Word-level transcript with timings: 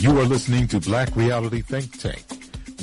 You 0.00 0.16
are 0.20 0.24
listening 0.24 0.68
to 0.68 0.78
Black 0.78 1.14
Reality 1.16 1.60
Think 1.60 1.98
Tank 1.98 2.24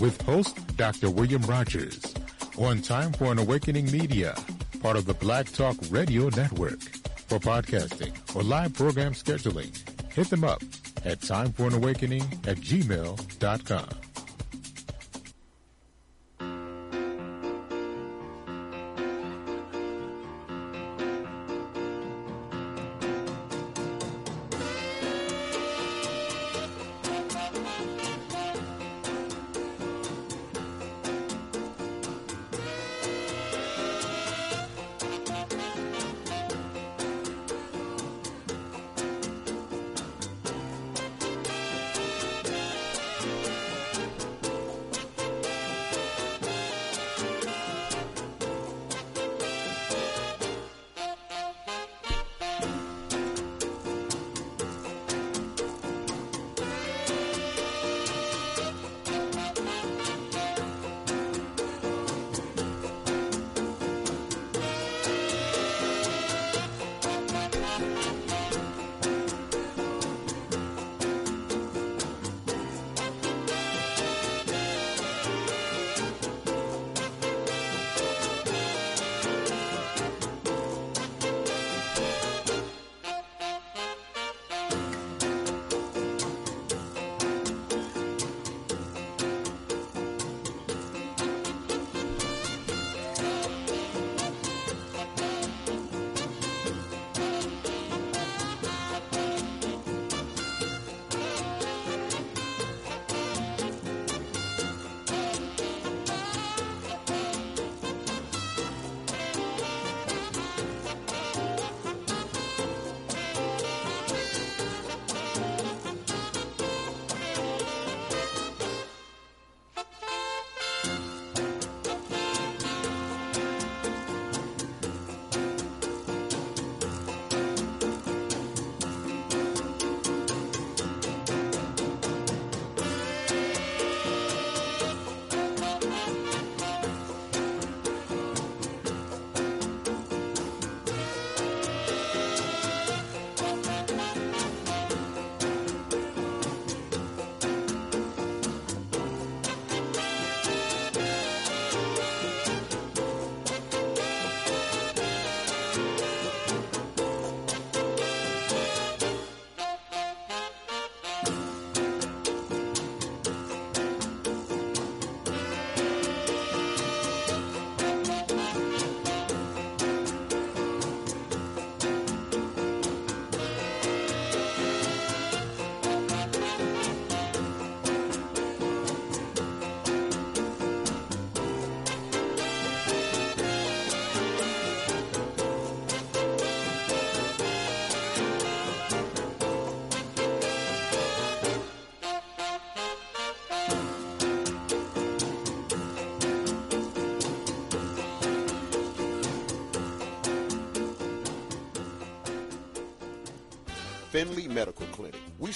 with 0.02 0.22
host 0.24 0.58
Dr. 0.76 1.10
William 1.10 1.42
Rogers 1.44 2.14
on 2.58 2.82
Time 2.82 3.14
for 3.14 3.32
an 3.32 3.40
Awakening 3.40 3.90
Media, 3.90 4.36
part 4.82 4.98
of 4.98 5.06
the 5.06 5.14
Black 5.14 5.50
Talk 5.52 5.78
Radio 5.90 6.28
Network. 6.30 6.82
For 7.28 7.40
podcasting 7.40 8.14
or 8.36 8.44
live 8.44 8.74
program 8.74 9.14
scheduling, 9.14 9.72
hit 10.12 10.30
them 10.30 10.44
up 10.44 10.62
at 11.06 11.22
timeforanawakening 11.22 12.48
at 12.48 12.58
gmail.com. 12.58 14.05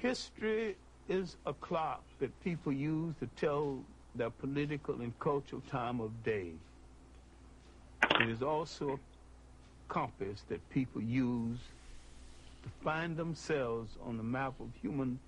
History 0.00 0.76
is 1.10 1.36
a 1.44 1.52
clock 1.52 2.02
that 2.20 2.30
people 2.42 2.72
use 2.72 3.14
to 3.20 3.26
tell 3.36 3.84
their 4.14 4.30
political 4.30 4.94
and 5.02 5.18
cultural 5.18 5.60
time 5.70 6.00
of 6.00 6.24
day. 6.24 6.52
It 8.18 8.30
is 8.30 8.42
also 8.42 8.92
a 8.94 9.92
compass 9.92 10.42
that 10.48 10.66
people 10.70 11.02
use 11.02 11.58
to 12.62 12.70
find 12.82 13.14
themselves 13.14 13.98
on 14.02 14.16
the 14.16 14.22
map 14.22 14.54
of 14.58 14.68
human 14.80 15.18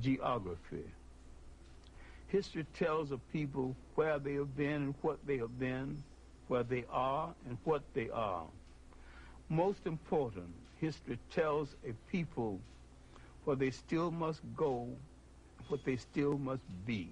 geography. 0.00 0.84
History 2.26 2.66
tells 2.74 3.12
of 3.12 3.20
people 3.32 3.76
where 3.94 4.18
they 4.18 4.34
have 4.34 4.56
been 4.56 4.82
and 4.82 4.94
what 5.02 5.24
they 5.26 5.38
have 5.38 5.60
been, 5.60 6.02
where 6.48 6.64
they 6.64 6.84
are 6.90 7.32
and 7.46 7.56
what 7.62 7.82
they 7.94 8.10
are. 8.10 8.46
Most 9.48 9.86
important, 9.86 10.52
history 10.80 11.20
tells 11.30 11.76
a 11.88 11.92
people 12.10 12.58
where 13.44 13.56
they 13.56 13.70
still 13.70 14.10
must 14.10 14.40
go, 14.56 14.88
what 15.68 15.84
they 15.84 15.96
still 15.96 16.38
must 16.38 16.62
be. 16.86 17.10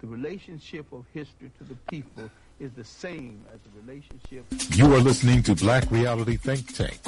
The 0.00 0.06
relationship 0.06 0.86
of 0.92 1.04
history 1.12 1.50
to 1.58 1.64
the 1.64 1.74
people 1.90 2.30
is 2.60 2.72
the 2.72 2.84
same 2.84 3.44
as 3.52 3.58
the 3.60 3.80
relationship. 3.80 4.44
You 4.76 4.94
are 4.94 5.00
listening 5.00 5.42
to 5.44 5.54
Black 5.54 5.90
Reality 5.90 6.36
Think 6.36 6.74
Tank 6.74 6.98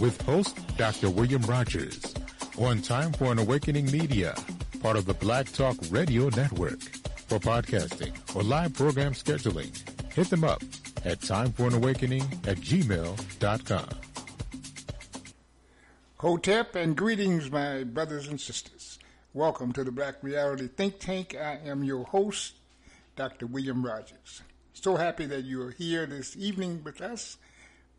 with 0.00 0.20
host 0.22 0.58
Dr. 0.76 1.10
William 1.10 1.42
Rogers 1.42 2.14
on 2.58 2.80
Time 2.82 3.12
for 3.12 3.32
an 3.32 3.38
Awakening 3.38 3.90
Media, 3.90 4.34
part 4.80 4.96
of 4.96 5.06
the 5.06 5.14
Black 5.14 5.50
Talk 5.52 5.76
Radio 5.90 6.28
Network. 6.30 6.80
For 7.30 7.38
podcasting 7.38 8.12
or 8.34 8.42
live 8.42 8.74
program 8.74 9.12
scheduling, 9.12 9.70
hit 10.12 10.28
them 10.30 10.42
up 10.42 10.62
at 11.04 11.20
timeforanawakening 11.20 12.48
at 12.48 12.56
gmail.com. 12.56 14.09
Hotep 16.20 16.74
and 16.74 16.94
greetings, 16.94 17.50
my 17.50 17.82
brothers 17.82 18.28
and 18.28 18.38
sisters. 18.38 18.98
Welcome 19.32 19.72
to 19.72 19.82
the 19.82 19.90
Black 19.90 20.16
Reality 20.22 20.68
Think 20.68 20.98
Tank. 20.98 21.34
I 21.34 21.60
am 21.64 21.82
your 21.82 22.04
host, 22.04 22.56
Dr. 23.16 23.46
William 23.46 23.82
Rogers. 23.82 24.42
So 24.74 24.96
happy 24.96 25.24
that 25.24 25.44
you 25.44 25.62
are 25.62 25.70
here 25.70 26.04
this 26.04 26.36
evening 26.36 26.82
with 26.84 27.00
us. 27.00 27.38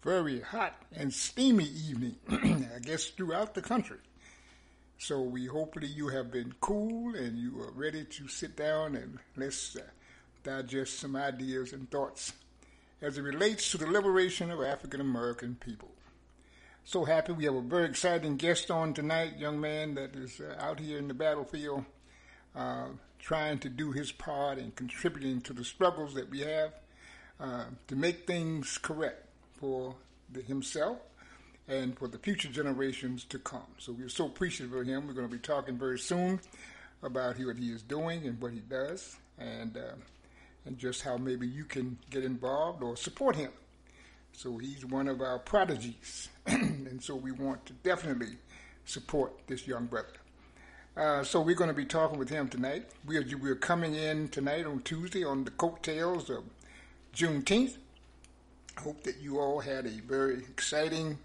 Very 0.03 0.39
hot 0.39 0.75
and 0.95 1.12
steamy 1.12 1.63
evening, 1.63 2.15
I 2.29 2.77
guess, 2.83 3.06
throughout 3.06 3.56
the 3.56 3.63
country. 3.63 3.97
So 5.00 5.24
we 5.24 5.47
hopefully 5.47 5.88
you 5.88 6.09
have 6.09 6.31
been 6.31 6.53
cool 6.62 7.15
and 7.15 7.39
you 7.39 7.59
are 7.63 7.71
ready 7.71 8.03
to 8.03 8.27
sit 8.27 8.56
down 8.56 8.97
and 8.97 9.17
let's 9.35 9.75
uh, 9.75 9.79
digest 10.44 11.00
some 11.00 11.15
ideas 11.15 11.74
and 11.74 11.89
thoughts 11.89 12.33
as 13.01 13.17
it 13.17 13.24
relates 13.24 13.71
to 13.71 13.79
the 13.79 13.88
liberation 13.88 14.51
of 14.51 14.62
African 14.62 15.01
American 15.01 15.56
people. 15.56 15.89
So 16.83 17.06
happy 17.06 17.31
we 17.31 17.45
have 17.45 17.56
a 17.56 17.62
very 17.62 17.86
exciting 17.86 18.38
guest 18.38 18.72
on 18.72 18.94
tonight, 18.94 19.38
young 19.38 19.62
man 19.62 19.94
that 19.95 20.16
is 20.16 20.42
uh, 20.42 20.56
out 20.60 20.80
here 20.80 20.98
in 20.98 21.07
the 21.07 21.13
battlefield, 21.13 21.86
uh, 22.56 22.88
trying 23.19 23.60
to 23.60 23.69
do 23.69 23.92
his 23.92 24.12
part 24.12 24.57
and 24.57 24.75
contributing 24.75 25.42
to 25.42 25.54
the 25.54 25.63
struggles 25.63 26.16
that 26.16 26.30
we 26.30 26.39
have 26.39 26.74
uh, 27.39 27.66
to 27.88 27.95
make 27.95 28.25
things 28.25 28.78
correct 28.80 29.28
for 29.54 29.95
the, 30.31 30.42
himself 30.42 30.98
and 31.68 31.98
for 31.98 32.07
the 32.07 32.18
future 32.18 32.50
generations 32.50 33.24
to 33.25 33.38
come. 33.39 33.68
So 33.77 33.94
we're 33.94 34.10
so 34.10 34.25
appreciative 34.25 34.75
of 34.75 34.88
him. 34.88 35.07
We're 35.07 35.13
going 35.13 35.30
to 35.30 35.34
be 35.34 35.39
talking 35.39 35.77
very 35.77 36.00
soon 36.00 36.42
about 37.04 37.38
what 37.38 37.57
he 37.57 37.69
is 37.69 37.84
doing 37.84 38.25
and 38.25 38.42
what 38.42 38.54
he 38.54 38.60
does, 38.60 39.18
and 39.38 39.77
uh, 39.77 39.95
and 40.66 40.77
just 40.77 41.04
how 41.04 41.18
maybe 41.18 41.48
you 41.48 41.63
can 41.66 41.98
get 42.10 42.24
involved 42.24 42.84
or 42.84 42.98
support 42.98 43.36
him. 43.36 43.51
So 44.34 44.57
he's 44.57 44.86
one 44.86 45.07
of 45.07 45.22
our 45.22 45.39
prodigies, 45.39 46.30
and 46.47 47.01
so 47.01 47.15
we 47.15 47.31
want 47.31 47.65
to 47.65 47.73
definitely 47.73 48.38
support 48.85 49.33
this 49.47 49.67
young 49.67 49.85
brother. 49.85 50.07
Uh, 50.97 51.23
so 51.23 51.39
we're 51.39 51.55
going 51.55 51.69
to 51.69 51.73
be 51.73 51.85
talking 51.85 52.19
with 52.19 52.29
him 52.29 52.49
tonight. 52.49 52.85
We 53.05 53.17
are, 53.17 53.25
we're 53.41 53.55
coming 53.55 53.95
in 53.95 54.27
tonight 54.27 54.65
on 54.65 54.81
Tuesday 54.81 55.23
on 55.23 55.45
the 55.45 55.51
coattails 55.51 56.29
of 56.29 56.43
Juneteenth. 57.15 57.75
I 58.77 58.81
hope 58.81 59.03
that 59.03 59.17
you 59.21 59.39
all 59.39 59.59
had 59.59 59.85
a 59.85 60.01
very 60.07 60.39
exciting 60.39 61.17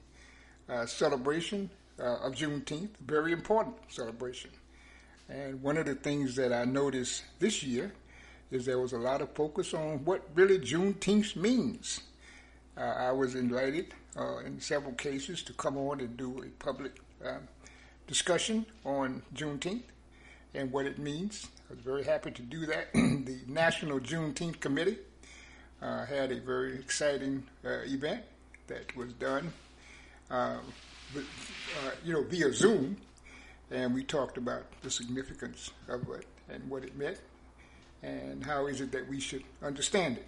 uh, 0.69 0.87
celebration 0.87 1.71
uh, 1.99 2.19
of 2.19 2.35
Juneteenth, 2.35 2.91
very 3.05 3.33
important 3.33 3.77
celebration. 3.89 4.51
And 5.29 5.61
one 5.63 5.77
of 5.77 5.87
the 5.87 5.95
things 5.95 6.37
that 6.37 6.53
I 6.53 6.65
noticed 6.65 7.25
this 7.41 7.63
year 7.63 7.93
is 8.51 8.67
there 8.67 8.79
was 8.79 8.93
a 8.93 8.99
lot 8.99 9.21
of 9.21 9.33
focus 9.33 9.75
on 9.75 10.05
what 10.05 10.23
really 10.35 10.59
Juneteenth 10.59 11.35
means. 11.35 12.01
Uh, 12.77 12.83
I 12.83 13.13
was 13.13 13.35
invited 13.35 13.93
uh, 14.17 14.39
in 14.39 14.61
several 14.61 14.93
cases 14.95 15.43
to 15.43 15.53
come 15.53 15.77
on 15.77 16.01
and 16.01 16.17
do 16.17 16.43
a 16.43 16.65
public 16.65 16.93
uh, 17.25 17.39
discussion 18.07 18.65
on 18.85 19.23
Juneteenth 19.35 19.83
and 20.55 20.73
what 20.73 20.87
it 20.87 20.99
means. 20.99 21.49
I 21.69 21.75
was 21.75 21.83
very 21.83 22.05
happy 22.05 22.31
to 22.31 22.43
do 22.43 22.67
that. 22.67 22.93
the 22.95 23.39
National 23.47 24.01
Juneteenth 24.01 24.61
Committee 24.61 24.99
uh, 25.83 26.07
had 26.07 26.33
a 26.33 26.41
very 26.41 26.75
exciting 26.75 27.45
uh, 27.65 27.81
event 27.85 28.23
that 28.69 28.97
was 28.97 29.13
done, 29.15 29.53
uh, 30.31 30.59
with, 31.15 31.27
you 32.05 32.13
know, 32.13 32.23
via 32.23 32.53
Zoom, 32.53 32.97
and 33.71 33.95
we 33.95 34.03
talked 34.03 34.39
about 34.39 34.65
the 34.83 34.91
significance 34.91 35.71
of 35.89 36.09
it 36.11 36.27
and 36.49 36.69
what 36.69 36.85
it 36.85 36.97
meant, 36.97 37.19
and 38.03 38.45
how 38.45 38.67
is 38.67 38.81
it 38.81 38.91
that 38.93 39.09
we 39.09 39.21
should 39.21 39.45
understand 39.63 40.17
it. 40.17 40.27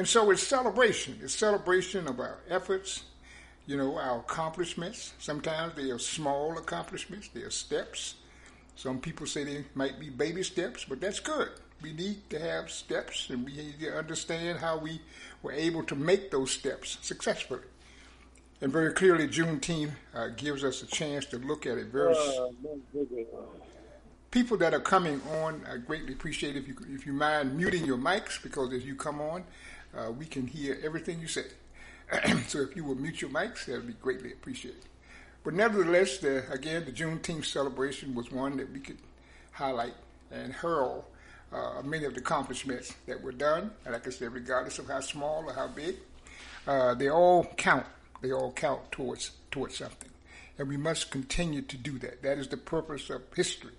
And 0.00 0.08
so 0.08 0.30
it's 0.30 0.42
celebration. 0.42 1.18
It's 1.22 1.34
celebration 1.34 2.08
of 2.08 2.20
our 2.20 2.38
efforts, 2.48 3.02
you 3.66 3.76
know, 3.76 3.98
our 3.98 4.20
accomplishments. 4.20 5.12
Sometimes 5.18 5.74
they 5.74 5.90
are 5.90 5.98
small 5.98 6.56
accomplishments, 6.56 7.28
they 7.34 7.42
are 7.42 7.50
steps. 7.50 8.14
Some 8.76 8.98
people 8.98 9.26
say 9.26 9.44
they 9.44 9.62
might 9.74 10.00
be 10.00 10.08
baby 10.08 10.42
steps, 10.42 10.86
but 10.88 11.02
that's 11.02 11.20
good. 11.20 11.50
We 11.82 11.92
need 11.92 12.30
to 12.30 12.38
have 12.38 12.70
steps 12.70 13.28
and 13.28 13.44
we 13.44 13.54
need 13.54 13.78
to 13.80 13.94
understand 13.94 14.58
how 14.58 14.78
we 14.78 15.02
were 15.42 15.52
able 15.52 15.82
to 15.82 15.94
make 15.94 16.30
those 16.30 16.50
steps 16.50 16.96
successfully. 17.02 17.68
And 18.62 18.72
very 18.72 18.94
clearly, 18.94 19.28
Juneteenth 19.28 19.92
uh, 20.14 20.28
gives 20.28 20.64
us 20.64 20.82
a 20.82 20.86
chance 20.86 21.26
to 21.26 21.36
look 21.36 21.66
at 21.66 21.76
it 21.76 21.88
very. 21.88 22.16
People 24.30 24.56
that 24.58 24.72
are 24.72 24.80
coming 24.80 25.20
on, 25.42 25.60
I 25.68 25.76
greatly 25.76 26.12
appreciate 26.12 26.56
if 26.56 26.68
you 26.68 26.76
if 26.88 27.04
you 27.04 27.12
mind 27.12 27.56
muting 27.56 27.84
your 27.84 27.98
mics 27.98 28.40
because 28.40 28.72
as 28.72 28.86
you 28.86 28.94
come 28.94 29.20
on, 29.20 29.42
uh, 29.96 30.10
we 30.12 30.26
can 30.26 30.46
hear 30.46 30.78
everything 30.82 31.20
you 31.20 31.28
say. 31.28 31.46
so 32.48 32.60
if 32.60 32.74
you 32.76 32.84
will 32.84 32.94
mute 32.94 33.20
your 33.20 33.30
mics, 33.30 33.64
that 33.66 33.76
would 33.76 33.86
be 33.86 33.92
greatly 33.94 34.32
appreciated. 34.32 34.82
But 35.44 35.54
nevertheless, 35.54 36.18
the, 36.18 36.50
again, 36.52 36.84
the 36.84 36.92
Juneteenth 36.92 37.46
celebration 37.46 38.14
was 38.14 38.30
one 38.30 38.56
that 38.58 38.70
we 38.72 38.80
could 38.80 38.98
highlight 39.52 39.94
and 40.30 40.52
hurl 40.52 41.04
uh, 41.52 41.82
many 41.82 42.04
of 42.04 42.14
the 42.14 42.20
accomplishments 42.20 42.94
that 43.06 43.20
were 43.22 43.32
done. 43.32 43.70
And 43.84 43.94
like 43.94 44.06
I 44.06 44.10
said, 44.10 44.32
regardless 44.32 44.78
of 44.78 44.88
how 44.88 45.00
small 45.00 45.44
or 45.46 45.52
how 45.52 45.68
big, 45.68 45.96
uh, 46.66 46.94
they 46.94 47.08
all 47.08 47.44
count. 47.56 47.86
They 48.20 48.32
all 48.32 48.52
count 48.52 48.92
towards 48.92 49.30
towards 49.50 49.78
something, 49.78 50.10
and 50.58 50.68
we 50.68 50.76
must 50.76 51.10
continue 51.10 51.62
to 51.62 51.76
do 51.78 51.98
that. 52.00 52.22
That 52.22 52.36
is 52.36 52.48
the 52.48 52.58
purpose 52.58 53.08
of 53.08 53.22
history, 53.34 53.72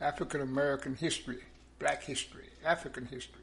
African 0.00 0.40
American 0.40 0.94
history, 0.94 1.38
Black 1.80 2.04
history, 2.04 2.44
African 2.64 3.06
history 3.06 3.39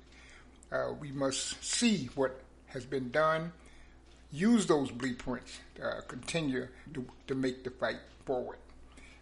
uh, 0.71 0.93
we 0.99 1.11
must 1.11 1.63
see 1.63 2.09
what 2.15 2.41
has 2.67 2.85
been 2.85 3.09
done, 3.11 3.51
use 4.31 4.65
those 4.65 4.91
blueprints, 4.91 5.59
uh, 5.83 6.01
continue 6.07 6.67
to, 6.93 7.05
to 7.27 7.35
make 7.35 7.63
the 7.63 7.69
fight 7.71 7.99
forward. 8.25 8.57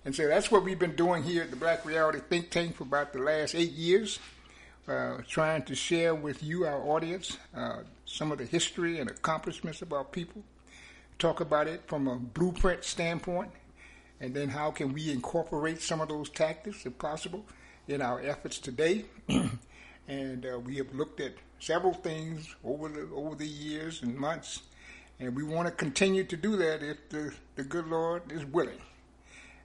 And 0.03 0.15
so 0.15 0.27
that's 0.27 0.51
what 0.51 0.63
we've 0.63 0.79
been 0.79 0.95
doing 0.95 1.23
here 1.23 1.43
at 1.43 1.49
the 1.49 1.55
Black 1.55 1.85
Reality 1.85 2.19
Think 2.29 2.51
Tank 2.51 2.75
for 2.75 2.83
about 2.83 3.13
the 3.13 3.19
last 3.19 3.55
eight 3.55 3.71
years, 3.71 4.19
uh, 4.87 5.17
trying 5.27 5.63
to 5.63 5.75
share 5.75 6.13
with 6.13 6.43
you, 6.43 6.65
our 6.65 6.81
audience, 6.81 7.37
uh, 7.55 7.77
some 8.05 8.31
of 8.31 8.37
the 8.37 8.45
history 8.45 8.99
and 8.99 9.09
accomplishments 9.09 9.81
of 9.81 9.93
our 9.93 10.03
people, 10.03 10.43
talk 11.17 11.39
about 11.39 11.67
it 11.67 11.81
from 11.87 12.07
a 12.07 12.15
blueprint 12.15 12.83
standpoint, 12.83 13.51
and 14.19 14.33
then 14.33 14.49
how 14.49 14.69
can 14.71 14.93
we 14.93 15.11
incorporate 15.11 15.81
some 15.81 16.01
of 16.01 16.09
those 16.09 16.29
tactics, 16.29 16.85
if 16.85 16.97
possible, 16.99 17.45
in 17.87 18.01
our 18.01 18.19
efforts 18.21 18.59
today. 18.59 19.05
and 20.07 20.45
uh, 20.45 20.59
we 20.59 20.75
have 20.77 20.93
looked 20.93 21.19
at 21.19 21.33
several 21.59 21.93
things 21.93 22.55
over 22.63 22.89
the 22.89 23.09
over 23.13 23.35
the 23.35 23.47
years 23.47 24.03
and 24.03 24.15
months, 24.15 24.61
and 25.19 25.35
we 25.35 25.43
want 25.43 25.67
to 25.67 25.73
continue 25.73 26.23
to 26.23 26.37
do 26.37 26.55
that 26.57 26.83
if 26.83 27.09
the, 27.09 27.33
the 27.55 27.63
good 27.63 27.87
Lord 27.87 28.31
is 28.31 28.45
willing 28.45 28.81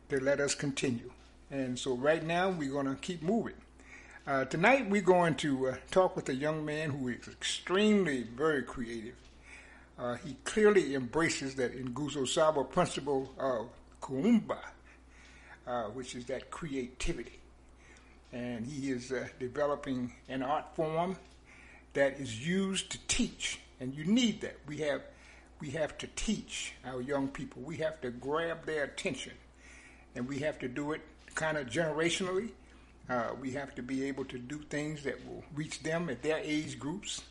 to 0.09 0.21
let 0.21 0.41
us 0.41 0.55
continue. 0.55 1.11
And 1.51 1.79
so 1.79 1.95
right 1.95 2.23
now 2.23 2.51
we're 2.51 2.71
going 2.71 2.87
to 2.87 2.95
keep 2.95 3.23
moving. 3.23 3.55
Uh, 4.27 4.45
tonight 4.45 4.89
we're 4.89 5.03
going 5.03 5.35
to 5.37 5.69
uh, 5.69 5.77
talk 5.91 6.15
with 6.15 6.29
a 6.29 6.35
young 6.35 6.65
man 6.65 6.91
who 6.91 7.09
is 7.09 7.27
extremely 7.27 8.23
very 8.23 8.63
creative. 8.63 9.17
Uh, 9.99 10.15
he 10.15 10.37
clearly 10.45 10.95
embraces 10.95 11.57
that 11.57 11.77
Nguzo 11.85 12.27
Saba 12.27 12.65
principle 12.65 13.35
of 13.39 13.69
Kuumba, 14.01 14.59
uh, 15.67 15.85
which 15.87 16.15
is 16.15 16.25
that 16.27 16.51
creativity 16.51 17.40
and 18.33 18.67
he 18.67 18.91
is 18.91 19.13
uh, 19.13 19.27
developing 19.39 20.13
an 20.29 20.43
art 20.43 20.75
form 20.75 21.17
that 21.95 22.21
is 22.21 22.47
used 22.47 22.91
to 22.91 22.99
teach, 23.09 23.61
and 23.81 23.95
you 23.95 24.05
need 24.05 24.41
that. 24.43 24.57
We 24.67 24.79
have 24.79 25.03
we 25.61 25.71
have 25.71 25.99
to 25.99 26.07
teach 26.17 26.73
our 26.87 27.03
young 27.03 27.29
people. 27.29 27.63
We 27.63 27.77
have 27.79 28.01
to 28.01 28.11
grab 28.11 28.65
their 28.65 28.85
attention, 28.85 29.33
and 30.15 30.29
we 30.29 30.39
have 30.39 30.59
to 30.61 30.69
do 30.69 30.93
it 30.93 31.03
kind 31.35 31.59
of 31.59 31.69
generationally. 31.69 32.51
Uh, 33.09 33.31
we 33.41 33.51
have 33.53 33.75
to 33.75 33.83
be 33.83 34.05
able 34.05 34.25
to 34.27 34.39
do 34.39 34.59
things 34.71 35.03
that 35.03 35.17
will 35.27 35.43
reach 35.55 35.83
them 35.83 36.09
at 36.09 36.23
their 36.23 36.39
age 36.39 36.79
groups 36.79 37.23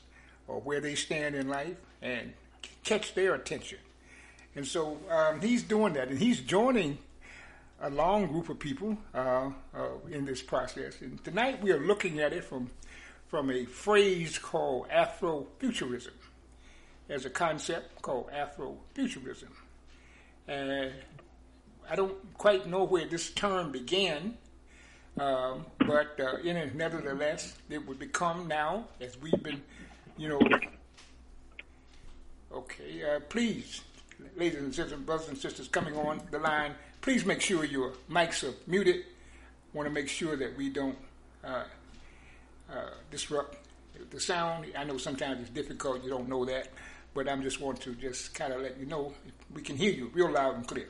or 0.47 0.59
where 0.59 0.81
they 0.81 0.95
stand 0.95 1.35
in 1.35 1.47
life 1.47 1.77
and 2.01 2.33
catch 2.83 3.13
their 3.13 3.33
attention. 3.33 3.77
And 4.55 4.67
so 4.67 4.97
um, 5.09 5.39
he's 5.39 5.63
doing 5.63 5.93
that, 5.93 6.09
and 6.09 6.19
he's 6.19 6.41
joining 6.41 6.97
a 7.81 7.89
long 7.89 8.27
group 8.27 8.49
of 8.49 8.59
people 8.59 8.97
uh, 9.13 9.49
uh, 9.73 9.87
in 10.11 10.25
this 10.25 10.41
process. 10.41 11.01
And 11.01 11.23
tonight 11.23 11.61
we 11.61 11.71
are 11.71 11.79
looking 11.79 12.19
at 12.19 12.33
it 12.33 12.43
from, 12.43 12.69
from 13.27 13.49
a 13.49 13.65
phrase 13.65 14.37
called 14.37 14.89
Afrofuturism. 14.89 16.11
There's 17.07 17.25
a 17.25 17.29
concept 17.29 18.01
called 18.01 18.29
Afrofuturism. 18.31 19.49
And 20.47 20.91
I 21.89 21.95
don't 21.95 22.37
quite 22.37 22.67
know 22.67 22.83
where 22.83 23.07
this 23.07 23.31
term 23.31 23.71
began, 23.71 24.37
um, 25.17 25.65
but 25.79 26.19
uh, 26.19 26.37
in 26.43 26.57
it, 26.57 26.75
nevertheless, 26.75 27.55
it 27.69 27.85
would 27.87 27.99
become 27.99 28.47
now, 28.47 28.85
as 29.01 29.17
we've 29.19 29.41
been, 29.41 29.61
you 30.17 30.29
know. 30.29 30.39
Okay, 32.51 33.03
uh, 33.03 33.19
please, 33.21 33.81
ladies 34.35 34.59
and 34.59 34.73
gentlemen, 34.73 35.05
brothers 35.05 35.29
and 35.29 35.37
sisters 35.37 35.67
coming 35.67 35.95
on 35.95 36.21
the 36.31 36.39
line, 36.39 36.73
Please 37.01 37.25
make 37.25 37.41
sure 37.41 37.63
your 37.63 37.93
mics 38.09 38.43
are 38.43 38.53
muted. 38.67 39.05
Want 39.73 39.87
to 39.87 39.93
make 39.93 40.09
sure 40.09 40.35
that 40.35 40.57
we 40.57 40.69
don't 40.69 40.97
uh, 41.43 41.63
uh, 42.71 42.89
disrupt 43.11 43.57
the 44.09 44.19
sound. 44.19 44.65
I 44.77 44.83
know 44.83 44.97
sometimes 44.97 45.41
it's 45.41 45.49
difficult. 45.49 46.03
You 46.03 46.09
don't 46.09 46.27
know 46.27 46.45
that, 46.45 46.69
but 47.13 47.29
I'm 47.29 47.41
just 47.41 47.61
want 47.61 47.81
to 47.81 47.95
just 47.95 48.33
kind 48.33 48.53
of 48.53 48.61
let 48.61 48.77
you 48.79 48.85
know 48.85 49.13
we 49.53 49.61
can 49.61 49.77
hear 49.77 49.91
you 49.91 50.11
real 50.13 50.31
loud 50.31 50.55
and 50.55 50.67
clear. 50.67 50.87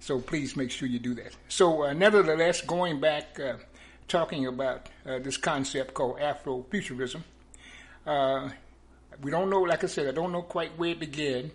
So 0.00 0.18
please 0.18 0.56
make 0.56 0.70
sure 0.70 0.88
you 0.88 0.98
do 0.98 1.14
that. 1.14 1.32
So, 1.48 1.84
uh, 1.84 1.92
nevertheless, 1.92 2.60
going 2.60 3.00
back, 3.00 3.38
uh, 3.38 3.54
talking 4.08 4.46
about 4.46 4.88
uh, 5.06 5.20
this 5.20 5.36
concept 5.36 5.94
called 5.94 6.18
Afrofuturism, 6.18 7.22
uh, 8.04 8.48
we 9.22 9.30
don't 9.30 9.48
know, 9.48 9.60
like 9.60 9.84
I 9.84 9.86
said, 9.86 10.08
I 10.08 10.10
don't 10.10 10.32
know 10.32 10.42
quite 10.42 10.76
where 10.76 10.90
it 10.90 10.98
began, 10.98 11.52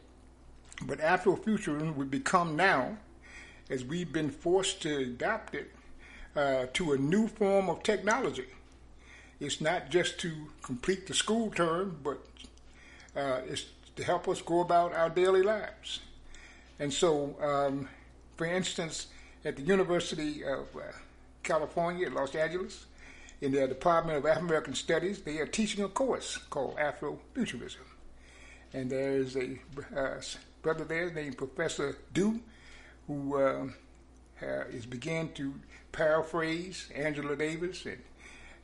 but 0.84 1.00
Afrofuturism 1.00 1.96
would 1.96 2.10
become 2.10 2.55
now, 2.55 2.98
as 3.69 3.83
we've 3.83 4.12
been 4.12 4.29
forced 4.29 4.81
to 4.81 4.97
adopt 4.97 5.55
it, 5.55 5.71
uh, 6.36 6.67
to 6.74 6.93
a 6.93 6.97
new 6.97 7.27
form 7.27 7.69
of 7.69 7.83
technology. 7.83 8.45
It's 9.39 9.62
not 9.62 9.89
just 9.89 10.19
to 10.19 10.31
complete 10.62 11.07
the 11.07 11.13
school 11.13 11.51
term, 11.51 11.97
but 12.03 12.19
uh, 13.15 13.41
it's 13.47 13.65
to 13.95 14.03
help 14.03 14.27
us 14.27 14.41
go 14.41 14.62
about 14.62 14.93
our 14.93 15.09
daily 15.09 15.41
lives. 15.41 16.00
And 16.79 16.93
so, 16.93 17.36
um, 17.41 17.89
for 18.36 18.45
instance, 18.45 19.07
at 19.43 19.55
the 19.55 19.63
University 19.63 20.43
of 20.43 20.67
uh, 20.75 20.81
California, 21.43 22.09
Los 22.09 22.36
Angeles, 22.36 22.86
in 23.41 23.51
their 23.51 23.67
Department 23.67 24.17
of 24.17 24.25
African 24.25 24.47
American 24.47 24.75
Studies, 24.75 25.21
they 25.21 25.38
are 25.39 25.45
teaching 25.45 25.83
a 25.83 25.88
course 25.88 26.38
called 26.50 26.75
Afrofuturism. 26.77 27.86
And 28.74 28.89
there's 28.89 29.36
a 29.36 29.59
uh, 29.95 30.21
brother 30.62 30.83
there 30.83 31.12
named 31.12 31.38
Professor 31.38 31.97
Du, 32.13 32.39
who 33.07 33.37
uh, 33.37 33.67
is 34.71 34.85
beginning 34.85 35.33
to 35.33 35.53
paraphrase 35.91 36.89
Angela 36.93 37.35
Davis 37.35 37.85
and, 37.85 38.01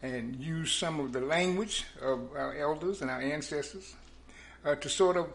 and 0.02 0.36
use 0.36 0.72
some 0.72 1.00
of 1.00 1.14
the 1.14 1.22
language 1.22 1.86
of 2.02 2.30
our 2.36 2.56
elders 2.56 3.02
and 3.02 3.10
our 3.10 3.22
ancestors 3.22 3.96
uh, 4.66 4.76
to 4.76 4.90
sort 4.90 5.18
of 5.18 5.30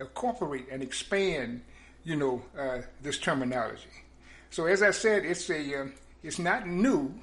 incorporate 0.00 0.66
and 0.70 0.82
expand, 0.82 1.62
you 2.04 2.16
know, 2.16 2.42
uh, 2.58 2.78
this 3.02 3.18
terminology. 3.18 3.88
So 4.50 4.66
as 4.66 4.82
I 4.82 4.90
said, 4.90 5.24
it's 5.24 5.48
a 5.50 5.82
uh, 5.82 5.86
it's 6.22 6.38
not 6.38 6.66
new, 6.66 7.14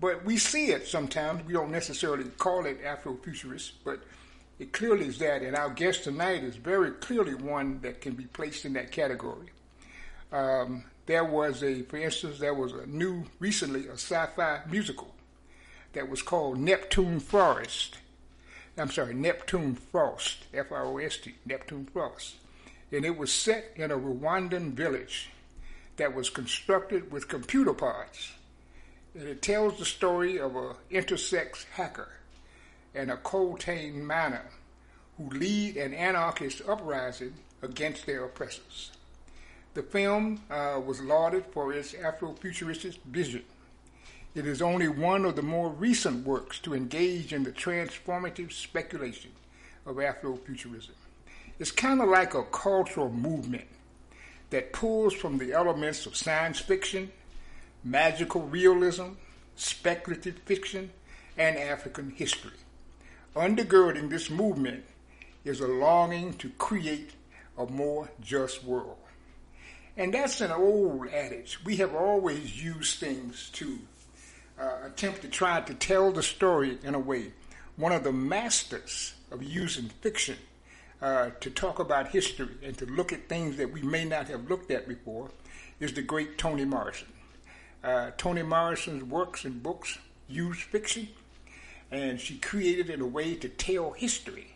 but 0.00 0.24
we 0.24 0.38
see 0.38 0.68
it 0.68 0.86
sometimes. 0.86 1.44
We 1.44 1.52
don't 1.52 1.70
necessarily 1.70 2.24
call 2.24 2.64
it 2.66 2.82
Afrofuturist, 2.82 3.72
but 3.84 4.00
it 4.58 4.72
clearly 4.72 5.06
is 5.06 5.18
that. 5.18 5.42
And 5.42 5.54
our 5.54 5.70
guest 5.70 6.04
tonight 6.04 6.42
is 6.42 6.56
very 6.56 6.92
clearly 6.92 7.34
one 7.34 7.80
that 7.82 8.00
can 8.00 8.14
be 8.14 8.24
placed 8.24 8.64
in 8.64 8.72
that 8.72 8.90
category. 8.90 9.48
Um, 10.32 10.84
there 11.06 11.24
was 11.24 11.62
a, 11.62 11.82
for 11.82 11.98
instance, 11.98 12.38
there 12.38 12.54
was 12.54 12.72
a 12.72 12.86
new, 12.86 13.24
recently, 13.38 13.86
a 13.86 13.92
sci-fi 13.92 14.62
musical 14.70 15.14
that 15.92 16.08
was 16.08 16.22
called 16.22 16.58
Neptune 16.58 17.20
Forest. 17.20 17.98
I'm 18.78 18.90
sorry, 18.90 19.12
Neptune 19.12 19.74
Frost, 19.74 20.44
F-R-O-S-T, 20.54 21.34
Neptune 21.44 21.86
Frost. 21.92 22.36
And 22.90 23.04
it 23.04 23.18
was 23.18 23.32
set 23.32 23.72
in 23.76 23.90
a 23.90 23.98
Rwandan 23.98 24.72
village 24.72 25.30
that 25.96 26.14
was 26.14 26.30
constructed 26.30 27.12
with 27.12 27.28
computer 27.28 27.74
parts. 27.74 28.32
And 29.14 29.28
it 29.28 29.42
tells 29.42 29.78
the 29.78 29.84
story 29.84 30.40
of 30.40 30.56
an 30.56 30.74
intersex 30.90 31.66
hacker 31.74 32.08
and 32.94 33.10
a 33.10 33.16
coltan 33.16 34.02
miner 34.02 34.46
who 35.18 35.28
lead 35.28 35.76
an 35.76 35.92
anarchist 35.92 36.62
uprising 36.66 37.34
against 37.60 38.06
their 38.06 38.24
oppressors. 38.24 38.90
The 39.74 39.82
film 39.82 40.40
uh, 40.50 40.80
was 40.84 41.00
lauded 41.00 41.46
for 41.46 41.72
its 41.72 41.92
Afrofuturistic 41.94 42.98
vision. 43.06 43.42
It 44.34 44.46
is 44.46 44.60
only 44.60 44.88
one 44.88 45.24
of 45.24 45.36
the 45.36 45.42
more 45.42 45.70
recent 45.70 46.26
works 46.26 46.58
to 46.60 46.74
engage 46.74 47.32
in 47.32 47.42
the 47.42 47.52
transformative 47.52 48.52
speculation 48.52 49.30
of 49.86 49.96
Afrofuturism. 49.96 50.90
It's 51.58 51.70
kind 51.70 52.00
of 52.00 52.08
like 52.08 52.34
a 52.34 52.44
cultural 52.44 53.10
movement 53.10 53.66
that 54.50 54.72
pulls 54.72 55.14
from 55.14 55.38
the 55.38 55.52
elements 55.52 56.04
of 56.06 56.16
science 56.16 56.58
fiction, 56.58 57.10
magical 57.82 58.42
realism, 58.42 59.12
speculative 59.56 60.38
fiction, 60.44 60.90
and 61.38 61.56
African 61.56 62.10
history. 62.10 62.52
Undergirding 63.34 64.10
this 64.10 64.28
movement 64.28 64.84
is 65.44 65.60
a 65.60 65.66
longing 65.66 66.34
to 66.34 66.50
create 66.50 67.12
a 67.56 67.66
more 67.66 68.10
just 68.20 68.64
world. 68.64 68.96
And 69.96 70.14
that's 70.14 70.40
an 70.40 70.50
old 70.50 71.08
adage. 71.08 71.58
We 71.64 71.76
have 71.76 71.94
always 71.94 72.62
used 72.62 72.98
things 72.98 73.50
to 73.54 73.78
uh, 74.58 74.86
attempt 74.86 75.22
to 75.22 75.28
try 75.28 75.60
to 75.60 75.74
tell 75.74 76.12
the 76.12 76.22
story 76.22 76.78
in 76.82 76.94
a 76.94 76.98
way. 76.98 77.32
One 77.76 77.92
of 77.92 78.04
the 78.04 78.12
masters 78.12 79.14
of 79.30 79.42
using 79.42 79.88
fiction 79.88 80.36
uh, 81.02 81.30
to 81.40 81.50
talk 81.50 81.78
about 81.78 82.08
history 82.08 82.56
and 82.62 82.76
to 82.78 82.86
look 82.86 83.12
at 83.12 83.28
things 83.28 83.56
that 83.56 83.72
we 83.72 83.82
may 83.82 84.04
not 84.04 84.28
have 84.28 84.48
looked 84.48 84.70
at 84.70 84.88
before 84.88 85.30
is 85.80 85.92
the 85.92 86.02
great 86.02 86.38
Toni 86.38 86.64
Morrison. 86.64 87.08
Uh, 87.84 88.12
Toni 88.16 88.42
Morrison's 88.42 89.02
works 89.02 89.44
and 89.44 89.62
books 89.62 89.98
use 90.28 90.60
fiction, 90.60 91.08
and 91.90 92.20
she 92.20 92.38
created 92.38 92.88
in 92.88 93.00
a 93.00 93.06
way 93.06 93.34
to 93.34 93.48
tell 93.48 93.90
history, 93.90 94.54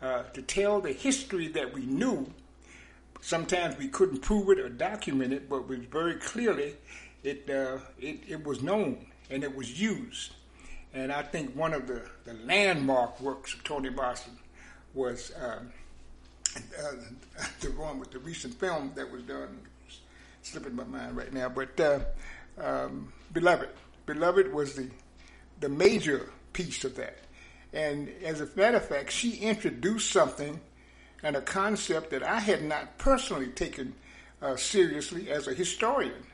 uh, 0.00 0.22
to 0.32 0.42
tell 0.42 0.80
the 0.80 0.92
history 0.92 1.48
that 1.48 1.72
we 1.74 1.84
knew 1.84 2.32
Sometimes 3.22 3.78
we 3.78 3.86
couldn't 3.86 4.20
prove 4.20 4.50
it 4.50 4.58
or 4.58 4.68
document 4.68 5.32
it, 5.32 5.48
but 5.48 5.58
it 5.58 5.68
was 5.68 5.78
very 5.78 6.16
clearly 6.16 6.74
it, 7.22 7.48
uh, 7.48 7.78
it, 7.98 8.20
it 8.28 8.44
was 8.44 8.62
known 8.62 9.06
and 9.30 9.44
it 9.44 9.56
was 9.56 9.80
used. 9.80 10.32
And 10.92 11.12
I 11.12 11.22
think 11.22 11.54
one 11.56 11.72
of 11.72 11.86
the, 11.86 12.02
the 12.24 12.34
landmark 12.34 13.20
works 13.20 13.54
of 13.54 13.62
Toni 13.62 13.90
Morrison 13.90 14.36
was 14.92 15.32
um, 15.40 15.72
uh, 16.56 16.92
the 17.60 17.68
one 17.68 18.00
with 18.00 18.10
the 18.10 18.18
recent 18.18 18.54
film 18.54 18.92
that 18.96 19.10
was 19.10 19.22
done. 19.22 19.60
Slipping 20.42 20.74
my 20.74 20.82
mind 20.82 21.16
right 21.16 21.32
now, 21.32 21.48
but 21.48 21.78
uh, 21.78 22.00
um, 22.58 23.12
Beloved. 23.32 23.68
Beloved 24.06 24.52
was 24.52 24.74
the 24.74 24.90
the 25.60 25.68
major 25.68 26.28
piece 26.52 26.82
of 26.82 26.96
that. 26.96 27.18
And 27.72 28.12
as 28.24 28.40
a 28.40 28.48
matter 28.56 28.78
of 28.78 28.88
fact, 28.88 29.12
she 29.12 29.36
introduced 29.36 30.10
something 30.10 30.60
and 31.22 31.36
a 31.36 31.40
concept 31.40 32.10
that 32.10 32.22
I 32.22 32.40
had 32.40 32.62
not 32.64 32.98
personally 32.98 33.48
taken 33.48 33.94
uh, 34.40 34.56
seriously 34.56 35.30
as 35.30 35.46
a 35.46 35.54
historian 35.54 36.26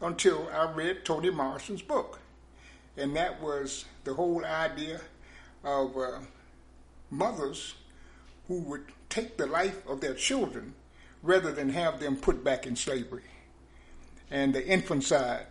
until 0.00 0.48
I 0.52 0.70
read 0.72 1.04
Toni 1.04 1.30
Morrison's 1.30 1.82
book. 1.82 2.20
And 2.96 3.16
that 3.16 3.40
was 3.42 3.84
the 4.04 4.14
whole 4.14 4.44
idea 4.44 5.00
of 5.64 5.96
uh, 5.96 6.18
mothers 7.10 7.74
who 8.48 8.60
would 8.60 8.84
take 9.08 9.36
the 9.36 9.46
life 9.46 9.86
of 9.86 10.00
their 10.00 10.14
children 10.14 10.74
rather 11.22 11.52
than 11.52 11.68
have 11.70 12.00
them 12.00 12.16
put 12.16 12.42
back 12.42 12.66
in 12.66 12.76
slavery. 12.76 13.24
And 14.30 14.54
the 14.54 14.64
infanticide 14.64 15.46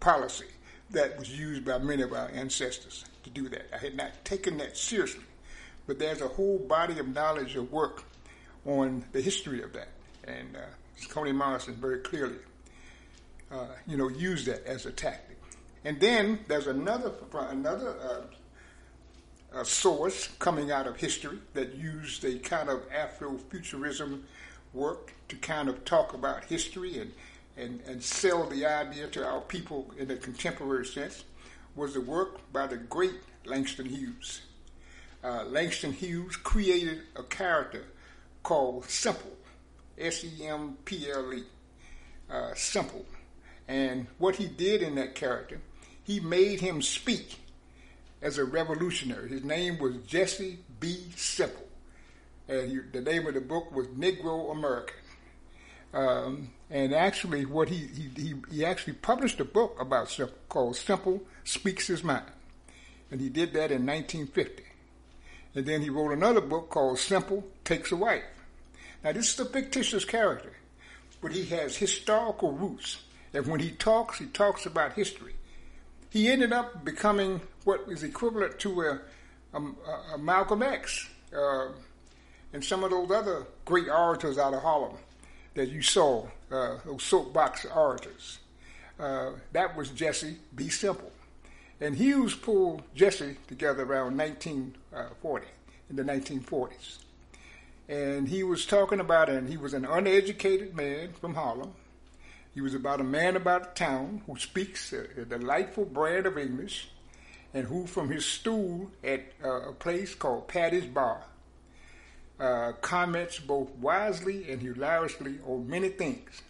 policy 0.00 0.46
that 0.90 1.18
was 1.18 1.36
used 1.36 1.64
by 1.64 1.78
many 1.78 2.02
of 2.02 2.12
our 2.12 2.28
ancestors 2.28 3.04
to 3.24 3.30
do 3.30 3.48
that. 3.48 3.66
I 3.74 3.78
had 3.78 3.96
not 3.96 4.24
taken 4.24 4.58
that 4.58 4.76
seriously 4.76 5.24
but 5.86 5.98
there's 5.98 6.20
a 6.20 6.28
whole 6.28 6.58
body 6.58 6.98
of 6.98 7.08
knowledge 7.08 7.56
of 7.56 7.70
work 7.72 8.04
on 8.64 9.04
the 9.12 9.20
history 9.20 9.62
of 9.62 9.72
that. 9.72 9.88
And 10.24 10.56
uh, 10.56 10.60
Toni 11.08 11.32
Morrison 11.32 11.74
very 11.74 11.98
clearly, 11.98 12.38
uh, 13.50 13.66
you 13.86 13.96
know, 13.96 14.08
used 14.08 14.46
that 14.46 14.64
as 14.64 14.86
a 14.86 14.92
tactic. 14.92 15.38
And 15.84 16.00
then 16.00 16.38
there's 16.46 16.68
another 16.68 17.12
another 17.34 18.24
uh, 19.54 19.64
source 19.64 20.28
coming 20.38 20.70
out 20.70 20.86
of 20.86 20.96
history 20.96 21.38
that 21.54 21.74
used 21.74 22.24
a 22.24 22.38
kind 22.38 22.68
of 22.68 22.82
Afrofuturism 22.90 24.22
work 24.72 25.12
to 25.28 25.36
kind 25.36 25.68
of 25.68 25.84
talk 25.84 26.14
about 26.14 26.44
history 26.44 26.98
and, 26.98 27.12
and, 27.56 27.80
and 27.86 28.02
sell 28.02 28.46
the 28.46 28.64
idea 28.64 29.06
to 29.08 29.26
our 29.26 29.40
people 29.40 29.90
in 29.98 30.10
a 30.10 30.16
contemporary 30.16 30.86
sense 30.86 31.24
was 31.74 31.94
the 31.94 32.00
work 32.00 32.40
by 32.52 32.66
the 32.66 32.76
great 32.76 33.20
Langston 33.44 33.86
Hughes 33.86 34.42
uh, 35.24 35.44
Langston 35.44 35.92
Hughes 35.92 36.36
created 36.36 37.02
a 37.16 37.22
character 37.22 37.84
called 38.42 38.88
Simple, 38.88 39.36
S 39.98 40.24
E 40.24 40.46
M 40.46 40.76
P 40.84 41.10
L 41.10 41.32
E, 41.32 41.44
uh, 42.30 42.54
Semple. 42.54 43.04
And 43.68 44.06
what 44.18 44.36
he 44.36 44.46
did 44.46 44.82
in 44.82 44.96
that 44.96 45.14
character, 45.14 45.60
he 46.02 46.20
made 46.20 46.60
him 46.60 46.82
speak 46.82 47.38
as 48.20 48.38
a 48.38 48.44
revolutionary. 48.44 49.28
His 49.28 49.44
name 49.44 49.78
was 49.78 49.96
Jesse 50.06 50.58
B. 50.80 51.06
Semple. 51.16 51.66
And 52.48 52.70
he, 52.70 52.78
the 52.92 53.00
name 53.00 53.26
of 53.26 53.34
the 53.34 53.40
book 53.40 53.72
was 53.72 53.86
Negro 53.88 54.50
American. 54.50 54.96
Um, 55.94 56.50
and 56.70 56.94
actually, 56.94 57.44
what 57.44 57.68
he, 57.68 57.88
he, 58.16 58.34
he, 58.50 58.64
actually 58.64 58.94
published 58.94 59.40
a 59.40 59.44
book 59.44 59.76
about 59.78 60.10
Semple 60.10 60.36
called 60.48 60.74
Simple 60.76 61.22
Speaks 61.44 61.86
His 61.86 62.02
Mind. 62.02 62.24
And 63.10 63.20
he 63.20 63.28
did 63.28 63.52
that 63.52 63.70
in 63.70 63.84
1950. 63.84 64.64
And 65.54 65.66
then 65.66 65.82
he 65.82 65.90
wrote 65.90 66.12
another 66.12 66.40
book 66.40 66.70
called 66.70 66.98
Simple 66.98 67.44
Takes 67.64 67.92
a 67.92 67.96
Wife. 67.96 68.24
Now, 69.04 69.12
this 69.12 69.34
is 69.34 69.40
a 69.40 69.44
fictitious 69.44 70.04
character, 70.04 70.52
but 71.20 71.32
he 71.32 71.44
has 71.46 71.76
historical 71.76 72.52
roots. 72.52 73.02
And 73.34 73.46
when 73.46 73.60
he 73.60 73.70
talks, 73.70 74.18
he 74.18 74.26
talks 74.26 74.66
about 74.66 74.92
history. 74.94 75.34
He 76.10 76.28
ended 76.28 76.52
up 76.52 76.84
becoming 76.84 77.40
what 77.64 77.84
is 77.88 78.02
equivalent 78.02 78.58
to 78.60 78.82
a, 78.82 79.00
a, 79.54 79.62
a 80.14 80.18
Malcolm 80.18 80.62
X 80.62 81.08
uh, 81.36 81.68
and 82.52 82.64
some 82.64 82.84
of 82.84 82.90
those 82.90 83.10
other 83.10 83.46
great 83.64 83.88
orators 83.88 84.38
out 84.38 84.54
of 84.54 84.62
Harlem. 84.62 84.96
that 85.54 85.68
you 85.68 85.82
saw, 85.82 86.26
uh, 86.50 86.78
those 86.84 87.02
soapbox 87.02 87.64
orators. 87.66 88.38
Uh, 88.98 89.32
that 89.52 89.76
was 89.76 89.90
Jesse 89.90 90.36
B. 90.54 90.68
Semple. 90.68 91.10
And 91.82 91.96
Hughes 91.96 92.36
pulled 92.36 92.84
Jesse 92.94 93.38
together 93.48 93.82
around 93.82 94.16
1940, 94.16 95.46
in 95.90 95.96
the 95.96 96.04
1940s. 96.04 96.98
And 97.88 98.28
he 98.28 98.44
was 98.44 98.64
talking 98.64 99.00
about, 99.00 99.28
and 99.28 99.48
he 99.48 99.56
was 99.56 99.74
an 99.74 99.84
uneducated 99.84 100.76
man 100.76 101.12
from 101.20 101.34
Harlem. 101.34 101.74
He 102.54 102.60
was 102.60 102.72
about 102.72 103.00
a 103.00 103.04
man 103.04 103.34
about 103.34 103.74
town 103.74 104.22
who 104.28 104.38
speaks 104.38 104.92
a, 104.92 105.22
a 105.22 105.24
delightful 105.24 105.84
brand 105.84 106.26
of 106.26 106.38
English 106.38 106.88
and 107.52 107.66
who, 107.66 107.88
from 107.88 108.10
his 108.10 108.24
stool 108.24 108.92
at 109.02 109.32
uh, 109.44 109.70
a 109.70 109.72
place 109.72 110.14
called 110.14 110.46
Paddy's 110.46 110.86
Bar, 110.86 111.24
uh, 112.38 112.72
comments 112.80 113.40
both 113.40 113.70
wisely 113.70 114.48
and 114.52 114.62
hilariously 114.62 115.40
on 115.44 115.68
many 115.68 115.88
things. 115.88 116.42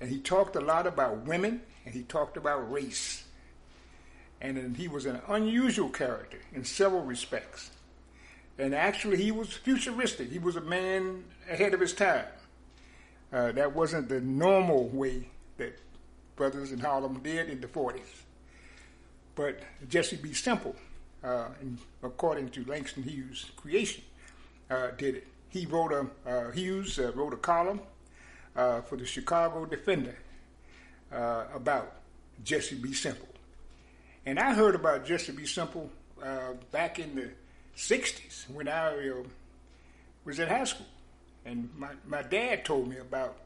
And 0.00 0.08
he 0.08 0.20
talked 0.20 0.56
a 0.56 0.60
lot 0.62 0.86
about 0.86 1.26
women 1.26 1.60
and 1.84 1.94
he 1.94 2.02
talked 2.04 2.38
about 2.38 2.72
race. 2.72 3.24
And 4.40 4.76
he 4.76 4.86
was 4.88 5.06
an 5.06 5.20
unusual 5.28 5.88
character 5.88 6.38
in 6.52 6.64
several 6.64 7.02
respects. 7.02 7.70
And 8.58 8.74
actually, 8.74 9.16
he 9.16 9.30
was 9.30 9.52
futuristic. 9.52 10.30
He 10.30 10.38
was 10.38 10.56
a 10.56 10.60
man 10.60 11.24
ahead 11.50 11.74
of 11.74 11.80
his 11.80 11.92
time. 11.92 12.26
Uh, 13.32 13.52
that 13.52 13.74
wasn't 13.74 14.08
the 14.08 14.20
normal 14.20 14.88
way 14.88 15.28
that 15.58 15.78
brothers 16.34 16.72
in 16.72 16.78
Harlem 16.78 17.20
did 17.20 17.50
in 17.50 17.60
the 17.60 17.66
40s. 17.66 18.22
But 19.34 19.60
Jesse 19.88 20.16
B. 20.16 20.32
Semple, 20.32 20.74
uh, 21.22 21.48
according 22.02 22.48
to 22.50 22.64
Langston 22.64 23.02
Hughes' 23.02 23.50
creation, 23.56 24.02
uh, 24.70 24.88
did 24.96 25.16
it. 25.16 25.26
He 25.50 25.66
wrote 25.66 25.92
a 25.92 26.28
uh, 26.28 26.50
Hughes 26.50 26.98
uh, 26.98 27.12
wrote 27.14 27.32
a 27.32 27.36
column 27.36 27.80
uh, 28.56 28.80
for 28.82 28.96
the 28.96 29.06
Chicago 29.06 29.64
Defender 29.64 30.16
about 31.10 31.94
Jesse 32.44 32.76
B. 32.76 32.92
Semple, 32.92 33.28
and 34.28 34.38
I 34.38 34.54
heard 34.54 34.74
about 34.74 35.06
Jesse 35.06 35.32
B. 35.32 35.46
Semple 35.46 35.90
uh, 36.22 36.52
back 36.70 36.98
in 36.98 37.14
the 37.14 37.30
'60s 37.76 38.50
when 38.50 38.68
I 38.68 39.08
uh, 39.08 39.22
was 40.24 40.38
in 40.38 40.48
high 40.48 40.64
school, 40.64 40.86
and 41.44 41.70
my 41.76 41.90
my 42.06 42.22
dad 42.22 42.64
told 42.64 42.88
me 42.88 42.98
about 42.98 43.38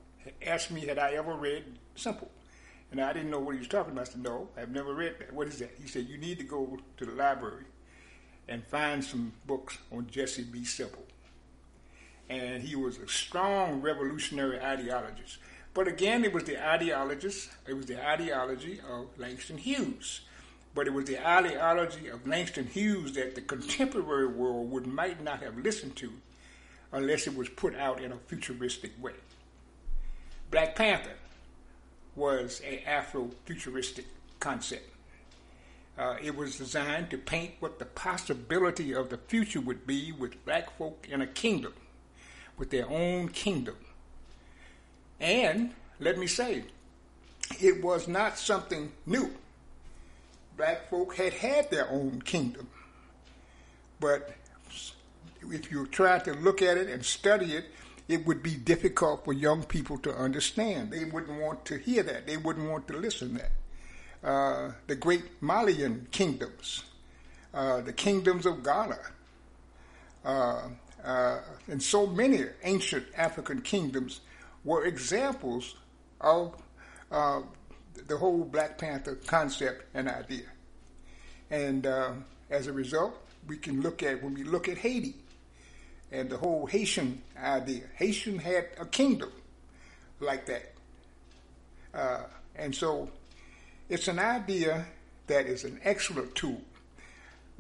asked 0.45 0.71
me 0.71 0.81
had 0.87 0.99
I 0.99 1.13
ever 1.13 1.35
read 1.35 1.65
Simple. 1.95 2.31
And 2.91 3.01
I 3.01 3.15
didn't 3.15 3.31
know 3.31 3.41
what 3.41 3.55
he 3.55 3.59
was 3.59 3.69
talking 3.69 3.93
about. 3.93 4.09
I 4.09 4.13
said, 4.13 4.23
No, 4.23 4.49
I've 4.55 4.71
never 4.71 4.93
read 4.93 5.15
that. 5.19 5.33
What 5.33 5.49
is 5.49 5.59
that? 5.61 5.71
He 5.81 5.89
said, 5.89 6.09
You 6.09 6.19
need 6.19 6.37
to 6.39 6.45
go 6.45 6.79
to 6.99 7.07
the 7.07 7.13
library 7.13 7.65
and 8.49 8.63
find 8.67 9.03
some 9.03 9.33
books 9.47 9.79
on 9.91 10.09
Jesse 10.11 10.43
B. 10.43 10.63
Semple 10.65 11.05
and 12.29 12.63
he 12.63 12.75
was 12.77 12.99
a 12.99 13.09
strong 13.09 13.83
revolutionary 13.83 14.59
ideologist. 14.59 15.37
But 15.75 15.89
again, 15.89 16.25
it 16.25 16.33
was 16.33 16.45
the 16.45 16.55
ideologist, 16.55 17.51
it 17.67 17.75
was 17.75 17.87
the 17.87 18.05
ideology 18.05 18.81
of 18.91 19.07
Langston 19.19 19.59
Hughes. 19.59 20.23
But 20.75 20.87
it 20.87 20.93
was 20.93 21.05
the 21.05 21.27
ideology 21.27 22.09
of 22.09 22.27
Langston 22.27 22.67
Hughes 22.67 23.13
that 23.13 23.35
the 23.35 23.43
contemporary 23.43 24.27
world 24.27 24.71
would 24.71 24.87
might 24.87 25.23
not 25.23 25.43
have 25.43 25.59
listened 25.59 25.97
to 25.97 26.13
unless 26.93 27.27
it 27.27 27.37
was 27.37 27.49
put 27.49 27.75
out 27.75 28.03
in 28.03 28.13
a 28.13 28.17
futuristic 28.27 28.93
way. 29.03 29.13
Black 30.51 30.75
Panther 30.75 31.17
was 32.15 32.61
an 32.61 32.79
Afro-futuristic 32.87 34.07
concept. 34.41 34.89
Uh, 35.99 36.17
it 36.23 36.35
was 36.35 36.57
designed 36.57 37.11
to 37.11 37.19
paint 37.19 37.53
what 37.61 37.79
the 37.79 37.85
possibility 37.85 38.95
of 38.95 39.11
the 39.11 39.19
future 39.19 39.61
would 39.61 39.87
be 39.87 40.13
with 40.13 40.43
black 40.45 40.77
folk 40.79 41.07
in 41.11 41.21
a 41.21 41.27
kingdom 41.27 41.73
with 42.57 42.71
their 42.71 42.89
own 42.89 43.29
kingdom. 43.29 43.77
And 45.21 45.73
let 46.01 46.19
me 46.19 46.27
say, 46.27 46.65
it 47.61 47.83
was 47.83 48.09
not 48.09 48.39
something 48.39 48.93
new. 49.07 49.31
Black 50.57 50.89
folk 50.91 51.15
had 51.17 51.33
had 51.33 51.71
their 51.71 51.89
own 51.91 52.23
kingdom. 52.23 52.69
But 54.01 54.35
if 55.51 55.71
you 55.71 55.87
try 55.87 56.19
to 56.21 56.33
look 56.35 56.63
at 56.63 56.77
it 56.77 56.89
and 56.89 57.05
study 57.05 57.55
it, 57.55 57.67
it 58.09 58.27
would 58.27 58.43
be 58.43 58.55
difficult 58.55 59.25
for 59.25 59.33
young 59.33 59.63
people 59.65 59.99
to 59.99 60.15
understand. 60.15 60.91
They 60.91 61.05
wouldn't 61.05 61.41
want 61.41 61.65
to 61.67 61.79
hear 61.79 62.03
that. 62.03 62.27
They 62.27 62.37
wouldn't 62.37 62.69
want 62.69 62.89
to 62.89 62.97
listen 62.97 63.37
to 63.37 63.43
that. 63.43 64.29
Uh, 64.29 64.73
the 64.87 64.95
great 64.95 65.43
Malian 65.43 66.07
kingdoms, 66.11 66.85
uh, 67.55 67.81
the 67.81 67.93
kingdoms 67.93 68.47
of 68.47 68.63
Ghana, 68.63 68.99
uh, 70.25 70.69
uh, 71.05 71.39
and 71.69 71.83
so 71.83 72.07
many 72.07 72.45
ancient 72.63 73.07
African 73.17 73.63
kingdoms 73.63 74.21
were 74.65 74.85
examples 74.85 75.75
of 76.21 76.55
uh, 77.11 77.43
the 78.07 78.17
whole 78.17 78.45
Black 78.45 78.79
Panther 78.79 79.17
concept 79.27 79.85
and 79.95 80.09
idea. 80.09 80.47
And 81.51 81.87
uh, 81.87 82.13
as 82.51 82.67
a 82.67 82.73
result, 82.73 83.17
we 83.47 83.57
can 83.57 83.83
look 83.83 84.03
at 84.03 84.23
when 84.23 84.35
we 84.35 84.45
look 84.45 84.69
at 84.69 84.79
Haiti 84.79 85.15
and 86.11 86.31
the 86.31 86.37
whole 86.37 86.67
Haitian 86.67 87.23
idea. 87.41 87.83
Haitian 87.97 88.39
had 88.39 88.69
a 88.79 88.87
kingdom 88.87 89.33
like 90.21 90.47
that. 90.47 90.73
Uh, 91.95 92.25
and 92.57 92.75
so 92.75 93.11
it's 93.89 94.09
an 94.09 94.19
idea 94.19 94.87
that 95.27 95.47
is 95.47 95.65
an 95.65 95.81
excellent 95.85 96.35
tool 96.35 96.61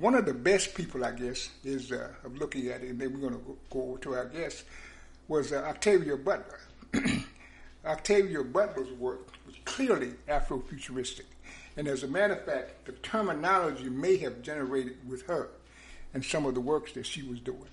one 0.02 0.14
of 0.14 0.26
the 0.26 0.34
best 0.34 0.74
people, 0.74 1.04
I 1.04 1.12
guess, 1.12 1.48
is 1.64 1.92
uh, 1.92 2.08
of 2.24 2.36
looking 2.36 2.68
at 2.68 2.82
it, 2.82 2.90
and 2.90 3.00
then 3.00 3.12
we're 3.12 3.28
going 3.28 3.40
to 3.40 3.56
go 3.70 3.96
to 3.98 4.14
our 4.14 4.24
guest, 4.24 4.64
was 5.28 5.52
uh, 5.52 5.58
Octavia 5.58 6.16
Butler. 6.16 6.58
Octavia 7.86 8.42
Butler's 8.42 8.92
work 8.94 9.20
clearly 9.64 10.14
Afrofuturistic, 10.29 11.25
and 11.77 11.88
as 11.88 12.03
a 12.03 12.09
matter 12.09 12.35
of 12.35 12.44
fact, 12.44 12.87
the 12.87 12.92
terminology 12.92 13.88
may 13.88 14.16
have 14.18 14.42
generated 14.42 14.96
with 15.09 15.27
her 15.27 15.48
and 16.14 16.25
some 16.25 16.44
of 16.44 16.55
the 16.55 16.61
works 16.61 16.92
that 16.92 17.07
she 17.07 17.22
was 17.22 17.40
doing. 17.40 17.68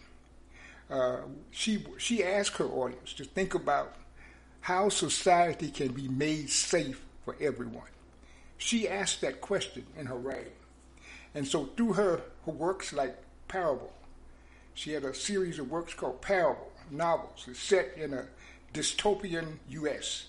Uh, 0.89 1.17
she 1.51 1.85
she 1.97 2.23
asked 2.23 2.57
her 2.57 2.65
audience 2.65 3.13
to 3.13 3.23
think 3.23 3.53
about 3.53 3.95
how 4.61 4.89
society 4.89 5.69
can 5.69 5.91
be 5.91 6.07
made 6.07 6.49
safe 6.49 7.03
for 7.25 7.35
everyone. 7.39 7.87
She 8.57 8.89
asked 8.89 9.21
that 9.21 9.39
question 9.39 9.85
in 9.97 10.07
her 10.07 10.17
writing. 10.17 10.53
And 11.33 11.47
so 11.47 11.65
through 11.77 11.93
her, 11.93 12.21
her 12.45 12.51
works 12.51 12.91
like 12.91 13.15
Parable, 13.47 13.93
she 14.73 14.91
had 14.91 15.03
a 15.03 15.13
series 15.13 15.59
of 15.59 15.69
works 15.69 15.93
called 15.93 16.21
Parable 16.21 16.71
novels. 16.91 17.47
Set 17.53 17.95
in 17.97 18.13
a 18.13 18.25
dystopian 18.73 19.57
U.S. 19.69 20.25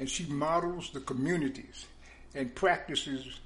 And 0.00 0.08
she 0.08 0.24
models 0.26 0.90
the 0.90 1.00
communities 1.00 1.86
and 2.34 2.54
practices 2.54 3.40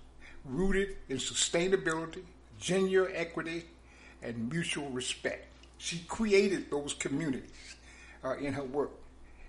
rooted 0.45 0.97
in 1.09 1.17
sustainability, 1.17 2.23
gender 2.59 3.11
equity, 3.15 3.65
and 4.23 4.51
mutual 4.51 4.91
respect. 4.91 5.47
She 5.79 6.01
created 6.09 6.71
those 6.71 6.95
communities 6.95 7.77
uh, 8.25 8.37
in 8.37 8.53
her 8.53 8.65
work 8.65 8.93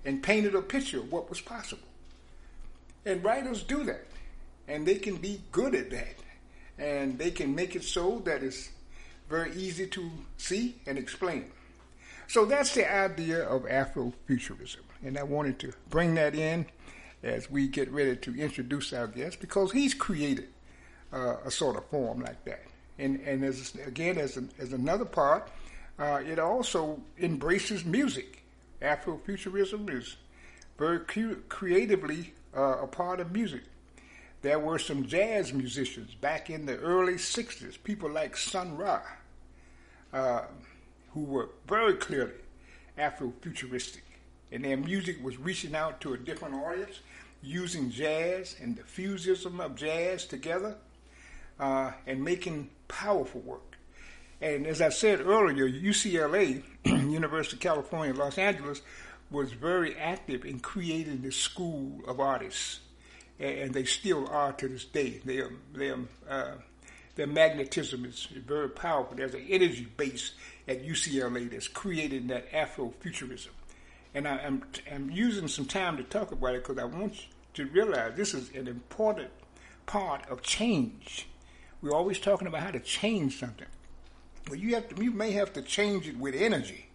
and 0.05 0.23
painted 0.23 0.55
a 0.55 0.61
picture 0.61 0.99
of 0.99 1.11
what 1.11 1.29
was 1.29 1.41
possible. 1.41 1.87
And 3.05 3.23
writers 3.23 3.63
do 3.63 3.83
that, 3.83 4.05
and 4.67 4.85
they 4.85 4.95
can 4.95 5.17
be 5.17 5.41
good 5.51 5.75
at 5.75 5.89
that 5.91 6.15
and 6.77 7.17
they 7.17 7.31
can 7.31 7.53
make 7.53 7.75
it 7.75 7.83
so 7.83 8.21
that 8.25 8.43
it's 8.43 8.69
very 9.29 9.53
easy 9.53 9.87
to 9.87 10.11
see 10.37 10.75
and 10.85 10.97
explain. 10.97 11.51
So 12.27 12.45
that's 12.45 12.73
the 12.73 12.91
idea 12.91 13.43
of 13.43 13.63
Afrofuturism, 13.63 14.81
and 15.03 15.17
I 15.17 15.23
wanted 15.23 15.59
to 15.59 15.73
bring 15.89 16.15
that 16.15 16.35
in 16.35 16.65
as 17.23 17.49
we 17.49 17.67
get 17.67 17.89
ready 17.91 18.15
to 18.17 18.35
introduce 18.35 18.93
our 18.93 19.07
guest 19.07 19.39
because 19.39 19.71
he's 19.71 19.93
created 19.93 20.49
uh, 21.11 21.37
a 21.45 21.51
sort 21.51 21.77
of 21.77 21.85
form 21.85 22.21
like 22.21 22.43
that. 22.45 22.63
And 22.99 23.19
and 23.21 23.43
as 23.43 23.73
again 23.85 24.17
as 24.17 24.37
an, 24.37 24.49
as 24.59 24.73
another 24.73 25.05
part, 25.05 25.49
uh, 25.97 26.21
it 26.25 26.39
also 26.39 27.01
embraces 27.19 27.85
music. 27.85 28.43
Afrofuturism 28.81 29.89
is 29.89 30.17
very 30.77 30.99
cu- 30.99 31.41
creatively 31.49 32.33
uh, 32.55 32.79
a 32.81 32.87
part 32.87 33.19
of 33.19 33.31
music 33.31 33.63
there 34.43 34.59
were 34.59 34.77
some 34.77 35.05
jazz 35.05 35.53
musicians 35.53 36.13
back 36.15 36.49
in 36.49 36.65
the 36.65 36.77
early 36.79 37.13
60s, 37.13 37.81
people 37.81 38.09
like 38.09 38.35
Sun 38.35 38.77
Ra, 38.77 39.01
uh, 40.11 40.41
who 41.13 41.21
were 41.21 41.49
very 41.65 41.93
clearly 41.93 42.33
Afrofuturistic. 42.97 44.01
And 44.53 44.63
their 44.63 44.77
music 44.77 45.21
was 45.21 45.37
reaching 45.37 45.75
out 45.75 45.99
to 46.01 46.13
a 46.13 46.17
different 46.17 46.55
audience, 46.55 47.01
using 47.41 47.89
jazz 47.89 48.55
and 48.61 48.77
the 48.77 48.83
fusion 48.83 49.59
of 49.59 49.75
jazz 49.75 50.25
together 50.25 50.77
uh, 51.59 51.91
and 52.07 52.23
making 52.23 52.69
powerful 52.87 53.41
work. 53.41 53.77
And 54.39 54.65
as 54.65 54.81
I 54.81 54.89
said 54.89 55.19
earlier, 55.21 55.67
UCLA, 55.67 56.63
University 56.85 57.57
of 57.57 57.61
California, 57.61 58.13
Los 58.13 58.37
Angeles, 58.37 58.81
was 59.31 59.51
very 59.51 59.97
active 59.97 60.45
in 60.45 60.59
creating 60.59 61.21
the 61.21 61.31
school 61.31 62.01
of 62.07 62.19
artists 62.19 62.79
and 63.39 63.73
they 63.73 63.83
still 63.83 64.27
are 64.27 64.53
to 64.53 64.67
this 64.67 64.85
day. 64.85 65.21
Uh, 66.29 66.51
their 67.15 67.27
magnetism 67.27 68.05
is 68.05 68.25
very 68.25 68.69
powerful. 68.69 69.15
There's 69.15 69.33
an 69.33 69.45
energy 69.49 69.87
base 69.97 70.31
at 70.67 70.83
UCLA 70.85 71.49
that's 71.49 71.67
creating 71.67 72.27
that 72.27 72.51
Afrofuturism, 72.51 73.49
And 74.15 74.27
I, 74.27 74.37
am 74.37 74.63
I'm, 74.91 74.93
I'm 74.95 75.11
using 75.11 75.47
some 75.47 75.65
time 75.65 75.97
to 75.97 76.03
talk 76.03 76.31
about 76.31 76.55
it 76.55 76.63
because 76.63 76.77
I 76.77 76.85
want 76.85 77.15
you 77.15 77.65
to 77.65 77.71
realize 77.71 78.13
this 78.15 78.33
is 78.33 78.51
an 78.55 78.67
important 78.67 79.29
part 79.85 80.29
of 80.29 80.41
change. 80.41 81.27
We're 81.81 81.93
always 81.93 82.19
talking 82.19 82.47
about 82.47 82.61
how 82.61 82.71
to 82.71 82.79
change 82.79 83.39
something. 83.39 83.67
Well, 84.49 84.59
you 84.59 84.75
have 84.75 84.89
to, 84.89 85.03
you 85.03 85.11
may 85.11 85.31
have 85.31 85.53
to 85.53 85.61
change 85.61 86.07
it 86.07 86.17
with 86.17 86.35
energy, 86.35 86.87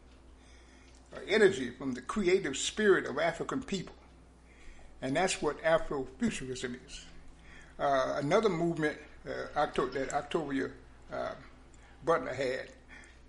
uh, 1.14 1.20
energy 1.26 1.70
from 1.70 1.92
the 1.92 2.02
creative 2.02 2.56
spirit 2.56 3.06
of 3.06 3.18
African 3.18 3.62
people, 3.62 3.94
and 5.00 5.16
that's 5.16 5.40
what 5.40 5.62
Afrofuturism 5.62 6.76
is. 6.86 7.04
Uh, 7.78 8.16
another 8.16 8.48
movement 8.48 8.98
uh, 9.26 9.60
Octo- 9.60 9.88
that 9.90 10.12
Octavia 10.12 10.70
uh, 11.12 11.30
Butler 12.04 12.34
had, 12.34 12.68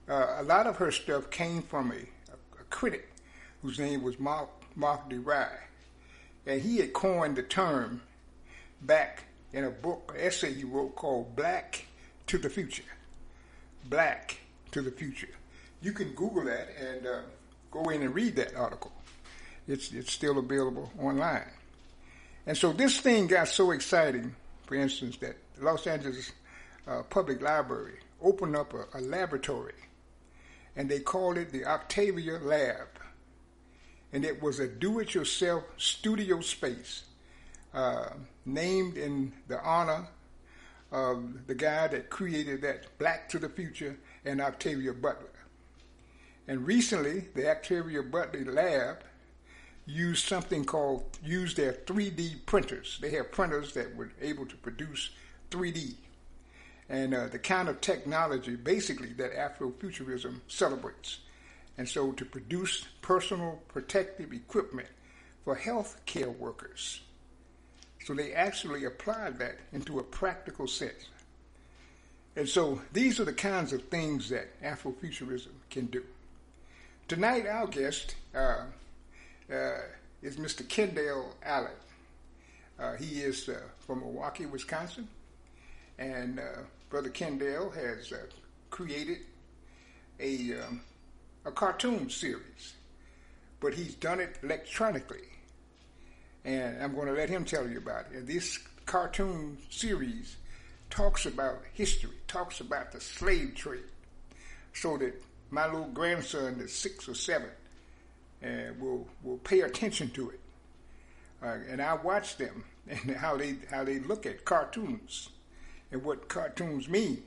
uh, 0.10 0.42
a 0.42 0.44
lot 0.44 0.68
of 0.68 0.78
her 0.78 0.92
stuff 0.92 1.30
came 1.30 1.62
from 1.62 1.92
a, 1.92 1.96
a 1.96 2.64
critic 2.70 3.09
whose 3.62 3.80
name 3.80 4.02
was 4.02 4.20
Mark, 4.20 4.50
Mark 4.76 5.10
Dery, 5.10 5.48
and 6.46 6.62
he 6.62 6.78
had 6.78 6.94
coined 6.94 7.36
the 7.36 7.44
term 7.44 8.02
back 8.82 9.24
in 9.54 9.64
a 9.64 9.70
book, 9.70 10.14
an 10.16 10.22
essay 10.26 10.54
he 10.54 10.64
wrote 10.64 10.96
called 10.96 11.36
Black 11.36 11.86
to 12.28 12.38
the 12.38 12.50
Future. 12.50 12.84
Black 13.86 14.40
to 14.72 14.82
the 14.82 14.92
Future. 14.92 15.30
You 15.82 15.94
can 15.94 16.10
Google 16.14 16.46
that 16.46 16.70
and 16.80 17.08
uh, 17.08 17.22
go 17.72 17.90
in 17.90 18.02
and 18.02 18.14
read 18.14 18.36
that 18.36 18.56
article. 18.56 18.92
It's, 19.68 19.92
it's 19.92 20.12
still 20.12 20.38
available 20.38 20.92
online. 21.00 21.50
And 22.46 22.58
so 22.58 22.72
this 22.72 23.00
thing 23.00 23.28
got 23.28 23.48
so 23.48 23.72
exciting, 23.72 24.36
for 24.66 24.76
instance, 24.76 25.18
that 25.18 25.36
Los 25.60 25.86
Angeles 25.88 26.32
uh, 26.88 27.04
Public 27.04 27.42
Library 27.42 28.00
opened 28.22 28.56
up 28.56 28.74
a, 28.74 28.98
a 28.98 29.02
laboratory 29.02 29.74
and 30.76 30.90
they 30.90 31.00
called 31.00 31.38
it 31.38 31.52
the 31.52 31.66
Octavia 31.66 32.40
Lab. 32.40 32.88
And 34.12 34.26
it 34.26 34.42
was 34.42 34.60
a 34.60 34.68
do 34.68 35.00
it 35.00 35.14
yourself 35.14 35.64
studio 35.78 36.42
space 36.42 37.04
uh, 37.74 38.10
named 38.46 38.98
in 38.98 39.34
the 39.48 39.62
honor 39.62 40.08
of 40.92 41.48
the 41.48 41.56
guy 41.56 41.88
that 41.88 42.10
created 42.10 42.62
that 42.62 42.98
Black 42.98 43.30
to 43.30 43.40
the 43.40 43.50
Future 43.50 43.98
and 44.26 44.42
Octavia 44.42 44.94
Butler. 44.94 45.30
And 46.48 46.66
recently, 46.66 47.26
the 47.36 47.50
Octavia 47.50 48.02
Butler 48.02 48.52
lab 48.52 49.04
used 49.86 50.28
something 50.28 50.66
called, 50.66 51.04
used 51.24 51.58
their 51.58 51.74
3D 51.74 52.46
printers. 52.46 52.98
They 53.02 53.12
have 53.12 53.32
printers 53.32 53.74
that 53.74 53.96
were 53.96 54.12
able 54.22 54.46
to 54.48 54.56
produce 54.56 55.12
3D. 55.52 55.94
And 56.90 57.14
uh, 57.14 57.28
the 57.28 57.40
kind 57.40 57.70
of 57.70 57.82
technology, 57.82 58.56
basically, 58.56 59.14
that 59.14 59.34
Afrofuturism 59.34 60.42
celebrates. 60.48 61.20
And 61.80 61.90
so 61.90 62.12
to 62.12 62.26
produce 62.26 62.86
personal 63.02 63.64
protective 63.70 64.34
equipment 64.34 64.90
for 65.44 65.56
health 65.56 66.00
care 66.06 66.30
workers 66.30 67.02
so 68.06 68.14
they 68.14 68.34
actually 68.34 68.86
applied 68.86 69.38
that 69.40 69.60
into 69.72 70.00
a 70.00 70.04
practical 70.04 70.68
sense. 70.68 71.10
And 72.36 72.48
so 72.48 72.82
these 72.94 73.20
are 73.20 73.26
the 73.26 73.34
kinds 73.34 73.74
of 73.74 73.84
things 73.84 74.30
that 74.30 74.60
Afrofuturism 74.64 75.52
can 75.70 75.88
do. 75.88 76.04
Tonight, 77.08 77.46
our 77.46 77.68
guest 77.68 78.16
uh, 78.34 78.64
uh, 79.52 79.72
is 80.22 80.38
Mr. 80.38 80.64
Kendale 80.64 81.34
Allen. 81.44 81.72
Uh, 82.80 82.96
he 82.96 83.22
is 83.22 83.50
uh, 83.50 83.60
from 83.80 84.00
Milwaukee, 84.00 84.46
Wisconsin. 84.46 85.08
And 85.98 86.40
uh, 86.40 86.62
Brother 86.90 87.10
Kendale 87.10 87.72
has 87.76 88.12
uh, 88.12 88.18
created 88.70 89.20
a, 90.20 90.54
um, 90.62 90.82
a 91.46 91.52
cartoon 91.52 92.10
series, 92.10 92.74
but 93.60 93.74
he's 93.74 93.96
done 93.96 94.20
it 94.20 94.38
electronically 94.44 95.30
and 96.46 96.82
I'm 96.82 96.96
going 96.96 97.08
to 97.08 97.14
let 97.14 97.30
him 97.30 97.46
tell 97.46 97.68
you 97.68 97.78
about 97.78 98.06
it. 98.14 98.26
This 98.26 98.58
cartoon 98.86 99.58
series 99.70 100.38
talks 100.90 101.26
about 101.26 101.62
history, 101.74 102.12
talks 102.28 102.60
about 102.60 102.92
the 102.92 103.02
slave 103.02 103.56
trade, 103.56 103.84
so 104.74 104.98
that 104.98 105.22
my 105.52 105.66
little 105.66 105.90
grandson, 105.90 106.58
that's 106.58 106.74
six 106.76 107.08
or 107.08 107.14
seven, 107.14 107.50
uh, 108.44 108.74
will 108.80 109.08
will 109.24 109.38
pay 109.38 109.62
attention 109.62 110.10
to 110.12 110.30
it. 110.30 110.40
Uh, 111.44 111.58
and 111.70 111.82
I 111.82 111.94
watch 111.94 112.38
them 112.38 112.64
and 112.90 113.12
how 113.12 113.38
they 113.38 113.56
how 113.70 113.84
they 113.84 114.00
look 114.00 114.26
at 114.26 114.46
cartoons 114.46 115.30
and 115.92 116.04
what 116.04 116.30
cartoons 116.30 116.88
mean 116.88 117.24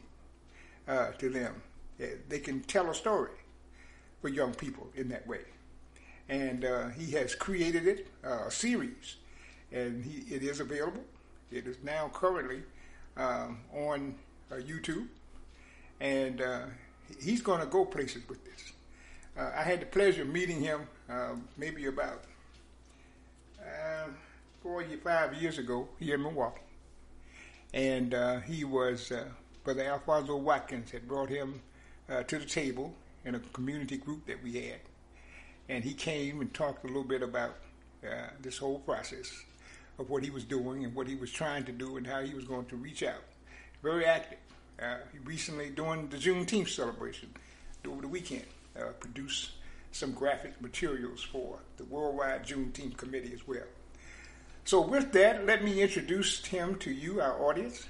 uh, 0.89 1.11
to 1.13 1.29
them. 1.29 1.63
Uh, 2.03 2.07
they 2.29 2.39
can 2.39 2.61
tell 2.61 2.91
a 2.91 2.95
story 2.95 3.31
for 4.23 4.29
young 4.29 4.55
people 4.55 4.89
in 4.95 5.11
that 5.11 5.27
way 5.27 5.41
and 6.29 6.65
uh, 6.65 6.89
he 6.89 7.13
has 7.13 7.35
created 7.35 7.87
it 7.87 8.07
uh, 8.25 8.45
a 8.47 8.51
series, 8.51 9.17
and 9.71 10.03
he, 10.05 10.35
it 10.35 10.43
is 10.43 10.61
available. 10.61 11.05
It 11.51 11.67
is 11.67 11.77
now 11.83 12.11
currently 12.13 12.63
um, 13.17 13.59
on 13.75 14.15
uh, 14.51 14.57
YouTube, 14.57 15.07
and 16.01 16.41
uh, 16.41 16.63
he's 17.23 17.43
going 17.43 17.61
to 17.61 17.67
go 17.67 17.85
places 17.85 18.27
with 18.29 18.43
this. 18.45 18.73
Uh, 19.37 19.51
I 19.55 19.63
had 19.63 19.81
the 19.81 19.87
pleasure 19.87 20.23
of 20.23 20.29
meeting 20.29 20.61
him 20.61 20.87
um, 21.11 21.49
maybe 21.57 21.87
about 21.87 22.25
four 24.63 24.83
or 24.83 24.85
five 25.05 25.35
years 25.35 25.59
ago 25.59 25.89
here 25.99 26.15
in 26.15 26.23
Milwaukee, 26.23 26.61
and 27.75 28.15
uh, 28.15 28.41
he 28.41 28.65
was 28.65 29.13
Brother 29.65 29.85
Alfonso 29.85 30.37
Watkins 30.37 30.91
had 30.93 31.07
brought 31.07 31.29
him 31.29 31.61
to 32.09 32.39
the 32.39 32.47
table 32.47 32.95
in 33.25 33.35
a 33.35 33.41
community 33.53 33.97
group 33.97 34.27
that 34.27 34.43
we 34.43 34.55
had 34.55 34.81
and 35.69 35.85
he 35.85 35.95
came 35.95 36.41
and 36.41 36.53
talked 36.53 36.85
a 36.85 36.87
little 36.87 37.05
bit 37.05 37.23
about 37.23 37.57
uh, 38.05 38.29
this 38.41 38.59
whole 38.59 38.79
process 38.81 39.33
of 39.99 40.11
what 40.11 40.23
he 40.23 40.31
was 40.31 40.45
doing 40.45 40.85
and 40.85 40.95
what 40.95 41.07
he 41.07 41.15
was 41.15 41.31
trying 41.31 41.65
to 41.65 41.73
do 41.73 41.97
and 41.97 42.07
how 42.07 42.21
he 42.21 42.35
was 42.35 42.45
going 42.45 42.67
to 42.67 42.77
reach 42.77 43.03
out. 43.03 43.23
Very 43.83 44.05
active. 44.05 44.39
Uh, 44.81 44.97
he 45.13 45.19
recently, 45.21 45.71
during 45.71 46.09
the 46.09 46.17
Juneteenth 46.17 46.69
celebration 46.69 47.31
over 47.87 48.03
the 48.03 48.09
weekend, 48.09 48.45
uh, 48.79 48.87
produced 49.01 49.53
some 49.93 50.13
graphic 50.13 50.61
materials 50.61 51.23
for 51.23 51.59
the 51.77 51.85
Worldwide 51.85 52.45
Juneteenth 52.47 52.97
Committee 52.97 53.33
as 53.35 53.47
well. 53.47 53.67
So, 54.65 54.81
with 54.81 55.13
that, 55.13 55.45
let 55.45 55.65
me 55.65 55.83
introduce 55.83 56.45
him 56.45 56.77
to 56.77 56.91
you, 56.91 57.21
our 57.21 57.43
audience. 57.43 57.87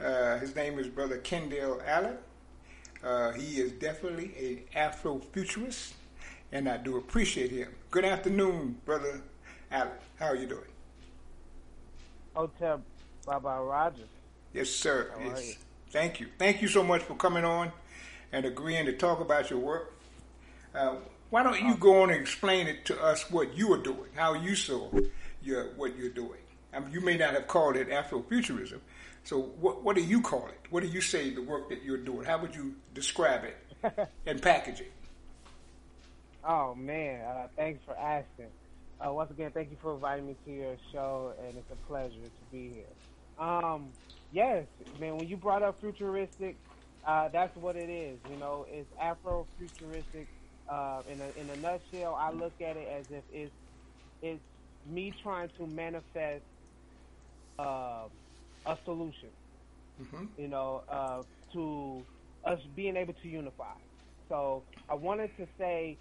Uh, 0.00 0.38
his 0.38 0.54
name 0.54 0.78
is 0.78 0.86
Brother 0.86 1.18
Kendale 1.18 1.82
Allen. 1.86 2.18
Uh, 3.02 3.32
he 3.32 3.60
is 3.60 3.72
definitely 3.72 4.32
an 4.74 4.92
Afrofuturist 4.92 5.92
and 6.52 6.68
I 6.68 6.76
do 6.76 6.98
appreciate 6.98 7.50
him. 7.50 7.68
Good 7.90 8.04
afternoon, 8.04 8.76
Brother 8.84 9.22
Allen. 9.70 9.90
How 10.18 10.26
are 10.26 10.36
you 10.36 10.46
doing? 10.46 10.60
Hotep 12.34 12.80
Baba 13.26 13.60
Rogers. 13.62 14.08
Yes, 14.52 14.68
sir. 14.68 15.10
How 15.16 15.24
yes. 15.24 15.48
You? 15.48 15.54
Thank 15.90 16.20
you. 16.20 16.28
Thank 16.38 16.62
you 16.62 16.68
so 16.68 16.84
much 16.84 17.02
for 17.02 17.14
coming 17.14 17.44
on 17.44 17.72
and 18.32 18.44
agreeing 18.44 18.86
to 18.86 18.92
talk 18.92 19.20
about 19.20 19.50
your 19.50 19.58
work. 19.58 19.94
Uh, 20.74 20.96
why 21.30 21.42
don't 21.42 21.60
you 21.60 21.74
go 21.76 22.02
on 22.02 22.10
and 22.10 22.20
explain 22.20 22.66
it 22.66 22.84
to 22.86 23.02
us 23.02 23.30
what 23.30 23.56
you 23.56 23.72
are 23.72 23.78
doing, 23.78 24.10
how 24.14 24.34
you 24.34 24.54
saw 24.54 24.90
your, 25.42 25.70
what 25.76 25.96
you're 25.96 26.10
doing? 26.10 26.40
I 26.74 26.80
mean, 26.80 26.92
you 26.92 27.00
may 27.00 27.16
not 27.16 27.34
have 27.34 27.46
called 27.46 27.76
it 27.76 27.88
Afrofuturism. 27.88 28.80
So 29.24 29.40
what, 29.60 29.82
what 29.82 29.96
do 29.96 30.02
you 30.02 30.20
call 30.20 30.46
it? 30.48 30.60
What 30.70 30.82
do 30.82 30.88
you 30.88 31.00
say 31.00 31.30
the 31.30 31.42
work 31.42 31.68
that 31.68 31.82
you're 31.82 31.96
doing? 31.96 32.24
How 32.24 32.38
would 32.38 32.54
you 32.54 32.74
describe 32.94 33.44
it 33.44 34.10
and 34.26 34.42
package 34.42 34.80
it? 34.80 34.92
Oh 36.44 36.74
man, 36.74 37.24
uh, 37.24 37.46
thanks 37.56 37.84
for 37.84 37.96
asking. 37.96 38.48
Uh, 39.00 39.12
once 39.12 39.30
again, 39.30 39.50
thank 39.52 39.70
you 39.70 39.76
for 39.80 39.94
inviting 39.94 40.26
me 40.26 40.36
to 40.44 40.52
your 40.52 40.76
show, 40.92 41.32
and 41.40 41.56
it's 41.56 41.70
a 41.70 41.88
pleasure 41.88 42.14
to 42.14 42.52
be 42.52 42.70
here. 42.70 42.84
Um, 43.38 43.88
yes, 44.32 44.66
man. 45.00 45.16
When 45.16 45.28
you 45.28 45.36
brought 45.36 45.62
up 45.62 45.80
futuristic, 45.80 46.56
uh, 47.06 47.28
that's 47.28 47.56
what 47.56 47.76
it 47.76 47.88
is. 47.88 48.18
You 48.30 48.36
know, 48.38 48.66
it's 48.70 48.88
Afro-futuristic. 49.00 50.26
Uh, 50.68 51.02
in 51.10 51.20
a 51.20 51.40
in 51.40 51.50
a 51.50 51.56
nutshell, 51.56 52.14
I 52.14 52.30
look 52.30 52.52
at 52.60 52.76
it 52.76 52.88
as 52.88 53.10
if 53.10 53.24
it's 53.32 53.52
it's 54.22 54.40
me 54.86 55.12
trying 55.22 55.50
to 55.58 55.66
manifest 55.66 56.44
uh, 57.58 58.04
a 58.66 58.78
solution. 58.84 59.32
Mm-hmm. 60.00 60.26
You 60.36 60.48
know, 60.48 60.82
uh, 60.88 61.22
to 61.54 62.08
us 62.44 62.60
being 62.74 62.96
able 62.96 63.14
to 63.14 63.28
unify. 63.28 63.76
So 64.28 64.68
I 64.88 64.94
wanted 64.96 65.36
to 65.38 65.46
say 65.58 66.00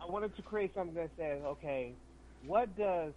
I 0.00 0.06
wanted 0.06 0.36
to 0.36 0.42
create 0.42 0.74
something 0.74 0.94
that 0.96 1.12
says, 1.18 1.42
okay, 1.44 1.98
what 2.40 2.76
does 2.76 3.14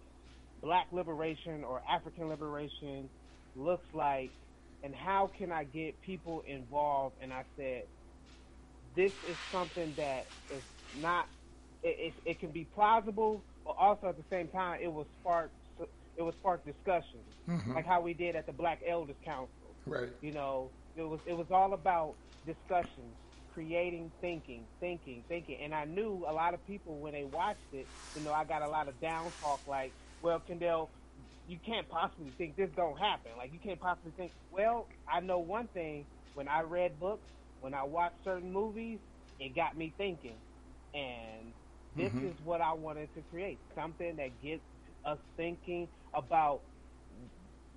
black 0.62 0.88
liberation 0.92 1.64
or 1.64 1.82
African 1.88 2.28
liberation 2.28 3.10
looks 3.54 3.86
like, 3.94 4.34
and 4.82 4.94
how 4.94 5.30
can 5.36 5.52
I 5.52 5.64
get 5.64 6.00
people 6.00 6.42
involved? 6.46 7.16
And 7.20 7.32
I 7.32 7.44
said, 7.56 7.84
this 8.96 9.12
is 9.22 9.38
something 9.52 9.96
that 9.96 10.26
is 10.50 10.64
not. 10.92 11.26
It, 11.82 12.14
it, 12.26 12.30
it 12.32 12.40
can 12.40 12.52
be 12.52 12.66
plausible, 12.74 13.46
but 13.64 13.76
also 13.78 14.08
at 14.08 14.16
the 14.16 14.24
same 14.30 14.50
time, 14.50 14.80
it 14.82 14.88
will 14.88 15.08
spark. 15.20 15.52
It 16.20 16.22
will 16.24 16.32
spark 16.32 16.66
discussion, 16.66 17.20
mm-hmm. 17.48 17.72
like 17.72 17.86
how 17.86 18.02
we 18.02 18.12
did 18.12 18.36
at 18.36 18.44
the 18.44 18.52
Black 18.52 18.80
Elders 18.86 19.16
Council. 19.24 19.74
Right. 19.86 20.10
You 20.20 20.32
know, 20.32 20.70
it 20.94 21.00
was 21.02 21.18
it 21.24 21.32
was 21.32 21.46
all 21.50 21.72
about 21.72 22.16
discussions 22.44 23.16
creating, 23.54 24.12
thinking, 24.20 24.68
thinking, 24.80 25.24
thinking. 25.28 25.56
And 25.62 25.74
I 25.74 25.86
knew 25.86 26.26
a 26.28 26.32
lot 26.34 26.52
of 26.52 26.62
people 26.66 27.00
when 27.00 27.14
they 27.14 27.24
watched 27.24 27.72
it, 27.72 27.88
you 28.14 28.20
know, 28.22 28.34
I 28.34 28.44
got 28.44 28.60
a 28.60 28.68
lot 28.68 28.86
of 28.88 29.00
down 29.00 29.32
talk 29.40 29.62
like, 29.66 29.94
well, 30.20 30.42
Kendale, 30.46 30.90
you 31.46 31.58
can't 31.64 31.88
possibly 31.88 32.34
think 32.36 32.54
this 32.54 32.68
don't 32.76 32.98
happen. 32.98 33.32
Like 33.38 33.54
you 33.54 33.58
can't 33.58 33.80
possibly 33.80 34.12
think. 34.14 34.32
Well, 34.50 34.90
I 35.10 35.20
know 35.20 35.38
one 35.38 35.68
thing. 35.68 36.06
When 36.34 36.48
I 36.48 36.60
read 36.60 37.00
books, 37.00 37.24
when 37.60 37.72
I 37.72 37.84
watched 37.84 38.22
certain 38.24 38.52
movies, 38.52 39.00
it 39.38 39.54
got 39.56 39.74
me 39.74 39.94
thinking. 39.96 40.36
And 40.92 41.54
this 41.96 42.12
Mhm. 42.12 42.30
is 42.34 42.40
what 42.44 42.60
I 42.60 42.74
wanted 42.74 43.08
to 43.14 43.22
create. 43.22 43.58
Something 43.74 44.16
that 44.16 44.38
gets 44.42 44.62
us 45.04 45.18
thinking 45.36 45.88
about 46.14 46.62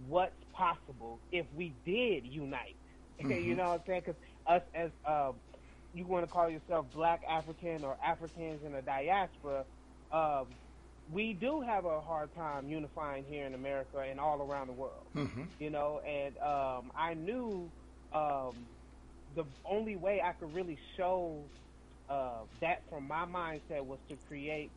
what's 0.07 0.35
possible 0.53 1.21
if 1.31 1.45
we 1.53 1.75
did 1.85 2.25
unite. 2.25 2.77
you 3.19 3.55
know 3.55 3.69
what 3.69 3.73
I'm 3.75 3.81
saying? 3.87 4.01
Because 4.05 4.21
us 4.47 4.61
as 4.73 4.91
uh, 5.05 5.31
you 5.93 6.05
want 6.07 6.23
to 6.23 6.27
call 6.27 6.49
yourself 6.49 6.87
Black 6.93 7.21
African 7.29 7.83
or 7.83 7.97
Africans 8.03 8.63
in 8.63 8.73
a 8.75 8.81
diaspora, 8.81 9.65
um, 10.11 10.55
we 11.07 11.33
do 11.33 11.61
have 11.61 11.85
a 11.85 12.01
hard 12.01 12.33
time 12.33 12.67
unifying 12.67 13.25
here 13.25 13.45
in 13.45 13.53
America 13.53 13.99
and 13.99 14.19
all 14.19 14.41
around 14.41 14.67
the 14.67 14.73
world. 14.73 15.07
Mhm. 15.15 15.49
You 15.59 15.69
know, 15.69 15.99
and 15.99 16.37
um, 16.39 16.91
I 16.95 17.13
knew 17.13 17.71
um, 18.13 18.67
the 19.35 19.45
only 19.65 19.95
way 19.95 20.21
I 20.23 20.33
could 20.33 20.53
really 20.53 20.79
show 20.97 21.51
uh, 22.09 22.43
that 22.61 22.83
from 22.89 23.07
my 23.07 23.25
mindset 23.25 23.85
was 23.85 23.99
to 24.09 24.17
create 24.27 24.73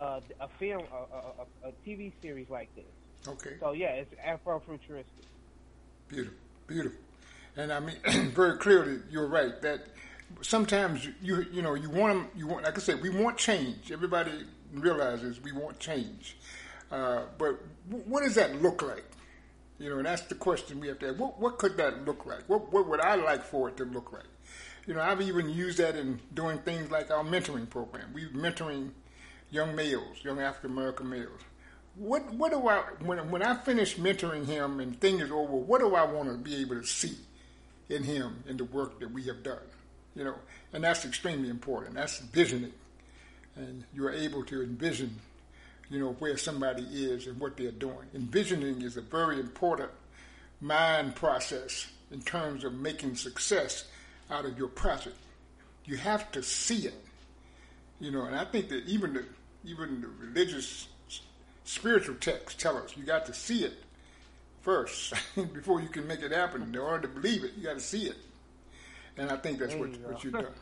uh, 0.00 0.20
a 0.40 0.48
film, 0.58 0.82
a, 0.92 1.66
a, 1.66 1.68
a, 1.68 1.72
TV 1.86 2.12
series 2.22 2.48
like 2.48 2.74
this. 2.74 2.84
Okay. 3.28 3.56
So 3.60 3.72
yeah, 3.72 3.88
it's 3.88 4.14
Afrofuturistic. 4.14 5.04
Beautiful, 6.08 6.38
beautiful. 6.66 6.98
And 7.56 7.72
I 7.72 7.80
mean, 7.80 7.96
very 8.34 8.58
clearly, 8.58 9.00
you're 9.10 9.28
right 9.28 9.60
that 9.62 9.86
sometimes 10.42 11.06
you 11.20 11.44
you 11.52 11.60
know 11.60 11.74
you 11.74 11.90
want 11.90 12.28
you 12.36 12.46
want 12.46 12.64
like 12.64 12.78
I 12.78 12.80
said, 12.80 13.02
we 13.02 13.10
want 13.10 13.36
change. 13.36 13.92
Everybody 13.92 14.46
realizes 14.72 15.40
we 15.40 15.52
want 15.52 15.78
change, 15.78 16.36
uh, 16.90 17.24
but 17.36 17.58
w- 17.90 18.04
what 18.08 18.22
does 18.22 18.36
that 18.36 18.62
look 18.62 18.82
like? 18.82 19.04
You 19.78 19.88
know, 19.88 19.96
and 19.96 20.06
that's 20.06 20.22
the 20.22 20.34
question 20.34 20.78
we 20.78 20.88
have 20.88 20.98
to 21.00 21.08
ask. 21.08 21.18
What, 21.18 21.40
what 21.40 21.58
could 21.58 21.78
that 21.78 22.04
look 22.04 22.26
like? 22.26 22.46
What, 22.48 22.70
what 22.70 22.86
would 22.86 23.00
I 23.00 23.14
like 23.14 23.42
for 23.42 23.70
it 23.70 23.78
to 23.78 23.84
look 23.84 24.12
like? 24.12 24.26
You 24.86 24.92
know, 24.92 25.00
I've 25.00 25.22
even 25.22 25.48
used 25.48 25.78
that 25.78 25.96
in 25.96 26.20
doing 26.34 26.58
things 26.58 26.90
like 26.90 27.10
our 27.10 27.24
mentoring 27.24 27.68
program. 27.68 28.10
We're 28.12 28.28
mentoring 28.28 28.90
young 29.50 29.74
males, 29.74 30.16
young 30.22 30.40
African 30.40 30.70
American 30.70 31.10
males. 31.10 31.40
What 31.96 32.32
what 32.34 32.52
do 32.52 32.68
I 32.68 32.78
when 33.04 33.30
when 33.30 33.42
I 33.42 33.54
finish 33.54 33.96
mentoring 33.96 34.46
him 34.46 34.80
and 34.80 34.98
thing 35.00 35.20
is 35.20 35.30
over? 35.30 35.56
What 35.56 35.80
do 35.80 35.94
I 35.94 36.04
want 36.04 36.30
to 36.30 36.36
be 36.36 36.56
able 36.56 36.76
to 36.76 36.86
see 36.86 37.16
in 37.88 38.04
him 38.04 38.42
in 38.48 38.56
the 38.56 38.64
work 38.64 39.00
that 39.00 39.10
we 39.10 39.24
have 39.24 39.42
done? 39.42 39.58
You 40.14 40.24
know, 40.24 40.34
and 40.72 40.82
that's 40.82 41.04
extremely 41.04 41.48
important. 41.48 41.94
That's 41.94 42.18
visioning, 42.18 42.72
and 43.56 43.84
you 43.94 44.06
are 44.06 44.12
able 44.12 44.44
to 44.46 44.62
envision, 44.62 45.16
you 45.88 46.00
know, 46.00 46.12
where 46.18 46.36
somebody 46.36 46.82
is 46.82 47.26
and 47.26 47.38
what 47.38 47.56
they're 47.56 47.70
doing. 47.70 48.06
Envisioning 48.14 48.82
is 48.82 48.96
a 48.96 49.02
very 49.02 49.38
important 49.38 49.90
mind 50.60 51.14
process 51.14 51.86
in 52.10 52.20
terms 52.22 52.64
of 52.64 52.74
making 52.74 53.16
success 53.16 53.84
out 54.30 54.44
of 54.44 54.58
your 54.58 54.68
project. 54.68 55.16
You 55.84 55.96
have 55.96 56.30
to 56.32 56.42
see 56.42 56.86
it, 56.86 56.94
you 58.00 58.10
know, 58.10 58.24
and 58.24 58.34
I 58.34 58.44
think 58.44 58.68
that 58.68 58.86
even 58.86 59.14
the 59.14 59.24
even 59.64 60.00
the 60.00 60.08
religious 60.08 60.88
spiritual 61.64 62.16
texts 62.16 62.60
tell 62.60 62.76
us 62.76 62.96
you 62.96 63.04
got 63.04 63.26
to 63.26 63.34
see 63.34 63.64
it 63.64 63.74
first 64.62 65.14
before 65.52 65.80
you 65.80 65.88
can 65.88 66.06
make 66.06 66.20
it 66.20 66.32
happen. 66.32 66.62
In 66.62 66.76
order 66.76 67.06
to 67.06 67.08
believe 67.08 67.44
it, 67.44 67.52
you 67.56 67.64
got 67.64 67.74
to 67.74 67.80
see 67.80 68.06
it, 68.06 68.16
and 69.16 69.30
I 69.30 69.36
think 69.36 69.58
that's 69.58 69.72
There 69.72 69.80
what, 69.80 69.92
you 69.92 69.98
what 69.98 70.24
you've 70.24 70.32
done. 70.32 70.46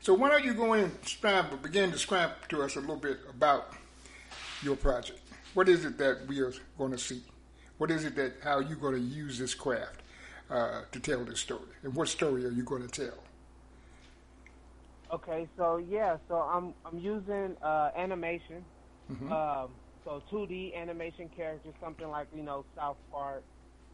So 0.00 0.12
why 0.12 0.28
don't 0.28 0.44
you 0.44 0.52
go 0.52 0.74
in 0.74 0.92
and 1.24 1.62
begin 1.62 1.86
to 1.86 1.92
describe 1.92 2.30
to 2.50 2.62
us 2.62 2.76
a 2.76 2.80
little 2.80 2.96
bit 2.96 3.18
about 3.30 3.72
your 4.62 4.76
project? 4.76 5.18
What 5.54 5.70
is 5.70 5.86
it 5.86 5.96
that 5.98 6.26
we 6.28 6.40
are 6.40 6.52
going 6.76 6.92
to 6.92 6.98
see? 6.98 7.22
What 7.78 7.90
is 7.90 8.04
it 8.04 8.14
that 8.16 8.34
how 8.44 8.60
you 8.60 8.76
going 8.76 8.94
to 8.94 9.00
use 9.00 9.38
this 9.38 9.54
craft 9.54 10.02
uh, 10.50 10.82
to 10.92 11.00
tell 11.00 11.24
this 11.24 11.40
story, 11.40 11.62
and 11.82 11.94
what 11.94 12.08
story 12.08 12.44
are 12.44 12.50
you 12.50 12.62
going 12.62 12.86
to 12.86 12.88
tell? 12.88 13.18
Okay, 15.16 15.50
so 15.56 15.78
yeah, 15.78 16.18
so 16.28 16.36
I'm 16.36 16.74
I'm 16.84 16.98
using 16.98 17.56
uh, 17.62 17.90
animation, 17.96 18.66
um, 19.28 19.80
so 20.04 20.20
2D 20.30 20.74
animation 20.76 21.30
characters, 21.34 21.74
something 21.80 22.08
like 22.08 22.28
you 22.32 22.42
know 22.42 22.66
South 22.76 22.98
Park, 23.10 23.46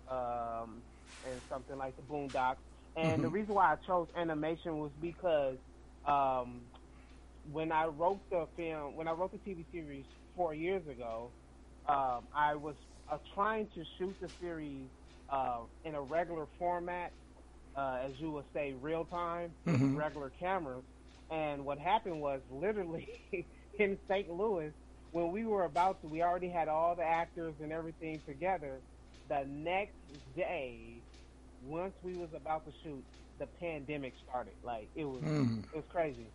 um, 0.08 0.84
and 1.22 1.42
something 1.48 1.76
like 1.76 1.96
the 1.96 2.02
Boondocks. 2.02 2.58
And 2.96 3.22
the 3.24 3.28
reason 3.28 3.54
why 3.54 3.72
I 3.72 3.76
chose 3.86 4.08
animation 4.16 4.78
was 4.78 4.92
because 5.00 5.58
um, 6.04 6.70
when 7.44 7.72
I 7.72 7.86
wrote 7.86 8.22
the 8.30 8.46
film, 8.56 8.96
when 8.96 9.08
I 9.08 9.12
wrote 9.12 9.32
the 9.32 9.38
TV 9.38 9.66
series 9.70 10.06
four 10.34 10.54
years 10.54 10.86
ago, 10.88 11.34
um, 11.88 12.28
I 12.34 12.54
was 12.56 12.76
uh, 13.10 13.18
trying 13.34 13.68
to 13.74 13.84
shoot 13.98 14.16
the 14.20 14.30
series 14.40 14.90
uh, 15.28 15.66
in 15.84 15.94
a 15.94 16.02
regular 16.02 16.48
format, 16.58 17.14
uh, 17.76 18.00
as 18.04 18.12
you 18.18 18.32
would 18.32 18.46
say, 18.52 18.72
real 18.74 19.06
time, 19.06 19.56
with 19.78 19.92
regular 19.92 20.30
cameras. 20.30 20.84
And 21.32 21.64
what 21.64 21.78
happened 21.78 22.20
was 22.20 22.40
literally 22.50 23.08
in 23.78 23.98
St. 24.06 24.30
Louis, 24.30 24.70
when 25.12 25.32
we 25.32 25.44
were 25.44 25.64
about 25.64 26.00
to, 26.02 26.08
we 26.08 26.22
already 26.22 26.48
had 26.48 26.68
all 26.68 26.94
the 26.94 27.04
actors 27.04 27.54
and 27.62 27.72
everything 27.72 28.20
together. 28.26 28.78
The 29.28 29.46
next 29.48 29.94
day, 30.36 30.76
once 31.66 31.94
we 32.02 32.14
was 32.14 32.28
about 32.34 32.66
to 32.66 32.72
shoot, 32.82 33.02
the 33.38 33.46
pandemic 33.60 34.12
started. 34.28 34.52
Like 34.62 34.88
it 34.94 35.04
was, 35.04 35.22
mm-hmm. 35.22 35.60
it 35.72 35.76
was 35.76 35.84
crazy. 35.90 36.26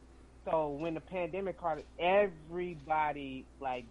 So 0.45 0.69
when 0.69 0.95
the 0.95 1.01
pandemic 1.01 1.57
started, 1.60 1.86
everybody 1.99 3.45
like 3.60 3.86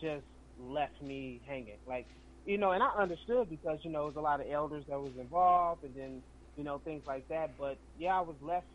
just 0.00 0.24
left 0.60 1.00
me 1.02 1.40
hanging. 1.46 1.78
Like, 1.86 2.06
you 2.44 2.58
know, 2.58 2.72
and 2.72 2.82
I 2.82 2.88
understood 2.98 3.48
because, 3.48 3.78
you 3.82 3.90
know, 3.90 4.00
there 4.00 4.06
was 4.06 4.16
a 4.16 4.20
lot 4.20 4.40
of 4.40 4.46
elders 4.50 4.84
that 4.88 5.00
was 5.00 5.12
involved 5.18 5.84
and 5.84 5.94
then, 5.94 6.22
you 6.56 6.64
know, 6.64 6.78
things 6.78 7.06
like 7.06 7.28
that. 7.28 7.50
But 7.58 7.78
yeah, 7.98 8.18
I 8.18 8.20
was 8.20 8.36
left 8.42 8.66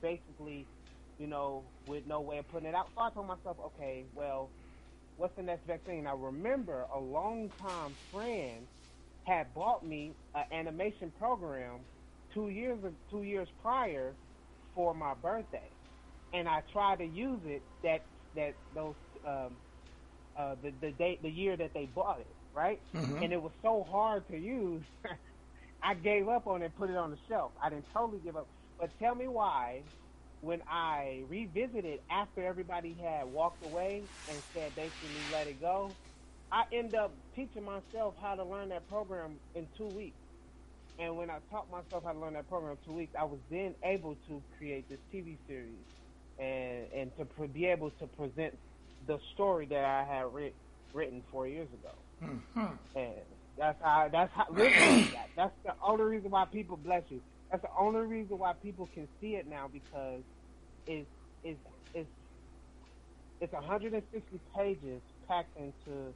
basically, 0.00 0.66
you 1.18 1.28
know, 1.28 1.74
with 1.86 2.06
no 2.06 2.22
way 2.22 2.38
of 2.38 2.48
putting 2.48 2.68
it 2.68 2.76
out. 2.76 2.92
So 2.94 3.02
I 3.02 3.10
told 3.12 3.28
myself, 3.28 3.58
okay, 3.60 4.08
well, 4.12 4.54
what's 5.16 5.36
the 5.36 5.42
next 5.42 5.66
best 5.66 5.84
thing? 5.86 6.00
And 6.00 6.08
I 6.08 6.12
remember 6.14 6.82
a 6.82 6.98
long 7.00 7.52
time 7.60 7.98
friend 8.10 8.68
had 9.24 9.54
bought 9.54 9.84
me 9.86 10.18
an 10.34 10.46
animation 10.52 11.12
program 11.12 11.88
two 12.34 12.48
years 12.50 12.82
two 13.10 13.22
years 13.24 13.48
prior 13.60 14.18
for 14.74 14.94
my 14.94 15.14
birthday, 15.14 15.76
and 16.32 16.48
I 16.48 16.62
tried 16.72 16.98
to 16.98 17.06
use 17.06 17.42
it 17.44 17.64
that 17.82 18.02
that 18.34 18.56
those 18.72 18.96
um, 19.26 19.62
uh, 20.36 20.56
the 20.56 20.72
the 20.72 20.92
date 20.92 21.22
the 21.22 21.30
year 21.30 21.56
that 21.56 21.72
they 21.74 21.86
bought 21.86 22.20
it 22.20 22.36
right, 22.54 22.80
and 23.20 23.32
it 23.32 23.38
was 23.42 23.52
so 23.62 23.84
hard 23.84 24.28
to 24.28 24.38
use. 24.38 24.84
I 25.82 25.94
gave 25.94 26.28
up 26.28 26.46
on 26.46 26.62
it, 26.62 26.76
put 26.76 26.90
it 26.90 26.96
on 26.96 27.10
the 27.10 27.18
shelf. 27.28 27.54
I 27.62 27.70
didn't 27.70 27.88
totally 27.92 28.20
give 28.20 28.36
up. 28.36 28.50
But 28.78 28.98
tell 28.98 29.14
me 29.14 29.28
why, 29.28 29.92
when 30.40 30.62
I 30.70 31.22
revisited 31.28 32.00
after 32.10 32.44
everybody 32.44 32.96
had 33.02 33.26
walked 33.32 33.64
away 33.66 34.02
and 34.28 34.38
said 34.54 34.74
basically 34.76 35.08
let 35.32 35.46
it 35.46 35.60
go, 35.60 35.90
I 36.50 36.64
end 36.72 36.94
up 36.94 37.12
teaching 37.34 37.64
myself 37.64 38.14
how 38.20 38.34
to 38.34 38.44
learn 38.44 38.70
that 38.70 38.88
program 38.88 39.36
in 39.54 39.66
two 39.76 39.86
weeks. 39.86 40.16
And 40.98 41.16
when 41.16 41.30
I 41.30 41.38
taught 41.50 41.70
myself 41.70 42.04
how 42.04 42.12
to 42.12 42.18
learn 42.18 42.34
that 42.34 42.48
program 42.48 42.72
in 42.72 42.78
two 42.90 42.96
weeks, 42.96 43.14
I 43.18 43.24
was 43.24 43.38
then 43.50 43.74
able 43.84 44.16
to 44.28 44.42
create 44.58 44.88
this 44.88 44.98
TV 45.12 45.36
series 45.46 45.68
and 46.38 46.86
and 46.94 47.16
to 47.18 47.24
pre- 47.24 47.48
be 47.48 47.66
able 47.66 47.90
to 47.90 48.06
present 48.06 48.56
the 49.06 49.18
story 49.34 49.66
that 49.66 49.84
I 49.84 50.04
had 50.04 50.32
writ- 50.32 50.54
written 50.92 51.22
four 51.30 51.46
years 51.46 51.68
ago. 51.72 52.32
Mm-hmm. 52.32 52.98
And 52.98 53.12
that's 53.56 53.82
how. 53.82 54.08
That's 54.10 54.32
how. 54.32 54.46
That, 54.52 55.28
that's 55.36 55.54
the 55.64 55.74
only 55.82 56.04
reason 56.04 56.30
why 56.30 56.46
people 56.46 56.76
bless 56.76 57.02
you. 57.10 57.20
That's 57.50 57.62
the 57.62 57.70
only 57.78 58.00
reason 58.02 58.38
why 58.38 58.54
people 58.60 58.88
can 58.88 59.08
see 59.20 59.36
it 59.36 59.46
now 59.46 59.68
because 59.68 60.24
it's 60.86 61.10
it's 61.42 61.62
it's 61.94 62.10
it's 63.40 63.52
160 63.52 64.42
pages 64.54 65.02
packed 65.26 65.56
into 65.56 66.14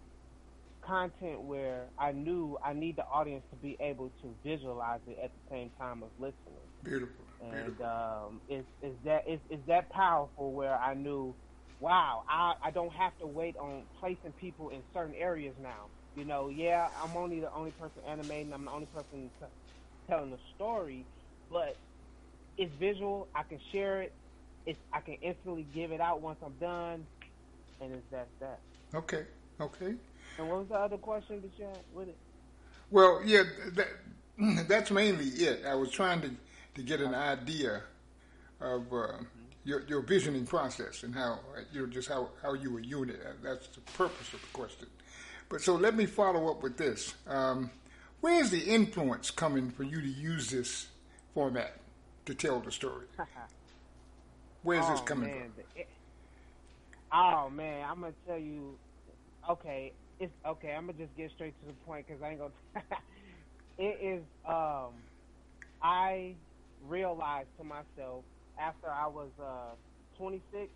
content 0.84 1.42
where 1.42 1.92
I 1.98 2.12
knew 2.12 2.58
I 2.64 2.74
need 2.74 2.96
the 2.96 3.04
audience 3.06 3.46
to 3.50 3.56
be 3.56 3.76
able 3.80 4.12
to 4.22 4.38
visualize 4.44 5.02
it 5.06 5.18
at 5.22 5.34
the 5.34 5.42
same 5.50 5.72
time 5.72 6.02
of 6.02 6.12
listening. 6.18 6.70
Beautiful, 6.82 7.28
And 7.40 7.80
beautiful. 7.80 7.82
um, 7.82 8.42
it's, 8.48 8.68
it's 8.80 9.02
that 9.04 9.22
it's, 9.26 9.44
it's 9.50 9.66
that 9.68 9.90
powerful 9.90 10.54
where 10.54 10.78
I 10.78 10.94
knew, 10.94 11.36
wow, 11.78 12.24
I, 12.28 12.54
I 12.62 12.70
don't 12.72 12.92
have 12.94 13.16
to 13.18 13.26
wait 13.28 13.56
on 13.56 13.88
placing 13.98 14.34
people 14.34 14.70
in 14.70 14.84
certain 14.92 15.16
areas 15.16 15.56
now. 15.58 15.92
You 16.14 16.24
know, 16.26 16.48
yeah, 16.48 16.88
I'm 16.96 17.16
only 17.16 17.40
the 17.40 17.52
only 17.52 17.72
person 17.72 18.02
animating. 18.06 18.52
I'm 18.54 18.66
the 18.66 18.72
only 18.72 18.86
person 18.86 19.32
t- 19.38 19.46
telling 20.08 20.30
the 20.30 20.38
story, 20.54 21.08
but 21.52 21.76
it's 22.56 22.72
visual. 22.80 23.28
I 23.34 23.42
can 23.42 23.60
share 23.70 24.02
it. 24.02 24.12
It's 24.66 24.78
I 24.92 25.00
can 25.00 25.14
instantly 25.22 25.66
give 25.74 25.92
it 25.92 26.00
out 26.00 26.20
once 26.20 26.38
I'm 26.44 26.54
done, 26.60 27.06
and 27.80 27.92
it's 27.92 28.02
that's 28.10 28.30
that. 28.40 28.58
Okay, 28.94 29.24
okay. 29.60 29.94
And 30.38 30.48
what 30.48 30.60
was 30.60 30.68
the 30.68 30.76
other 30.76 30.96
question 30.96 31.42
that 31.42 31.50
you 31.58 31.66
had 31.66 31.78
with 31.94 32.08
it? 32.08 32.16
Well, 32.90 33.20
yeah, 33.24 33.42
that, 33.74 33.88
that's 34.68 34.90
mainly 34.90 35.26
it. 35.26 35.64
I 35.66 35.74
was 35.74 35.90
trying 35.90 36.20
to, 36.22 36.30
to 36.74 36.82
get 36.82 37.00
an 37.00 37.14
idea 37.14 37.82
of 38.60 38.92
uh, 38.92 39.06
your, 39.64 39.82
your 39.88 40.00
visioning 40.00 40.46
process 40.46 41.02
and 41.02 41.14
how 41.14 41.40
you 41.72 41.80
know 41.80 41.86
just 41.86 42.08
how, 42.08 42.28
how 42.42 42.54
you 42.54 42.72
were 42.72 42.80
unit. 42.80 43.20
That's 43.42 43.68
the 43.68 43.80
purpose 43.80 44.32
of 44.32 44.40
the 44.40 44.48
question. 44.52 44.86
But 45.48 45.60
so 45.60 45.74
let 45.74 45.94
me 45.96 46.06
follow 46.06 46.50
up 46.50 46.62
with 46.62 46.76
this. 46.76 47.14
Um, 47.26 47.70
where's 48.20 48.50
the 48.50 48.60
influence 48.60 49.30
coming 49.30 49.70
for 49.70 49.82
you 49.82 50.00
to 50.00 50.08
use 50.08 50.50
this 50.50 50.88
format 51.34 51.76
to 52.26 52.34
tell 52.34 52.60
the 52.60 52.72
story? 52.72 53.06
Where's 54.62 54.84
oh, 54.86 54.92
this 54.92 55.00
coming 55.00 55.30
man. 55.30 55.50
from? 55.54 55.64
It, 55.76 55.88
oh 57.12 57.50
man, 57.50 57.86
I'm 57.88 58.00
gonna 58.00 58.12
tell 58.26 58.38
you. 58.38 58.76
Okay, 59.50 59.92
it's 60.20 60.32
okay. 60.46 60.72
I'm 60.72 60.86
gonna 60.86 60.98
just 60.98 61.16
get 61.16 61.30
straight 61.32 61.54
to 61.60 61.66
the 61.66 61.72
point 61.84 62.06
because 62.06 62.22
I 62.22 62.30
ain't 62.30 62.38
gonna. 62.38 62.52
it 63.78 63.98
is. 64.00 64.22
Um, 64.48 64.92
I 65.82 66.34
realized 66.88 67.48
to 67.58 67.64
myself 67.64 68.24
after 68.58 68.88
I 68.88 69.06
was 69.06 69.30
uh, 69.40 69.74
26, 70.18 70.68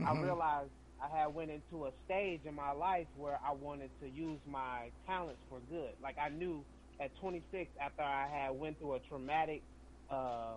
mm-hmm. 0.00 0.06
I 0.06 0.22
realized 0.22 0.70
I 1.02 1.18
had 1.18 1.34
went 1.34 1.50
into 1.50 1.86
a 1.86 1.90
stage 2.06 2.40
in 2.44 2.54
my 2.54 2.72
life 2.72 3.06
where 3.16 3.38
I 3.46 3.52
wanted 3.52 3.90
to 4.02 4.08
use 4.08 4.38
my 4.50 4.90
talents 5.06 5.40
for 5.48 5.60
good. 5.70 5.90
Like 6.02 6.16
I 6.18 6.28
knew 6.28 6.64
at 7.00 7.10
26, 7.20 7.70
after 7.80 8.02
I 8.02 8.28
had 8.30 8.50
went 8.50 8.78
through 8.78 8.94
a 8.94 8.98
traumatic 9.00 9.62
uh, 10.10 10.54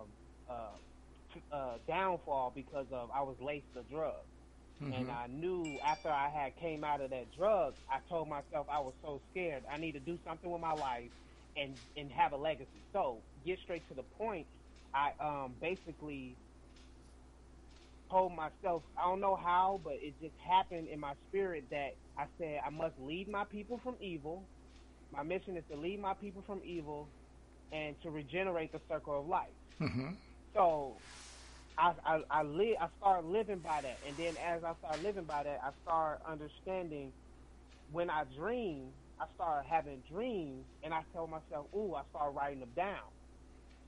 uh, 0.48 0.52
uh, 1.52 1.74
downfall 1.88 2.52
because 2.54 2.86
of 2.92 3.10
I 3.14 3.22
was 3.22 3.36
laced 3.40 3.66
with 3.74 3.88
drugs. 3.90 4.26
Mm-hmm. 4.82 4.92
And 4.92 5.10
I 5.10 5.26
knew 5.28 5.78
after 5.86 6.08
I 6.08 6.28
had 6.30 6.56
came 6.56 6.82
out 6.84 7.00
of 7.00 7.10
that 7.10 7.26
drug, 7.36 7.74
I 7.88 7.98
told 8.08 8.28
myself 8.28 8.66
I 8.70 8.80
was 8.80 8.94
so 9.02 9.20
scared. 9.30 9.62
I 9.70 9.78
need 9.78 9.92
to 9.92 10.00
do 10.00 10.18
something 10.26 10.50
with 10.50 10.60
my 10.60 10.72
life 10.72 11.10
and 11.56 11.74
and 11.96 12.10
have 12.10 12.32
a 12.32 12.36
legacy. 12.36 12.82
So 12.92 13.22
get 13.46 13.58
straight 13.60 13.86
to 13.88 13.94
the 13.94 14.02
point. 14.18 14.46
I 14.92 15.12
um, 15.20 15.54
basically 15.60 16.36
told 18.10 18.32
myself 18.34 18.82
I 18.98 19.02
don't 19.04 19.20
know 19.20 19.36
how, 19.36 19.80
but 19.84 19.94
it 19.94 20.14
just 20.20 20.34
happened 20.46 20.88
in 20.88 21.00
my 21.00 21.14
spirit 21.28 21.64
that 21.70 21.94
I 22.18 22.26
said 22.38 22.60
I 22.66 22.70
must 22.70 22.98
lead 22.98 23.28
my 23.28 23.44
people 23.44 23.80
from 23.82 23.96
evil. 24.00 24.48
My 25.12 25.22
mission 25.22 25.56
is 25.56 25.64
to 25.70 25.76
lead 25.76 26.00
my 26.00 26.14
people 26.14 26.42
from 26.46 26.60
evil 26.64 27.08
and 27.74 27.96
to 28.02 28.10
regenerate 28.12 28.72
the 28.72 28.82
circle 28.88 29.20
of 29.20 29.28
life. 29.28 29.56
Mm-hmm. 29.80 30.14
So 30.56 31.02
I 31.78 31.94
I 32.04 32.20
I, 32.30 32.44
li- 32.44 32.78
I 32.80 32.90
started 32.98 33.28
living 33.28 33.60
by 33.60 33.82
that, 33.82 33.98
and 34.06 34.18
then 34.18 34.36
as 34.38 34.64
I 34.64 34.76
started 34.76 35.02
living 35.02 35.26
by 35.26 35.44
that, 35.44 35.60
I 35.64 35.72
started 35.82 36.24
understanding 36.28 37.14
when 37.88 38.10
I 38.10 38.24
dream, 38.24 38.94
I 39.20 39.26
started 39.34 39.68
having 39.68 40.04
dreams, 40.10 40.68
and 40.82 40.94
I 40.94 41.04
tell 41.12 41.28
myself, 41.28 41.68
"Ooh," 41.74 41.94
I 41.94 42.04
started 42.10 42.36
writing 42.36 42.60
them 42.60 42.74
down. 42.74 43.10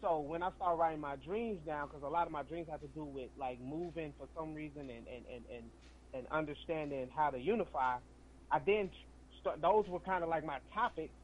So 0.02 0.20
when 0.22 0.42
I 0.42 0.52
started 0.56 0.78
writing 0.78 1.00
my 1.00 1.16
dreams 1.16 1.64
down, 1.66 1.88
because 1.88 2.04
a 2.04 2.08
lot 2.08 2.26
of 2.26 2.32
my 2.32 2.44
dreams 2.44 2.68
have 2.70 2.82
to 2.82 2.88
do 2.88 3.06
with 3.06 3.32
like 3.36 3.60
moving 3.60 4.14
for 4.18 4.28
some 4.36 4.54
reason 4.54 4.90
and 4.90 5.08
and 5.08 5.26
and 5.26 5.46
and, 5.46 5.72
and 6.14 6.28
understanding 6.28 7.10
how 7.14 7.30
to 7.30 7.38
unify, 7.38 8.00
I 8.50 8.60
then 8.66 8.92
start, 9.40 9.62
those 9.62 9.88
were 9.88 10.00
kind 10.00 10.24
of 10.24 10.30
like 10.30 10.44
my 10.44 10.60
topics. 10.74 11.14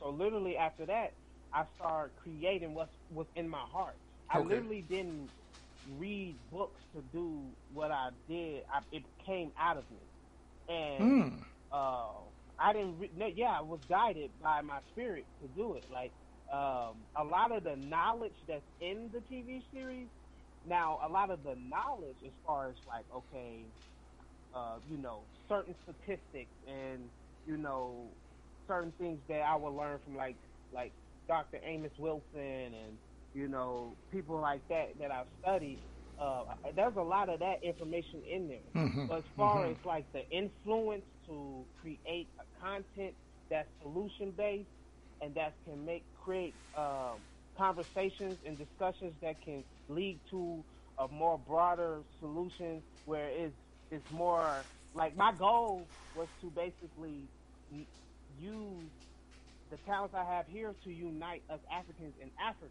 So 0.00 0.10
literally 0.10 0.56
after 0.58 0.86
that, 0.86 1.14
I 1.52 1.66
started 1.76 2.16
creating 2.16 2.74
what's 2.74 2.92
what's 3.08 3.30
in 3.36 3.48
my 3.48 3.66
heart. 3.66 4.00
I 4.30 4.40
literally 4.40 4.82
didn't 4.82 5.32
read 5.84 6.48
books 6.50 6.80
to 6.94 7.02
do 7.02 7.56
what 7.68 7.90
I 7.92 8.10
did. 8.28 8.64
I, 8.72 8.80
it 8.92 9.04
came 9.26 9.52
out 9.58 9.78
of 9.78 9.90
me, 9.90 10.10
and 10.68 11.32
mm. 11.32 11.46
uh, 11.72 12.30
I 12.58 12.72
didn't. 12.74 12.98
Re- 12.98 13.34
yeah, 13.36 13.58
I 13.58 13.62
was 13.62 13.80
guided 13.88 14.38
by 14.38 14.62
my 14.62 14.82
spirit 14.90 15.28
to 15.42 15.48
do 15.48 15.76
it. 15.76 15.86
Like 15.90 16.14
um, 16.52 17.08
a 17.16 17.24
lot 17.24 17.52
of 17.52 17.64
the 17.64 17.76
knowledge 17.76 18.36
that's 18.48 18.66
in 18.80 19.10
the 19.12 19.20
TV 19.20 19.62
series. 19.72 20.10
Now, 20.64 21.00
a 21.02 21.08
lot 21.10 21.30
of 21.30 21.42
the 21.42 21.56
knowledge, 21.56 22.18
as 22.26 22.34
far 22.46 22.70
as 22.70 22.76
like, 22.86 23.06
okay, 23.14 23.74
uh, 24.54 24.80
you 24.86 24.98
know, 24.98 25.30
certain 25.48 25.76
statistics 25.82 26.54
and 26.66 27.12
you 27.44 27.56
know, 27.58 28.18
certain 28.68 28.92
things 28.92 29.22
that 29.28 29.42
I 29.42 29.56
would 29.56 29.72
learn 29.72 30.00
from 30.04 30.16
like 30.16 30.38
like 30.72 30.94
Dr. 31.30 31.60
Amos 31.64 31.92
Wilson 31.96 32.24
and 32.34 32.98
you 33.34 33.46
know, 33.46 33.92
people 34.10 34.40
like 34.40 34.66
that 34.68 34.98
that 34.98 35.12
I've 35.12 35.26
studied. 35.40 35.78
Uh, 36.20 36.42
there's 36.74 36.96
a 36.96 37.02
lot 37.02 37.28
of 37.28 37.38
that 37.38 37.62
information 37.62 38.20
in 38.28 38.48
there. 38.48 38.58
Mm-hmm. 38.74 39.06
But 39.06 39.18
as 39.18 39.24
far 39.36 39.62
mm-hmm. 39.62 39.70
as 39.70 39.86
like 39.86 40.12
the 40.12 40.28
influence 40.30 41.04
to 41.28 41.64
create 41.80 42.26
a 42.40 42.60
content 42.60 43.14
that's 43.48 43.68
solution 43.80 44.32
based 44.32 44.66
and 45.22 45.32
that 45.36 45.52
can 45.64 45.86
make 45.86 46.02
create 46.24 46.52
um, 46.76 47.16
conversations 47.56 48.36
and 48.44 48.58
discussions 48.58 49.14
that 49.22 49.40
can 49.40 49.62
lead 49.88 50.18
to 50.30 50.64
a 50.98 51.06
more 51.08 51.38
broader 51.46 51.98
solution 52.18 52.82
where 53.06 53.28
it's 53.28 53.54
it's 53.92 54.10
more 54.10 54.64
like 54.94 55.16
my 55.16 55.32
goal 55.32 55.86
was 56.16 56.28
to 56.40 56.48
basically 56.48 57.22
use 58.40 58.90
the 59.70 59.76
talents 59.78 60.14
I 60.14 60.24
have 60.24 60.46
here 60.48 60.74
to 60.84 60.90
unite 60.90 61.42
us 61.50 61.60
Africans 61.72 62.14
in 62.20 62.30
Africa 62.40 62.70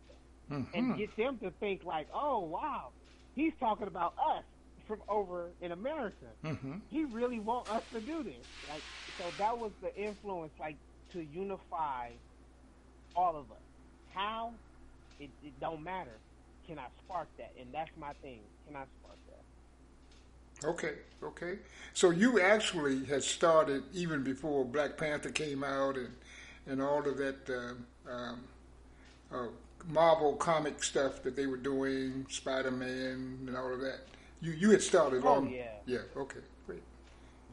mm-hmm. 0.52 0.78
and 0.78 0.98
get 0.98 1.16
them 1.16 1.38
to 1.40 1.52
think 1.60 1.84
like, 1.86 2.08
oh 2.14 2.40
wow, 2.40 2.90
he's 3.36 3.54
talking 3.60 3.88
about 3.88 4.14
us 4.18 4.44
from 4.88 5.00
over 5.08 5.50
in 5.62 5.72
America. 5.72 6.26
Mm-hmm. 6.44 6.78
He 6.90 7.06
really 7.06 7.40
want 7.40 7.72
us 7.72 7.84
to 7.94 8.02
do 8.02 8.24
this. 8.24 8.46
Like 8.70 8.82
so 9.18 9.26
that 9.38 9.58
was 9.58 9.72
the 9.82 9.96
influence, 9.96 10.52
like 10.60 10.78
to 11.14 11.26
unify 11.34 12.10
all 13.16 13.36
of 13.36 13.52
us. 13.52 13.58
How? 14.14 14.52
It, 15.20 15.30
it 15.44 15.60
don't 15.60 15.84
matter. 15.84 16.18
Can 16.68 16.80
I 16.80 16.86
spark 17.04 17.28
that? 17.38 17.52
And 17.60 17.68
that's 17.74 17.90
my 18.00 18.14
thing. 18.22 18.40
Can 18.68 18.76
I 18.76 18.84
spark 19.00 19.18
that? 19.28 20.68
Okay, 20.68 20.94
okay. 21.24 21.60
So 21.94 22.12
you 22.12 22.40
actually 22.40 23.06
had 23.06 23.24
started 23.24 23.84
even 23.94 24.24
before 24.24 24.66
Black 24.66 24.98
Panther 24.98 25.32
came 25.32 25.64
out 25.64 25.98
and 25.98 26.10
and 26.70 26.82
all 26.82 27.08
of 27.08 27.18
that 27.18 27.50
uh, 27.50 28.12
um, 28.12 28.44
uh, 29.34 29.48
Marvel 29.88 30.34
comic 30.36 30.84
stuff 30.84 31.24
that 31.24 31.36
they 31.36 31.48
were 31.48 31.58
doing, 31.58 32.26
Spider 32.30 32.72
Man 32.72 33.40
and 33.48 33.58
all 33.58 33.74
of 33.74 33.82
that. 33.82 34.02
You 34.42 34.52
you 34.54 34.70
had 34.72 34.82
started 34.82 35.24
oh, 35.26 35.36
on 35.36 35.50
yeah 35.50 35.72
yeah 35.86 36.00
okay 36.16 36.40
great 36.66 36.84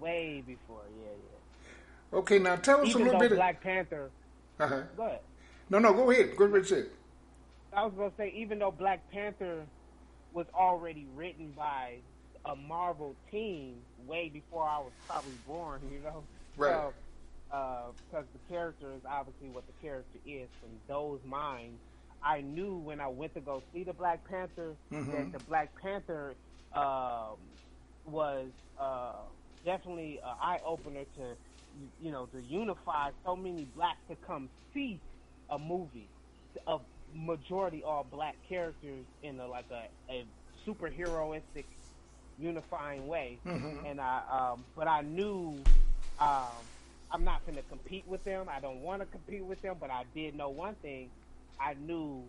way 0.01 0.43
before 0.47 0.83
yeah 1.01 1.09
yeah. 1.09 1.37
Okay, 2.19 2.39
now 2.39 2.57
tell 2.57 2.81
us 2.81 2.89
even 2.89 3.03
a 3.03 3.05
little 3.07 3.21
bit. 3.21 3.33
Black 3.33 3.57
of, 3.57 3.63
Panther. 3.63 4.11
Uh 4.61 4.67
huh. 4.69 4.83
Go 4.97 5.03
ahead. 5.05 5.21
No, 5.69 5.79
no, 5.79 5.93
go 5.93 6.11
ahead. 6.11 6.37
Go 6.37 6.45
ahead. 6.45 6.67
Say 6.67 6.85
I 7.73 7.85
was 7.85 7.93
going 7.95 8.11
to 8.11 8.17
say, 8.17 8.33
even 8.37 8.59
though 8.59 8.71
Black 8.71 9.11
Panther 9.11 9.67
was 10.33 10.47
already 10.55 11.07
written 11.15 11.53
by 11.57 11.97
a 12.45 12.55
Marvel 12.55 13.15
team 13.31 13.75
way 14.07 14.29
before 14.29 14.67
I 14.67 14.79
was 14.79 14.93
probably 15.09 15.33
born, 15.47 15.81
you 15.93 15.99
know, 16.01 16.23
right? 16.57 16.73
So, 16.73 16.93
uh, 17.53 17.87
because 18.09 18.27
the 18.33 18.55
character 18.55 18.93
is 18.95 19.03
obviously 19.09 19.49
what 19.49 19.65
the 19.67 19.73
character 19.87 20.19
is 20.27 20.49
from 20.61 20.71
those 20.89 21.21
minds. 21.25 21.79
I 22.23 22.41
knew 22.41 22.77
when 22.77 23.01
I 23.01 23.09
went 23.09 23.35
to 23.35 23.41
go 23.41 23.63
see 23.73 23.85
the 23.85 23.93
Black 23.93 24.29
Panther 24.29 24.75
mm-hmm. 24.93 25.13
that 25.13 25.33
the 25.33 25.45
Black 25.45 25.71
Panther 25.81 26.35
um, 26.75 27.37
was 28.05 28.49
uh, 28.81 29.13
definitely 29.65 30.19
an 30.25 30.35
eye 30.41 30.61
opener 30.65 31.05
to 31.17 31.37
you 32.03 32.11
know 32.11 32.27
to 32.27 32.41
unify 32.43 33.11
so 33.25 33.37
many 33.37 33.65
blacks 33.77 33.99
to 34.09 34.17
come 34.27 34.49
see 34.73 34.99
a 35.51 35.59
movie 35.59 36.09
of 36.67 36.81
majority 37.15 37.83
all 37.83 38.07
black 38.11 38.35
characters 38.49 39.05
in 39.23 39.39
a 39.41 39.47
like 39.47 39.67
a, 39.71 40.13
a 40.13 40.25
superheroistic 40.67 41.65
unifying 42.39 43.07
way 43.07 43.39
mm-hmm. 43.47 43.85
and 43.87 44.01
I 44.01 44.23
um 44.31 44.65
but 44.75 44.89
I 44.89 45.03
knew 45.03 45.59
um 46.21 46.47
I'm 47.11 47.25
not 47.25 47.45
going 47.47 47.57
to 47.57 47.63
compete 47.65 48.05
with 48.07 48.25
them. 48.25 48.47
I 48.51 48.61
don't 48.61 48.81
want 48.81 49.01
to 49.01 49.07
compete 49.07 49.45
with 49.45 49.63
them, 49.63 49.77
but 49.81 49.91
I 49.91 50.05
did 50.15 50.35
know 50.35 50.49
one 50.49 50.75
thing. 50.83 51.11
I 51.61 51.75
knew 51.75 52.23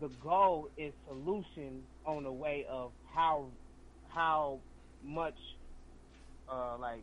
the 0.00 0.08
goal 0.22 0.68
is 0.76 0.92
solution 1.08 1.82
on 2.04 2.22
the 2.22 2.32
way 2.32 2.66
of 2.68 2.92
how 3.12 3.46
how 4.08 4.58
much 5.04 5.36
uh, 6.48 6.76
like 6.78 7.02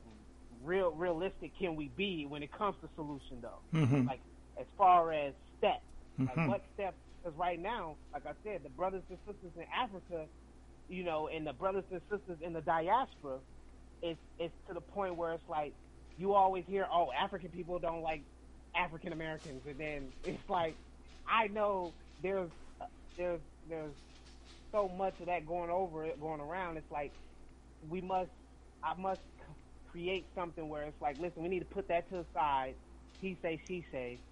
real 0.63 0.91
realistic 0.91 1.51
can 1.59 1.75
we 1.75 1.89
be 1.97 2.25
when 2.25 2.43
it 2.43 2.51
comes 2.51 2.75
to 2.81 2.89
solution 2.95 3.41
though? 3.41 3.77
Mm-hmm. 3.77 4.07
Like 4.07 4.19
as 4.59 4.65
far 4.77 5.11
as 5.11 5.33
steps, 5.57 5.81
mm-hmm. 6.19 6.39
like 6.39 6.49
what 6.49 6.61
steps? 6.75 6.95
Because 7.21 7.37
right 7.37 7.59
now, 7.59 7.95
like 8.13 8.25
I 8.25 8.33
said, 8.43 8.61
the 8.63 8.69
brothers 8.69 9.03
and 9.09 9.17
sisters 9.25 9.51
in 9.55 9.65
Africa, 9.73 10.25
you 10.89 11.03
know, 11.03 11.27
and 11.27 11.45
the 11.47 11.53
brothers 11.53 11.85
and 11.91 12.01
sisters 12.09 12.37
in 12.41 12.53
the 12.53 12.61
diaspora, 12.61 13.37
it's 14.01 14.19
it's 14.39 14.53
to 14.67 14.73
the 14.73 14.81
point 14.81 15.15
where 15.15 15.33
it's 15.33 15.49
like 15.49 15.73
you 16.17 16.33
always 16.33 16.65
hear, 16.65 16.87
oh, 16.91 17.11
African 17.11 17.51
people 17.51 17.79
don't 17.79 18.01
like 18.01 18.25
African 18.75 19.13
Americans, 19.13 19.65
and 19.67 19.79
then 19.79 20.13
it's 20.23 20.47
like 20.49 20.77
I 21.27 21.47
know 21.47 21.95
there's 22.21 22.51
there's 23.17 23.41
there's 23.67 23.95
so 24.71 24.89
much 24.89 25.19
of 25.19 25.27
that 25.27 25.45
going 25.45 25.69
over 25.69 26.05
it 26.05 26.19
going 26.19 26.41
around. 26.41 26.77
It's 26.77 26.91
like 26.91 27.13
we 27.81 28.01
must 28.01 28.31
I 28.83 28.95
must 28.95 29.21
create 29.87 30.27
something 30.35 30.67
where 30.67 30.83
it's 30.83 31.01
like, 31.01 31.17
listen, 31.19 31.43
we 31.43 31.49
need 31.49 31.59
to 31.59 31.65
put 31.65 31.87
that 31.89 32.09
to 32.09 32.17
the 32.17 32.25
side. 32.33 32.75
He 33.21 33.37
say, 33.41 33.61
she 33.67 33.85
say. 33.91 34.23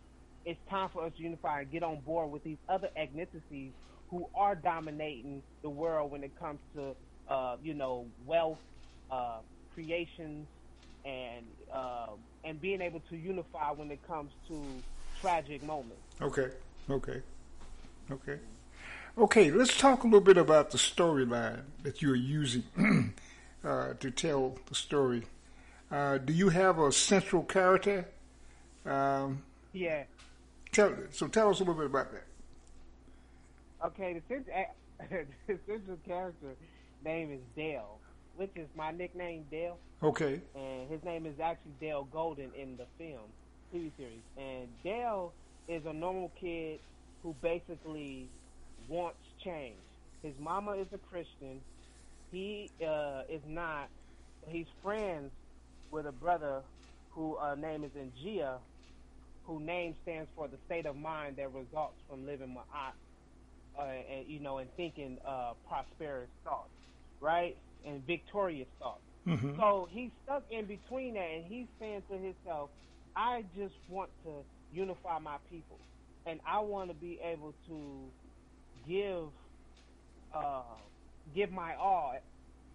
It's 0.44 0.60
time 0.70 0.90
for 0.92 1.06
us 1.06 1.14
to 1.18 1.22
unify 1.24 1.62
and 1.62 1.72
get 1.72 1.84
on 1.84 2.02
board 2.02 2.32
with 2.32 2.44
these 2.44 2.58
other 2.68 2.90
ethnicities 2.98 3.74
who 4.10 4.28
are 4.36 4.56
dominating 4.56 5.44
the 5.62 5.70
world 5.70 6.12
when 6.12 6.24
it 6.24 6.36
comes 6.36 6.60
to 6.76 6.96
uh, 7.28 7.58
you 7.62 7.74
know 7.76 8.12
wealth, 8.26 8.60
uh, 9.12 9.42
creations, 9.74 10.48
and 11.06 11.46
uh, 11.72 12.08
and 12.44 12.62
being 12.62 12.82
able 12.82 13.02
to 13.10 13.16
unify 13.16 13.72
when 13.72 13.92
it 13.92 14.06
comes 14.08 14.32
to 14.48 14.62
tragic 15.22 15.64
moments. 15.64 16.02
Okay, 16.22 16.50
okay, 16.90 17.22
okay, 18.12 18.40
okay. 19.18 19.52
Let's 19.52 19.78
talk 19.78 20.04
a 20.04 20.08
little 20.08 20.22
bit 20.22 20.38
about 20.38 20.72
the 20.72 20.78
storyline 20.78 21.62
that 21.84 22.02
you're 22.02 22.16
using 22.16 22.64
uh, 23.64 23.94
to 24.00 24.12
tell 24.12 24.58
the 24.68 24.76
story. 24.76 25.24
Uh, 25.92 26.18
do 26.18 26.34
you 26.34 26.50
have 26.50 26.80
a 26.80 26.92
central 26.92 27.44
character? 27.44 28.06
Um, 28.86 29.44
yeah. 29.74 30.04
Tell 30.72 30.96
so. 31.12 31.28
Tell 31.28 31.50
us 31.50 31.60
a 31.60 31.64
little 31.64 31.76
bit 31.76 31.88
about 31.88 32.12
that. 32.14 32.24
Okay, 33.86 34.14
the 34.14 34.22
central, 34.28 34.66
the 35.48 35.60
central 35.68 35.98
character 36.06 36.56
name 37.04 37.32
is 37.32 37.42
Dale, 37.56 37.98
which 38.38 38.52
is 38.56 38.68
my 38.76 38.92
nickname, 38.92 39.46
Dale. 39.52 39.78
Okay. 40.04 40.42
And 40.56 40.90
his 40.90 41.04
name 41.04 41.26
is 41.26 41.40
actually 41.40 41.74
Dale 41.80 42.08
Golden 42.12 42.52
in 42.58 42.78
the 42.78 42.86
film 42.98 43.30
TV 43.74 43.92
series. 43.98 44.22
And 44.38 44.68
Dale 44.84 45.32
is 45.68 45.86
a 45.86 45.94
normal 45.94 46.32
kid 46.40 46.80
who 47.24 47.36
basically 47.42 48.28
wants 48.88 49.20
change. 49.44 49.76
His 50.24 50.34
mama 50.40 50.74
is 50.74 50.88
a 50.94 50.98
Christian. 50.98 51.62
He 52.32 52.70
uh, 52.86 53.24
is 53.30 53.42
not. 53.48 53.90
He's 54.48 54.68
friends 54.82 55.32
with 55.92 56.06
a 56.06 56.12
brother 56.12 56.62
who 57.12 57.36
uh, 57.38 57.56
name 57.56 57.84
is 57.84 57.92
Ngia, 57.92 58.58
who 59.46 59.60
name 59.60 59.96
stands 60.04 60.30
for 60.36 60.48
the 60.48 60.58
state 60.66 60.86
of 60.86 60.96
mind 60.96 61.36
that 61.38 61.54
results 61.54 61.96
from 62.10 62.26
living 62.26 62.56
ma'at, 62.56 62.94
uh, 63.78 63.84
and 63.84 64.28
you 64.28 64.40
know, 64.40 64.60
and 64.60 64.70
thinking 64.76 65.18
uh, 65.26 65.54
prosperous 65.68 66.30
thoughts, 66.44 66.70
right, 67.20 67.58
and 67.86 68.06
victorious 68.06 68.70
thoughts. 68.80 69.04
Mm-hmm. 69.28 69.56
So 69.58 69.88
he's 69.92 70.12
stuck 70.24 70.46
in 70.50 70.68
between 70.68 71.16
that, 71.16 71.30
and 71.36 71.46
he's 71.46 71.68
saying 71.80 72.04
to 72.10 72.18
himself, 72.18 72.72
"I 73.16 73.44
just 73.56 73.76
want 73.88 74.12
to 74.24 74.46
unify 74.70 75.20
my 75.20 75.40
people, 75.50 75.88
and 76.26 76.42
I 76.46 76.60
want 76.62 76.90
to 76.90 76.96
be 76.96 77.20
able 77.24 77.56
to 77.68 78.14
give, 78.88 79.34
uh, 80.34 80.78
give 81.34 81.52
my 81.52 81.76
all 81.76 82.16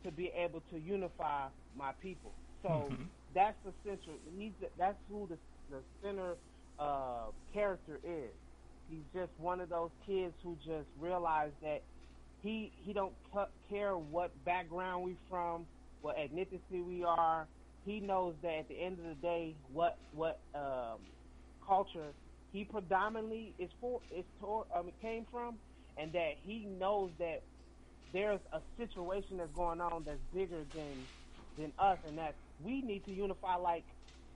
to 0.04 0.12
be 0.12 0.28
able 0.36 0.60
to 0.70 0.78
unify 0.78 1.50
my 1.74 1.92
people." 2.00 2.36
So 2.62 2.92
Mm-hmm. 2.92 3.04
that's 3.34 3.58
the 3.64 3.74
central. 3.84 4.18
He's 4.24 4.54
that's 4.76 4.98
who 5.08 5.28
the 5.28 5.38
the 5.68 5.84
center 6.02 6.36
uh, 6.78 7.32
character 7.52 8.00
is. 8.04 8.34
He's 8.88 9.04
just 9.14 9.32
one 9.38 9.60
of 9.60 9.68
those 9.70 9.90
kids 10.06 10.34
who 10.42 10.56
just 10.56 10.88
realized 10.96 11.56
that 11.62 11.84
he 12.46 12.74
he 12.78 12.94
don't 12.94 13.16
cu- 13.32 13.52
care 13.68 13.98
what 13.98 14.44
background 14.44 15.04
we 15.04 15.18
from, 15.28 15.68
what 16.00 16.16
ethnicity 16.16 16.84
we 16.84 17.04
are. 17.04 17.50
He 17.84 18.00
knows 18.00 18.36
that 18.42 18.60
at 18.60 18.68
the 18.68 18.80
end 18.82 19.00
of 19.00 19.06
the 19.06 19.16
day, 19.16 19.58
what 19.62 19.98
what 20.12 20.42
um, 20.54 21.12
culture 21.64 22.16
he 22.50 22.64
predominantly 22.64 23.56
is 23.58 23.70
for 23.80 24.02
is 24.10 24.26
tor- 24.40 24.66
um, 24.76 24.92
came 25.00 25.26
from, 25.30 25.60
and 25.96 26.14
that 26.14 26.34
he 26.42 26.66
knows 26.66 27.14
that 27.18 27.40
there's 28.12 28.42
a 28.52 28.60
situation 28.78 29.38
that's 29.38 29.52
going 29.52 29.80
on 29.80 30.04
that's 30.04 30.22
bigger 30.32 30.64
than 30.72 31.10
than 31.56 31.72
us, 31.78 32.00
and 32.04 32.18
that 32.18 32.36
we 32.58 32.82
need 32.82 33.04
to 33.06 33.12
unify 33.12 33.56
like 33.56 33.86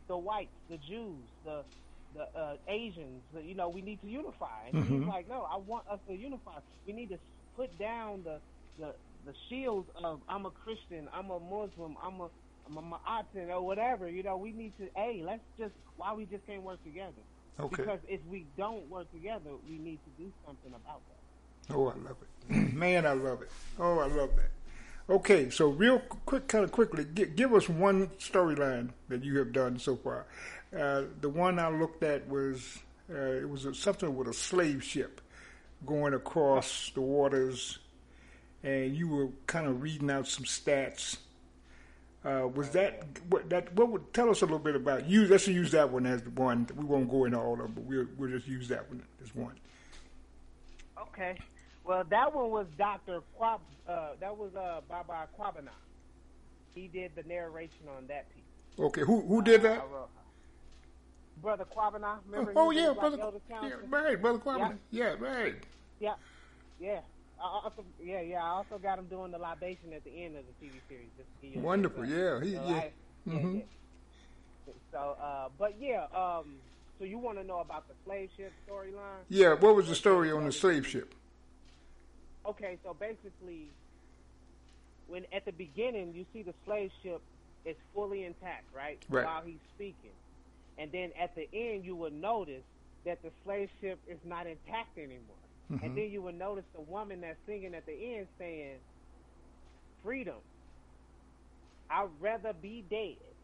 the 0.08 0.18
whites, 0.18 0.54
the 0.68 0.78
Jews, 0.78 1.30
the 1.44 1.66
the 2.12 2.24
uh, 2.38 2.56
Asians. 2.68 3.24
The, 3.32 3.42
you 3.42 3.54
know, 3.56 3.70
we 3.70 3.82
need 3.82 4.00
to 4.02 4.08
unify. 4.08 4.68
And 4.68 4.78
he's 4.80 5.02
Mhm. 5.02 5.06
like, 5.06 5.28
no, 5.28 5.42
I 5.44 5.56
want 5.58 5.88
us 5.88 6.00
to 6.08 6.14
unify. 6.14 6.60
We 6.86 6.92
need 6.94 7.10
to 7.10 7.18
put 7.56 7.76
down 7.78 8.22
the 8.24 8.38
the 8.78 8.94
the 9.26 9.34
shield 9.48 9.86
of 10.02 10.20
I'm 10.28 10.46
a 10.46 10.50
Christian, 10.50 11.08
I'm 11.12 11.30
a 11.30 11.38
Muslim, 11.38 11.96
I'm 12.02 12.20
a 12.20 12.28
I'm 12.66 12.92
a 12.92 13.52
or 13.52 13.60
whatever. 13.64 14.08
You 14.08 14.22
know, 14.22 14.36
we 14.36 14.52
need 14.52 14.72
to. 14.78 14.88
Hey, 14.94 15.22
let's 15.24 15.42
just 15.58 15.72
why 15.96 16.12
we 16.12 16.24
just 16.26 16.46
can't 16.46 16.62
work 16.62 16.82
together. 16.84 17.12
Okay. 17.58 17.82
Because 17.82 17.98
if 18.08 18.20
we 18.30 18.46
don't 18.56 18.88
work 18.88 19.10
together, 19.12 19.50
we 19.68 19.78
need 19.78 19.98
to 20.04 20.22
do 20.22 20.30
something 20.46 20.70
about 20.70 21.00
that. 21.08 21.74
Oh, 21.74 21.88
I 21.88 21.94
love 21.96 22.16
it. 22.22 22.74
Man, 22.74 23.06
I 23.06 23.12
love 23.12 23.42
it. 23.42 23.50
Oh, 23.78 23.98
I 23.98 24.06
love 24.06 24.30
that. 24.36 24.50
Okay, 25.12 25.50
so 25.50 25.70
real 25.70 25.98
quick, 26.24 26.46
kind 26.46 26.62
of 26.62 26.70
quickly, 26.70 27.04
give, 27.04 27.34
give 27.34 27.52
us 27.52 27.68
one 27.68 28.06
storyline 28.20 28.90
that 29.08 29.24
you 29.24 29.38
have 29.38 29.52
done 29.52 29.78
so 29.78 29.96
far. 29.96 30.26
Uh, 30.76 31.02
the 31.20 31.28
one 31.28 31.58
I 31.58 31.68
looked 31.68 32.04
at 32.04 32.28
was 32.28 32.78
uh, 33.12 33.14
it 33.14 33.48
was 33.48 33.64
a, 33.64 33.74
something 33.74 34.14
with 34.16 34.28
a 34.28 34.32
slave 34.32 34.84
ship 34.84 35.20
going 35.86 36.14
across 36.14 36.90
the 36.94 37.00
waters, 37.00 37.78
and 38.62 38.94
you 38.94 39.08
were 39.08 39.28
kind 39.46 39.66
of 39.66 39.82
reading 39.82 40.10
out 40.10 40.26
some 40.26 40.44
stats. 40.44 41.18
Uh, 42.24 42.48
was 42.54 42.70
that 42.70 43.02
what 43.28 43.48
that? 43.48 43.74
What 43.74 43.88
would 43.88 44.12
tell 44.12 44.28
us 44.28 44.42
a 44.42 44.44
little 44.44 44.58
bit 44.58 44.76
about 44.76 45.08
you? 45.08 45.26
Let's 45.26 45.48
use 45.48 45.70
that 45.70 45.90
one 45.90 46.04
as 46.04 46.22
the 46.22 46.30
one. 46.30 46.68
We 46.76 46.84
won't 46.84 47.10
go 47.10 47.24
into 47.24 47.38
all 47.38 47.54
of 47.54 47.60
them, 47.60 47.72
but 47.74 47.84
we'll 47.84 48.06
we'll 48.18 48.30
just 48.30 48.46
use 48.46 48.68
that 48.68 48.88
one 48.90 49.02
as 49.22 49.34
one. 49.34 49.54
Okay. 51.00 51.36
Well, 51.84 52.04
that 52.10 52.34
one 52.34 52.50
was 52.50 52.66
Doctor 52.76 53.20
Quab. 53.38 53.60
Uh, 53.88 54.10
that 54.20 54.36
was 54.36 54.54
uh, 54.54 54.80
Baba 54.88 55.28
Quabana. 55.38 55.70
He 56.74 56.88
did 56.88 57.12
the 57.16 57.22
narration 57.22 57.88
on 57.96 58.06
that 58.08 58.26
piece. 58.34 58.44
Okay, 58.78 59.00
who 59.00 59.22
who 59.22 59.42
did 59.42 59.62
that? 59.62 59.82
Brother 61.40 61.64
Quabana, 61.64 62.18
remember? 62.26 62.52
Oh, 62.56 62.70
yeah, 62.70 62.88
like 62.88 62.98
brother. 62.98 63.18
Elder 63.20 63.38
Yeah, 63.48 63.70
right, 63.88 64.20
brother 64.20 64.38
Kwame. 64.38 64.78
Yeah, 64.90 65.14
right. 65.18 65.54
Yeah, 65.98 66.14
yeah. 66.78 67.00
I 67.38 67.44
also, 67.64 67.84
yeah, 68.02 68.20
yeah. 68.20 68.44
I 68.44 68.48
also 68.48 68.78
got 68.78 68.98
him 68.98 69.06
doing 69.06 69.32
the 69.32 69.38
libation 69.38 69.92
at 69.94 70.04
the 70.04 70.24
end 70.24 70.36
of 70.36 70.44
the 70.46 70.66
TV 70.66 70.72
series. 70.88 71.08
Just 71.16 71.28
to 71.40 71.46
give 71.46 71.62
Wonderful. 71.62 72.04
Yeah, 72.04 72.40
he 72.42 72.54
So 72.54 72.62
yeah. 72.64 72.74
I- 72.74 72.92
yeah, 73.26 73.32
Mhm. 73.32 73.58
yeah. 74.66 74.72
So, 74.92 74.98
uh, 75.20 75.48
but 75.58 75.80
yeah. 75.80 76.06
Um, 76.14 76.60
so 76.98 77.04
you 77.04 77.18
want 77.18 77.38
to 77.38 77.44
know 77.44 77.60
about 77.60 77.88
the 77.88 77.94
slave 78.04 78.30
ship 78.36 78.52
storyline? 78.68 79.24
Yeah, 79.28 79.54
what 79.54 79.74
was 79.74 79.88
the 79.88 79.94
story 79.94 80.30
on 80.30 80.44
the 80.44 80.52
slave 80.52 80.86
ship? 80.86 81.14
Okay, 82.44 82.78
so 82.84 82.92
basically, 82.92 83.70
when 85.06 85.24
at 85.32 85.44
the 85.46 85.52
beginning 85.52 86.12
you 86.14 86.26
see 86.32 86.42
the 86.42 86.54
slave 86.66 86.90
ship 87.02 87.22
is 87.64 87.76
fully 87.94 88.24
intact, 88.24 88.64
right? 88.74 89.02
Right. 89.08 89.24
While 89.24 89.42
he's 89.44 89.60
speaking, 89.74 90.12
and 90.80 90.92
then 90.92 91.12
at 91.20 91.36
the 91.36 91.48
end 91.54 91.86
you 91.86 91.96
will 91.96 92.12
notice 92.12 92.66
that 93.06 93.22
the 93.22 93.32
slave 93.44 93.70
ship 93.80 94.02
is 94.08 94.20
not 94.24 94.48
intact 94.48 94.98
anymore, 94.98 95.50
Mhm. 95.70 95.84
and 95.84 95.96
then 95.96 96.10
you 96.10 96.22
will 96.22 96.34
notice 96.34 96.66
the 96.74 96.82
woman 96.82 97.22
that's 97.22 97.40
singing 97.46 97.76
at 97.76 97.86
the 97.86 98.16
end 98.16 98.30
saying, 98.38 98.84
"Freedom. 100.02 100.44
I'd 101.90 102.20
rather 102.20 102.54
be 102.54 102.82
dead 102.82 103.36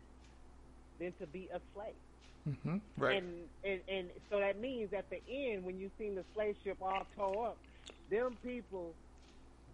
than 0.98 1.14
to 1.18 1.26
be 1.28 1.48
a 1.50 1.62
slave." 1.72 2.02
hmm 2.44 2.78
Right. 2.96 3.22
And, 3.22 3.50
and 3.64 3.84
and 3.88 4.12
so 4.30 4.40
that 4.40 4.58
means 4.58 4.92
at 4.94 5.10
the 5.10 5.22
end, 5.28 5.64
when 5.64 5.78
you 5.78 5.90
seen 5.98 6.16
the 6.16 6.26
slave 6.34 6.56
ship 6.64 6.78
all 6.82 7.06
tore 7.16 7.50
up, 7.50 7.62
them 8.08 8.38
people 8.38 8.98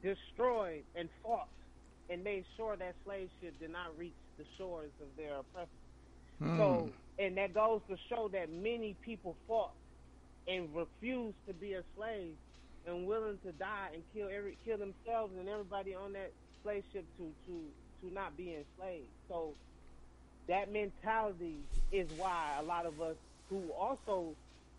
destroyed 0.02 0.86
and 0.94 1.10
fought 1.22 1.48
and 2.08 2.24
made 2.24 2.46
sure 2.56 2.76
that 2.76 2.96
slave 3.04 3.30
ship 3.40 3.58
did 3.58 3.70
not 3.70 3.96
reach 3.98 4.18
the 4.38 4.46
shores 4.58 4.94
of 5.00 5.16
their 5.16 5.38
oppressors. 5.40 5.81
Mm. 6.42 6.56
So, 6.58 6.90
and 7.18 7.36
that 7.38 7.54
goes 7.54 7.82
to 7.88 7.96
show 8.08 8.28
that 8.32 8.50
many 8.50 8.96
people 9.04 9.36
fought 9.46 9.72
and 10.46 10.74
refused 10.74 11.36
to 11.46 11.54
be 11.54 11.74
a 11.74 11.82
slave 11.94 12.36
and 12.86 13.06
willing 13.06 13.38
to 13.44 13.52
die 13.52 13.90
and 13.94 14.02
kill 14.12 14.28
every 14.28 14.58
kill 14.64 14.78
themselves 14.78 15.34
and 15.38 15.48
everybody 15.48 15.94
on 15.94 16.12
that 16.14 16.32
slave 16.62 16.84
ship 16.92 17.06
to 17.18 17.34
to 17.46 17.72
to 18.02 18.12
not 18.12 18.36
be 18.36 18.54
enslaved. 18.54 19.10
So 19.28 19.56
that 20.48 20.72
mentality 20.72 21.68
is 21.92 22.08
why 22.10 22.56
a 22.58 22.62
lot 22.62 22.86
of 22.86 23.00
us 23.00 23.16
who 23.48 23.70
also, 23.72 24.36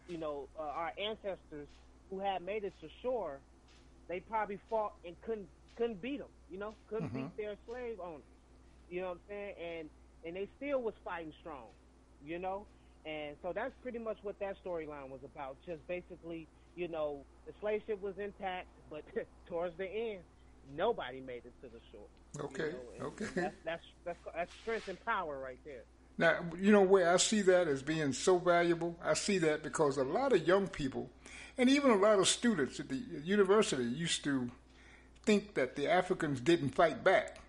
you 0.07 0.17
know, 0.17 0.49
uh, 0.59 0.63
our 0.63 0.91
ancestors 0.97 1.69
who 2.09 2.19
had 2.19 2.41
made 2.43 2.63
it 2.63 2.73
to 2.81 2.89
shore, 3.01 3.39
they 4.09 4.19
probably 4.19 4.59
fought 4.69 4.93
and 5.05 5.15
couldn't 5.21 5.49
couldn't 5.77 6.01
beat 6.01 6.19
them. 6.19 6.29
You 6.49 6.59
know, 6.59 6.75
couldn't 6.87 7.13
Mhm. 7.13 7.13
beat 7.13 7.37
their 7.37 7.57
slave 7.65 7.99
owners. 7.99 8.23
You 8.89 9.01
know 9.01 9.07
what 9.09 9.13
I'm 9.15 9.21
saying? 9.27 9.55
And 9.57 9.89
and 10.25 10.35
they 10.35 10.47
still 10.57 10.81
was 10.81 10.93
fighting 11.03 11.33
strong. 11.41 11.67
You 12.25 12.39
know, 12.39 12.65
and 13.05 13.35
so 13.41 13.51
that's 13.53 13.73
pretty 13.81 13.99
much 13.99 14.17
what 14.21 14.39
that 14.39 14.55
storyline 14.63 15.09
was 15.09 15.19
about. 15.23 15.57
Just 15.65 15.85
basically, 15.87 16.47
you 16.75 16.87
know, 16.87 17.25
the 17.45 17.53
slave 17.59 17.81
ship 17.85 18.01
was 18.01 18.17
intact, 18.17 18.67
but 18.89 19.03
towards 19.47 19.75
the 19.77 19.85
end, 19.85 20.19
nobody 20.75 21.19
made 21.19 21.45
it 21.45 21.53
to 21.61 21.67
the 21.69 21.79
shore. 21.91 22.07
you 22.37 22.45
Okay, 22.45 22.71
know, 22.71 23.05
okay. 23.07 23.25
That's, 23.35 23.55
that's 23.65 23.83
that's 24.05 24.19
that's 24.33 24.51
strength 24.61 24.87
and 24.87 25.03
power 25.05 25.37
right 25.39 25.59
there. 25.65 25.83
Now, 26.17 26.45
you 26.59 26.71
know 26.71 26.81
where 26.81 27.11
I 27.13 27.17
see 27.17 27.41
that 27.41 27.67
as 27.67 27.81
being 27.81 28.13
so 28.13 28.37
valuable? 28.37 28.97
I 29.03 29.15
see 29.15 29.37
that 29.39 29.63
because 29.63 29.97
a 29.97 30.03
lot 30.03 30.31
of 30.31 30.47
young 30.47 30.67
people, 30.67 31.09
and 31.57 31.69
even 31.69 31.91
a 31.91 31.95
lot 31.97 32.19
of 32.19 32.27
students 32.27 32.79
at 32.79 32.87
the 32.89 33.01
university, 33.23 33.83
used 33.83 34.23
to 34.25 34.51
think 35.25 35.55
that 35.55 35.75
the 35.75 35.87
Africans 35.91 36.39
didn't 36.39 36.69
fight 36.75 37.03
back. 37.03 37.39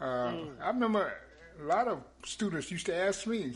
Uh, 0.00 0.32
I 0.62 0.68
remember 0.68 1.12
a 1.60 1.64
lot 1.64 1.88
of 1.88 2.02
students 2.24 2.70
used 2.70 2.86
to 2.86 2.94
ask 2.94 3.26
me, 3.26 3.52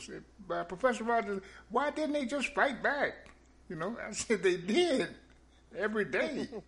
"Uh, 0.50 0.64
Professor 0.64 1.04
Rogers, 1.04 1.40
why 1.70 1.90
didn't 1.90 2.12
they 2.12 2.24
just 2.26 2.54
fight 2.54 2.82
back? 2.82 3.28
You 3.68 3.76
know, 3.76 3.96
I 4.08 4.12
said 4.12 4.42
they 4.42 4.56
did 4.56 5.08
every 5.76 6.04
day. 6.06 6.48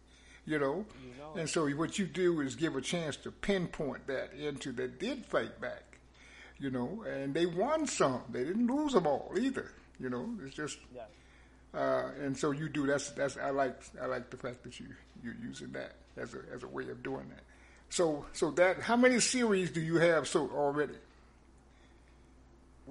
You 0.45 0.59
know? 0.59 0.85
You 1.05 1.15
know. 1.21 1.41
And 1.41 1.49
so 1.49 1.69
what 1.71 2.01
you 2.01 2.05
do 2.07 2.41
is 2.41 2.57
give 2.57 2.75
a 2.75 2.81
chance 2.81 3.17
to 3.19 3.31
pinpoint 3.31 4.09
that 4.09 4.33
into 4.33 4.73
that 4.73 4.99
did 4.99 5.25
fight 5.25 5.61
back. 5.61 5.85
You 6.59 6.71
know, 6.71 7.05
and 7.09 7.33
they 7.33 7.47
won 7.47 7.87
some. 7.87 8.23
They 8.29 8.43
didn't 8.43 8.67
lose 8.67 8.93
them 8.93 9.07
all 9.07 9.33
either. 9.39 9.71
You 10.01 10.11
know, 10.11 10.29
it's 10.45 10.53
just 10.57 10.79
Yeah. 10.93 11.03
uh, 11.73 12.11
and 12.21 12.37
so 12.37 12.51
you 12.51 12.69
do. 12.69 12.89
That's 12.89 13.11
that's. 13.11 13.37
I 13.37 13.51
like 13.51 13.79
I 14.03 14.07
like 14.07 14.31
the 14.31 14.37
fact 14.37 14.65
that 14.65 14.81
you 14.81 14.87
you're 15.23 15.37
using 15.41 15.71
that 15.75 15.93
as 16.17 16.35
a 16.35 16.39
as 16.53 16.65
a 16.65 16.69
way 16.69 16.89
of 16.89 17.05
doing 17.05 17.29
that. 17.29 17.45
So 17.91 18.27
so 18.33 18.51
that 18.53 18.81
how 18.81 18.97
many 18.97 19.21
series 19.21 19.71
do 19.71 19.81
you 19.81 19.99
have 19.99 20.27
so 20.27 20.51
already? 20.51 20.95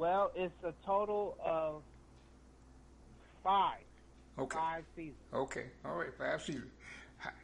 Well, 0.01 0.31
it's 0.33 0.63
a 0.63 0.73
total 0.83 1.37
of 1.45 1.83
five. 3.43 3.83
Okay. 4.39 4.57
Five 4.57 4.83
seasons. 4.95 5.15
Okay. 5.31 5.65
All 5.85 5.93
right. 5.93 6.09
Five 6.17 6.41
seasons. 6.41 6.71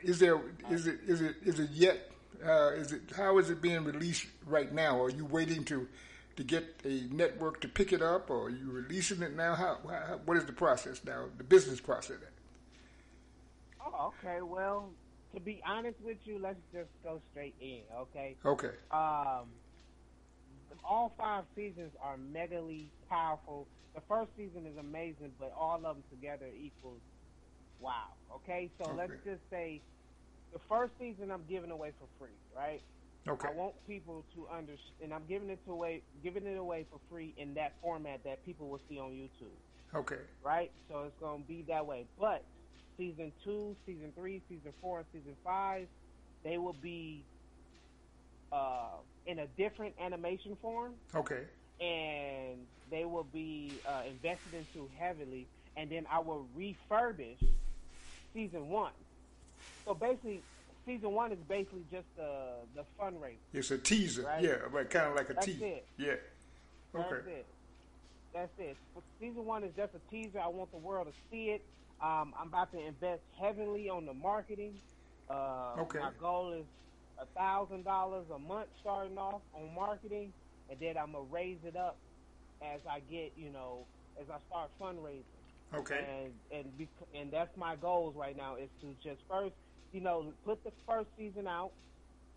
Is 0.01 0.17
there 0.17 0.41
is 0.71 0.87
it 0.87 1.01
is 1.05 1.21
it 1.21 1.35
is 1.45 1.59
it 1.59 1.69
yet? 1.69 2.09
Uh, 2.43 2.69
is 2.69 2.93
it 2.93 3.01
how 3.15 3.37
is 3.37 3.51
it 3.51 3.61
being 3.61 3.83
released 3.83 4.25
right 4.47 4.73
now? 4.73 4.99
Are 4.99 5.11
you 5.11 5.23
waiting 5.25 5.65
to 5.65 5.87
to 6.37 6.43
get 6.43 6.63
a 6.83 7.03
network 7.11 7.61
to 7.61 7.67
pick 7.67 7.93
it 7.93 8.01
up, 8.01 8.31
or 8.31 8.47
are 8.47 8.49
you 8.49 8.71
releasing 8.71 9.21
it 9.21 9.35
now? 9.35 9.53
How, 9.53 9.77
how 9.87 10.19
what 10.25 10.35
is 10.35 10.45
the 10.45 10.53
process 10.53 11.01
now? 11.05 11.25
The 11.37 11.43
business 11.43 11.79
process. 11.79 12.17
Oh, 13.85 14.13
okay. 14.25 14.41
Well, 14.41 14.89
to 15.35 15.39
be 15.39 15.61
honest 15.63 15.97
with 16.03 16.17
you, 16.25 16.39
let's 16.39 16.57
just 16.73 16.89
go 17.03 17.21
straight 17.29 17.53
in, 17.61 17.81
okay? 17.95 18.35
Okay. 18.43 18.71
Um, 18.89 19.45
all 20.83 21.13
five 21.17 21.45
seasons 21.55 21.93
are 22.01 22.17
megally 22.17 22.91
powerful. 23.09 23.67
The 23.95 24.01
first 24.07 24.31
season 24.35 24.65
is 24.67 24.77
amazing, 24.77 25.35
but 25.39 25.51
all 25.51 25.77
of 25.85 25.95
them 25.95 26.03
together 26.09 26.47
equals 26.47 27.01
wow. 27.79 28.17
Okay, 28.35 28.71
so 28.77 28.93
let's 28.93 29.13
just 29.23 29.41
say 29.49 29.81
the 30.53 30.59
first 30.69 30.93
season 30.99 31.31
I'm 31.31 31.45
giving 31.47 31.71
away 31.71 31.93
for 31.99 32.07
free, 32.17 32.37
right? 32.55 32.83
Okay. 33.27 33.47
I 33.49 33.51
want 33.51 33.75
people 33.85 34.25
to 34.35 34.47
understand, 34.47 34.95
and 35.01 35.13
I'm 35.13 35.27
giving 35.27 35.49
it 35.49 35.59
away, 35.67 36.03
giving 36.23 36.45
it 36.47 36.57
away 36.57 36.85
for 36.89 36.99
free 37.09 37.33
in 37.37 37.55
that 37.55 37.73
format 37.81 38.23
that 38.23 38.43
people 38.45 38.69
will 38.69 38.81
see 38.89 38.99
on 38.99 39.11
YouTube, 39.11 39.59
Okay. 39.93 40.21
right? 40.43 40.71
So 40.87 41.03
it's 41.05 41.17
going 41.19 41.41
to 41.43 41.47
be 41.47 41.63
that 41.63 41.85
way. 41.85 42.07
But 42.17 42.45
season 42.97 43.33
two, 43.43 43.75
season 43.85 44.13
three, 44.13 44.43
season 44.47 44.73
four, 44.81 44.99
and 44.99 45.07
season 45.11 45.37
five, 45.43 45.89
they 46.43 46.57
will 46.57 46.73
be 46.73 47.27
uh, 48.51 48.89
in 49.25 49.39
a 49.39 49.47
different 49.57 49.93
animation 49.99 50.55
form, 50.61 50.93
Okay. 51.15 51.43
and 51.81 52.57
they 52.89 53.05
will 53.05 53.25
be 53.33 53.73
uh, 53.87 54.03
invested 54.07 54.53
into 54.53 54.89
heavily. 54.97 55.45
And 55.75 55.89
then 55.91 56.07
I 56.11 56.19
will 56.19 56.47
refurbish 56.57 57.37
season 58.33 58.69
one. 58.69 58.93
So 59.85 59.93
basically, 59.93 60.41
season 60.85 61.11
one 61.11 61.31
is 61.31 61.37
basically 61.47 61.83
just 61.91 62.07
the 62.15 62.53
the 62.75 62.83
fundraiser. 62.99 63.35
It's 63.53 63.69
a 63.71 63.77
teaser. 63.77 64.23
Right. 64.23 64.43
Yeah, 64.43 64.55
but 64.71 64.89
kind 64.89 65.07
of 65.07 65.15
like 65.15 65.29
a 65.29 65.33
That's 65.33 65.45
teaser. 65.45 65.65
it. 65.65 65.85
Yeah. 65.97 66.15
That's 66.93 67.11
Okay. 67.11 67.31
it. 67.31 67.45
That's 68.33 68.51
it. 68.59 68.75
Season 69.19 69.45
one 69.45 69.63
is 69.63 69.71
just 69.75 69.93
a 69.93 69.99
teaser. 70.11 70.39
I 70.39 70.47
want 70.47 70.71
the 70.71 70.77
world 70.77 71.07
to 71.07 71.13
see 71.29 71.49
it. 71.51 71.61
Um, 72.01 72.33
I'm 72.39 72.47
about 72.47 72.71
to 72.71 72.79
invest 72.79 73.21
heavily 73.39 73.87
on 73.89 74.05
the 74.05 74.13
marketing. 74.13 74.73
Uh, 75.29 75.75
Okay. 75.79 75.99
My 75.99 76.11
goal 76.19 76.53
is 76.53 76.65
a 77.19 77.25
thousand 77.37 77.83
dollars 77.83 78.25
a 78.33 78.39
month 78.39 78.69
starting 78.81 79.17
off 79.17 79.41
on 79.53 79.73
marketing, 79.75 80.33
and 80.69 80.79
then 80.79 80.97
I'm 80.97 81.11
gonna 81.13 81.25
raise 81.25 81.59
it 81.63 81.75
up 81.75 81.97
as 82.61 82.81
I 82.89 82.99
get, 83.11 83.33
you 83.37 83.49
know, 83.49 83.85
as 84.19 84.27
I 84.29 84.37
start 84.47 84.71
fundraising. 84.79 85.23
Okay. 85.73 86.05
And 86.09 86.33
and 86.51 86.77
bec- 86.77 87.07
and 87.13 87.31
that's 87.31 87.55
my 87.57 87.75
goals 87.75 88.15
right 88.15 88.35
now 88.35 88.55
is 88.55 88.69
to 88.81 88.95
just 89.03 89.21
first, 89.29 89.55
you 89.91 90.01
know, 90.01 90.33
put 90.45 90.63
the 90.63 90.71
first 90.87 91.09
season 91.17 91.47
out. 91.47 91.71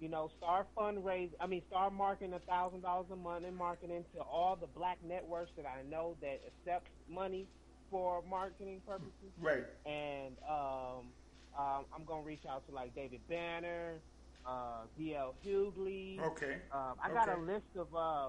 You 0.01 0.09
know, 0.09 0.31
start 0.39 0.66
fundraising. 0.76 1.35
I 1.41 1.47
mean, 1.47 1.62
start 1.68 1.93
marketing 1.93 2.33
a 2.33 2.39
thousand 2.41 2.81
dollars 2.81 3.07
a 3.12 3.16
month 3.16 3.45
in 3.45 3.55
marketing 3.55 4.05
to 4.14 4.22
all 4.22 4.57
the 4.57 4.66
black 4.66 4.97
networks 5.07 5.51
that 5.57 5.66
I 5.66 5.83
know 5.83 6.16
that 6.22 6.41
accept 6.47 6.87
money 7.09 7.47
for 7.91 8.22
marketing 8.28 8.81
purposes. 8.87 9.33
Right. 9.39 9.64
And 9.85 10.37
um, 10.49 11.12
um, 11.59 11.85
I'm 11.95 12.05
gonna 12.07 12.22
reach 12.22 12.47
out 12.49 12.66
to 12.68 12.74
like 12.74 12.95
David 12.95 13.20
Banner, 13.28 14.01
uh, 14.47 14.82
D.L. 14.99 15.34
Hughley. 15.45 16.20
Okay. 16.20 16.57
Um, 16.72 16.95
I 17.03 17.11
got 17.11 17.28
a 17.28 17.41
list 17.41 17.66
of 17.76 17.95
uh, 17.95 18.28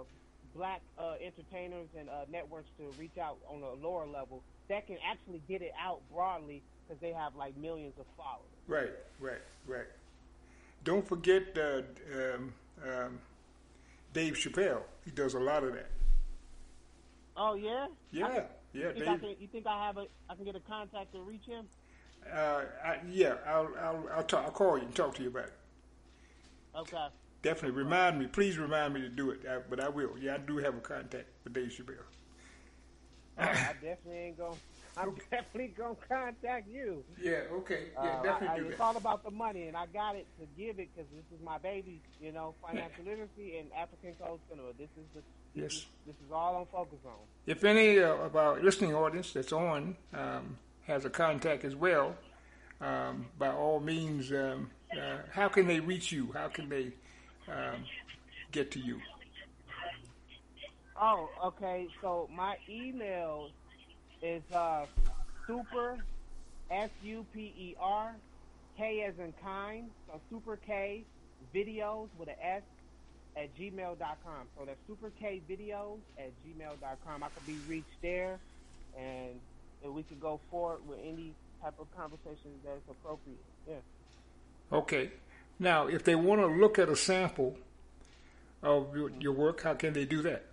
black 0.56 0.82
uh, 0.98 1.14
entertainers 1.24 1.88
and 1.98 2.10
uh, 2.10 2.26
networks 2.32 2.70
to 2.78 2.92
reach 3.00 3.18
out 3.18 3.38
on 3.50 3.62
a 3.64 3.74
lower 3.86 4.06
level 4.06 4.44
that 4.70 4.88
can 4.88 4.98
actually 5.10 5.42
get 5.48 5.62
it 5.62 5.72
out 5.82 6.02
broadly 6.14 6.62
because 6.88 7.00
they 7.02 7.12
have 7.12 7.36
like 7.36 7.56
millions 7.58 7.94
of 8.00 8.06
followers. 8.18 8.46
Right. 8.68 8.92
Right. 9.20 9.42
Right. 9.68 9.88
Don't 10.84 11.08
forget 11.08 11.58
uh, 11.58 11.82
um, 12.36 12.54
um, 12.86 13.20
Dave 14.14 14.34
Chappelle. 14.34 14.82
He 15.06 15.12
does 15.12 15.34
a 15.36 15.40
lot 15.40 15.64
of 15.64 15.74
that. 15.74 15.90
Oh 17.38 17.54
yeah, 17.56 17.88
Yeah. 18.12 18.26
I 18.28 18.44
Yeah. 18.74 18.88
you 18.88 18.94
think, 18.94 19.08
I 19.08 19.12
Dave. 19.12 19.20
can, 19.22 19.30
you 19.40 19.48
think 19.48 19.68
I 19.68 19.86
have 19.88 19.98
a 19.98 20.06
I 20.30 20.36
can 20.36 20.44
get 20.46 20.56
a 20.56 20.60
contact 20.60 21.14
to 21.14 21.22
reach 21.22 21.46
him? 21.46 21.66
Uh, 22.32 22.64
I, 22.84 23.00
yeah. 23.10 23.36
I'll 23.48 23.70
I'll 23.82 24.10
I'll, 24.16 24.24
talk, 24.24 24.46
I'll 24.46 24.52
call 24.52 24.78
you 24.78 24.84
and 24.86 24.96
talk 24.96 25.16
to 25.16 25.24
you 25.24 25.30
about 25.30 25.46
it. 25.46 25.54
Okay. 26.76 27.08
Definitely 27.42 27.78
remind 27.84 28.20
me. 28.20 28.28
Please 28.28 28.58
remind 28.58 28.94
me 28.94 29.02
to 29.02 29.10
do 29.10 29.32
it. 29.32 29.42
Uh, 29.48 29.60
but 29.70 29.80
I 29.80 29.90
will. 29.90 30.12
Yeah, 30.20 30.36
I 30.36 30.38
do 30.38 30.58
have 30.58 30.76
a 30.76 30.80
contact 30.80 31.26
with 31.44 31.54
Dave 31.54 31.70
Chappelle. 31.70 32.04
I 33.38 33.74
definitely 33.82 34.18
ain't 34.18 34.38
gonna. 34.38 34.56
I'm 34.98 35.16
definitely 35.32 35.74
gonna 35.76 35.96
contact 36.08 36.68
you. 36.70 37.04
Yeah. 37.20 37.42
Okay. 37.54 37.88
Yeah. 37.94 38.00
Uh, 38.02 38.24
definitely 38.24 38.48
I, 38.50 38.60
do 38.60 38.66
it's 38.68 38.78
that. 38.78 38.84
all 38.84 38.98
about 38.98 39.24
the 39.24 39.32
money, 39.32 39.68
and 39.68 39.76
I 39.76 39.86
got 39.88 40.16
it 40.16 40.28
to 40.40 40.46
give 40.58 40.80
it 40.80 40.90
because 40.94 41.10
this 41.12 41.26
is 41.38 41.44
my 41.44 41.58
baby. 41.58 42.02
You 42.22 42.32
know, 42.34 42.54
financial 42.66 43.04
literacy 43.06 43.58
and 43.58 43.70
African 43.74 44.14
code 44.24 44.40
cinema. 44.50 44.70
This 44.78 44.90
is 44.98 45.06
the 45.16 45.22
this 45.56 45.64
Yes. 45.64 45.72
is, 45.74 45.86
this 46.08 46.16
is 46.16 46.32
all 46.32 46.58
I'm 46.58 46.66
focused 46.68 47.06
on. 47.06 47.14
If 47.48 47.64
any 47.64 48.00
uh, 48.00 48.14
of 48.16 48.36
our 48.36 48.62
listening 48.62 48.94
audience 48.94 49.32
that's 49.34 49.52
on 49.52 49.96
um, 50.14 50.58
has 50.84 51.06
a 51.06 51.10
contact 51.10 51.66
as 51.66 51.76
well, 51.76 52.16
um, 52.80 53.26
by 53.40 53.50
all 53.50 53.80
means, 53.80 54.32
um, 54.32 54.70
uh, 54.98 55.18
how 55.32 55.48
can 55.48 55.68
they 55.68 55.80
reach 55.80 56.12
you? 56.12 56.32
How 56.34 56.48
can 56.48 56.70
they 56.70 56.92
um, 57.48 57.84
get 58.52 58.72
to 58.72 58.80
you? 58.80 59.00
Oh, 61.00 61.30
okay. 61.46 61.88
So 62.02 62.30
my 62.34 62.58
email 62.70 63.50
is 64.22 64.44
uh, 64.54 64.86
super 65.48 65.98
s 66.70 66.90
u 67.04 67.26
p 67.34 67.54
e 67.58 67.76
r 67.80 68.16
k 68.78 69.04
as 69.04 69.14
in 69.18 69.34
kind. 69.44 69.90
So 70.08 70.20
super 70.30 70.58
k 70.58 71.04
videos 71.56 72.08
with 72.18 72.30
an 72.30 72.36
s 72.42 72.64
at 73.36 73.56
gmail.com. 73.58 74.48
So 74.58 74.66
that's 74.66 74.80
super 74.88 75.12
k 75.20 75.42
videos 75.50 76.00
at 76.18 76.32
gmail.com. 76.46 77.24
I 77.24 77.28
could 77.30 77.48
be 77.48 77.58
reached 77.68 78.02
there, 78.02 78.40
and, 78.98 79.40
and 79.84 79.94
we 79.94 80.04
could 80.04 80.22
go 80.22 80.40
forward 80.50 80.88
with 80.88 81.00
any 81.00 81.34
type 81.62 81.76
of 81.80 81.88
conversation 81.96 82.52
that's 82.64 82.82
appropriate. 82.90 83.40
Yeah. 83.68 83.76
Okay. 84.72 85.12
Now, 85.60 85.88
if 85.88 86.04
they 86.04 86.16
want 86.16 86.42
to 86.42 86.48
look 86.48 86.80
at 86.80 86.90
a 86.90 86.96
sample 86.96 87.58
of 88.64 88.96
your, 88.96 89.34
work, 89.34 89.62
how 89.62 89.74
can 89.74 89.94
they 89.94 90.06
do 90.06 90.22
that? 90.24 90.46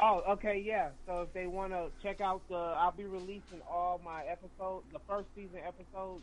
Oh, 0.00 0.22
okay, 0.28 0.62
yeah. 0.64 0.90
So 1.06 1.22
if 1.22 1.32
they 1.32 1.46
want 1.46 1.72
to 1.72 1.88
check 2.02 2.20
out 2.20 2.42
the, 2.48 2.54
I'll 2.54 2.92
be 2.92 3.04
releasing 3.04 3.62
all 3.70 4.00
my 4.04 4.24
episodes, 4.24 4.84
the 4.92 5.00
first 5.08 5.26
season 5.34 5.60
episodes, 5.66 6.22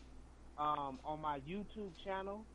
um, 0.57 0.99
on 1.03 1.19
my 1.21 1.39
YouTube 1.49 1.89
channel, 2.03 2.45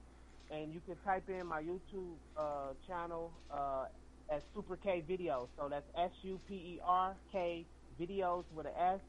and 0.50 0.72
you 0.72 0.80
can 0.86 0.96
type 1.04 1.28
in 1.28 1.46
my 1.46 1.62
YouTube 1.62 2.14
uh, 2.36 2.72
channel 2.86 3.32
uh, 3.50 3.86
as 4.30 4.42
Super 4.54 4.76
K 4.76 5.02
Videos. 5.08 5.48
So 5.58 5.68
that's 5.68 5.86
S 5.96 6.12
U 6.22 6.38
P 6.48 6.54
E 6.54 6.80
R 6.84 7.14
K 7.32 7.64
Videos 8.00 8.44
with 8.54 8.66
an 8.66 8.72
S, 8.78 9.00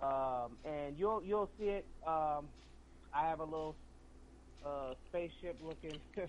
um, 0.00 0.56
and 0.64 0.96
you'll 0.96 1.22
you'll 1.24 1.50
see 1.58 1.66
it. 1.66 1.84
Um, 2.06 2.46
I 3.12 3.26
have 3.26 3.40
a 3.40 3.44
little 3.44 3.74
uh, 4.64 4.94
spaceship 5.08 5.56
looking 5.64 5.98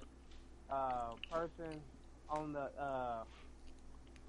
uh, 0.71 1.11
person 1.31 1.79
on 2.29 2.53
the. 2.53 2.69
Uh, 2.79 3.23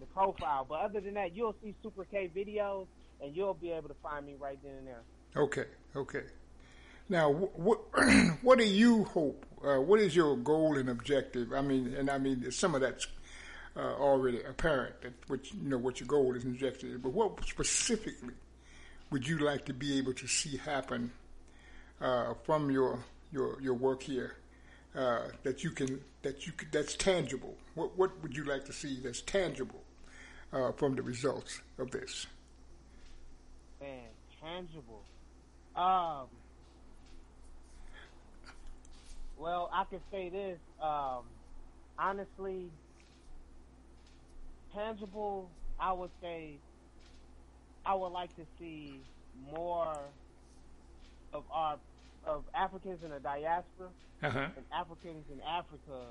the 0.01 0.07
profile. 0.07 0.67
But 0.69 0.81
other 0.81 1.01
than 1.01 1.15
that, 1.15 1.35
you'll 1.35 1.55
see 1.63 1.75
Super 1.83 2.05
K 2.05 2.31
videos, 2.35 2.87
and 3.23 3.35
you'll 3.35 3.55
be 3.55 3.71
able 3.71 3.89
to 3.89 3.95
find 4.03 4.27
me 4.27 4.35
right 4.39 4.59
then 4.63 4.75
and 4.79 4.87
there. 4.87 5.03
Okay, 5.37 5.65
okay. 5.97 6.25
Now, 7.09 7.31
what 7.31 7.81
what 8.43 8.59
do 8.59 8.65
you 8.65 9.05
hope? 9.05 9.45
Uh, 9.65 9.81
what 9.81 10.01
is 10.01 10.15
your 10.15 10.37
goal 10.37 10.77
and 10.79 10.89
objective? 10.89 11.53
I 11.53 11.61
mean, 11.61 11.95
and 11.95 12.11
I 12.11 12.19
mean 12.19 12.51
some 12.51 12.75
of 12.75 12.81
that's 12.81 13.07
uh, 13.77 13.81
already 13.81 14.43
apparent 14.43 15.01
that 15.03 15.13
what 15.27 15.53
you 15.53 15.69
know 15.69 15.79
what 15.79 16.01
your 16.01 16.07
goal 16.07 16.35
is 16.35 16.45
and 16.45 16.55
objective. 16.55 17.03
But 17.03 17.13
what 17.13 17.45
specifically 17.47 18.35
would 19.11 19.27
you 19.27 19.39
like 19.39 19.65
to 19.67 19.75
be 19.75 19.99
able 19.99 20.15
to 20.15 20.27
see 20.27 20.57
happen 20.57 21.13
uh, 22.01 22.35
from 22.45 22.71
your 22.71 22.99
your 23.35 23.61
your 23.61 23.75
work 23.75 24.03
here 24.03 24.37
uh, 24.97 25.29
that 25.43 25.63
you 25.63 25.71
can 25.71 26.01
that 26.23 26.47
you 26.47 26.53
that's 26.73 26.97
tangible? 26.97 27.55
What 27.75 27.99
what 27.99 28.23
would 28.23 28.35
you 28.37 28.45
like 28.45 28.65
to 28.67 28.73
see 28.73 29.01
that's 29.03 29.21
tangible 29.21 29.83
uh, 30.53 30.73
from 30.73 30.95
the 30.95 31.03
results 31.03 31.61
of 31.79 31.91
this? 31.91 32.27
Man, 33.81 34.09
tangible. 34.41 35.03
Um, 35.77 36.29
Well, 39.37 39.69
I 39.73 39.85
can 39.85 40.01
say 40.11 40.29
this. 40.29 40.59
Um, 40.81 41.25
honestly, 41.99 42.71
tangible, 44.73 45.51
I 45.79 45.93
would 45.93 46.11
say 46.23 46.53
I 47.85 47.95
would 47.95 48.09
like 48.13 48.35
to 48.37 48.43
see 48.59 49.01
more 49.53 49.99
of 51.33 51.43
our 51.51 51.77
of 52.27 52.45
Africans 52.55 53.03
in 53.05 53.11
the 53.11 53.21
diaspora 53.21 53.89
Uh-huh. 54.23 54.49
and 54.57 54.65
Africans 54.73 55.25
in 55.31 55.41
Africa 55.43 56.07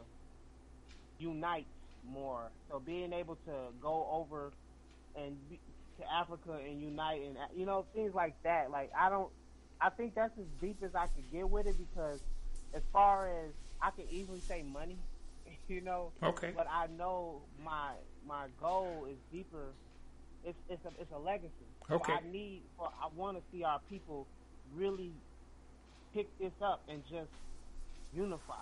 unite 1.19 1.67
more. 2.05 2.51
So 2.69 2.79
being 2.79 3.13
able 3.13 3.35
to 3.45 3.51
go 3.81 4.07
over 4.11 4.51
and 5.15 5.37
be, 5.49 5.59
to 5.99 6.11
Africa 6.11 6.53
and 6.53 6.81
unite 6.81 7.21
and 7.21 7.37
you 7.55 7.65
know 7.65 7.85
things 7.93 8.13
like 8.13 8.35
that. 8.43 8.71
Like 8.71 8.91
I 8.99 9.09
don't, 9.09 9.29
I 9.81 9.89
think 9.89 10.15
that's 10.15 10.37
as 10.37 10.45
deep 10.61 10.77
as 10.83 10.95
I 10.95 11.07
could 11.07 11.31
get 11.31 11.49
with 11.49 11.67
it 11.67 11.75
because 11.77 12.19
as 12.73 12.81
far 12.91 13.27
as 13.45 13.51
I 13.81 13.91
could 13.91 14.05
easily 14.09 14.39
say 14.39 14.63
money, 14.63 14.97
you 15.67 15.81
know. 15.81 16.11
Okay. 16.23 16.51
But 16.55 16.67
I 16.69 16.87
know 16.87 17.41
my 17.63 17.91
my 18.27 18.47
goal 18.59 19.07
is 19.09 19.17
deeper. 19.31 19.73
It's 20.43 20.57
it's 20.69 20.83
a 20.85 20.89
it's 20.99 21.11
a 21.11 21.19
legacy. 21.19 21.69
So 21.87 21.95
Okay. 21.95 22.13
I 22.13 22.19
need 22.31 22.63
for 22.77 22.87
I 23.01 23.07
want 23.15 23.37
to 23.37 23.43
see 23.51 23.63
our 23.63 23.79
people 23.89 24.27
really 24.75 25.11
pick 26.13 26.27
this 26.39 26.53
up 26.61 26.81
and 26.87 27.03
just 27.09 27.31
unify. 28.13 28.53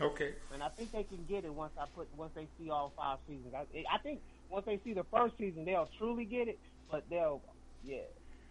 Okay. 0.00 0.32
And 0.52 0.62
I 0.62 0.68
think 0.68 0.92
they 0.92 1.04
can 1.04 1.24
get 1.28 1.44
it 1.44 1.52
once 1.52 1.72
I 1.78 1.84
put 1.94 2.08
once 2.16 2.32
they 2.34 2.48
see 2.58 2.70
all 2.70 2.92
five 2.96 3.18
seasons. 3.28 3.54
I, 3.54 3.84
I 3.92 3.98
think 3.98 4.20
once 4.50 4.66
they 4.66 4.80
see 4.84 4.92
the 4.92 5.04
first 5.04 5.38
season, 5.38 5.64
they'll 5.64 5.88
truly 5.98 6.24
get 6.24 6.48
it. 6.48 6.58
But 6.90 7.04
they'll, 7.08 7.40
yeah, 7.84 7.98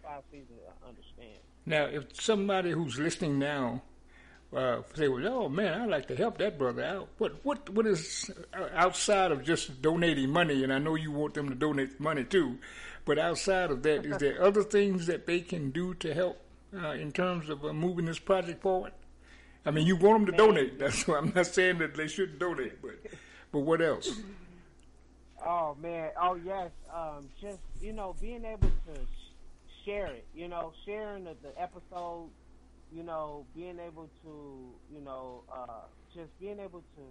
five 0.04 0.24
seasons, 0.32 0.60
I 0.68 0.90
understand. 0.90 1.40
Now, 1.66 1.86
if 1.86 2.22
somebody 2.22 2.72
who's 2.72 2.98
listening 2.98 3.40
now 3.40 3.82
uh, 4.56 4.82
say, 4.96 5.08
"Well, 5.08 5.28
oh 5.28 5.50
man, 5.50 5.82
I'd 5.82 5.90
like 5.90 6.08
to 6.08 6.16
help 6.16 6.38
that 6.38 6.58
brother 6.58 6.84
out," 6.84 7.10
what 7.18 7.34
what 7.44 7.70
what 7.70 7.88
is 7.88 8.32
uh, 8.54 8.70
outside 8.74 9.32
of 9.32 9.44
just 9.44 9.82
donating 9.82 10.30
money? 10.30 10.64
And 10.64 10.72
I 10.72 10.78
know 10.78 10.96
you 10.96 11.12
want 11.12 11.34
them 11.34 11.50
to 11.50 11.56
donate 11.56 12.00
money 12.00 12.24
too, 12.24 12.60
but 13.06 13.18
outside 13.18 13.72
of 13.72 13.84
that, 13.84 14.06
is 14.06 14.18
there 14.18 14.42
other 14.44 14.64
things 14.64 15.08
that 15.08 15.26
they 15.26 15.40
can 15.40 15.72
do 15.72 15.94
to 15.96 16.14
help 16.14 16.43
uh, 16.76 16.92
in 16.92 17.12
terms 17.12 17.50
of 17.50 17.64
uh, 17.66 17.74
moving 17.74 18.06
this 18.06 18.20
project 18.20 18.62
forward? 18.62 18.94
I 19.66 19.72
mean, 19.72 19.88
you 19.88 19.96
want 19.96 20.26
them 20.26 20.36
to 20.36 20.38
donate. 20.38 20.80
That's 20.80 21.08
why 21.08 21.18
I'm 21.18 21.32
not 21.36 21.48
saying 21.48 21.78
that 21.80 21.96
they 21.96 22.08
shouldn't 22.08 22.40
donate, 22.40 22.82
but 22.82 23.00
but 23.52 23.60
what 23.60 23.82
else? 23.82 24.12
Oh 25.46 25.76
man, 25.82 26.12
oh 26.22 26.36
yes, 26.36 26.72
um, 26.94 27.28
just 27.42 27.60
you 27.82 27.92
know, 27.92 28.16
being 28.22 28.46
able 28.46 28.70
to 28.70 28.94
sh- 28.94 29.84
share 29.84 30.06
it, 30.08 30.26
you 30.34 30.48
know, 30.48 30.72
sharing 30.86 31.26
the, 31.26 31.36
the 31.44 31.62
episode, 31.62 32.30
you 32.94 33.04
know, 33.04 33.46
being 33.54 33.78
able 33.78 34.10
to, 34.24 34.72
you 34.90 35.02
know, 35.04 35.44
uh, 35.54 35.82
just 36.16 36.30
being 36.40 36.60
able 36.62 36.80
to, 36.80 37.02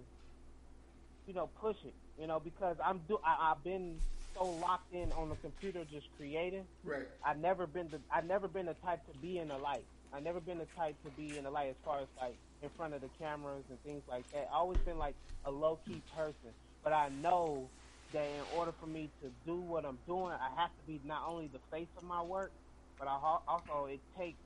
you 1.27 1.35
know, 1.35 1.47
push 1.61 1.75
it, 1.85 1.93
you 2.19 2.25
know, 2.25 2.39
because 2.39 2.75
I'm 2.83 3.01
do 3.07 3.19
I, 3.23 3.51
I've 3.51 3.63
been 3.63 3.99
so 4.35 4.45
locked 4.45 4.93
in 4.93 5.11
on 5.13 5.29
the 5.29 5.35
computer 5.35 5.85
just 5.91 6.07
creating. 6.17 6.65
Right. 6.83 7.07
I've 7.25 7.39
never 7.39 7.67
been 7.67 7.89
the 7.89 7.99
I've 8.11 8.25
never 8.25 8.47
been 8.47 8.65
the 8.65 8.75
type 8.85 9.05
to 9.11 9.17
be 9.19 9.39
in 9.39 9.47
the 9.49 9.57
light. 9.57 9.85
I've 10.13 10.23
never 10.23 10.39
been 10.39 10.59
the 10.59 10.67
type 10.77 10.95
to 11.03 11.09
be 11.11 11.37
in 11.37 11.43
the 11.43 11.51
light 11.51 11.69
as 11.69 11.75
far 11.83 11.99
as 11.99 12.07
like 12.19 12.35
in 12.61 12.69
front 12.69 12.93
of 12.93 13.01
the 13.01 13.09
cameras 13.19 13.63
and 13.69 13.81
things 13.83 14.03
like 14.07 14.29
that. 14.31 14.47
I 14.51 14.55
always 14.55 14.77
been 14.79 14.97
like 14.97 15.15
a 15.45 15.51
low 15.51 15.79
key 15.87 16.01
person, 16.15 16.53
but 16.83 16.93
I 16.93 17.09
know 17.21 17.69
that 18.13 18.25
in 18.25 18.57
order 18.57 18.71
for 18.79 18.85
me 18.85 19.09
to 19.21 19.29
do 19.45 19.55
what 19.55 19.85
I'm 19.85 19.97
doing, 20.05 20.33
I 20.33 20.61
have 20.61 20.69
to 20.69 20.87
be 20.87 21.01
not 21.03 21.23
only 21.27 21.47
the 21.47 21.59
face 21.71 21.87
of 21.97 22.03
my 22.03 22.21
work, 22.21 22.51
but 22.99 23.07
I 23.07 23.17
also 23.47 23.85
it 23.85 23.99
takes 24.17 24.37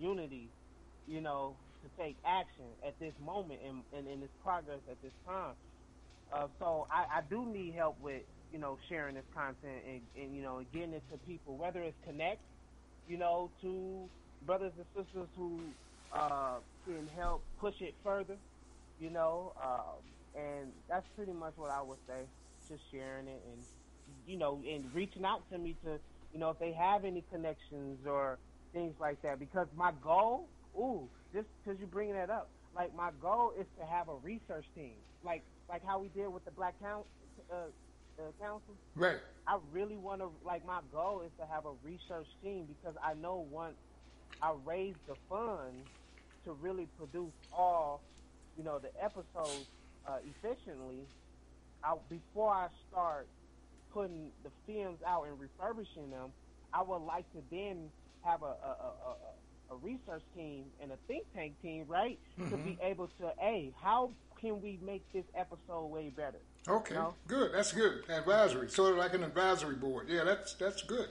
unity, 0.00 0.48
you 1.06 1.20
know, 1.20 1.54
to 1.82 2.02
take 2.02 2.16
action 2.24 2.64
at 2.84 2.98
this 2.98 3.12
moment 3.24 3.60
and, 3.66 3.82
and 3.96 4.08
in 4.08 4.20
this 4.20 4.30
progress 4.42 4.80
at 4.90 5.00
this 5.02 5.12
time. 5.26 5.54
Uh, 6.32 6.48
so 6.58 6.86
I, 6.90 7.18
I 7.18 7.20
do 7.30 7.46
need 7.46 7.74
help 7.74 8.00
with 8.00 8.22
you 8.50 8.58
know 8.58 8.78
sharing 8.88 9.16
this 9.16 9.26
content 9.34 9.84
and, 9.86 10.08
and 10.14 10.34
you 10.36 10.42
know 10.42 10.64
getting 10.64 10.94
it 10.94 11.04
to 11.10 11.18
people, 11.18 11.58
whether 11.58 11.82
it's 11.82 11.98
connect, 12.04 12.42
you 13.06 13.18
know, 13.18 13.52
to 13.62 14.10
brothers 14.42 14.74
and 14.76 14.86
sisters 14.96 15.30
who 15.36 15.76
uh, 16.12 16.60
can 16.84 17.08
help 17.08 17.46
push 17.58 17.74
it 17.80 17.96
further, 18.02 18.40
you 18.98 19.10
know, 19.10 19.52
um, 19.62 20.16
and 20.34 20.84
that's 20.88 21.06
pretty 21.14 21.32
much 21.32 21.54
what 21.56 21.70
I 21.70 21.82
would 21.82 22.00
say. 22.08 22.30
Just 22.70 22.84
sharing 22.92 23.28
it 23.28 23.42
and 23.44 23.68
you 24.24 24.38
know 24.38 24.62
and 24.62 24.94
reaching 24.94 25.24
out 25.24 25.48
to 25.50 25.58
me 25.58 25.78
to 25.84 26.00
you 26.32 26.38
know 26.40 26.50
if 26.50 26.58
they 26.58 26.72
have 26.72 27.04
any 27.04 27.22
connections 27.22 28.06
or 28.06 28.40
things 28.72 28.96
like 29.00 29.22
that 29.22 29.38
because 29.40 29.68
my 29.74 29.92
goal, 29.92 30.52
ooh, 30.76 31.12
just 31.32 31.48
because 31.62 31.78
you're 31.80 31.88
bringing 31.88 32.14
that 32.16 32.30
up, 32.30 32.52
like 32.74 32.94
my 32.94 33.12
goal 33.12 33.52
is 33.58 33.66
to 33.78 33.86
have 33.86 34.08
a 34.08 34.16
research 34.16 34.66
team, 34.74 35.04
like 35.22 35.46
like 35.68 35.82
how 35.84 36.00
we 36.00 36.08
did 36.10 36.28
with 36.28 36.44
the 36.44 36.52
Black 36.52 36.78
Council. 36.78 37.10
Uh, 37.52 37.68
uh, 38.18 38.22
council. 38.40 38.74
Right. 38.94 39.18
I 39.46 39.58
really 39.72 39.96
want 39.96 40.20
to 40.20 40.30
like 40.44 40.66
my 40.66 40.80
goal 40.92 41.22
is 41.24 41.32
to 41.38 41.46
have 41.46 41.64
a 41.66 41.72
research 41.82 42.26
team 42.42 42.66
because 42.66 42.96
I 43.02 43.14
know 43.14 43.46
once 43.50 43.76
I 44.42 44.52
raise 44.64 44.94
the 45.06 45.14
funds 45.28 45.88
to 46.44 46.52
really 46.52 46.88
produce 46.98 47.32
all 47.52 48.02
you 48.56 48.64
know 48.64 48.78
the 48.78 48.90
episodes 49.02 49.66
uh, 50.06 50.18
efficiently. 50.26 51.06
I, 51.82 51.94
before 52.08 52.52
I 52.52 52.68
start 52.90 53.28
putting 53.92 54.30
the 54.42 54.50
films 54.66 54.98
out 55.06 55.26
and 55.28 55.38
refurbishing 55.40 56.10
them, 56.10 56.32
I 56.74 56.82
would 56.82 56.98
like 56.98 57.30
to 57.32 57.38
then 57.50 57.88
have 58.24 58.42
a 58.42 58.46
a, 58.46 58.48
a, 58.48 59.10
a, 59.70 59.74
a 59.74 59.76
research 59.76 60.22
team 60.36 60.64
and 60.82 60.90
a 60.92 60.96
think 61.06 61.24
tank 61.34 61.54
team, 61.62 61.84
right, 61.86 62.18
to 62.50 62.56
be 62.56 62.78
able 62.82 63.08
to, 63.20 63.32
hey, 63.38 63.72
how 63.80 64.10
can 64.40 64.60
we 64.60 64.78
make 64.84 65.02
this 65.12 65.24
episode 65.36 65.86
way 65.86 66.10
better? 66.14 66.38
Okay, 66.66 66.94
No. 66.94 67.14
good. 67.26 67.52
That's 67.54 67.72
good. 67.72 68.02
Advisory, 68.10 68.68
sort 68.70 68.92
of 68.92 68.98
like 68.98 69.14
an 69.14 69.22
advisory 69.24 69.76
board. 69.76 70.08
Yeah, 70.08 70.24
that's 70.24 70.54
that's 70.54 70.82
good. 70.82 71.08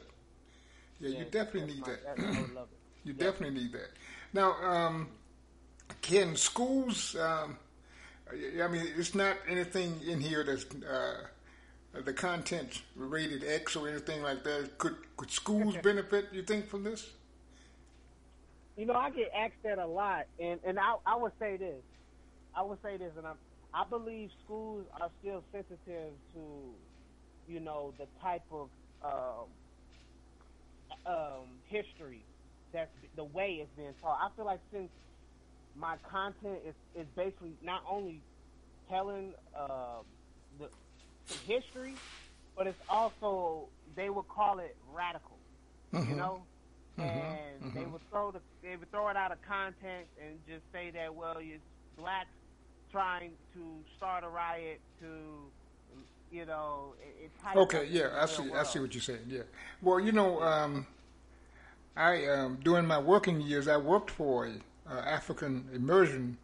Yeah, 1.00 1.20
you 1.20 1.26
definitely 1.26 1.76
need 1.76 1.86
that. 1.86 2.18
my- 2.18 2.26
I 2.26 2.42
would 2.42 2.54
love 2.54 2.68
it. 2.72 2.78
You 3.08 3.14
definitely 3.14 3.62
need 3.62 3.72
that. 3.72 3.90
Now, 4.34 4.52
um, 4.62 5.08
can 6.02 6.36
schools? 6.36 7.16
Um, 7.16 7.58
I 8.30 8.68
mean, 8.68 8.86
it's 8.98 9.16
not 9.16 9.38
anything 9.48 10.02
in 10.06 10.20
here 10.20 10.44
that's 10.44 10.66
uh, 10.84 11.22
the 12.04 12.12
content 12.12 12.82
rated 12.98 13.46
X 13.46 13.78
or 13.78 13.88
anything 13.88 14.22
like 14.22 14.44
that. 14.44 14.78
Could 14.78 14.98
could 15.16 15.32
schools 15.32 15.78
benefit? 15.84 16.28
You 16.34 16.44
think 16.44 16.68
from 16.68 16.84
this? 16.84 17.10
You 18.76 18.86
know, 18.86 18.94
I 18.94 19.10
get 19.10 19.32
asked 19.34 19.64
that 19.64 19.80
a 19.80 19.88
lot, 19.88 20.26
and 20.40 20.60
and 20.66 20.78
I 20.78 20.96
I 21.06 21.16
would 21.16 21.32
say 21.40 21.56
this, 21.56 21.82
I 22.54 22.62
would 22.62 22.82
say 22.84 22.98
this, 22.98 23.14
and 23.18 23.26
I 23.26 23.32
I 23.74 23.84
believe 23.90 24.30
schools 24.46 24.86
are 25.00 25.10
still 25.22 25.44
sensitive 25.52 26.14
to, 26.34 26.74
you 27.48 27.60
know, 27.60 27.94
the 27.98 28.06
type 28.22 28.44
of 28.52 28.70
um, 29.04 29.48
um, 31.06 31.46
history 31.68 32.24
that's 32.74 32.90
the 33.16 33.24
way 33.24 33.60
it's 33.62 33.70
being 33.78 33.94
taught. 34.02 34.20
I 34.22 34.36
feel 34.36 34.46
like 34.46 34.60
since 34.72 34.90
my 35.76 35.96
content 36.10 36.60
is 36.68 36.74
is 36.96 37.08
basically 37.16 37.54
not 37.62 37.84
only 37.90 38.22
telling 38.90 39.34
uh, 39.56 40.00
the, 40.60 40.70
the 41.28 41.34
history, 41.54 41.94
but 42.56 42.68
it's 42.68 42.80
also 42.90 43.68
they 43.96 44.10
would 44.10 44.28
call 44.28 44.60
it 44.60 44.76
radical, 44.94 45.38
you 45.94 46.16
know, 46.16 46.42
and 46.98 47.74
they 47.74 47.86
would 47.86 48.02
throw 48.10 48.32
the 48.32 48.40
they 48.64 48.76
would 48.76 48.90
throw 48.92 49.08
it 49.10 49.16
out 49.18 49.32
of 49.32 49.38
context 49.48 50.10
and 50.24 50.40
just 50.48 50.64
say 50.74 50.90
that 50.92 51.14
well, 51.14 51.38
it's 51.40 51.62
blacks 51.98 52.28
trying 52.92 53.32
to 53.54 53.60
start 53.98 54.24
a 54.24 54.30
riot 54.30 54.80
to, 55.02 55.08
you 56.32 56.46
know, 56.46 56.94
Okay, 57.56 57.88
yeah, 57.90 58.10
I 58.20 58.26
see. 58.26 58.52
I 58.54 58.64
see 58.64 58.80
what 58.80 58.94
you're 58.94 59.02
saying. 59.02 59.20
Yeah. 59.28 59.44
Well, 59.82 60.00
you 60.00 60.12
know, 60.12 60.42
um, 60.42 60.86
I 61.96 62.26
um, 62.28 62.60
during 62.64 62.86
my 62.86 63.00
working 63.00 63.42
years, 63.42 63.68
I 63.68 63.78
worked 63.78 64.12
for 64.12 64.46
a 64.46 64.54
uh, 64.90 65.00
African 65.00 65.68
immersion 65.74 66.38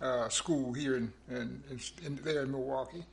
uh, 0.00 0.28
school 0.28 0.72
here 0.72 0.96
in, 0.96 1.12
in, 1.28 1.62
in, 1.70 1.80
in 2.04 2.16
there 2.24 2.42
in 2.42 2.50
Milwaukee, 2.50 3.04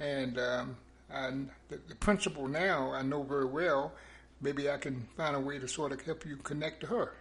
and 0.00 0.38
um, 0.38 0.76
I, 1.12 1.30
the, 1.68 1.78
the 1.88 1.94
principal 1.96 2.48
now 2.48 2.92
I 2.92 3.02
know 3.02 3.22
very 3.22 3.46
well. 3.46 3.92
Maybe 4.40 4.70
I 4.70 4.76
can 4.76 5.06
find 5.16 5.36
a 5.36 5.40
way 5.40 5.58
to 5.58 5.68
sort 5.68 5.92
of 5.92 6.02
help 6.02 6.26
you 6.26 6.36
connect 6.36 6.80
to 6.80 6.86
her 6.88 7.12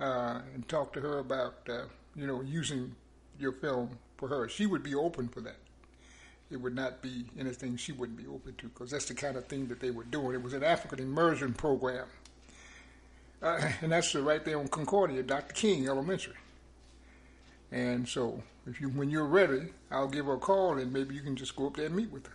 uh, 0.00 0.40
and 0.54 0.66
talk 0.68 0.92
to 0.94 1.00
her 1.00 1.18
about 1.18 1.54
uh, 1.68 1.82
you 2.14 2.26
know 2.26 2.40
using 2.40 2.94
your 3.38 3.52
film 3.52 3.98
for 4.16 4.28
her. 4.28 4.48
She 4.48 4.66
would 4.66 4.82
be 4.82 4.94
open 4.94 5.28
for 5.28 5.40
that 5.42 5.56
it 6.50 6.56
would 6.56 6.74
not 6.74 7.02
be 7.02 7.26
anything 7.38 7.76
she 7.76 7.92
wouldn't 7.92 8.18
be 8.18 8.26
open 8.26 8.54
to 8.56 8.68
because 8.68 8.90
that's 8.90 9.06
the 9.06 9.14
kind 9.14 9.36
of 9.36 9.46
thing 9.46 9.66
that 9.68 9.80
they 9.80 9.90
were 9.90 10.04
doing. 10.04 10.34
It 10.34 10.42
was 10.42 10.52
an 10.52 10.62
African 10.62 11.00
immersion 11.00 11.52
program. 11.52 12.06
Uh, 13.42 13.60
and 13.82 13.92
that's 13.92 14.14
right 14.14 14.44
there 14.44 14.58
on 14.58 14.68
Concordia, 14.68 15.22
Dr. 15.22 15.52
King 15.54 15.88
Elementary. 15.88 16.34
And 17.72 18.08
so, 18.08 18.42
if 18.66 18.80
you 18.80 18.88
when 18.90 19.10
you're 19.10 19.26
ready, 19.26 19.70
I'll 19.90 20.08
give 20.08 20.26
her 20.26 20.34
a 20.34 20.38
call 20.38 20.78
and 20.78 20.92
maybe 20.92 21.14
you 21.14 21.20
can 21.20 21.34
just 21.34 21.56
go 21.56 21.66
up 21.66 21.76
there 21.76 21.86
and 21.86 21.96
meet 21.96 22.10
with 22.10 22.26
her. 22.26 22.32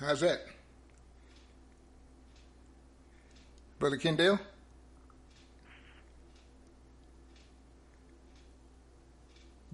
How's 0.00 0.20
that? 0.20 0.40
Brother 3.78 3.96
Kendale? 3.96 4.40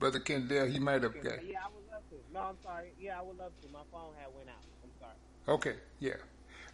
Brother 0.00 0.18
Kendale, 0.18 0.70
he 0.72 0.78
might 0.78 1.02
have 1.02 1.14
got. 1.22 1.44
Yeah, 1.46 1.58
I 1.62 1.68
would 1.68 1.92
love 1.92 2.02
to. 2.08 2.16
No, 2.32 2.40
I'm 2.40 2.56
sorry. 2.64 2.88
Yeah, 2.98 3.18
I 3.18 3.22
would 3.22 3.38
love 3.38 3.52
to. 3.60 3.68
My 3.68 3.80
phone 3.92 4.14
had 4.18 4.34
went 4.34 4.48
out. 4.48 4.64
I'm 4.82 4.90
sorry. 4.98 5.56
Okay, 5.56 5.74
yeah. 6.00 6.14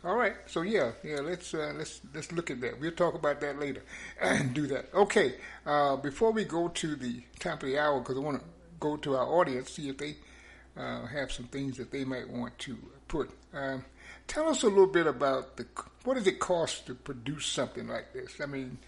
All 0.04 0.14
right. 0.14 0.34
So 0.46 0.62
yeah, 0.62 0.92
yeah. 1.02 1.20
Let's 1.20 1.52
uh, 1.52 1.72
let's 1.76 2.00
let's 2.14 2.30
look 2.30 2.50
at 2.50 2.60
that. 2.60 2.80
We'll 2.80 2.92
talk 2.92 3.14
about 3.14 3.40
that 3.40 3.58
later 3.58 3.82
and 4.20 4.54
do 4.54 4.68
that. 4.68 4.86
Okay. 4.94 5.34
Uh, 5.66 5.96
before 5.96 6.30
we 6.30 6.44
go 6.44 6.68
to 6.68 6.94
the 6.94 7.22
top 7.40 7.62
of 7.64 7.68
the 7.68 7.78
hour, 7.78 7.98
because 7.98 8.16
I 8.16 8.20
want 8.20 8.38
to 8.38 8.46
go 8.78 8.96
to 8.96 9.16
our 9.16 9.26
audience 9.26 9.72
see 9.72 9.88
if 9.88 9.98
they 9.98 10.16
uh, 10.76 11.06
have 11.06 11.32
some 11.32 11.46
things 11.46 11.76
that 11.78 11.90
they 11.90 12.04
might 12.04 12.28
want 12.28 12.56
to 12.60 12.78
put. 13.08 13.30
Um, 13.52 13.84
tell 14.28 14.48
us 14.48 14.62
a 14.62 14.68
little 14.68 14.86
bit 14.86 15.08
about 15.08 15.56
the 15.56 15.66
what 16.04 16.14
does 16.14 16.28
it 16.28 16.38
cost 16.38 16.86
to 16.86 16.94
produce 16.94 17.46
something 17.46 17.88
like 17.88 18.12
this? 18.12 18.40
I 18.40 18.46
mean, 18.46 18.78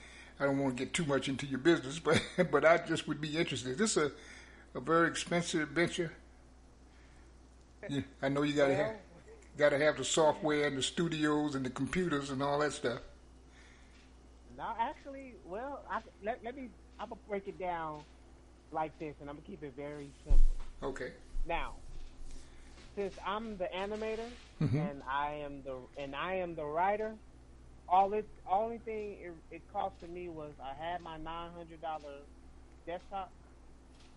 I 0.40 0.44
don't 0.44 0.58
want 0.58 0.76
to 0.76 0.84
get 0.84 0.94
too 0.94 1.04
much 1.04 1.28
into 1.28 1.46
your 1.46 1.58
business, 1.58 1.98
but 2.04 2.22
but 2.50 2.64
I 2.64 2.78
just 2.78 3.08
would 3.08 3.20
be 3.20 3.36
interested. 3.36 3.72
Is 3.72 3.78
this 3.78 3.96
a 3.96 4.12
a 4.74 4.80
very 4.80 5.08
expensive 5.08 5.68
venture? 5.70 6.12
Yeah, 7.88 8.00
I 8.22 8.28
know 8.28 8.42
you 8.42 8.54
got 8.54 8.68
to 8.68 8.74
have 8.74 8.96
got 9.56 9.70
to 9.70 9.78
have 9.78 9.96
the 9.96 10.04
software 10.04 10.66
and 10.66 10.76
the 10.76 10.82
studios 10.82 11.54
and 11.54 11.64
the 11.64 11.70
computers 11.70 12.30
and 12.30 12.42
all 12.42 12.58
that 12.60 12.72
stuff. 12.72 13.00
No, 14.56 14.74
actually, 14.78 15.34
well, 15.46 15.84
I, 15.90 16.00
let, 16.24 16.42
let 16.44 16.56
me. 16.56 16.68
I'm 16.98 17.08
gonna 17.08 17.20
break 17.28 17.46
it 17.46 17.58
down 17.60 18.02
like 18.72 18.96
this, 18.98 19.14
and 19.20 19.30
I'm 19.30 19.36
gonna 19.36 19.46
keep 19.46 19.62
it 19.62 19.72
very 19.76 20.10
simple. 20.24 20.42
Okay. 20.82 21.12
Now, 21.46 21.74
since 22.96 23.14
I'm 23.24 23.56
the 23.56 23.68
animator 23.74 24.28
Mhm. 24.60 24.90
and 24.90 25.02
I 25.08 25.34
am 25.34 25.62
the 25.62 25.76
and 25.96 26.14
I 26.16 26.34
am 26.34 26.56
the 26.56 26.64
writer, 26.64 27.14
all 27.90 28.12
it 28.14 28.28
only 28.50 28.78
thing 28.78 29.16
it, 29.20 29.56
it 29.56 29.62
costed 29.74 30.10
me 30.10 30.28
was 30.28 30.54
I 30.62 30.74
had 30.80 31.00
my 31.00 31.16
nine 31.16 31.52
hundred 31.52 31.80
dollar 31.80 32.20
desktop. 32.86 33.32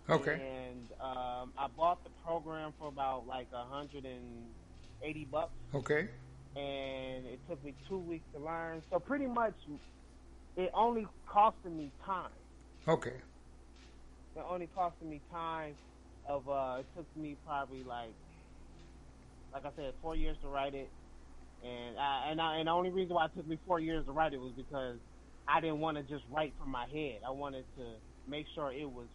Okay. 0.10 0.34
And 0.34 0.92
um, 1.00 1.54
I 1.58 1.68
bought 1.76 2.04
the 2.04 2.10
program 2.26 2.74
for 2.78 2.88
about 2.88 3.28
like 3.28 3.48
a 3.54 3.64
hundred 3.66 4.06
and 4.06 4.48
eighty 5.04 5.26
bucks, 5.26 5.54
Okay. 5.74 6.10
and 6.56 7.26
it 7.26 7.40
took 7.48 7.64
me 7.64 7.76
two 7.88 8.00
weeks 8.00 8.26
to 8.34 8.40
learn. 8.44 8.82
So 8.90 9.00
pretty 9.00 9.28
much, 9.28 9.54
it 10.58 10.72
only 10.74 11.08
costed 11.32 11.76
me 11.76 11.92
time. 12.06 12.30
Okay. 12.88 13.14
It 14.36 14.44
only 14.50 14.68
costed 14.68 15.08
me 15.08 15.22
time 15.32 15.76
of 16.28 16.48
uh 16.50 16.78
it 16.80 16.88
took 16.96 17.06
me 17.16 17.38
probably 17.46 17.84
like 17.84 18.16
like 19.54 19.66
I 19.66 19.72
said, 19.76 19.94
four 20.02 20.16
years 20.16 20.38
to 20.42 20.48
write 20.48 20.74
it. 20.74 20.92
And 21.62 22.00
I 22.00 22.32
and 22.32 22.42
I 22.42 22.58
and 22.58 22.68
the 22.68 22.72
only 22.72 22.92
reason 22.92 23.16
why 23.16 23.26
it 23.28 23.34
took 23.36 23.48
me 23.48 23.60
four 23.66 23.80
years 23.80 24.06
to 24.06 24.12
write 24.14 24.34
it 24.34 24.40
was 24.40 24.56
because 24.56 25.02
I 25.48 25.62
didn't 25.62 25.80
want 25.82 25.98
to 25.98 26.04
just 26.04 26.26
write 26.30 26.56
from 26.58 26.72
my 26.72 26.88
head. 26.88 27.22
I 27.28 27.32
wanted 27.32 27.68
to 27.78 28.00
make 28.28 28.48
sure 28.54 28.72
it 28.74 28.86
was 28.86 29.10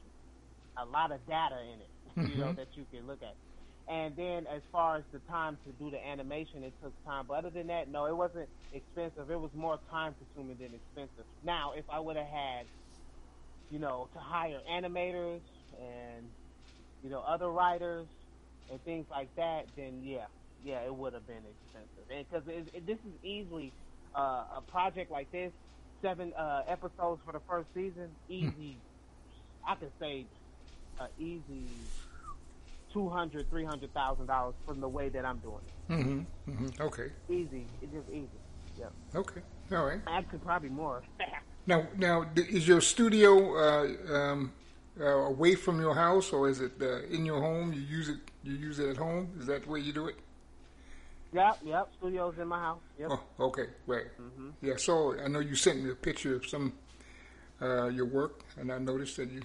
a 0.79 0.85
lot 0.87 1.13
of 1.13 1.27
data 1.27 1.61
in 1.61 1.83
it, 1.83 1.91
you 2.25 2.39
know, 2.39 2.53
Mhm. 2.53 2.57
that 2.57 2.69
you 2.77 2.87
could 2.87 3.05
look 3.05 3.23
at. 3.23 3.37
And 3.89 4.17
then 4.17 4.47
as 4.47 4.63
far 4.71 4.99
as 4.99 5.05
the 5.13 5.21
time 5.21 5.59
to 5.65 5.73
do 5.73 5.91
the 5.91 5.99
animation, 5.99 6.63
it 6.65 6.75
took 6.83 6.95
time. 7.05 7.27
But 7.27 7.39
other 7.39 7.51
than 7.51 7.69
that, 7.69 7.89
no, 7.89 8.07
it 8.07 8.17
wasn't 8.17 8.51
expensive. 8.73 9.31
It 9.31 9.37
was 9.37 9.53
more 9.55 9.81
time 9.91 10.15
consuming 10.15 10.59
than 10.59 10.75
expensive. 10.75 11.27
Now, 11.43 11.73
if 11.75 11.87
I 11.91 12.01
would 12.01 12.17
have 12.17 12.27
had, 12.29 12.71
you 13.69 13.79
know, 13.79 14.09
to 14.13 14.21
hire 14.21 14.61
animators 14.69 15.43
and, 15.73 16.35
you 17.01 17.11
know, 17.11 17.21
other 17.23 17.51
writers 17.51 18.09
and 18.69 18.83
things 18.85 19.07
like 19.11 19.35
that, 19.37 19.75
then 19.77 20.03
yeah, 20.03 20.29
yeah, 20.65 20.81
it 20.81 20.95
would 20.95 21.13
have 21.13 21.27
been 21.27 21.37
expensive. 21.37 22.11
And 22.11 22.27
because 22.29 22.47
it, 22.49 22.69
it, 22.75 22.87
this 22.87 22.99
is 22.99 23.13
easily 23.23 23.73
uh, 24.15 24.45
a 24.57 24.63
project 24.67 25.11
like 25.11 25.31
this, 25.31 25.53
seven 26.03 26.33
uh, 26.39 26.63
episodes 26.69 27.21
for 27.25 27.33
the 27.33 27.41
first 27.49 27.69
season, 27.75 28.11
easy. 28.29 28.77
I 29.67 29.75
could 29.75 29.93
say 30.01 30.27
uh, 31.01 31.07
easy 31.19 31.67
two 32.93 33.09
hundred, 33.09 33.49
three 33.51 33.65
hundred 33.65 33.93
thousand 33.93 34.27
dollars 34.27 34.55
from 34.65 34.81
the 34.81 34.89
way 34.89 35.09
that 35.11 35.25
I'm 35.25 35.39
doing 35.39 35.61
it. 35.67 35.93
Mm-hmm. 35.93 36.51
mm-hmm. 36.51 36.83
Okay. 36.83 37.09
Easy, 37.29 37.67
it's 37.83 37.93
just 37.93 38.09
easy. 38.09 38.29
Yeah, 38.79 38.87
Okay. 39.15 39.41
All 39.73 39.85
right. 39.85 40.01
actually 40.07 40.39
probably 40.41 40.69
more. 40.69 41.03
Now, 41.67 41.87
now, 41.97 42.25
is 42.37 42.69
your 42.69 42.81
studio 42.81 43.57
uh, 43.57 44.15
um, 44.15 44.53
uh, 45.01 45.05
away 45.05 45.57
from 45.57 45.81
your 45.81 45.95
house, 45.95 46.33
or 46.33 46.49
is 46.49 46.61
it 46.61 46.73
uh, 46.81 47.03
in 47.05 47.27
your 47.27 47.41
home? 47.41 47.73
You 47.73 47.81
use 47.81 48.09
it. 48.09 48.19
You 48.45 48.53
use 48.55 48.79
it 48.79 48.89
at 48.89 48.97
home. 48.97 49.33
Is 49.41 49.47
that 49.47 49.65
the 49.65 49.71
way 49.71 49.81
you 49.81 49.93
do 49.93 50.07
it? 50.07 50.17
Yep, 51.33 51.59
yep. 51.65 51.89
Studios 51.99 52.35
in 52.41 52.49
my 52.49 52.59
house. 52.59 52.81
Yep. 52.99 53.09
Oh, 53.13 53.21
okay, 53.47 53.67
right. 53.87 54.07
hmm 54.17 54.51
Yeah. 54.63 54.77
So 54.77 55.19
I 55.21 55.29
know 55.29 55.41
you 55.41 55.55
sent 55.55 55.83
me 55.83 55.91
a 55.91 55.95
picture 55.95 56.37
of 56.37 56.47
some 56.47 56.73
uh, 57.61 57.87
your 57.89 58.07
work, 58.07 58.41
and 58.59 58.73
I 58.73 58.79
noticed 58.79 59.17
that 59.17 59.31
you 59.31 59.43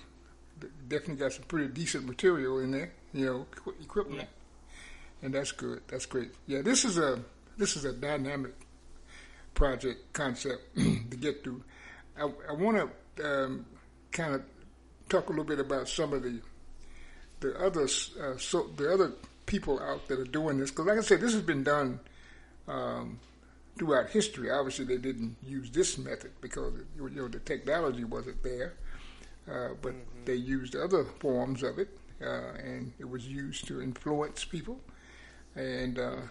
definitely 0.87 1.15
got 1.15 1.33
some 1.33 1.43
pretty 1.43 1.67
decent 1.73 2.05
material 2.05 2.59
in 2.59 2.71
there. 2.71 2.91
You 3.13 3.25
know, 3.25 3.47
equi- 3.51 3.83
equipment, 3.83 4.29
and 5.21 5.33
that's 5.33 5.51
good. 5.51 5.81
That's 5.87 6.05
great. 6.05 6.31
Yeah, 6.47 6.61
this 6.61 6.85
is 6.85 6.97
a 6.97 7.19
this 7.57 7.75
is 7.75 7.85
a 7.85 7.93
dynamic 7.93 8.53
project 9.53 10.13
concept 10.13 10.61
to 10.75 11.17
get 11.17 11.43
through. 11.43 11.63
I, 12.17 12.29
I 12.49 12.53
want 12.53 12.77
to 13.17 13.25
um, 13.25 13.65
kind 14.11 14.35
of 14.35 14.43
talk 15.09 15.27
a 15.27 15.29
little 15.31 15.43
bit 15.45 15.59
about 15.59 15.87
some 15.89 16.13
of 16.13 16.23
the 16.23 16.39
the 17.41 17.57
other 17.59 17.83
uh, 17.83 18.37
so 18.37 18.69
the 18.77 18.93
other 18.93 19.11
people 19.51 19.81
out 19.81 20.07
that 20.07 20.17
are 20.17 20.31
doing 20.39 20.57
this 20.57 20.71
because, 20.71 20.85
like 20.85 20.97
I 20.97 21.01
said, 21.01 21.19
this 21.19 21.33
has 21.33 21.41
been 21.41 21.63
done 21.63 21.99
um, 22.69 23.19
throughout 23.77 24.09
history. 24.09 24.49
Obviously, 24.49 24.85
they 24.85 24.97
didn't 24.97 25.35
use 25.45 25.69
this 25.69 25.97
method 25.97 26.31
because 26.39 26.73
you 26.95 27.09
know 27.09 27.27
the 27.27 27.39
technology 27.39 28.05
wasn't 28.05 28.41
there, 28.43 28.73
uh, 29.51 29.73
but 29.81 29.93
they 30.23 30.35
used 30.35 30.73
other 30.73 31.03
forms 31.19 31.63
of 31.63 31.79
it, 31.79 31.89
uh, 32.21 32.53
and 32.63 32.93
it 32.97 33.09
was 33.09 33.27
used 33.27 33.67
to 33.67 33.81
influence 33.81 34.45
people. 34.45 34.79
And 35.53 35.99
uh, 35.99 36.21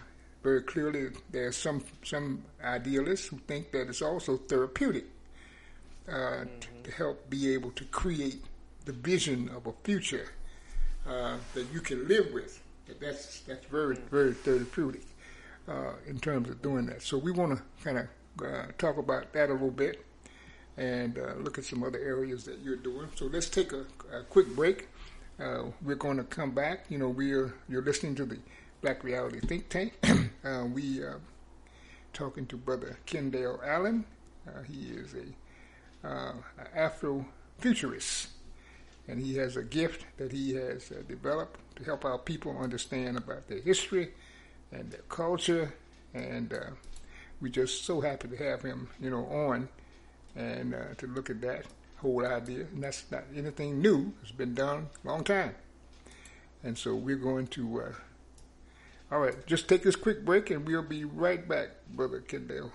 very 0.41 0.63
clearly, 0.63 1.09
there's 1.29 1.55
some 1.55 1.83
some 2.03 2.43
idealists 2.63 3.27
who 3.27 3.37
think 3.45 3.71
that 3.71 3.87
it's 3.87 4.01
also 4.01 4.37
therapeutic 4.37 5.05
uh, 6.11 6.45
t- 6.59 6.67
to 6.85 6.91
help 6.91 7.29
be 7.29 7.53
able 7.53 7.69
to 7.71 7.85
create 7.85 8.41
the 8.85 8.93
vision 8.93 9.47
of 9.55 9.67
a 9.67 9.73
future 9.83 10.27
uh, 11.07 11.37
that 11.53 11.67
you 11.71 11.81
can 11.81 12.07
live 12.07 12.33
with. 12.33 12.59
That's 12.99 13.41
that's 13.41 13.65
very 13.65 13.95
very 13.95 14.33
therapeutic 14.33 15.03
uh, 15.67 15.93
in 16.07 16.19
terms 16.19 16.49
of 16.49 16.61
doing 16.61 16.85
that. 16.87 17.01
So 17.01 17.17
we 17.17 17.31
want 17.31 17.57
to 17.57 17.63
kind 17.83 17.97
of 17.97 18.07
uh, 18.45 18.65
talk 18.77 18.97
about 18.97 19.33
that 19.33 19.49
a 19.49 19.53
little 19.53 19.71
bit 19.71 20.05
and 20.77 21.17
uh, 21.17 21.33
look 21.39 21.57
at 21.57 21.65
some 21.65 21.83
other 21.83 21.99
areas 21.99 22.45
that 22.45 22.59
you're 22.59 22.75
doing. 22.75 23.07
So 23.15 23.25
let's 23.25 23.49
take 23.49 23.71
a, 23.73 23.85
a 24.13 24.23
quick 24.29 24.47
break. 24.55 24.87
Uh, 25.39 25.65
we're 25.81 25.95
going 25.95 26.17
to 26.17 26.23
come 26.23 26.51
back. 26.51 26.85
You 26.89 26.97
know, 26.97 27.09
we're 27.09 27.53
you're 27.69 27.81
listening 27.81 28.15
to 28.15 28.25
the 28.25 28.37
Black 28.81 29.03
Reality 29.03 29.39
Think 29.39 29.69
Tank. 29.69 29.93
uh, 30.43 30.65
we 30.71 30.99
are 30.99 31.21
talking 32.13 32.45
to 32.47 32.57
Brother 32.57 32.97
Kendale 33.05 33.59
Allen. 33.65 34.05
Uh, 34.47 34.63
he 34.63 34.89
is 34.89 35.13
a 35.13 36.07
uh, 36.07 36.33
Afro 36.75 37.25
futurist, 37.59 38.29
and 39.07 39.19
he 39.19 39.35
has 39.37 39.55
a 39.55 39.63
gift 39.63 40.05
that 40.17 40.31
he 40.31 40.55
has 40.55 40.91
uh, 40.91 41.03
developed 41.07 41.59
to 41.75 41.83
help 41.83 42.05
our 42.05 42.17
people 42.17 42.57
understand 42.57 43.17
about 43.17 43.47
their 43.47 43.59
history 43.59 44.11
and 44.71 44.91
their 44.91 45.01
culture. 45.09 45.73
And 46.13 46.53
uh, 46.53 46.71
we're 47.39 47.49
just 47.49 47.85
so 47.85 48.01
happy 48.01 48.27
to 48.27 48.37
have 48.37 48.61
him, 48.61 48.89
you 48.99 49.09
know, 49.09 49.25
on 49.25 49.69
and 50.35 50.73
uh, 50.73 50.93
to 50.97 51.07
look 51.07 51.29
at 51.29 51.41
that 51.41 51.65
whole 51.97 52.25
idea. 52.25 52.65
And 52.73 52.83
that's 52.83 53.05
not 53.11 53.23
anything 53.35 53.81
new; 53.81 54.13
it's 54.21 54.31
been 54.31 54.53
done 54.53 54.89
a 55.03 55.07
long 55.07 55.23
time. 55.23 55.55
And 56.63 56.77
so 56.77 56.95
we're 56.95 57.15
going 57.15 57.47
to. 57.47 57.81
Uh, 57.81 57.93
all 59.11 59.19
right, 59.19 59.45
just 59.45 59.67
take 59.67 59.83
this 59.83 59.97
quick 59.97 60.23
break, 60.23 60.51
and 60.51 60.65
we'll 60.65 60.83
be 60.83 61.03
right 61.03 61.45
back, 61.45 61.69
Brother 61.93 62.21
Kendale. 62.21 62.71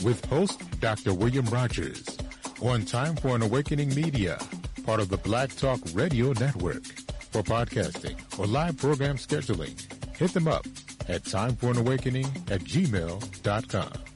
with 0.04 0.26
host 0.26 0.62
Dr. 0.82 1.14
William 1.14 1.46
Rogers 1.46 2.18
on 2.62 2.84
Time 2.84 3.16
for 3.16 3.38
an 3.38 3.42
Awakening 3.42 3.96
Media, 3.96 4.38
part 4.86 5.00
of 5.00 5.08
the 5.08 5.18
Black 5.18 5.56
Talk 5.56 5.80
Radio 5.94 6.34
Network. 6.34 6.84
For 7.32 7.42
podcasting 7.42 8.20
or 8.38 8.48
live 8.48 8.76
program 8.76 9.16
scheduling, 9.16 9.80
hit 10.18 10.34
them 10.34 10.50
up 10.50 10.66
at 11.08 11.24
timeforanawakening 11.24 12.52
at 12.52 12.60
gmail.com. 12.62 14.15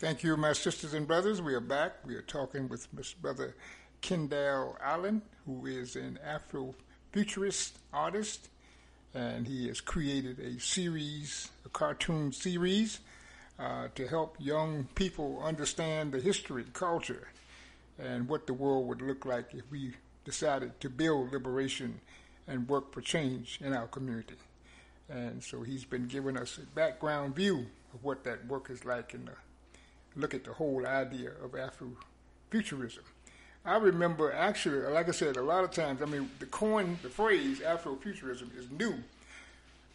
Thank 0.00 0.22
you, 0.22 0.34
my 0.38 0.54
sisters 0.54 0.94
and 0.94 1.06
brothers. 1.06 1.42
We 1.42 1.52
are 1.52 1.60
back. 1.60 1.92
We 2.06 2.14
are 2.14 2.22
talking 2.22 2.70
with 2.70 2.90
Mr. 2.96 3.20
Brother 3.20 3.54
Kendale 4.00 4.74
Allen, 4.82 5.20
who 5.44 5.66
is 5.66 5.94
an 5.94 6.18
Afrofuturist 6.26 7.72
artist, 7.92 8.48
and 9.12 9.46
he 9.46 9.68
has 9.68 9.82
created 9.82 10.38
a 10.38 10.58
series, 10.58 11.50
a 11.66 11.68
cartoon 11.68 12.32
series, 12.32 13.00
uh, 13.58 13.88
to 13.94 14.08
help 14.08 14.36
young 14.38 14.88
people 14.94 15.42
understand 15.44 16.12
the 16.12 16.20
history, 16.20 16.64
culture, 16.72 17.28
and 17.98 18.26
what 18.26 18.46
the 18.46 18.54
world 18.54 18.88
would 18.88 19.02
look 19.02 19.26
like 19.26 19.52
if 19.52 19.70
we 19.70 19.92
decided 20.24 20.80
to 20.80 20.88
build 20.88 21.30
liberation 21.30 22.00
and 22.48 22.66
work 22.70 22.90
for 22.94 23.02
change 23.02 23.58
in 23.62 23.74
our 23.74 23.88
community. 23.88 24.36
And 25.10 25.44
so 25.44 25.60
he's 25.60 25.84
been 25.84 26.06
giving 26.06 26.38
us 26.38 26.56
a 26.56 26.64
background 26.74 27.36
view 27.36 27.66
of 27.92 28.02
what 28.02 28.24
that 28.24 28.46
work 28.46 28.70
is 28.70 28.86
like 28.86 29.12
and 29.12 29.28
look 30.16 30.34
at 30.34 30.44
the 30.44 30.52
whole 30.52 30.86
idea 30.86 31.30
of 31.42 31.52
Afrofuturism. 31.52 33.00
I 33.64 33.76
remember 33.76 34.32
actually, 34.32 34.80
like 34.90 35.08
I 35.08 35.12
said, 35.12 35.36
a 35.36 35.42
lot 35.42 35.64
of 35.64 35.70
times, 35.70 36.00
I 36.00 36.06
mean, 36.06 36.30
the 36.38 36.46
coin, 36.46 36.98
the 37.02 37.10
phrase 37.10 37.60
Afrofuturism 37.60 38.56
is 38.56 38.70
new, 38.70 38.94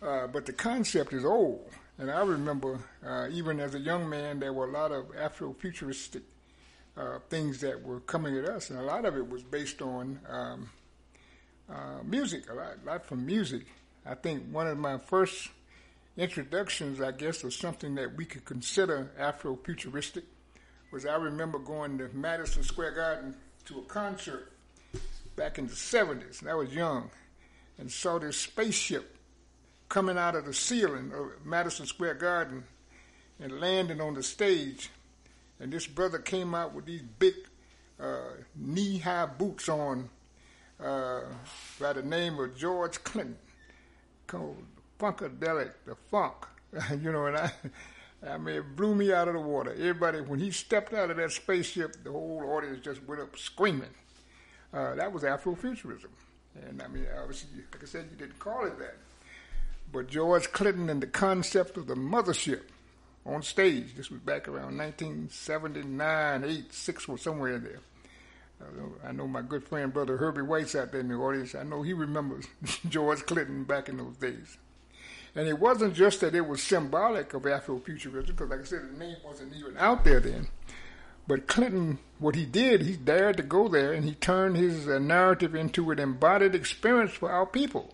uh, 0.02 0.28
but 0.28 0.46
the 0.46 0.54
concept 0.54 1.14
is 1.14 1.26
old. 1.26 1.70
And 1.98 2.12
I 2.12 2.22
remember, 2.22 2.80
uh, 3.06 3.28
even 3.32 3.60
as 3.60 3.74
a 3.74 3.80
young 3.80 4.08
man, 4.10 4.40
there 4.40 4.54
were 4.54 4.68
a 4.68 4.72
lot 4.72 4.92
of 4.92 5.06
Afrofuturistic 5.16 6.22
uh, 6.98 7.20
things 7.30 7.60
that 7.62 7.82
were 7.82 8.02
coming 8.02 8.38
at 8.38 8.46
us, 8.46 8.70
and 8.70 8.80
a 8.80 8.84
lot 8.84 9.06
of 9.06 9.18
it 9.18 9.28
was 9.28 9.44
based 9.44 9.82
on 9.82 10.20
um, 10.30 10.70
uh, 11.70 12.04
music, 12.04 12.50
a 12.50 12.54
lot, 12.54 12.74
a 12.84 12.86
lot 12.86 13.06
from 13.06 13.26
music. 13.26 13.66
I 14.06 14.14
think 14.14 14.44
one 14.52 14.68
of 14.68 14.78
my 14.78 14.98
first 14.98 15.50
introductions, 16.18 17.02
I 17.02 17.12
guess, 17.12 17.44
of 17.44 17.54
something 17.54 17.96
that 17.96 18.16
we 18.16 18.26
could 18.26 18.46
consider 18.46 19.12
Afrofuturistic 19.20 20.24
was 20.92 21.06
I 21.06 21.16
remember 21.16 21.60
going 21.60 21.98
to 21.98 22.10
Madison 22.14 22.64
Square 22.64 22.92
Garden 22.92 23.36
to 23.66 23.80
a 23.80 23.84
concert 23.84 24.52
back 25.36 25.58
in 25.58 25.68
the 25.68 25.74
70s, 25.74 26.42
and 26.42 26.50
I 26.50 26.54
was 26.54 26.74
young, 26.74 27.10
and 27.78 27.92
saw 27.92 28.18
this 28.20 28.38
spaceship 28.38 29.18
coming 29.90 30.18
out 30.18 30.36
of 30.36 30.46
the 30.46 30.54
ceiling 30.54 31.12
of 31.14 31.46
Madison 31.46 31.86
Square 31.86 32.16
Garden 32.16 32.64
and 33.40 33.60
landing 33.60 34.00
on 34.00 34.14
the 34.14 34.24
stage. 34.24 34.90
And 35.60 35.72
this 35.72 35.88
brother 35.88 36.20
came 36.20 36.56
out 36.56 36.74
with 36.74 36.86
these 36.86 37.02
big 37.02 37.34
uh, 38.00 38.32
knee 38.56 38.98
high 38.98 39.26
boots 39.26 39.70
on 39.70 40.10
uh, 40.80 41.22
by 41.80 41.94
the 41.94 42.04
name 42.04 42.40
of 42.40 42.56
George 42.58 43.04
Clinton 43.04 43.38
called 44.28 44.64
Funkadelic, 45.00 45.72
the 45.86 45.96
funk. 45.96 46.36
you 47.02 47.12
know, 47.12 47.28
and 47.28 47.38
I, 47.38 47.52
I 48.28 48.38
mean, 48.38 48.56
it 48.56 48.76
blew 48.76 48.96
me 48.96 49.14
out 49.14 49.28
of 49.28 49.34
the 49.34 49.40
water. 49.40 49.72
Everybody, 49.72 50.22
when 50.22 50.40
he 50.40 50.52
stepped 50.52 50.94
out 50.94 51.12
of 51.12 51.18
that 51.18 51.32
spaceship, 51.32 52.04
the 52.04 52.12
whole 52.12 52.44
audience 52.50 52.84
just 52.84 53.04
went 53.08 53.22
up 53.22 53.38
screaming. 53.38 53.90
Uh, 54.74 54.96
that 54.96 55.12
was 55.12 55.24
Afrofuturism. 55.24 56.10
And 56.68 56.82
I 56.82 56.88
mean, 56.88 57.06
obviously, 57.20 57.50
like 57.72 57.84
I 57.84 57.86
said, 57.86 58.08
you 58.12 58.18
didn't 58.18 58.40
call 58.40 58.66
it 58.66 58.78
that. 58.80 58.96
But 59.92 60.08
George 60.08 60.52
Clinton 60.52 60.90
and 60.90 61.02
the 61.02 61.08
concept 61.08 61.78
of 61.78 61.88
the 61.88 61.96
mothership 61.96 62.64
on 63.26 63.42
stage, 63.42 63.96
this 63.96 64.10
was 64.10 64.20
back 64.20 64.48
around 64.48 64.78
1979, 64.78 66.44
8, 66.44 66.74
6, 66.74 67.10
or 67.10 67.18
somewhere 67.18 67.56
in 67.56 67.64
there. 67.64 67.80
I 69.06 69.12
know 69.12 69.28
my 69.28 69.42
good 69.42 69.64
friend, 69.64 69.94
brother 69.94 70.18
Herbie 70.18 70.42
White's 70.42 70.76
out 70.76 70.92
there 70.92 71.02
in 71.02 71.10
the 71.10 71.16
audience. 71.16 71.56
I 71.56 71.64
know 71.64 71.82
he 71.82 71.94
remembers 71.94 72.46
George 72.90 73.26
Clinton 73.26 73.64
back 73.64 73.90
in 73.90 73.98
those 73.98 74.16
days. 74.18 74.58
And 75.36 75.48
it 75.48 75.60
wasn't 75.60 75.94
just 75.94 76.22
that 76.22 76.34
it 76.34 76.48
was 76.48 76.64
symbolic 76.64 77.34
of 77.34 77.44
Afrofuturism, 77.44 78.28
because 78.28 78.50
like 78.50 78.62
I 78.62 78.64
said, 78.64 78.90
the 78.90 78.98
name 78.98 79.18
wasn't 79.24 79.54
even 79.56 79.76
out 79.78 80.06
there 80.06 80.22
then. 80.22 80.48
But 81.28 81.48
Clinton, 81.48 82.00
what 82.20 82.36
he 82.36 82.46
did, 82.46 82.82
he 82.82 82.96
dared 82.96 83.38
to 83.38 83.44
go 83.44 83.68
there 83.68 83.92
and 83.92 84.06
he 84.06 84.14
turned 84.14 84.56
his 84.56 84.88
uh, 84.88 85.00
narrative 85.00 85.56
into 85.56 85.92
an 85.92 86.00
embodied 86.00 86.56
experience 86.56 87.12
for 87.12 87.32
our 87.32 87.46
people. 87.46 87.94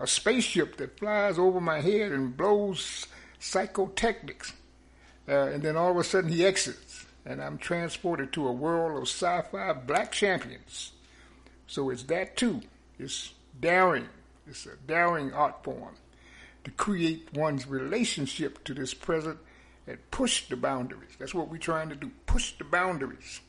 A 0.00 0.06
spaceship 0.06 0.76
that 0.78 0.98
flies 0.98 1.38
over 1.38 1.60
my 1.60 1.80
head 1.80 2.12
and 2.12 2.36
blows 2.36 3.06
psychotechnics. 3.40 4.52
Uh, 5.28 5.48
and 5.48 5.62
then 5.62 5.76
all 5.76 5.90
of 5.90 5.96
a 5.98 6.04
sudden 6.04 6.30
he 6.30 6.44
exits 6.44 7.06
and 7.26 7.42
I'm 7.42 7.58
transported 7.58 8.32
to 8.32 8.46
a 8.46 8.52
world 8.52 8.96
of 8.96 9.08
sci 9.08 9.42
fi 9.50 9.72
black 9.72 10.12
champions. 10.12 10.92
So 11.66 11.90
it's 11.90 12.04
that 12.04 12.36
too. 12.36 12.62
It's 12.98 13.32
daring. 13.60 14.08
It's 14.46 14.64
a 14.66 14.76
daring 14.86 15.32
art 15.32 15.64
form 15.64 15.96
to 16.66 16.72
create 16.72 17.28
one's 17.32 17.68
relationship 17.68 18.64
to 18.64 18.74
this 18.74 18.92
present 18.92 19.38
and 19.86 19.98
push 20.10 20.48
the 20.48 20.56
boundaries. 20.56 21.12
That's 21.16 21.32
what 21.32 21.48
we're 21.48 21.58
trying 21.58 21.90
to 21.90 21.94
do 21.94 22.10
push 22.26 22.54
the 22.58 22.64
boundaries 22.64 23.40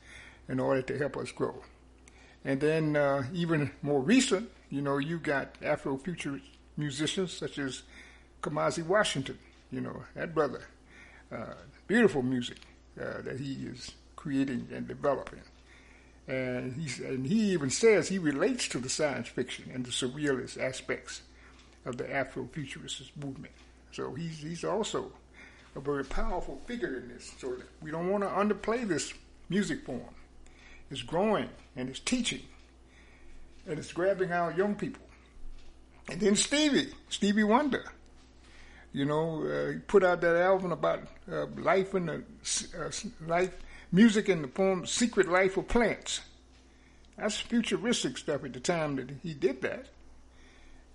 in 0.47 0.59
order 0.59 0.83
to 0.83 0.97
help 0.99 1.17
us 1.17 1.31
grow. 1.31 1.63
And 2.45 2.61
then, 2.61 2.95
uh, 2.95 3.23
even 3.33 3.71
more 3.81 4.01
recent, 4.01 4.51
you 4.69 4.83
know, 4.83 4.99
you 4.99 5.17
got 5.17 5.59
Afrofuturist 5.61 6.43
musicians 6.77 7.33
such 7.33 7.57
as 7.57 7.81
Kamasi 8.43 8.85
Washington, 8.85 9.39
you 9.71 9.81
know, 9.81 10.03
that 10.13 10.35
brother. 10.35 10.67
Uh, 11.31 11.55
beautiful 11.87 12.21
music 12.21 12.59
uh, 13.01 13.23
that 13.23 13.39
he 13.39 13.53
is 13.65 13.93
creating 14.15 14.67
and 14.71 14.87
developing. 14.87 15.41
And, 16.27 16.73
he's, 16.73 16.99
and 16.99 17.25
he 17.25 17.51
even 17.53 17.71
says 17.71 18.09
he 18.09 18.19
relates 18.19 18.67
to 18.67 18.77
the 18.77 18.89
science 18.89 19.27
fiction 19.27 19.71
and 19.73 19.83
the 19.83 19.89
surrealist 19.89 20.61
aspects 20.61 21.23
of 21.87 21.97
the 21.97 22.03
Afrofuturist 22.03 23.09
movement. 23.15 23.53
So 23.91 24.13
he's, 24.13 24.39
he's 24.39 24.63
also 24.63 25.11
a 25.75 25.79
very 25.79 26.03
powerful 26.03 26.61
figure 26.65 26.97
in 26.97 27.07
this. 27.07 27.33
So 27.39 27.55
we 27.81 27.91
don't 27.91 28.11
want 28.11 28.23
to 28.23 28.29
underplay 28.29 28.87
this 28.87 29.13
music 29.49 29.85
form. 29.85 30.01
It's 30.91 31.01
growing 31.01 31.49
and 31.75 31.89
it's 31.89 31.99
teaching 31.99 32.41
and 33.67 33.77
it's 33.79 33.91
grabbing 33.91 34.31
our 34.31 34.51
young 34.51 34.75
people. 34.75 35.01
And 36.09 36.19
then 36.19 36.35
Stevie, 36.35 36.93
Stevie 37.09 37.43
Wonder. 37.43 37.83
You 38.93 39.05
know, 39.05 39.43
uh, 39.43 39.71
he 39.73 39.77
put 39.79 40.03
out 40.03 40.21
that 40.21 40.37
album 40.37 40.71
about 40.71 41.03
uh, 41.31 41.45
life 41.57 41.93
in 41.93 42.05
the 42.05 42.23
uh, 42.79 42.89
life, 43.27 43.55
music 43.91 44.29
in 44.29 44.41
the 44.41 44.47
form 44.47 44.85
"Secret 44.85 45.27
Life 45.27 45.57
of 45.57 45.67
Plants." 45.67 46.21
That's 47.17 47.37
futuristic 47.37 48.17
stuff 48.17 48.45
at 48.45 48.53
the 48.53 48.59
time 48.59 48.95
that 48.95 49.09
he 49.21 49.33
did 49.33 49.61
that. 49.63 49.87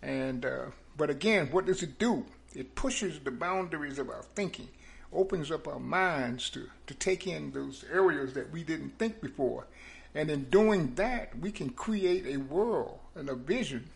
And 0.00 0.46
uh, 0.46 0.66
but 0.96 1.10
again, 1.10 1.48
what 1.50 1.66
does 1.66 1.82
it 1.82 1.98
do? 1.98 2.24
It 2.54 2.74
pushes 2.74 3.18
the 3.20 3.30
boundaries 3.30 3.98
of 3.98 4.10
our 4.10 4.24
thinking, 4.34 4.68
opens 5.12 5.50
up 5.50 5.66
our 5.66 5.80
minds 5.80 6.50
to 6.50 6.68
to 6.86 6.94
take 6.94 7.26
in 7.26 7.52
those 7.52 7.84
areas 7.92 8.34
that 8.34 8.50
we 8.50 8.62
didn't 8.62 8.98
think 8.98 9.20
before, 9.20 9.66
and 10.14 10.30
in 10.30 10.44
doing 10.44 10.94
that, 10.96 11.38
we 11.38 11.50
can 11.50 11.70
create 11.70 12.26
a 12.26 12.36
world 12.36 12.98
and 13.14 13.28
a 13.28 13.34
vision 13.34 13.88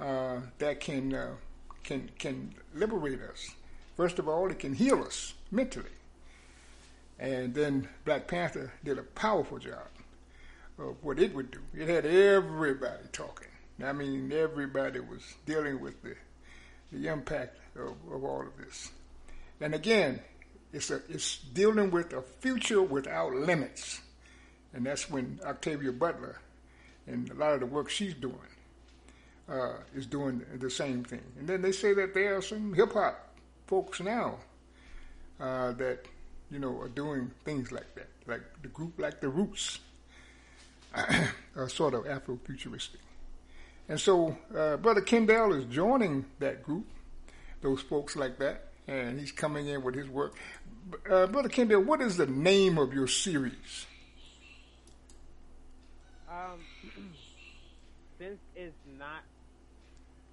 uh, 0.00 0.40
that 0.58 0.80
can 0.80 1.14
uh, 1.14 1.34
can 1.84 2.10
can 2.18 2.54
liberate 2.74 3.20
us. 3.20 3.50
First 3.96 4.18
of 4.18 4.28
all, 4.28 4.50
it 4.50 4.58
can 4.58 4.74
heal 4.74 5.02
us 5.02 5.34
mentally. 5.50 5.90
And 7.18 7.54
then 7.54 7.88
Black 8.04 8.26
Panther 8.26 8.72
did 8.84 8.98
a 8.98 9.02
powerful 9.02 9.58
job 9.58 9.88
of 10.78 10.96
what 11.02 11.18
it 11.18 11.34
would 11.34 11.50
do. 11.50 11.60
It 11.74 11.88
had 11.88 12.04
everybody 12.04 13.04
talking. 13.12 13.48
I 13.84 13.92
mean, 13.92 14.32
everybody 14.32 15.00
was 15.00 15.22
dealing 15.44 15.80
with 15.80 16.02
the 16.02 16.14
the 16.92 17.08
impact 17.08 17.56
of, 17.76 17.96
of 18.12 18.24
all 18.24 18.42
of 18.42 18.56
this. 18.58 18.90
And 19.60 19.74
again, 19.74 20.20
it's 20.72 20.90
a, 20.90 21.00
it's 21.08 21.38
dealing 21.38 21.90
with 21.90 22.12
a 22.12 22.22
future 22.22 22.82
without 22.82 23.34
limits, 23.34 24.00
and 24.72 24.86
that's 24.86 25.10
when 25.10 25.40
Octavia 25.44 25.92
Butler 25.92 26.38
and 27.06 27.30
a 27.30 27.34
lot 27.34 27.54
of 27.54 27.60
the 27.60 27.66
work 27.66 27.88
she's 27.88 28.14
doing 28.14 28.36
uh, 29.48 29.74
is 29.94 30.06
doing 30.06 30.42
the 30.58 30.70
same 30.70 31.04
thing. 31.04 31.22
And 31.38 31.48
then 31.48 31.62
they 31.62 31.72
say 31.72 31.94
that 31.94 32.14
there 32.14 32.36
are 32.36 32.42
some 32.42 32.74
hip 32.74 32.92
hop 32.92 33.34
folks 33.66 34.00
now 34.00 34.36
uh, 35.40 35.72
that 35.72 36.00
you 36.50 36.58
know 36.58 36.80
are 36.80 36.88
doing 36.88 37.30
things 37.44 37.72
like 37.72 37.94
that, 37.94 38.08
like 38.26 38.42
the 38.62 38.68
group 38.68 38.98
like 38.98 39.20
the 39.20 39.28
Roots, 39.28 39.78
are 41.56 41.68
sort 41.68 41.94
of 41.94 42.04
Afrofuturistic. 42.04 43.00
And 43.88 44.00
so 44.00 44.36
uh, 44.54 44.76
Brother 44.78 45.00
Kendale 45.00 45.58
is 45.58 45.64
joining 45.66 46.24
that 46.40 46.62
group, 46.62 46.86
those 47.60 47.80
folks 47.80 48.16
like 48.16 48.38
that, 48.38 48.68
and 48.88 49.18
he's 49.18 49.32
coming 49.32 49.68
in 49.68 49.82
with 49.82 49.94
his 49.94 50.08
work. 50.08 50.34
Uh, 51.08 51.26
Brother 51.26 51.48
Kendale, 51.48 51.84
what 51.84 52.00
is 52.00 52.16
the 52.16 52.26
name 52.26 52.78
of 52.78 52.92
your 52.92 53.06
series? 53.06 53.86
Um, 56.28 56.60
since 58.18 58.38
it's 58.56 58.76
not 58.98 59.22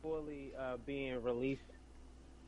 fully 0.01 0.51
uh, 0.59 0.77
being 0.85 1.21
released. 1.21 1.61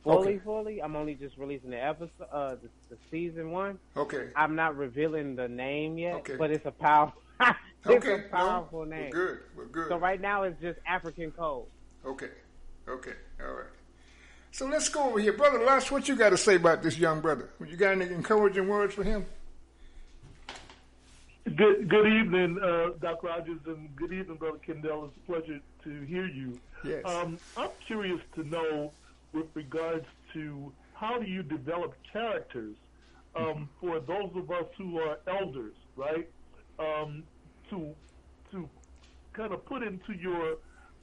Fully, 0.02 0.34
okay. 0.34 0.38
fully. 0.44 0.82
I'm 0.82 0.94
only 0.94 1.14
just 1.14 1.36
releasing 1.36 1.70
the 1.70 1.84
episode, 1.84 2.28
uh, 2.30 2.50
the, 2.50 2.68
the, 2.90 2.96
season 3.10 3.50
one. 3.50 3.78
Okay. 3.96 4.28
I'm 4.36 4.54
not 4.54 4.76
revealing 4.76 5.34
the 5.34 5.48
name 5.48 5.98
yet, 5.98 6.16
okay. 6.16 6.36
but 6.36 6.52
it's 6.52 6.66
a 6.66 6.70
powerful. 6.70 7.20
it's 7.88 8.06
okay. 8.06 8.24
a 8.26 8.28
powerful 8.28 8.84
no, 8.84 8.96
name. 8.96 9.10
We're 9.12 9.26
good. 9.26 9.38
We're 9.56 9.66
good. 9.66 9.88
So 9.88 9.96
right 9.98 10.20
now 10.20 10.44
it's 10.44 10.60
just 10.60 10.78
African 10.86 11.30
Code. 11.32 11.66
Okay. 12.04 12.30
Okay. 12.88 13.12
All 13.40 13.54
right. 13.54 13.66
So 14.52 14.66
let's 14.66 14.88
go 14.88 15.10
over 15.10 15.18
here, 15.18 15.32
brother 15.32 15.62
Lush. 15.62 15.90
What 15.90 16.08
you 16.08 16.16
got 16.16 16.30
to 16.30 16.38
say 16.38 16.56
about 16.56 16.82
this 16.82 16.96
young 16.96 17.20
brother? 17.20 17.50
You 17.66 17.76
got 17.76 17.92
any 17.92 18.06
encouraging 18.06 18.68
words 18.68 18.94
for 18.94 19.04
him? 19.04 19.26
good 21.54 21.88
good 21.88 22.06
evening, 22.06 22.58
uh, 22.60 22.90
Doc 23.00 23.22
Rogers, 23.22 23.60
and 23.66 23.94
good 23.94 24.12
evening, 24.12 24.36
Brother 24.36 24.58
Kendale. 24.66 25.08
It's 25.08 25.16
a 25.16 25.32
pleasure 25.32 25.60
to 25.84 26.00
hear 26.02 26.26
you. 26.26 26.58
Yes. 26.84 27.02
Um, 27.04 27.38
I'm 27.56 27.70
curious 27.86 28.20
to 28.34 28.44
know, 28.44 28.90
with 29.32 29.46
regards 29.54 30.06
to 30.32 30.72
how 30.94 31.18
do 31.18 31.26
you 31.26 31.42
develop 31.42 31.94
characters 32.12 32.74
um, 33.36 33.68
for 33.80 34.00
those 34.00 34.30
of 34.34 34.50
us 34.50 34.64
who 34.76 34.98
are 34.98 35.18
elders, 35.28 35.74
right? 35.94 36.28
Um, 36.78 37.22
to 37.70 37.94
to 38.52 38.68
kind 39.32 39.52
of 39.52 39.64
put 39.66 39.82
into 39.82 40.12
your 40.18 40.56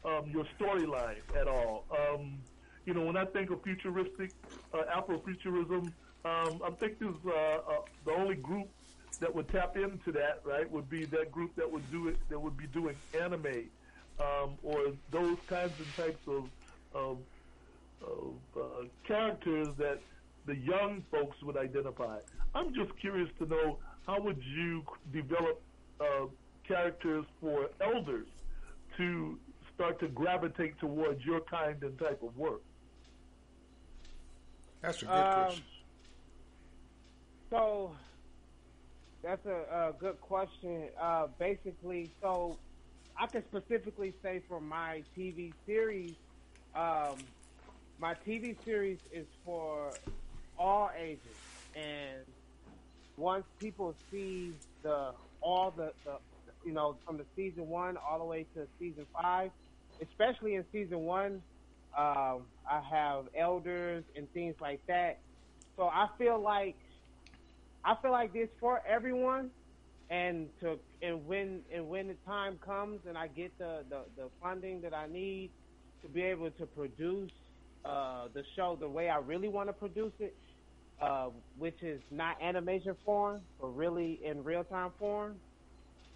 um, 0.06 0.30
your 0.32 0.46
storyline 0.60 1.22
at 1.40 1.48
all. 1.48 1.86
Um, 1.92 2.40
you 2.86 2.94
know, 2.94 3.06
when 3.06 3.16
I 3.18 3.26
think 3.26 3.50
of 3.50 3.64
futuristic 3.64 4.32
uh, 4.74 4.84
Afrofuturism, 4.98 5.92
um, 6.26 6.62
I'm 6.66 6.76
thinking 6.80 7.16
uh, 7.26 7.32
uh, 7.32 7.60
the 8.06 8.12
only 8.12 8.36
group 8.36 8.68
that 9.20 9.34
would 9.34 9.48
tap 9.50 9.78
into 9.78 10.12
that, 10.12 10.42
right, 10.44 10.70
would 10.70 10.90
be 10.90 11.06
that 11.06 11.32
group 11.32 11.56
that 11.56 11.72
would 11.72 11.90
do 11.92 12.10
it, 12.10 12.18
that 12.30 12.40
would 12.40 12.58
be 12.58 12.68
doing 12.68 12.96
anime, 13.14 13.70
um, 14.20 14.58
or 14.64 14.94
those 15.12 15.38
kinds 15.48 15.74
and 15.80 15.96
types 15.96 16.28
of 16.28 16.50
of, 16.94 17.18
of 18.02 18.34
uh, 18.56 18.86
characters 19.08 19.68
that 19.78 20.00
the 20.46 20.56
young 20.56 21.04
folks 21.10 21.38
would 21.44 21.58
identify. 21.58 22.20
I'm 22.54 22.74
just 22.74 22.92
curious 23.00 23.30
to 23.40 23.46
know 23.46 23.80
how 24.06 24.22
would 24.22 24.42
you 24.44 24.84
develop 25.12 25.62
uh, 26.00 26.26
characters 26.68 27.26
for 27.42 27.70
elders 27.82 28.28
to 28.98 29.40
start 29.74 30.00
to 30.00 30.08
gravitate 30.10 30.78
towards 30.80 31.24
your 31.26 31.42
kind 31.42 31.82
and 31.84 31.98
type 31.98 32.22
of 32.24 32.36
work? 32.38 32.62
That's 34.82 35.02
a 35.02 35.06
good 35.06 35.12
Um, 35.12 35.44
question. 35.46 35.64
So 37.50 37.96
that's 39.24 39.46
a, 39.46 39.90
a 39.90 39.94
good 40.00 40.20
question. 40.22 40.90
Uh, 41.00 41.28
basically, 41.40 42.12
so 42.22 42.58
I 43.18 43.28
can 43.28 43.44
specifically 43.48 44.14
say 44.22 44.42
for 44.48 44.60
my 44.60 45.04
TV 45.18 45.54
series, 45.66 46.16
um, 46.76 47.18
my 48.00 48.16
TV 48.28 48.56
series 48.66 48.98
is 49.12 49.28
for 49.46 49.94
all 50.58 50.90
ages, 51.00 51.20
and 51.76 52.26
once 53.18 53.46
people 53.60 53.96
see 54.12 54.54
the 54.82 55.14
all 55.42 55.72
the, 55.72 55.94
the 56.06 56.18
you 56.66 56.74
know 56.74 56.98
from 57.06 57.18
the 57.18 57.26
season 57.36 57.68
one 57.68 57.98
all 57.98 58.20
the 58.20 58.26
way 58.26 58.46
to 58.56 58.68
season 58.80 59.06
five, 59.14 59.52
especially 60.02 60.56
in 60.56 60.66
season 60.72 61.00
one, 61.00 61.42
um, 61.98 62.44
I 62.70 62.82
have 62.92 63.26
elders 63.38 64.04
and 64.16 64.32
things 64.34 64.56
like 64.62 64.82
that. 64.88 65.20
So 65.76 65.84
I 65.84 66.08
feel 66.18 66.40
like 66.40 66.76
I 67.86 67.96
feel 68.02 68.12
like 68.12 68.34
this 68.34 68.50
for 68.60 68.82
everyone, 68.88 69.50
and 70.10 70.48
to 70.62 70.78
and 71.02 71.26
when 71.28 71.62
and 71.74 71.90
when 71.90 72.08
the 72.08 72.16
time 72.26 72.60
comes 72.66 73.02
and 73.08 73.18
I 73.18 73.28
get 73.28 73.58
the 73.58 73.84
the, 73.90 74.02
the 74.16 74.30
funding 74.42 74.82
that 74.82 74.94
I 74.94 75.08
need 75.08 75.50
to 76.02 76.08
be 76.08 76.22
able 76.22 76.52
to 76.52 76.66
produce 76.66 77.32
uh, 77.86 78.28
the 78.34 78.44
show 78.56 78.78
the 78.80 78.88
way 78.88 79.10
I 79.10 79.18
really 79.18 79.48
want 79.48 79.70
to 79.70 79.74
produce 79.74 80.14
it, 80.20 80.36
uh, 81.02 81.30
which 81.58 81.82
is 81.82 82.02
not 82.12 82.42
animation 82.42 82.96
form, 83.06 83.42
but 83.60 83.68
really 83.76 84.20
in 84.24 84.44
real 84.44 84.64
time 84.64 84.92
form, 85.00 85.36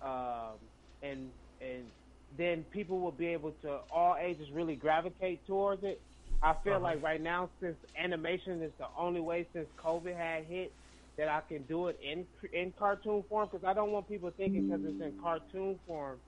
um, 0.02 0.60
and 1.02 1.32
and 1.62 1.92
then 2.38 2.66
people 2.72 3.00
will 3.00 3.12
be 3.12 3.28
able 3.28 3.54
to 3.62 3.80
all 3.92 4.16
ages 4.20 4.48
really 4.54 4.76
gravitate 4.76 5.46
towards 5.46 5.84
it. 5.84 6.02
I 6.42 6.56
feel 6.64 6.80
Uh-huh. 6.80 6.82
like 6.82 7.02
right 7.04 7.22
now, 7.22 7.50
since 7.62 7.78
animation 7.98 8.62
is 8.62 8.74
the 8.80 8.88
only 8.98 9.22
way 9.22 9.48
since 9.54 9.70
COVID 9.84 10.16
had 10.16 10.46
hit 10.46 10.74
that 11.18 11.28
I 11.30 11.42
can 11.48 11.64
do 11.66 11.88
it 11.88 11.98
in 12.02 12.28
in 12.54 12.74
cartoon 12.78 13.24
form, 13.30 13.50
because 13.52 13.66
I 13.66 13.74
don't 13.74 13.92
want 13.92 14.08
people 14.08 14.32
thinking 14.36 14.64
because 14.64 14.82
it's 14.84 15.00
in 15.00 15.14
cartoon 15.22 15.80
form 15.86 16.22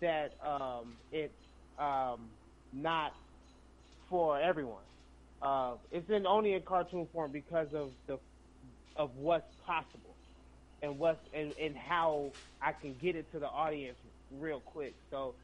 that 0.00 0.32
um, 0.44 0.98
it's 1.10 1.34
um, 1.78 2.32
not 2.72 3.12
for 4.08 4.40
everyone. 4.40 4.84
Uh, 5.42 5.76
it's 5.90 6.08
in 6.10 6.26
only 6.26 6.54
in 6.54 6.62
cartoon 6.62 7.08
form 7.12 7.32
because 7.32 7.68
of 7.74 7.92
the 8.06 8.18
of 8.96 9.14
what's 9.16 9.46
possible 9.64 10.09
and 10.82 10.98
what's 10.98 11.20
and, 11.34 11.52
and 11.60 11.76
how 11.76 12.32
I 12.62 12.72
can 12.72 12.94
get 13.00 13.16
it 13.16 13.30
to 13.32 13.38
the 13.38 13.48
audience 13.48 13.96
real 14.38 14.60
quick. 14.60 14.94
So 15.10 15.34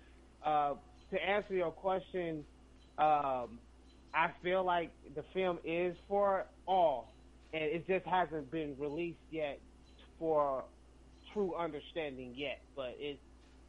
uh, 0.44 0.74
to 1.10 1.22
answer 1.22 1.54
your 1.54 1.70
question, 1.70 2.44
um, 2.98 3.58
I 4.14 4.30
feel 4.42 4.64
like 4.64 4.90
the 5.14 5.22
film 5.34 5.58
is 5.64 5.96
for 6.08 6.46
all, 6.66 7.12
and 7.52 7.62
it 7.62 7.86
just 7.86 8.06
hasn't 8.06 8.50
been 8.50 8.76
released 8.78 9.18
yet 9.30 9.60
for 10.18 10.64
true 11.32 11.54
understanding 11.54 12.32
yet. 12.36 12.60
But 12.74 12.96
it's 12.98 13.20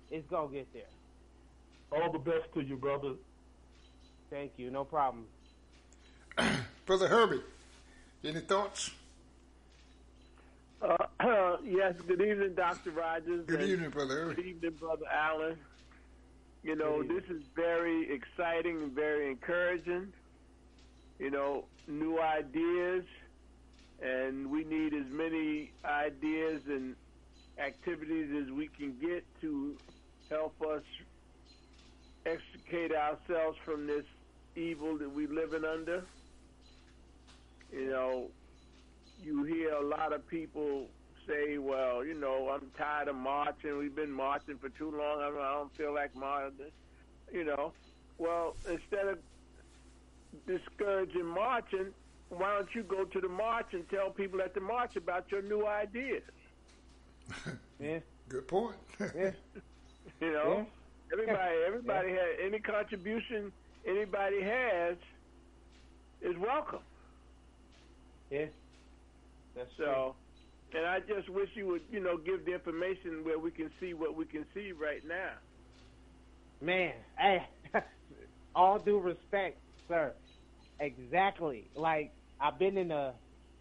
it's 0.10 0.28
gonna 0.30 0.52
get 0.52 0.68
there. 0.74 0.84
All 1.92 2.12
the 2.12 2.20
best 2.20 2.54
to 2.54 2.62
you, 2.62 2.76
brother. 2.78 3.14
Thank 4.30 4.54
you. 4.58 4.70
No 4.70 4.84
problem. 4.84 5.26
Brother 6.86 7.08
Herbie, 7.08 7.42
any 8.24 8.42
thoughts? 8.42 8.92
Uh, 10.82 10.98
yes, 11.64 11.96
good 12.08 12.22
evening, 12.22 12.54
Dr. 12.56 12.92
Rogers. 12.92 13.46
Good 13.48 13.64
evening, 13.64 13.90
Brother 13.90 14.34
Good 14.34 14.46
evening, 14.46 14.74
Brother 14.80 15.06
Allen. 15.12 15.58
You 16.64 16.76
know, 16.76 17.02
this 17.02 17.24
is 17.30 17.42
very 17.56 18.12
exciting 18.12 18.82
and 18.82 18.92
very 18.92 19.30
encouraging. 19.30 20.14
You 21.18 21.32
know, 21.32 21.66
new 21.88 22.20
ideas, 22.20 23.06
and 24.02 24.52
we 24.52 24.64
need 24.66 24.94
as 24.94 25.08
many 25.10 25.72
ideas 25.84 26.62
and 26.68 26.96
activities 27.58 28.30
as 28.44 28.52
we 28.52 28.68
can 28.68 28.96
get 29.00 29.26
to 29.42 29.76
help 30.30 30.62
us 30.62 30.84
extricate 32.26 32.92
ourselves 32.92 33.58
from 33.66 33.88
this 33.88 34.06
evil 34.56 34.98
that 34.98 35.10
we're 35.10 35.34
living 35.34 35.66
under. 35.66 36.06
You 37.72 37.90
know, 37.90 38.28
you 39.24 39.44
hear 39.44 39.74
a 39.74 39.86
lot 39.86 40.14
of 40.14 40.28
people 40.28 40.88
say, 41.28 41.58
well, 41.58 42.06
you 42.06 42.14
know, 42.14 42.50
I'm 42.50 42.70
tired 42.78 43.08
of 43.08 43.16
marching. 43.16 43.78
We've 43.78 43.96
been 43.96 44.12
marching 44.12 44.58
for 44.58 44.70
too 44.70 44.92
long. 44.92 45.22
I 45.22 45.30
don't, 45.30 45.76
feel 45.76 45.94
like 45.94 46.16
marching. 46.16 46.72
You 47.32 47.44
know, 47.44 47.74
well, 48.18 48.56
instead 48.70 49.08
of 49.08 49.20
discouraging 50.48 51.26
marching, 51.26 51.88
why 52.30 52.56
don't 52.56 52.74
you 52.74 52.84
go 52.84 53.04
to 53.04 53.22
the 53.22 53.28
march 53.28 53.68
and 53.74 53.88
tell 53.90 54.10
people 54.10 54.42
at 54.42 54.54
the 54.54 54.62
march 54.62 54.96
about 54.96 55.32
your 55.32 55.42
new 55.42 55.66
ideas? 55.66 56.24
Yeah. 57.80 58.00
Good 58.28 58.48
point. 58.48 58.76
Yeah. 59.00 59.32
You 60.20 60.32
know, 60.32 60.66
everybody, 61.14 61.56
everybody 61.68 62.10
has 62.10 62.40
any 62.44 62.58
contribution 62.58 63.52
anybody 63.86 64.42
has 64.42 64.96
is 66.22 66.36
welcome. 66.38 66.80
Yeah. 68.32 68.48
That's 69.58 69.76
true. 69.76 69.86
So, 69.86 70.16
and 70.74 70.86
I 70.86 71.00
just 71.02 71.30
wish 71.30 71.50
you 71.56 71.68
would, 71.68 71.84
you 71.90 72.00
know, 72.02 72.18
give 72.18 72.46
the 72.46 72.54
information 72.54 73.24
where 73.26 73.40
we 73.40 73.52
can 73.52 73.72
see 73.80 73.94
what 73.94 74.16
we 74.16 74.26
can 74.26 74.46
see 74.54 74.72
right 74.72 75.04
now. 75.06 75.36
Man, 76.62 76.94
hey, 77.18 77.40
all 78.56 78.80
due 78.80 79.00
respect, 79.00 79.62
sir. 79.88 80.16
Exactly. 80.80 81.72
Like 81.76 82.14
I've 82.40 82.60
been 82.60 82.78
in 82.78 82.92
a 82.92 83.16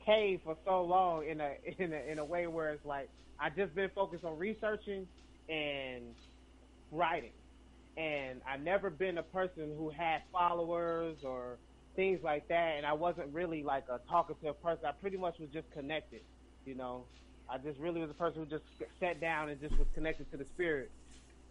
cave 0.04 0.40
for 0.44 0.56
so 0.64 0.82
long 0.84 1.26
in 1.26 1.40
a 1.40 1.54
in 1.78 1.92
a 1.92 2.12
in 2.12 2.18
a 2.18 2.24
way 2.24 2.46
where 2.46 2.72
it's 2.72 2.84
like 2.84 3.10
I 3.40 3.50
just 3.50 3.74
been 3.74 3.90
focused 3.94 4.24
on 4.24 4.38
researching 4.38 5.08
and 5.48 6.16
writing. 6.90 7.34
And 7.96 8.42
I've 8.46 8.60
never 8.60 8.90
been 8.90 9.18
a 9.18 9.22
person 9.22 9.74
who 9.76 9.90
had 9.90 10.20
followers 10.32 11.18
or 11.24 11.60
things 11.96 12.20
like 12.22 12.48
that 12.48 12.76
and 12.76 12.86
I 12.86 12.92
wasn't 12.92 13.32
really 13.34 13.62
like 13.62 13.84
a 13.90 13.98
talkative 14.08 14.62
person. 14.62 14.84
I 14.86 14.92
pretty 14.92 15.16
much 15.16 15.38
was 15.38 15.48
just 15.50 15.70
connected, 15.72 16.20
you 16.64 16.74
know. 16.74 17.04
I 17.48 17.58
just 17.58 17.78
really 17.78 18.00
was 18.00 18.10
a 18.10 18.14
person 18.14 18.40
who 18.42 18.46
just 18.46 18.64
sat 19.00 19.20
down 19.20 19.48
and 19.48 19.60
just 19.60 19.76
was 19.78 19.86
connected 19.94 20.30
to 20.32 20.36
the 20.36 20.44
spirit 20.44 20.90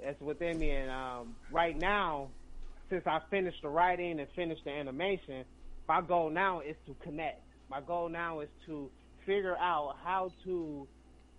that's 0.03 0.19
within 0.21 0.59
me. 0.59 0.71
And 0.71 0.91
um, 0.91 1.35
right 1.51 1.77
now, 1.77 2.29
since 2.89 3.03
I 3.07 3.19
finished 3.29 3.61
the 3.61 3.69
writing 3.69 4.19
and 4.19 4.27
finished 4.35 4.63
the 4.65 4.71
animation, 4.71 5.45
my 5.87 6.01
goal 6.01 6.29
now 6.29 6.59
is 6.59 6.75
to 6.87 6.95
connect. 7.01 7.41
My 7.69 7.81
goal 7.81 8.09
now 8.09 8.41
is 8.41 8.49
to 8.65 8.89
figure 9.25 9.57
out 9.57 9.95
how 10.03 10.31
to 10.43 10.87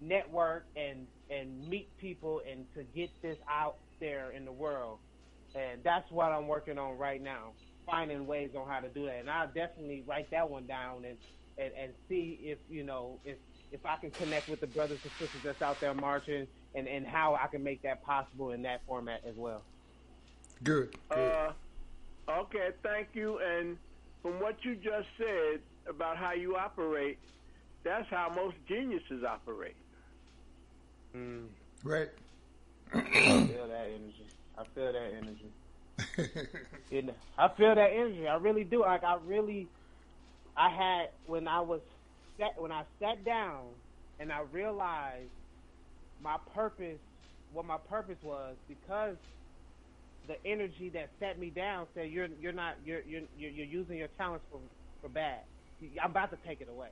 network 0.00 0.66
and 0.76 1.06
and 1.30 1.68
meet 1.68 1.88
people 1.98 2.40
and 2.48 2.66
to 2.74 2.84
get 2.94 3.10
this 3.22 3.38
out 3.50 3.76
there 4.00 4.30
in 4.30 4.44
the 4.44 4.52
world. 4.52 4.98
And 5.54 5.82
that's 5.82 6.10
what 6.10 6.32
I'm 6.32 6.46
working 6.46 6.78
on 6.78 6.98
right 6.98 7.22
now, 7.22 7.52
finding 7.86 8.26
ways 8.26 8.50
on 8.56 8.68
how 8.68 8.80
to 8.80 8.88
do 8.88 9.06
that. 9.06 9.20
And 9.20 9.30
I'll 9.30 9.46
definitely 9.46 10.04
write 10.06 10.30
that 10.30 10.50
one 10.50 10.66
down 10.66 11.04
and 11.04 11.16
and, 11.58 11.72
and 11.78 11.92
see 12.08 12.38
if 12.42 12.58
you 12.68 12.82
know 12.82 13.18
if 13.24 13.36
if 13.72 13.84
I 13.84 13.96
can 13.96 14.10
connect 14.10 14.48
with 14.48 14.60
the 14.60 14.66
brothers 14.66 14.98
and 15.02 15.12
sisters 15.18 15.40
that's 15.42 15.62
out 15.62 15.80
there 15.80 15.94
marching 15.94 16.46
and, 16.74 16.86
and 16.86 17.06
how 17.06 17.34
I 17.34 17.46
can 17.48 17.62
make 17.62 17.82
that 17.82 18.04
possible 18.04 18.52
in 18.52 18.62
that 18.62 18.82
format 18.86 19.22
as 19.26 19.34
well. 19.36 19.62
Good. 20.62 20.96
Good. 21.08 21.32
Uh, 21.32 21.52
okay, 22.28 22.70
thank 22.82 23.08
you. 23.14 23.38
And 23.38 23.76
from 24.22 24.40
what 24.40 24.56
you 24.64 24.76
just 24.76 25.08
said 25.18 25.60
about 25.88 26.16
how 26.16 26.32
you 26.32 26.56
operate, 26.56 27.18
that's 27.82 28.08
how 28.10 28.32
most 28.34 28.56
geniuses 28.68 29.24
operate. 29.24 29.76
Mm. 31.14 31.46
Right. 31.82 32.10
I 32.92 33.00
feel 33.00 33.68
that 33.68 33.86
energy. 33.86 34.26
I 34.58 34.64
feel 34.74 34.92
that 34.92 35.12
energy. 35.16 35.50
Know, 36.90 37.14
I 37.38 37.48
feel 37.56 37.74
that 37.74 37.90
energy. 37.92 38.26
I 38.28 38.36
really 38.36 38.64
do. 38.64 38.80
Like 38.80 39.04
I 39.04 39.16
really, 39.24 39.70
I 40.56 40.70
had 40.70 41.06
when 41.26 41.48
I 41.48 41.60
was 41.60 41.80
sat 42.38 42.60
when 42.60 42.72
I 42.72 42.84
sat 43.00 43.24
down 43.24 43.74
and 44.18 44.32
I 44.32 44.40
realized 44.52 45.32
my 46.20 46.36
purpose, 46.54 47.00
what 47.52 47.66
my 47.66 47.78
purpose 47.88 48.18
was, 48.22 48.56
because 48.68 49.16
the 50.26 50.36
energy 50.46 50.90
that 50.90 51.10
set 51.20 51.38
me 51.38 51.50
down 51.50 51.86
said 51.94 52.10
you're 52.10 52.28
you're 52.40 52.52
not 52.52 52.76
you're 52.84 53.02
you're 53.02 53.22
you're 53.36 53.50
you're 53.50 53.66
using 53.66 53.98
your 53.98 54.08
talents 54.18 54.44
for 54.50 54.60
for 55.00 55.08
bad. 55.08 55.40
I'm 56.02 56.10
about 56.10 56.30
to 56.30 56.38
take 56.46 56.60
it 56.60 56.68
away, 56.68 56.90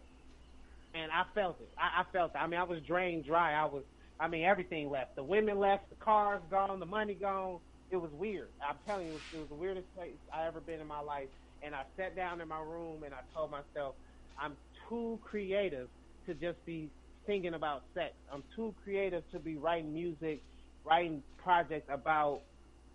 and 0.95 1.11
I 1.13 1.25
felt 1.35 1.61
it. 1.61 1.71
I, 1.79 2.03
I 2.03 2.05
felt 2.13 2.33
it. 2.35 2.39
I 2.39 2.47
mean, 2.47 2.61
I 2.61 2.65
was 2.65 2.81
drained 2.87 3.25
dry. 3.27 3.55
I 3.55 3.67
was. 3.67 3.85
I 4.21 4.29
mean, 4.29 4.45
everything 4.45 4.91
left. 4.91 5.17
The 5.17 5.25
women 5.25 5.59
left. 5.59 5.91
The 5.91 5.97
cars 5.97 6.43
gone. 6.51 6.81
The 6.81 6.87
money 6.87 7.15
gone. 7.15 7.61
It 7.95 8.01
was 8.03 8.11
weird. 8.19 8.49
I'm 8.61 8.75
telling 8.89 9.07
you, 9.07 9.13
it 9.13 9.15
was, 9.15 9.23
it 9.35 9.39
was 9.39 9.49
the 9.51 9.55
weirdest 9.55 9.95
place 9.95 10.17
I 10.33 10.49
ever 10.49 10.61
been 10.61 10.81
in 10.81 10.87
my 10.89 10.99
life. 10.99 11.29
And 11.63 11.77
I 11.77 11.85
sat 11.97 12.17
down 12.17 12.41
in 12.41 12.49
my 12.49 12.61
room 12.61 13.05
and 13.05 13.15
I 13.15 13.21
told 13.33 13.53
myself, 13.53 13.95
I'm 14.37 14.57
too 14.89 15.21
creative 15.23 15.87
to 16.27 16.35
just 16.35 16.65
be 16.67 16.91
singing 17.25 17.55
about 17.55 17.85
sex. 17.95 18.15
I'm 18.33 18.43
too 18.57 18.75
creative 18.83 19.23
to 19.31 19.39
be 19.39 19.55
writing 19.59 19.95
music, 19.95 20.43
writing 20.85 21.23
projects 21.39 21.89
about 21.89 22.41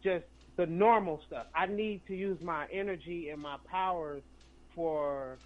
just 0.04 0.26
the 0.58 0.66
normal 0.66 1.22
stuff. 1.26 1.46
I 1.56 1.68
need 1.68 2.06
to 2.08 2.14
use 2.14 2.42
my 2.42 2.68
energy 2.70 3.30
and 3.30 3.42
my 3.42 3.56
powers 3.72 4.22
for 4.76 5.38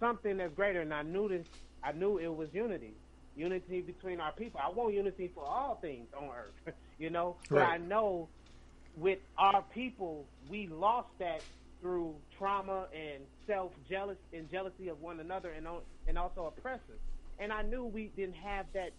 something 0.00 0.38
that's 0.38 0.54
greater. 0.54 0.80
And 0.80 0.94
I 0.94 1.02
knew 1.02 1.28
this. 1.28 1.46
I 1.82 1.92
knew 1.92 2.16
it 2.16 2.34
was 2.34 2.48
unity, 2.54 2.94
unity 3.36 3.82
between 3.82 4.18
our 4.18 4.32
people. 4.32 4.60
I 4.64 4.70
want 4.70 4.94
unity 4.94 5.30
for 5.34 5.44
all 5.44 5.74
things 5.82 6.06
on 6.16 6.30
earth, 6.30 6.74
you 6.98 7.10
know. 7.10 7.36
But 7.50 7.64
I 7.64 7.76
know 7.76 8.30
with 8.96 9.18
our 9.38 9.62
people, 9.74 10.24
we 10.48 10.66
lost 10.68 11.08
that 11.18 11.42
through 11.80 12.14
trauma 12.38 12.86
and 12.94 13.22
self 13.46 13.72
jealous 13.88 14.18
and 14.32 14.50
jealousy 14.50 14.88
of 14.88 15.00
one 15.00 15.20
another, 15.20 15.50
and 15.50 15.66
and 16.08 16.18
also 16.18 16.46
oppressors. 16.46 17.00
And 17.38 17.52
I 17.52 17.62
knew 17.62 17.84
we 17.84 18.10
didn't 18.16 18.36
have 18.36 18.66
that 18.74 18.90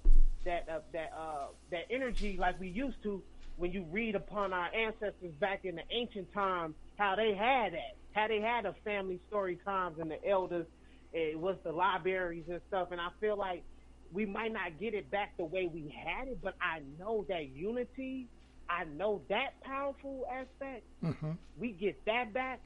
that 0.44 0.68
uh, 0.70 0.80
that 0.94 1.14
uh, 1.18 1.48
that 1.72 1.86
energy 1.90 2.38
like 2.40 2.60
we 2.60 2.70
used 2.70 3.02
to 3.04 3.22
when 3.58 3.72
you 3.72 3.86
read 3.92 4.16
upon 4.16 4.54
our 4.54 4.74
ancestors 4.74 5.32
back 5.40 5.64
in 5.64 5.76
the 5.76 5.84
ancient 5.92 6.32
times, 6.34 6.76
how 6.98 7.16
they 7.16 7.34
had 7.34 7.74
that, 7.74 7.96
how 8.14 8.28
they 8.28 8.42
had 8.42 8.66
a 8.66 8.74
family 8.84 9.20
story 9.28 9.58
times 9.64 9.98
and 10.00 10.12
the 10.12 10.28
elders, 10.28 10.66
it 11.14 11.40
was 11.40 11.56
the 11.64 11.72
libraries 11.72 12.44
and 12.50 12.60
stuff. 12.68 12.90
And 12.92 13.00
I 13.00 13.10
feel 13.22 13.38
like 13.38 13.64
we 14.12 14.26
might 14.26 14.52
not 14.52 14.80
get 14.80 14.94
it 14.94 15.10
back 15.10 15.38
the 15.38 15.46
way 15.46 15.70
we 15.72 15.94
had 16.06 16.28
it, 16.28 16.40
but 16.42 16.56
I 16.62 16.82
know 17.00 17.26
that 17.30 17.50
unity, 17.56 18.28
I 18.70 18.86
know 18.86 19.22
that 19.30 19.62
powerful 19.62 20.26
aspect. 20.32 20.84
Mm-hmm. 21.04 21.32
We 21.60 21.72
get 21.72 22.04
that 22.06 22.34
back, 22.34 22.60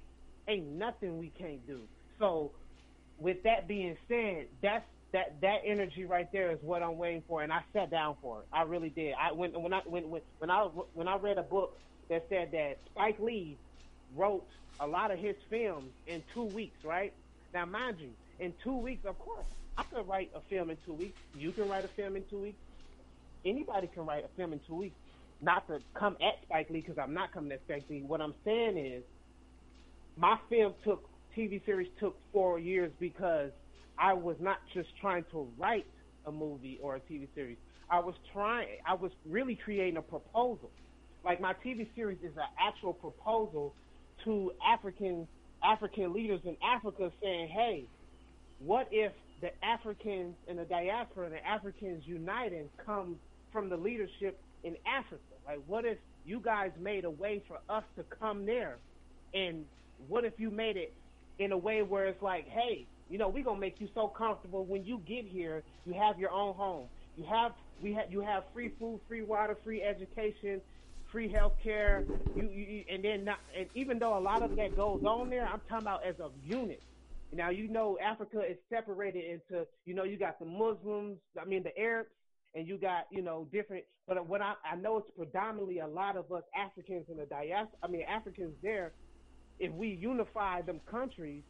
ain't 0.48 0.68
nothing 0.68 1.20
we 1.20 1.32
can't 1.38 1.66
do. 1.68 1.82
So, 2.18 2.52
with 3.20 3.44
that 3.44 3.68
being 3.68 3.98
said, 4.08 4.48
that's 4.62 4.86
that 5.12 5.42
that 5.42 5.62
energy 5.66 6.06
right 6.06 6.32
there 6.32 6.52
is 6.52 6.60
what 6.62 6.84
I'm 6.84 6.98
waiting 6.98 7.24
for, 7.28 7.42
and 7.42 7.52
I 7.52 7.62
sat 7.74 7.90
down 7.90 8.16
for 8.22 8.40
it. 8.42 8.48
I 8.54 8.64
really 8.64 8.90
did. 8.90 9.16
I 9.20 9.32
when 9.32 9.52
when 9.62 9.74
I 9.74 9.82
when 9.86 10.10
when, 10.10 10.22
when 10.38 10.52
I 10.52 10.64
when 10.94 11.08
I 11.08 11.18
read 11.18 11.38
a 11.38 11.44
book 11.44 11.78
that 12.10 12.26
said 12.30 12.52
that 12.52 12.78
Spike 12.92 13.20
Lee 13.20 13.58
wrote 14.16 14.48
a 14.80 14.88
lot 14.88 15.12
of 15.12 15.20
his 15.20 15.36
films 15.50 15.92
in 16.08 16.24
two 16.34 16.44
weeks, 16.44 16.84
right? 16.84 17.14
Now, 17.54 17.66
mind 17.66 17.98
you, 18.00 18.12
in 18.40 18.54
two 18.64 18.76
weeks, 18.76 19.06
of 19.06 19.18
course, 19.20 19.46
I 19.78 19.84
could 19.84 20.08
write 20.08 20.32
a 20.36 20.42
film 20.42 20.70
in 20.70 20.78
two 20.86 20.94
weeks. 20.94 21.20
You 21.38 21.52
can 21.52 21.68
write 21.70 21.86
a 21.86 21.90
film 21.90 22.16
in 22.16 22.24
two 22.30 22.40
weeks. 22.40 22.58
Anybody 23.46 23.88
can 23.88 24.06
write 24.06 24.26
a 24.26 24.28
film 24.36 24.54
in 24.54 24.60
two 24.68 24.76
weeks. 24.76 24.96
Not 25.42 25.68
to 25.68 25.80
come 25.98 26.18
at 26.22 26.44
Spike 26.46 26.70
Lee 26.70 26.82
because 26.82 26.98
I'm 26.98 27.14
not 27.14 27.32
coming 27.34 27.52
at 27.52 27.62
Spike 27.66 27.86
Lee. 27.90 28.04
What 28.06 28.22
I'm 28.22 28.34
saying 28.44 28.78
is, 28.78 29.04
my 30.18 30.38
film 30.50 30.74
took 30.84 31.10
TV 31.38 31.64
series 31.66 31.88
took 32.00 32.18
four 32.34 32.60
years 32.60 32.92
because 33.00 33.52
I 33.98 34.14
was 34.14 34.36
not 34.40 34.58
just 34.74 34.90
trying 35.00 35.24
to 35.32 35.48
write 35.58 35.86
a 36.26 36.32
movie 36.32 36.80
or 36.82 36.96
a 36.96 37.00
TV 37.00 37.28
series. 37.36 37.58
I 37.90 38.00
was 38.00 38.16
trying. 38.34 38.68
I 38.86 38.94
was 38.96 39.12
really 39.26 39.56
creating 39.56 39.98
a 39.98 40.02
proposal. 40.02 40.72
Like 41.24 41.42
my 41.42 41.54
TV 41.66 41.88
series 41.96 42.20
is 42.24 42.36
an 42.36 42.48
actual 42.60 42.94
proposal 42.94 43.74
to 44.26 44.52
African 44.66 45.28
African 45.64 46.14
leaders 46.14 46.42
in 46.46 46.56
Africa, 46.64 47.12
saying, 47.22 47.50
"Hey, 47.50 47.86
what 48.60 48.88
if 48.92 49.14
the 49.42 49.52
Africans 49.64 50.36
and 50.48 50.60
the 50.60 50.66
diaspora 50.66 51.26
and 51.26 51.34
the 51.34 51.46
Africans 51.46 52.04
uniting 52.06 52.70
come 52.86 53.20
from 53.52 53.70
the 53.70 53.78
leadership 53.78 54.40
in 54.64 54.76
Africa? 54.86 55.22
Like, 55.46 55.60
what 55.68 55.86
if 55.86 55.98
you 56.26 56.40
guys 56.40 56.72
made 56.80 57.06
a 57.06 57.10
way 57.10 57.42
for 57.48 57.60
us 57.70 57.84
to 57.98 58.04
come 58.04 58.46
there? 58.46 58.78
And 59.34 59.66
what 60.08 60.26
if 60.26 60.34
you 60.40 60.50
made 60.50 60.78
it 60.78 60.94
in 61.38 61.52
a 61.52 61.58
way 61.58 61.82
where 61.82 62.06
it's 62.06 62.22
like, 62.22 62.48
hey, 62.48 62.86
you 63.10 63.18
know, 63.18 63.28
we're 63.28 63.44
gonna 63.44 63.60
make 63.60 63.82
you 63.82 63.90
so 63.96 64.08
comfortable 64.08 64.66
when 64.66 64.86
you 64.86 65.02
get 65.06 65.26
here, 65.26 65.64
you 65.86 65.94
have 65.94 66.20
your 66.20 66.32
own 66.32 66.54
home. 66.54 66.88
You 67.18 67.26
have 67.26 67.54
we 67.82 67.94
have 67.94 68.12
you 68.12 68.22
have 68.22 68.44
free 68.54 68.72
food, 68.80 69.00
free 69.08 69.24
water, 69.24 69.58
free 69.64 69.82
education, 69.82 70.62
free 71.12 71.32
health 71.32 71.54
care. 71.64 72.04
You, 72.36 72.44
you 72.44 72.84
and 72.90 73.04
then 73.04 73.26
not 73.26 73.40
and 73.58 73.68
even 73.74 74.00
though 74.00 74.18
a 74.18 74.20
lot 74.20 74.44
of 74.44 74.56
that 74.58 74.76
goes 74.76 75.04
on 75.04 75.30
there, 75.30 75.46
I'm 75.46 75.62
talking 75.68 75.88
about 75.88 76.06
as 76.06 76.16
a 76.20 76.30
unit. 76.46 76.82
Now 77.32 77.50
you 77.50 77.68
know 77.68 77.98
Africa 78.00 78.42
is 78.48 78.58
separated 78.70 79.24
into 79.26 79.66
you 79.86 79.96
know 79.96 80.04
you 80.04 80.18
got 80.18 80.40
the 80.40 80.46
Muslims, 80.46 81.18
I 81.40 81.46
mean 81.46 81.64
the 81.64 81.78
Arabs, 81.80 82.10
and 82.56 82.68
you 82.68 82.78
got 82.78 83.08
you 83.12 83.22
know 83.22 83.48
different. 83.52 83.84
But 84.08 84.28
what 84.28 84.42
I, 84.42 84.54
I 84.70 84.76
know 84.76 84.98
it's 84.98 85.12
predominantly 85.16 85.80
a 85.80 85.88
lot 85.88 86.18
of 86.18 86.32
us 86.32 86.44
Africans 86.56 87.06
in 87.10 87.18
the 87.18 87.26
diaspora. 87.26 87.78
I 87.84 87.88
mean 87.88 88.04
Africans 88.04 88.56
there. 88.62 88.94
If 89.60 89.74
we 89.74 89.90
unify 89.90 90.62
them 90.62 90.80
countries, 90.90 91.44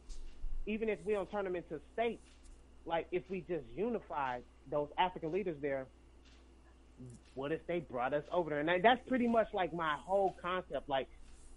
even 0.66 0.88
if 0.88 0.98
we 1.04 1.12
don't 1.12 1.30
turn 1.30 1.44
them 1.44 1.54
into 1.54 1.80
states, 1.92 2.26
like 2.84 3.06
if 3.12 3.22
we 3.28 3.40
just 3.42 3.64
unified 3.76 4.42
those 4.70 4.88
African 4.98 5.32
leaders 5.32 5.56
there, 5.62 5.86
what 7.34 7.52
if 7.52 7.66
they 7.66 7.80
brought 7.80 8.14
us 8.14 8.24
over 8.32 8.50
there? 8.50 8.60
And 8.60 8.84
that's 8.84 9.00
pretty 9.08 9.28
much 9.28 9.48
like 9.54 9.72
my 9.72 9.96
whole 10.04 10.36
concept, 10.42 10.88
like 10.88 11.08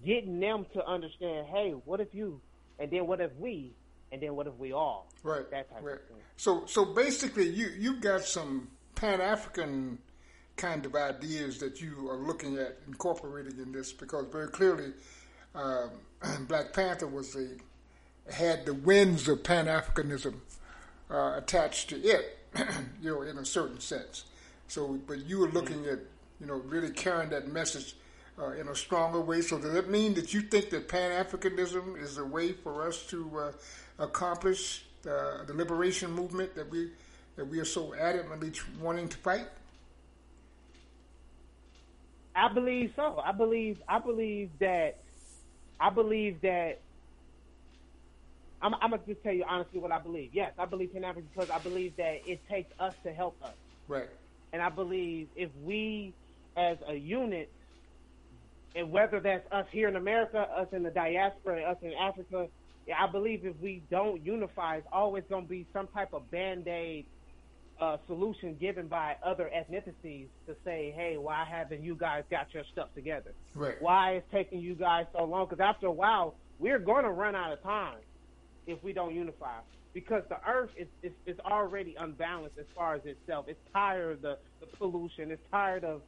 getting 0.06 0.40
them 0.40 0.66
to 0.74 0.86
understand, 0.86 1.48
hey, 1.48 1.72
what 1.86 2.00
if 2.00 2.10
you, 2.14 2.40
and 2.80 2.92
then 2.92 3.08
what 3.08 3.20
if 3.20 3.32
we, 3.38 3.74
and 4.12 4.22
then 4.22 4.36
what 4.36 4.48
if 4.48 4.56
we 4.56 4.74
all? 4.74 5.08
Right. 5.24 5.50
That 5.50 5.70
type 5.72 5.84
right. 5.84 5.96
of 5.96 6.08
thing. 6.08 6.18
So, 6.38 6.66
so 6.66 6.86
basically, 6.86 7.50
you 7.50 7.70
you've 7.78 8.02
got 8.02 8.22
some 8.22 8.70
Pan 9.04 9.20
African 9.20 9.98
kind 10.56 10.86
of 10.86 10.96
ideas 10.96 11.58
that 11.58 11.82
you 11.82 12.10
are 12.10 12.16
looking 12.16 12.58
at 12.58 12.78
incorporating 12.88 13.60
in 13.60 13.74
this, 13.74 13.92
because 13.92 14.28
very 14.32 14.48
clearly, 14.48 14.94
um, 15.54 15.90
Black 16.48 16.72
Panther 16.72 17.08
was 17.08 17.34
the 17.34 17.58
had 18.32 18.66
the 18.66 18.74
winds 18.74 19.28
of 19.28 19.44
Pan 19.44 19.66
Africanism 19.66 20.36
uh, 21.12 21.34
attached 21.36 21.90
to 21.90 22.02
it, 22.02 22.38
you 23.02 23.14
know, 23.14 23.24
in 23.24 23.38
a 23.40 23.44
certain 23.44 23.82
sense. 23.82 24.24
So, 24.70 24.98
but 25.06 25.26
you 25.26 25.40
were 25.40 25.50
looking 25.50 25.86
at, 25.88 26.00
you 26.40 26.48
know, 26.48 26.62
really 26.64 26.92
carrying 26.92 27.30
that 27.32 27.50
message 27.50 27.98
uh, 28.40 28.52
in 28.52 28.70
a 28.70 28.76
stronger 28.76 29.20
way. 29.20 29.42
So, 29.42 29.60
does 29.60 29.74
that 29.74 29.90
mean 29.90 30.14
that 30.14 30.34
you 30.34 30.40
think 30.40 30.70
that 30.70 30.88
Pan 30.88 31.12
Africanism 31.12 32.02
is 32.02 32.20
a 32.20 32.26
way 32.26 32.54
for 32.54 32.88
us 32.88 33.06
to 33.08 33.38
uh, 33.38 33.52
accomplish 34.00 34.86
uh, 35.06 35.44
the 35.44 35.54
liberation 35.54 36.10
movement 36.10 36.56
that 36.56 36.72
we 36.72 36.92
that 37.36 37.46
we 37.46 37.60
are 37.60 37.66
so 37.66 37.94
adamantly 38.00 38.60
wanting 38.80 39.10
to 39.10 39.18
fight? 39.18 39.48
I 42.36 42.52
believe 42.52 42.94
so. 42.96 43.22
I 43.24 43.32
believe. 43.32 43.82
I 43.88 44.00
believe 44.00 44.50
that. 44.60 44.98
I 45.80 45.90
believe 45.90 46.42
that. 46.42 46.80
I'm, 48.62 48.74
I'm 48.76 48.92
gonna 48.92 49.02
just 49.06 49.22
tell 49.24 49.34
you 49.34 49.46
honestly 49.48 49.80
what 49.80 49.92
I 49.92 50.00
believe. 50.00 50.30
Yes, 50.34 50.54
I 50.58 50.66
believe 50.66 50.94
Pan 50.94 51.04
African 51.04 51.30
because 51.34 51.50
I 51.50 51.60
believe 51.60 51.96
that 51.98 52.22
it 52.26 52.40
takes 52.48 52.72
us 52.80 52.94
to 53.04 53.14
help 53.14 53.36
us. 53.44 53.54
Right. 53.88 54.10
And 54.54 54.62
I 54.62 54.70
believe 54.70 55.28
if 55.36 55.50
we, 55.64 56.14
as 56.56 56.78
a 56.88 56.94
unit, 56.94 57.50
and 58.76 58.92
whether 58.92 59.20
that's 59.20 59.46
us 59.52 59.66
here 59.72 59.88
in 59.88 59.96
America, 59.96 60.40
us 60.56 60.68
in 60.72 60.84
the 60.84 60.90
diaspora, 60.90 61.62
us 61.64 61.78
in 61.82 61.94
Africa, 61.94 62.48
I 62.96 63.08
believe 63.08 63.46
if 63.46 63.60
we 63.60 63.84
don't 63.92 64.26
unify, 64.26 64.78
it's 64.78 64.88
always 64.92 65.24
going 65.30 65.44
to 65.44 65.50
be 65.50 65.66
some 65.74 65.88
type 65.88 66.14
of 66.14 66.30
band 66.32 66.68
aid 66.68 67.06
uh, 67.80 67.98
solution 68.08 68.56
given 68.56 68.88
by 68.88 69.16
other 69.24 69.50
ethnicities 69.56 70.28
to 70.48 70.56
say, 70.64 70.94
hey, 70.96 71.18
why 71.18 71.46
haven't 71.50 71.84
you 71.84 71.96
guys 71.96 72.24
got 72.30 72.54
your 72.54 72.64
stuff 72.72 72.90
together? 72.96 73.34
Right. 73.56 73.82
Why 73.82 74.18
is 74.18 74.24
taking 74.32 74.60
you 74.60 74.76
guys 74.76 75.06
so 75.16 75.24
long? 75.26 75.48
Because 75.50 75.62
after 75.62 75.88
a 75.88 75.92
while, 75.92 76.36
we're 76.60 76.80
going 76.80 77.04
to 77.04 77.12
run 77.12 77.36
out 77.36 77.52
of 77.52 77.62
time 77.64 77.98
if 78.68 78.84
we 78.84 78.94
don't 78.94 79.14
unify. 79.14 79.60
Because 79.94 80.24
the 80.30 80.38
earth 80.48 80.72
is, 80.78 80.88
is, 81.04 81.12
is 81.26 81.40
already 81.40 81.96
unbalanced 82.00 82.58
as 82.58 82.66
far 82.76 82.96
as 82.96 83.06
itself. 83.06 83.46
It's 83.48 83.60
tired 83.74 84.14
of 84.14 84.22
the, 84.22 84.38
the 84.60 84.66
pollution. 84.78 85.30
It's 85.30 85.46
tired 85.52 85.84
of 85.84 86.02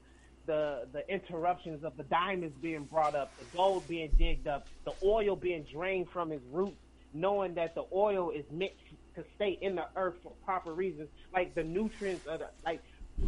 the 0.46 0.88
the 0.94 1.08
interruptions 1.12 1.84
of 1.84 1.98
the 1.98 2.04
diamonds 2.04 2.56
being 2.62 2.84
brought 2.84 3.16
up, 3.16 3.32
the 3.40 3.58
gold 3.58 3.88
being 3.88 4.12
digged 4.18 4.48
up, 4.48 4.68
the 4.86 4.94
oil 5.04 5.36
being 5.36 5.66
drained 5.72 6.08
from 6.10 6.32
its 6.32 6.44
roots, 6.52 6.78
knowing 7.14 7.56
that 7.56 7.76
the 7.76 7.84
oil 7.94 8.30
is 8.32 8.46
meant 8.52 8.74
to 9.16 9.24
stay 9.36 9.58
in 9.62 9.76
the 9.76 9.86
earth 9.96 10.16
for 10.24 10.34
proper 10.44 10.74
reasons, 10.74 11.10
like 11.34 11.56
the 11.56 11.64
nutrients 11.64 12.26
of 12.28 12.40
the 12.40 12.48
like 12.66 12.82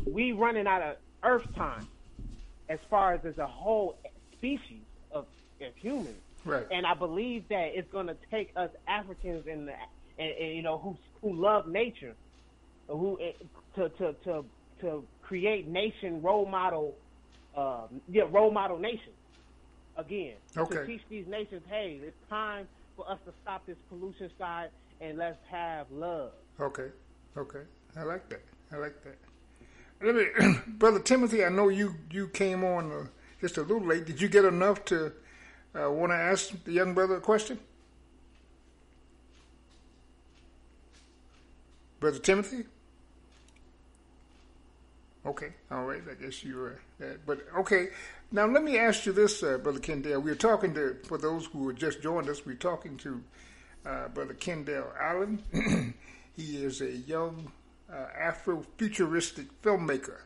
we 0.06 0.32
running 0.32 0.68
out 0.68 0.82
of 0.82 0.98
Earth 1.24 1.48
time, 1.56 1.88
as 2.70 2.80
far 2.90 3.14
as 3.14 3.26
as 3.26 3.38
a 3.38 3.48
whole 3.48 3.98
species 4.34 4.84
of, 5.12 5.26
of 5.62 5.76
humans. 5.76 6.18
Right. 6.46 6.66
And 6.72 6.86
I 6.86 6.94
believe 6.94 7.48
that 7.50 7.72
it's 7.74 7.92
going 7.92 8.08
to 8.08 8.18
take 8.32 8.52
us 8.56 8.70
Africans 8.88 9.46
and, 9.48 9.68
the, 9.68 9.74
and, 10.20 10.32
and 10.40 10.56
you 10.56 10.62
know 10.62 10.78
who 10.78 10.98
who 11.22 11.42
love 11.42 11.68
nature, 11.68 12.16
who 12.88 13.20
eh, 13.22 13.32
to 13.76 13.90
to 13.90 14.14
to 14.24 14.46
to 14.82 15.04
create 15.22 15.68
nation 15.68 16.22
role 16.22 16.46
model, 16.46 16.96
uh, 17.56 17.88
yeah, 18.10 18.24
role 18.30 18.52
model 18.52 18.78
nations. 18.78 19.16
Again, 19.98 20.36
Okay. 20.56 20.76
to 20.76 20.86
teach 20.86 21.02
these 21.10 21.26
nations, 21.28 21.64
hey, 21.68 22.00
it's 22.04 22.16
time 22.30 22.68
for 22.96 23.10
us 23.10 23.18
to 23.26 23.34
stop 23.42 23.66
this 23.66 23.78
pollution 23.90 24.30
side 24.38 24.70
and 25.02 25.18
let's 25.18 25.40
have 25.50 25.88
love. 25.92 26.32
Okay, 26.60 26.90
okay, 27.38 27.62
I 27.96 28.04
like 28.04 28.28
that. 28.30 28.42
I 28.72 28.78
like 28.78 28.96
that. 29.04 29.18
Let 30.02 30.16
me, 30.16 30.56
brother 30.68 31.00
Timothy. 31.00 31.44
I 31.44 31.50
know 31.50 31.70
you 31.70 31.96
you 32.12 32.28
came 32.28 32.64
on 32.64 32.92
uh, 32.92 33.06
just 33.42 33.58
a 33.58 33.62
little 33.62 33.86
late. 33.86 34.06
Did 34.06 34.22
you 34.22 34.28
get 34.28 34.46
enough 34.46 34.86
to 34.86 35.12
uh, 35.76 35.92
want 35.92 36.12
to 36.12 36.16
ask 36.16 36.52
the 36.64 36.72
young 36.72 36.94
brother 36.94 37.16
a 37.16 37.22
question, 37.22 37.60
brother 42.00 42.20
Timothy? 42.20 42.66
Okay, 45.26 45.50
all 45.72 45.84
right. 45.84 46.02
I 46.10 46.14
guess 46.24 46.44
you 46.44 46.56
were 46.56 46.80
that. 47.00 47.26
But 47.26 47.46
okay, 47.60 47.90
now 48.32 48.46
let 48.46 48.64
me 48.64 48.78
ask 48.78 49.06
you 49.06 49.12
this, 49.12 49.44
uh, 49.44 49.58
brother 49.58 49.80
Kendale. 49.80 50.22
We 50.22 50.32
are 50.32 50.36
talking 50.36 50.74
to 50.76 50.96
for 51.06 51.18
those 51.18 51.48
who 51.48 51.68
have 51.68 51.78
just 51.78 52.02
joined 52.02 52.30
us. 52.30 52.46
We're 52.46 52.56
talking 52.56 52.98
to 52.98 53.22
uh, 53.86 54.08
brother 54.10 54.34
Kendale 54.34 54.92
Allen. 55.00 55.44
he 56.36 56.64
is 56.64 56.82
a 56.82 56.92
young 56.92 57.52
uh, 57.92 58.08
Afro-futuristic 58.18 59.62
filmmaker, 59.62 60.22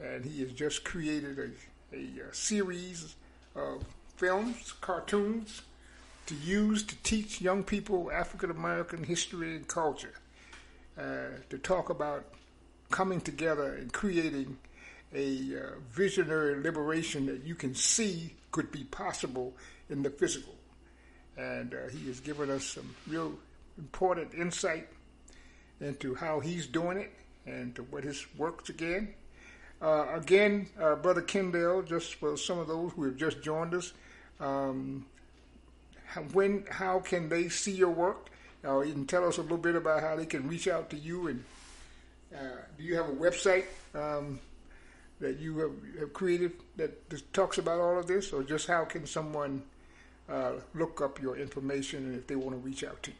and 0.00 0.24
he 0.24 0.40
has 0.40 0.52
just 0.52 0.84
created 0.84 1.38
a, 1.38 1.96
a, 1.96 2.28
uh 2.28 2.32
series 2.32 3.14
of 3.54 3.84
films, 4.16 4.72
cartoons, 4.80 5.62
to 6.26 6.34
use 6.34 6.84
to 6.84 6.96
teach 7.02 7.40
young 7.40 7.64
people 7.64 8.10
African 8.12 8.50
American 8.50 9.04
history 9.04 9.56
and 9.56 9.66
culture. 9.66 10.14
Uh, 10.98 11.30
to 11.48 11.56
talk 11.56 11.88
about 11.88 12.24
coming 12.90 13.20
together 13.20 13.74
and 13.74 13.92
creating 13.92 14.58
a 15.14 15.56
uh, 15.56 15.78
visionary 15.90 16.62
liberation 16.62 17.26
that 17.26 17.42
you 17.44 17.54
can 17.54 17.74
see 17.74 18.34
could 18.50 18.70
be 18.70 18.84
possible 18.84 19.54
in 19.88 20.02
the 20.02 20.10
physical. 20.10 20.54
And 21.40 21.74
uh, 21.74 21.88
he 21.90 22.06
has 22.08 22.20
given 22.20 22.50
us 22.50 22.64
some 22.64 22.94
real 23.08 23.32
important 23.78 24.34
insight 24.34 24.88
into 25.80 26.14
how 26.14 26.40
he's 26.40 26.66
doing 26.66 26.98
it 26.98 27.12
and 27.46 27.74
to 27.76 27.82
what 27.84 28.04
his 28.04 28.26
works 28.36 28.68
again. 28.68 29.14
Uh, 29.80 30.06
again, 30.14 30.68
uh, 30.78 30.96
Brother 30.96 31.22
Kendale, 31.22 31.86
just 31.86 32.16
for 32.16 32.36
some 32.36 32.58
of 32.58 32.68
those 32.68 32.92
who 32.92 33.04
have 33.04 33.16
just 33.16 33.40
joined 33.40 33.72
us, 33.72 33.94
um, 34.38 35.06
when, 36.32 36.66
how 36.70 36.98
can 36.98 37.30
they 37.30 37.48
see 37.48 37.72
your 37.72 37.90
work? 37.90 38.28
Uh, 38.62 38.80
you 38.80 38.92
can 38.92 39.06
tell 39.06 39.26
us 39.26 39.38
a 39.38 39.42
little 39.42 39.56
bit 39.56 39.76
about 39.76 40.02
how 40.02 40.16
they 40.16 40.26
can 40.26 40.46
reach 40.46 40.68
out 40.68 40.90
to 40.90 40.96
you 40.96 41.28
and 41.28 41.42
uh, 42.34 42.38
do 42.76 42.84
you 42.84 42.94
have 42.94 43.08
a 43.08 43.12
website 43.12 43.64
um, 43.94 44.38
that 45.20 45.38
you 45.38 45.58
have, 45.58 45.72
have 45.98 46.12
created 46.12 46.52
that 46.76 47.32
talks 47.32 47.58
about 47.58 47.80
all 47.80 47.98
of 47.98 48.06
this, 48.06 48.32
or 48.32 48.42
just 48.42 48.66
how 48.66 48.84
can 48.84 49.06
someone 49.06 49.62
uh, 50.30 50.52
look 50.74 51.00
up 51.00 51.20
your 51.20 51.36
information 51.36 52.04
and 52.04 52.16
if 52.16 52.26
they 52.26 52.36
want 52.36 52.52
to 52.52 52.56
reach 52.58 52.84
out 52.84 53.02
to 53.02 53.10
you? 53.10 53.16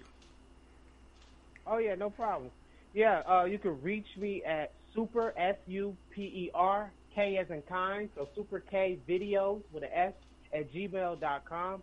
Oh 1.67 1.79
yeah, 1.79 1.95
no 1.95 2.11
problem. 2.11 2.51
Yeah, 2.95 3.23
uh, 3.29 3.45
you 3.45 3.59
can 3.59 3.81
reach 3.83 4.07
me 4.17 4.43
at 4.45 4.73
super 4.95 5.33
s 5.37 5.57
u 5.67 5.97
p 6.11 6.23
e 6.23 6.51
r 6.55 6.91
k 7.15 7.37
as 7.39 7.51
in 7.51 7.63
kind, 7.63 8.09
so 8.17 8.29
super 8.35 8.61
k 8.61 8.99
videos 9.09 9.63
with 9.73 9.85
an 9.85 9.91
s 9.93 10.13
at 10.53 10.73
gmail.com. 10.73 11.83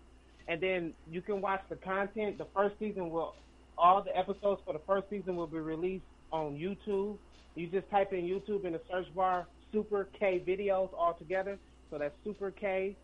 and 0.49 0.61
then 0.61 0.93
you 1.09 1.21
can 1.21 1.41
watch 1.41 1.61
the 1.69 1.75
content. 1.75 2.37
The 2.37 2.47
first 2.53 2.75
season 2.79 3.09
will 3.09 3.35
all 3.77 4.01
the 4.01 4.17
episodes 4.17 4.61
for 4.65 4.73
the 4.73 4.81
first 4.87 5.09
season 5.09 5.35
will 5.35 5.47
be 5.47 5.59
released 5.59 6.05
on 6.31 6.55
YouTube. 6.55 7.17
You 7.55 7.67
just 7.67 7.89
type 7.89 8.11
in 8.13 8.25
YouTube 8.25 8.65
in 8.65 8.73
the 8.73 8.81
search 8.89 9.13
bar 9.15 9.47
Super 9.71 10.07
K 10.17 10.41
Videos 10.45 10.89
all 10.93 11.13
together. 11.13 11.57
So 11.89 11.97
that's 11.97 12.15
Super 12.23 12.51
K 12.51 12.95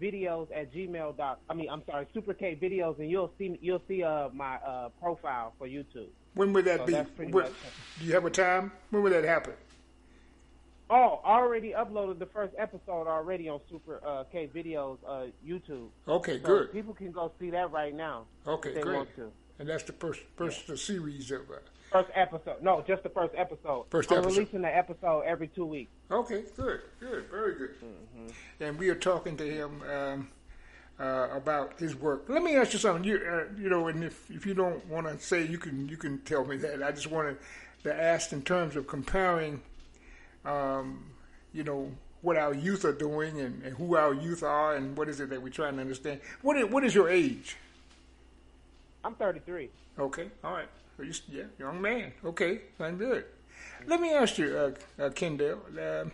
Videos 0.00 0.48
at 0.54 0.72
Gmail 0.72 1.16
dot. 1.16 1.40
I 1.48 1.54
mean, 1.54 1.68
I'm 1.70 1.82
sorry, 1.86 2.06
Super 2.14 2.34
K 2.34 2.58
Videos, 2.60 2.98
and 2.98 3.10
you'll 3.10 3.32
see 3.38 3.58
you'll 3.60 3.82
see 3.88 4.02
uh, 4.02 4.28
my 4.32 4.56
uh, 4.56 4.88
profile 5.00 5.52
for 5.58 5.66
YouTube. 5.66 6.08
When 6.34 6.52
would 6.52 6.64
that 6.66 6.80
So 6.80 6.86
be? 6.86 7.24
When- 7.30 7.44
do 7.98 8.04
you 8.06 8.14
have 8.14 8.24
a 8.24 8.30
time? 8.30 8.72
When 8.90 9.02
would 9.02 9.12
that 9.12 9.24
happen? 9.24 9.54
Oh, 10.90 11.20
already 11.24 11.72
uploaded 11.72 12.18
the 12.18 12.26
first 12.26 12.54
episode 12.56 13.06
already 13.06 13.48
on 13.48 13.60
Super 13.70 14.00
uh, 14.06 14.24
K 14.32 14.48
Videos 14.54 14.96
uh, 15.06 15.26
YouTube. 15.46 15.88
Okay, 16.06 16.40
So 16.40 16.46
good. 16.46 16.72
People 16.72 16.94
can 16.94 17.12
go 17.12 17.30
see 17.38 17.50
that 17.50 17.70
right 17.72 17.94
now. 17.94 18.24
Okay, 18.46 18.80
great. 18.80 19.06
And 19.58 19.68
that's 19.68 19.82
the 19.84 19.92
first 19.92 20.20
first 20.36 20.66
series 20.78 21.30
of. 21.30 21.42
Uh, 21.50 21.54
First 21.90 22.10
episode. 22.14 22.62
No, 22.62 22.84
just 22.86 23.02
the 23.02 23.08
first 23.08 23.34
episode. 23.36 23.86
First 23.90 24.12
I'm 24.12 24.18
episode. 24.18 24.36
releasing 24.36 24.62
the 24.62 24.76
episode 24.76 25.22
every 25.22 25.48
two 25.48 25.64
weeks. 25.64 25.90
Okay, 26.10 26.44
good, 26.56 26.80
good, 27.00 27.24
very 27.30 27.54
good. 27.54 27.70
And 28.60 28.78
we 28.78 28.90
are 28.90 28.94
talking 28.94 29.36
to 29.38 29.44
him 29.44 29.82
um, 29.90 30.28
uh, 31.00 31.28
about 31.32 31.78
his 31.78 31.96
work. 31.96 32.24
Let 32.28 32.42
me 32.42 32.56
ask 32.56 32.74
you 32.74 32.78
something. 32.78 33.04
You, 33.04 33.16
uh, 33.16 33.44
you 33.58 33.70
know, 33.70 33.88
and 33.88 34.04
if, 34.04 34.30
if 34.30 34.44
you 34.44 34.52
don't 34.52 34.84
want 34.86 35.06
to 35.06 35.18
say, 35.18 35.46
you 35.46 35.56
can 35.58 35.88
you 35.88 35.96
can 35.96 36.18
tell 36.18 36.44
me 36.44 36.56
that. 36.58 36.82
I 36.82 36.92
just 36.92 37.06
wanted 37.10 37.38
to 37.84 37.94
ask 37.94 38.32
in 38.32 38.42
terms 38.42 38.76
of 38.76 38.86
comparing, 38.86 39.62
um, 40.44 41.04
you 41.54 41.64
know, 41.64 41.90
what 42.20 42.36
our 42.36 42.52
youth 42.52 42.84
are 42.84 42.92
doing 42.92 43.40
and, 43.40 43.62
and 43.62 43.76
who 43.76 43.96
our 43.96 44.12
youth 44.12 44.42
are 44.42 44.74
and 44.74 44.96
what 44.96 45.08
is 45.08 45.20
it 45.20 45.30
that 45.30 45.40
we're 45.40 45.48
trying 45.50 45.76
to 45.76 45.80
understand. 45.80 46.20
What 46.42 46.56
is, 46.58 46.66
what 46.66 46.84
is 46.84 46.94
your 46.94 47.08
age? 47.08 47.56
I'm 49.04 49.14
33. 49.14 49.70
Okay, 49.98 50.28
all 50.44 50.52
right. 50.52 50.68
You, 50.98 51.12
yeah, 51.28 51.44
young 51.58 51.80
man. 51.80 52.12
Okay, 52.24 52.62
fine, 52.76 52.96
good. 52.96 53.24
Let 53.86 54.00
me 54.00 54.12
ask 54.12 54.38
you, 54.38 54.56
uh, 54.56 55.02
uh, 55.02 55.10
Kendale. 55.10 56.02
Um 56.02 56.12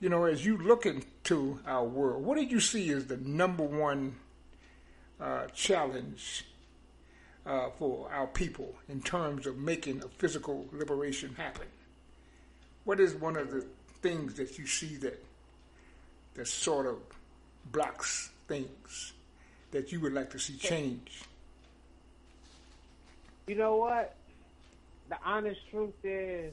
you 0.00 0.08
know, 0.08 0.24
as 0.24 0.44
you 0.44 0.58
look 0.58 0.84
into 0.86 1.58
our 1.66 1.84
world, 1.84 2.24
what 2.24 2.36
did 2.36 2.50
you 2.50 2.60
see 2.60 2.90
as 2.90 3.06
the 3.06 3.16
number 3.16 3.62
one 3.62 4.16
uh, 5.20 5.46
challenge 5.54 6.44
uh, 7.46 7.70
for 7.78 8.10
our 8.12 8.26
people 8.26 8.74
in 8.88 9.00
terms 9.00 9.46
of 9.46 9.56
making 9.56 10.02
a 10.02 10.08
physical 10.08 10.66
liberation 10.72 11.34
happen? 11.34 11.66
What 12.84 13.00
is 13.00 13.14
one 13.14 13.36
of 13.36 13.50
the 13.50 13.66
things 14.02 14.34
that 14.34 14.58
you 14.58 14.66
see 14.66 14.96
that 14.96 15.22
that 16.34 16.46
sort 16.46 16.86
of 16.86 16.98
blocks 17.72 18.30
things 18.46 19.14
that 19.70 19.90
you 19.90 20.00
would 20.00 20.12
like 20.12 20.30
to 20.30 20.38
see 20.38 20.56
change? 20.56 21.22
You 23.46 23.54
know 23.54 23.76
what? 23.76 24.16
The 25.08 25.16
honest 25.24 25.60
truth 25.70 25.94
is, 26.02 26.52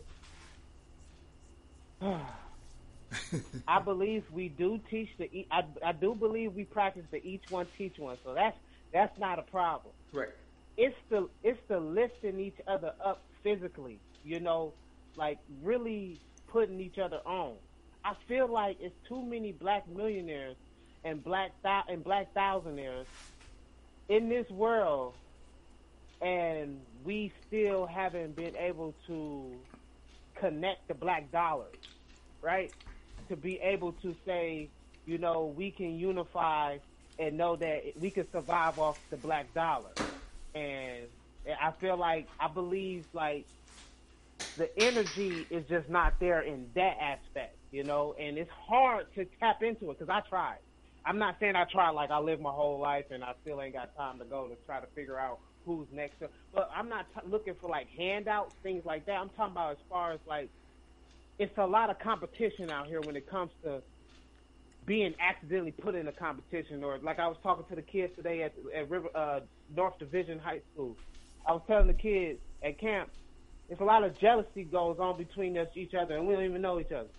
I 3.67 3.79
believe 3.79 4.23
we 4.31 4.49
do 4.49 4.79
teach 4.91 5.09
the. 5.17 5.47
I 5.51 5.91
do 5.93 6.13
believe 6.13 6.53
we 6.53 6.65
practice 6.65 7.05
the 7.09 7.25
each 7.25 7.43
one 7.49 7.65
teach 7.77 7.97
one. 7.97 8.17
So 8.23 8.35
that's 8.35 8.57
that's 8.91 9.17
not 9.17 9.39
a 9.39 9.41
problem. 9.43 9.93
Right. 10.11 10.29
It's 10.77 10.95
the 11.09 11.27
it's 11.41 11.59
the 11.67 11.79
lifting 11.79 12.39
each 12.39 12.57
other 12.67 12.93
up 13.03 13.23
physically. 13.41 13.99
You 14.23 14.39
know, 14.39 14.73
like 15.15 15.39
really 15.63 16.19
putting 16.47 16.79
each 16.79 16.99
other 16.99 17.21
on. 17.25 17.55
I 18.05 18.13
feel 18.27 18.47
like 18.47 18.77
it's 18.79 18.95
too 19.07 19.23
many 19.23 19.51
black 19.51 19.87
millionaires 19.87 20.57
and 21.03 21.23
black 21.23 21.53
thou- 21.63 21.85
and 21.87 22.03
black 22.03 22.35
thousandaires 22.35 23.05
in 24.09 24.29
this 24.29 24.47
world 24.51 25.15
and 26.23 26.87
we 27.03 27.33
still 27.47 27.87
haven't 27.87 28.35
been 28.35 28.57
able 28.57 28.95
to 29.07 29.67
connect 30.39 30.87
the 30.89 30.95
black 30.95 31.31
dollar, 31.31 31.71
right? 32.41 32.73
To 33.29 33.37
be 33.37 33.59
able 33.63 33.93
to 33.95 34.15
say, 34.25 34.73
you 35.05 35.19
know, 35.19 35.47
we 35.47 35.71
can 35.71 35.95
unify 35.95 36.79
and 37.19 37.37
know 37.37 37.57
that 37.57 37.93
we 37.97 38.11
can 38.11 38.27
survive 38.31 38.79
off 38.79 38.97
the 39.11 39.17
black 39.17 39.53
dollar. 39.53 39.97
And 40.55 41.11
I 41.47 41.73
feel 41.81 41.99
like 41.99 42.29
I 42.39 42.49
believe 42.53 43.07
like 43.13 43.47
the 44.57 44.67
energy 44.77 45.47
is 45.51 45.65
just 45.69 45.89
not 45.89 46.15
there 46.19 46.41
in 46.43 46.71
that 46.75 46.95
aspect, 47.01 47.57
you 47.71 47.83
know, 47.83 48.13
and 48.19 48.37
it's 48.37 48.51
hard 48.51 49.07
to 49.15 49.25
tap 49.39 49.57
into 49.61 49.91
it 49.91 49.99
because 49.99 50.09
I 50.11 50.27
tried. 50.29 50.59
I'm 51.05 51.19
not 51.19 51.37
saying 51.39 51.55
I 51.55 51.65
tried 51.71 51.91
like 51.91 52.11
I 52.11 52.19
lived 52.19 52.41
my 52.41 52.51
whole 52.51 52.81
life 52.81 53.05
and 53.09 53.23
I 53.23 53.33
still 53.41 53.61
ain't 53.61 53.73
got 53.73 53.95
time 53.97 54.19
to 54.19 54.25
go 54.25 54.49
to 54.49 54.57
try 54.65 54.81
to 54.81 54.87
figure 54.95 55.19
out 55.19 55.39
who's 55.65 55.87
next. 55.91 56.19
To, 56.19 56.29
but 56.53 56.69
I'm 56.75 56.89
not 56.89 57.07
t- 57.13 57.27
looking 57.27 57.55
for 57.59 57.69
like 57.69 57.87
handouts, 57.97 58.53
things 58.63 58.83
like 58.85 59.05
that. 59.07 59.13
I'm 59.13 59.29
talking 59.31 59.53
about 59.53 59.73
as 59.73 59.77
far 59.89 60.13
as 60.13 60.21
like 60.27 60.51
it's 61.39 61.53
a 61.57 61.65
lot 61.67 61.89
of 61.89 61.97
competition 61.99 62.71
out 62.71 62.87
here 62.87 63.01
when 63.01 63.15
it 63.17 63.27
comes 63.29 63.51
to 63.63 63.83
being 64.85 65.13
accidentally 65.19 65.71
put 65.71 65.95
in 65.95 66.07
a 66.07 66.13
competition 66.13 66.83
or 66.83 66.99
like 66.99 67.19
I 67.19 67.27
was 67.27 67.37
talking 67.43 67.65
to 67.69 67.75
the 67.75 67.81
kids 67.83 68.13
today 68.15 68.43
at, 68.43 68.53
at 68.75 68.89
River 68.89 69.09
uh, 69.15 69.41
North 69.69 69.95
Division 69.99 70.39
High 70.39 70.61
School. 70.73 70.97
I 71.47 71.53
was 71.53 71.63
telling 71.67 71.87
the 71.87 71.93
kids 71.93 72.39
at 72.63 72.79
camp, 72.79 73.11
it's 73.69 73.81
a 73.81 73.85
lot 73.85 74.03
of 74.03 74.19
jealousy 74.19 74.65
goes 74.65 74.97
on 74.99 75.17
between 75.17 75.57
us 75.57 75.69
each 75.75 75.93
other 75.99 76.15
and 76.17 76.27
we 76.27 76.35
don't 76.35 76.45
even 76.45 76.61
know 76.61 76.79
each 76.79 76.91
other. 76.91 77.09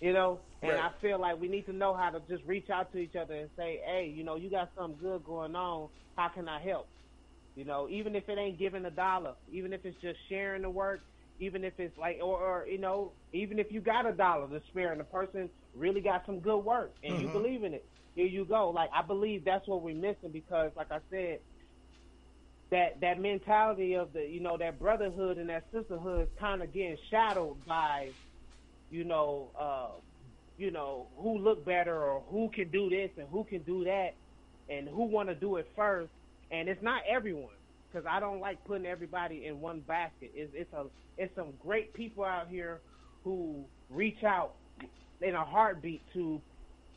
You 0.00 0.12
know, 0.12 0.42
and 0.62 0.72
Right. 0.72 0.80
I 0.80 0.90
feel 1.00 1.20
like 1.20 1.40
we 1.40 1.48
need 1.48 1.66
to 1.66 1.72
know 1.72 1.94
how 1.96 2.10
to 2.10 2.20
just 2.28 2.44
reach 2.44 2.70
out 2.70 2.92
to 2.92 2.98
each 2.98 3.16
other 3.16 3.34
and 3.34 3.50
say, 3.56 3.80
"Hey, 3.84 4.06
you 4.14 4.24
know, 4.24 4.36
you 4.36 4.50
got 4.50 4.70
something 4.76 4.98
good 4.98 5.24
going 5.24 5.56
on. 5.56 5.90
How 6.16 6.28
can 6.28 6.48
I 6.48 6.60
help?" 6.62 6.88
You 7.58 7.66
know, 7.66 7.88
even 7.90 8.16
if 8.16 8.30
it 8.30 8.38
ain't 8.38 8.60
giving 8.60 8.86
a 8.86 8.92
dollar, 8.92 9.36
even 9.48 9.74
if 9.74 9.84
it's 9.84 10.00
just 10.00 10.20
sharing 10.30 10.62
the 10.62 10.70
work, 10.70 11.02
even 11.40 11.64
if 11.64 11.74
it's 11.80 11.98
like, 11.98 12.18
or, 12.22 12.40
or 12.40 12.68
you 12.68 12.78
know, 12.78 13.16
even 13.34 13.58
if 13.58 13.68
you 13.72 13.82
got 13.82 14.06
a 14.06 14.14
dollar 14.14 14.48
to 14.48 14.64
spare 14.68 14.92
and 14.92 15.00
the 15.00 15.06
person 15.06 15.50
really 15.74 16.00
got 16.02 16.22
some 16.26 16.40
good 16.40 16.60
work 16.60 16.96
and 17.02 17.20
you 17.20 17.28
Mhm. 17.28 17.30
believe 17.30 17.64
in 17.64 17.74
it, 17.74 17.86
here 18.14 18.26
you 18.28 18.46
go. 18.46 18.70
Like 18.70 18.90
I 18.94 19.02
believe 19.02 19.44
that's 19.44 19.68
what 19.68 19.82
we're 19.82 19.96
missing 19.96 20.32
because, 20.32 20.72
like 20.76 20.92
I 20.92 21.00
said, 21.10 21.40
that 22.72 23.00
that 23.02 23.20
mentality 23.20 23.94
of 23.96 24.12
the 24.14 24.22
you 24.22 24.40
know 24.40 24.58
that 24.58 24.80
brotherhood 24.80 25.38
and 25.38 25.50
that 25.50 25.64
sisterhood 25.72 26.24
is 26.24 26.34
kind 26.40 26.62
of 26.62 26.74
getting 26.74 26.98
shadowed 27.10 27.64
by, 27.66 28.16
you 28.90 29.04
know, 29.04 29.52
uh, 29.60 30.00
you 30.56 30.70
know 30.72 31.12
who 31.16 31.38
look 31.38 31.64
better 31.66 32.02
or 32.04 32.22
who 32.30 32.50
can 32.54 32.70
do 32.70 32.90
this 32.90 33.10
and 33.18 33.28
who 33.30 33.44
can 33.44 33.64
do 33.64 33.84
that, 33.84 34.10
and 34.68 34.88
who 34.88 35.06
want 35.06 35.30
to 35.30 35.36
do 35.36 35.56
it 35.56 35.68
first. 35.76 36.12
And 36.50 36.68
it's 36.68 36.82
not 36.82 37.02
everyone 37.08 37.54
because 37.90 38.06
I 38.06 38.20
don't 38.20 38.40
like 38.40 38.64
putting 38.64 38.86
everybody 38.86 39.46
in 39.46 39.60
one 39.60 39.80
basket. 39.80 40.32
It's, 40.34 40.52
it's 40.54 40.72
a 40.72 40.86
it's 41.16 41.34
some 41.34 41.52
great 41.62 41.92
people 41.94 42.24
out 42.24 42.48
here 42.48 42.80
who 43.24 43.64
reach 43.90 44.22
out 44.24 44.54
in 45.20 45.34
a 45.34 45.44
heartbeat 45.44 46.02
to 46.14 46.40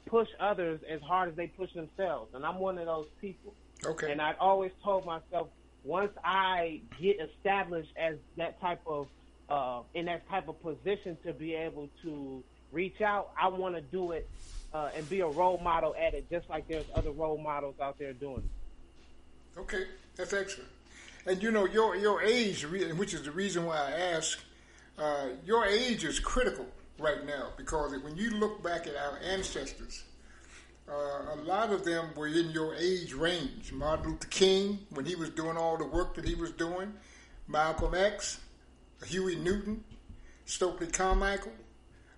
push 0.05 0.27
others 0.39 0.79
as 0.89 1.01
hard 1.01 1.29
as 1.29 1.35
they 1.35 1.47
push 1.47 1.73
themselves, 1.73 2.33
and 2.33 2.45
I'm 2.45 2.59
one 2.59 2.77
of 2.77 2.85
those 2.85 3.07
people. 3.19 3.53
Okay. 3.83 4.11
And 4.11 4.21
I 4.21 4.35
always 4.39 4.71
told 4.83 5.05
myself, 5.05 5.47
once 5.83 6.11
I 6.23 6.81
get 7.01 7.17
established 7.19 7.91
as 7.97 8.15
that 8.37 8.61
type 8.61 8.81
of 8.85 9.07
uh, 9.49 9.81
in 9.93 10.05
that 10.05 10.27
type 10.29 10.47
of 10.47 10.61
position 10.61 11.17
to 11.25 11.33
be 11.33 11.55
able 11.55 11.89
to 12.03 12.43
reach 12.71 13.01
out, 13.01 13.31
I 13.39 13.47
want 13.49 13.75
to 13.75 13.81
do 13.81 14.11
it 14.11 14.29
uh, 14.73 14.89
and 14.95 15.07
be 15.09 15.19
a 15.21 15.27
role 15.27 15.57
model 15.57 15.95
at 15.99 16.13
it, 16.13 16.29
just 16.29 16.49
like 16.49 16.67
there's 16.67 16.85
other 16.95 17.11
role 17.11 17.37
models 17.37 17.75
out 17.81 17.99
there 17.99 18.13
doing 18.13 18.37
it. 18.37 18.60
Okay, 19.57 19.83
that's 20.15 20.33
excellent. 20.33 20.69
And 21.25 21.41
you 21.43 21.51
know 21.51 21.65
your 21.65 21.95
your 21.95 22.21
age, 22.21 22.65
which 22.65 23.13
is 23.13 23.23
the 23.23 23.31
reason 23.31 23.65
why 23.65 23.77
I 23.77 23.91
ask, 23.91 24.39
uh, 24.97 25.27
your 25.45 25.65
age 25.65 26.03
is 26.03 26.19
critical 26.19 26.65
right 26.97 27.25
now 27.25 27.49
because 27.57 27.91
when 28.03 28.15
you 28.15 28.31
look 28.31 28.63
back 28.63 28.87
at 28.87 28.95
our 28.95 29.19
ancestors, 29.19 30.03
uh, 30.89 31.33
a 31.33 31.37
lot 31.43 31.71
of 31.71 31.83
them 31.83 32.09
were 32.15 32.27
in 32.27 32.49
your 32.51 32.75
age 32.75 33.13
range. 33.13 33.71
Martin 33.71 34.11
Luther 34.11 34.27
King, 34.29 34.79
when 34.91 35.05
he 35.05 35.15
was 35.15 35.29
doing 35.29 35.57
all 35.57 35.77
the 35.77 35.85
work 35.85 36.15
that 36.15 36.25
he 36.25 36.35
was 36.35 36.51
doing, 36.51 36.93
Malcolm 37.47 37.93
X, 37.93 38.39
Huey 39.05 39.35
Newton, 39.35 39.83
Stokely 40.45 40.87
Carmichael, 40.87 41.53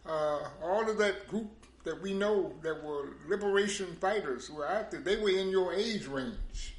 uh, 0.06 0.40
all 0.64 0.90
of 0.90 0.98
that 0.98 1.28
group 1.28 1.50
that 1.84 2.02
we 2.02 2.14
know 2.14 2.54
that 2.62 2.84
were 2.84 3.10
liberation 3.28 3.98
fighters 4.00 4.48
who 4.48 4.56
were 4.56 4.68
out 4.68 4.92
there. 4.92 5.02
They 5.02 5.18
were 5.18 5.30
in 5.30 5.50
your 5.50 5.74
age 5.74 6.08
range 6.08 6.73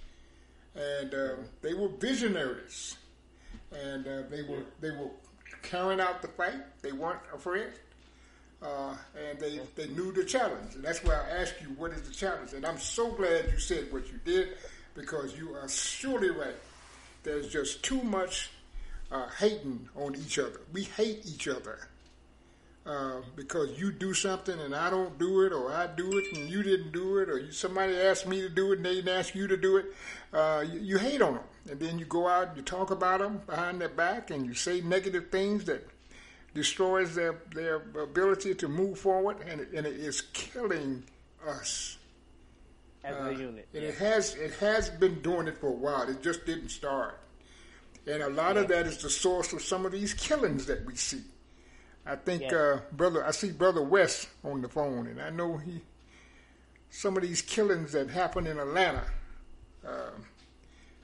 and 0.75 1.15
uh, 1.15 1.35
they 1.63 1.75
were 1.75 1.89
visionaries, 1.89 2.97
and 3.73 4.07
uh, 4.07 4.23
they 4.31 4.43
were 4.43 4.65
they 4.81 4.91
were 4.91 5.11
carrying 5.63 6.01
out 6.01 6.23
the 6.23 6.29
fight. 6.29 6.83
They 6.83 6.93
weren't 6.93 7.21
afraid, 7.33 7.73
uh, 8.63 8.97
and 9.17 9.39
they 9.39 9.61
they 9.77 9.89
knew 9.89 10.13
the 10.13 10.25
challenge. 10.25 10.75
And 10.75 10.85
that's 10.85 11.03
why 11.05 11.15
I 11.15 11.41
ask 11.41 11.55
you, 11.61 11.69
what 11.77 11.93
is 11.93 12.03
the 12.03 12.15
challenge? 12.15 12.53
And 12.53 12.65
I'm 12.65 12.79
so 12.79 13.11
glad 13.13 13.51
you 13.53 13.59
said 13.59 13.93
what 13.93 14.11
you 14.11 14.19
did, 14.25 14.49
because 14.95 15.37
you 15.37 15.55
are 15.55 15.69
surely 15.69 16.31
right. 16.31 16.57
There's 17.23 17.49
just 17.49 17.83
too 17.83 18.03
much 18.03 18.51
uh, 19.11 19.29
hating 19.39 19.89
on 19.97 20.15
each 20.17 20.39
other. 20.39 20.61
We 20.73 20.83
hate 20.85 21.23
each 21.27 21.49
other. 21.49 21.89
Uh, 22.87 23.23
because 23.35 23.81
you 23.81 23.91
do 23.91 24.13
something 24.13 24.61
and 24.61 24.75
I 24.75 24.91
don't 24.91 25.19
do 25.19 25.41
it, 25.47 25.55
or 25.55 25.73
I 25.73 25.87
do 25.87 26.19
it 26.19 26.37
and 26.37 26.51
you 26.51 26.63
didn't 26.63 26.93
do 26.93 27.17
it, 27.17 27.31
or 27.31 27.39
you, 27.39 27.51
somebody 27.51 27.97
asked 27.97 28.27
me 28.29 28.43
to 28.43 28.51
do 28.51 28.73
it 28.73 28.77
and 28.77 28.85
they 28.85 28.97
didn't 28.97 29.09
ask 29.09 29.35
you 29.35 29.47
to 29.47 29.57
do 29.57 29.79
it, 29.79 29.87
uh, 30.35 30.65
you, 30.71 30.81
you 30.81 30.99
hate 30.99 31.23
on 31.23 31.35
them. 31.35 31.45
And 31.71 31.81
then 31.81 31.99
you 31.99 32.05
go 32.05 32.29
out 32.29 32.49
and 32.49 32.57
you 32.59 32.63
talk 32.63 32.91
about 32.91 33.21
them 33.21 33.41
behind 33.47 33.81
their 33.81 33.89
back 33.89 34.31
and 34.31 34.45
you 34.45 34.53
say 34.53 34.81
negative 34.83 35.31
things 35.31 35.65
that 35.65 35.87
destroys 36.55 37.15
their, 37.15 37.37
their 37.55 37.77
ability 38.03 38.55
to 38.57 38.69
move 38.69 38.99
forward, 38.99 39.39
and 39.49 39.61
it, 39.61 39.73
and 39.73 39.87
it 39.87 39.95
is 39.97 40.21
killing 40.33 41.03
us. 41.47 41.97
As 43.03 43.17
Uh, 43.17 43.25
a 43.25 43.33
unit. 43.33 43.69
And 43.75 43.83
it 43.85 43.95
has 43.97 44.35
it 44.35 44.55
has 44.55 44.89
been 44.91 45.21
doing 45.21 45.47
it 45.49 45.59
for 45.59 45.69
a 45.69 45.73
while. 45.73 46.09
It 46.09 46.23
just 46.23 46.47
didn't 46.47 46.69
start. 46.71 47.19
And 48.07 48.23
a 48.23 48.29
lot 48.31 48.57
of 48.57 48.69
that 48.69 48.87
is 48.87 48.99
the 48.99 49.11
source 49.11 49.53
of 49.53 49.63
some 49.63 49.85
of 49.87 49.93
these 49.93 50.15
killings 50.15 50.67
that 50.67 50.85
we 50.85 50.95
see. 50.97 51.23
I 52.07 52.17
think 52.17 52.43
Yes. 52.43 52.53
uh, 52.53 52.81
brother 52.93 53.25
I 53.25 53.31
see 53.33 53.51
brother 53.51 53.83
West 53.83 54.29
on 54.45 54.61
the 54.63 54.69
phone 54.69 55.07
and 55.07 55.21
I 55.21 55.31
know 55.31 55.57
he 55.57 55.81
some 56.91 57.17
of 57.17 57.23
these 57.23 57.43
killings 57.43 57.93
that 57.93 58.09
happen 58.11 58.47
in 58.47 58.59
Atlanta. 58.59 59.05
Uh, 59.87 60.11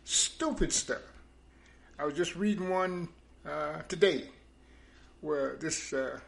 stupid 0.05 0.73
stuff. 0.73 1.03
I 1.99 2.05
was 2.05 2.15
just 2.15 2.35
reading 2.35 2.71
one 2.71 3.09
uh, 3.47 3.83
today 3.89 4.25
where 5.21 5.57
this 5.57 5.93
uh, 5.93 6.19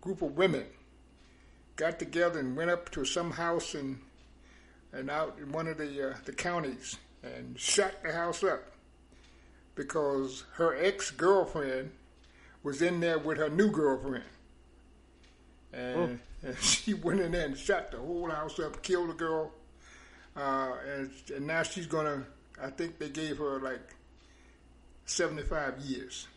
group 0.00 0.22
of 0.22 0.36
women 0.36 0.64
got 1.76 1.98
together 1.98 2.40
and 2.40 2.56
went 2.56 2.70
up 2.70 2.90
to 2.90 3.04
some 3.04 3.30
house 3.30 3.74
in 3.74 4.00
and 4.92 5.10
out 5.10 5.38
in 5.40 5.52
one 5.52 5.68
of 5.68 5.78
the 5.78 6.10
uh, 6.10 6.14
the 6.24 6.32
counties 6.32 6.98
and 7.22 7.58
shot 7.58 7.92
the 8.02 8.12
house 8.12 8.42
up 8.42 8.62
because 9.74 10.44
her 10.54 10.76
ex 10.76 11.10
girlfriend 11.10 11.90
was 12.62 12.82
in 12.82 13.00
there 13.00 13.18
with 13.18 13.38
her 13.38 13.48
new 13.48 13.70
girlfriend, 13.70 14.24
and, 15.72 16.20
and 16.42 16.58
she 16.58 16.94
went 16.94 17.20
in 17.20 17.32
there 17.32 17.46
and 17.46 17.56
shot 17.56 17.90
the 17.90 17.98
whole 17.98 18.28
house 18.28 18.58
up, 18.58 18.82
killed 18.82 19.10
the 19.10 19.14
girl, 19.14 19.52
uh, 20.36 20.72
and, 20.96 21.10
and 21.34 21.46
now 21.46 21.62
she's 21.62 21.86
gonna. 21.86 22.24
I 22.62 22.70
think 22.70 22.98
they 22.98 23.08
gave 23.08 23.38
her 23.38 23.60
like 23.60 23.94
seventy 25.04 25.42
five 25.42 25.78
years, 25.80 26.28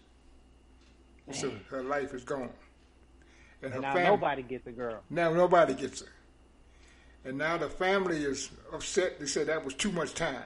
so 1.32 1.52
her 1.70 1.84
life 1.84 2.14
is 2.14 2.24
gone. 2.24 2.50
And 3.62 3.72
her 3.74 3.78
And 3.78 3.82
now 3.82 3.94
family, 3.94 4.10
nobody 4.10 4.44
gets 4.44 4.68
a 4.68 4.72
girl. 4.72 5.02
now 5.10 5.34
nobody 5.34 5.74
gets 5.74 6.02
her. 6.02 6.08
And 7.24 7.38
now 7.38 7.58
the 7.58 7.70
family 7.70 8.24
is 8.24 8.52
upset. 8.72 9.20
They 9.20 9.26
said 9.26 9.48
that 9.48 9.64
was 9.66 9.74
too 9.74 9.92
much 9.92 10.14
time. 10.14 10.44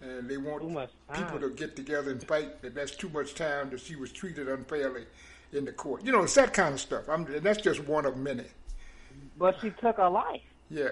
And 0.00 0.28
they 0.28 0.36
want 0.36 0.62
Too 0.62 0.68
much 0.70 0.90
people 1.14 1.38
to 1.40 1.50
get 1.50 1.76
together 1.76 2.10
and 2.10 2.22
fight 2.22 2.60
that 2.62 2.74
that's 2.74 2.94
too 2.96 3.08
much 3.08 3.34
time 3.34 3.70
that 3.70 3.80
she 3.80 3.96
was 3.96 4.12
treated 4.12 4.48
unfairly 4.48 5.06
in 5.52 5.64
the 5.64 5.72
court. 5.72 6.04
You 6.04 6.12
know, 6.12 6.22
it's 6.24 6.34
that 6.34 6.52
kind 6.52 6.74
of 6.74 6.80
stuff. 6.80 7.08
I'm, 7.08 7.26
and 7.26 7.42
that's 7.42 7.62
just 7.62 7.86
one 7.86 8.04
of 8.04 8.16
many. 8.16 8.44
But 9.38 9.56
she 9.60 9.70
took 9.70 9.96
her 9.96 10.08
life. 10.10 10.42
Yeah. 10.68 10.90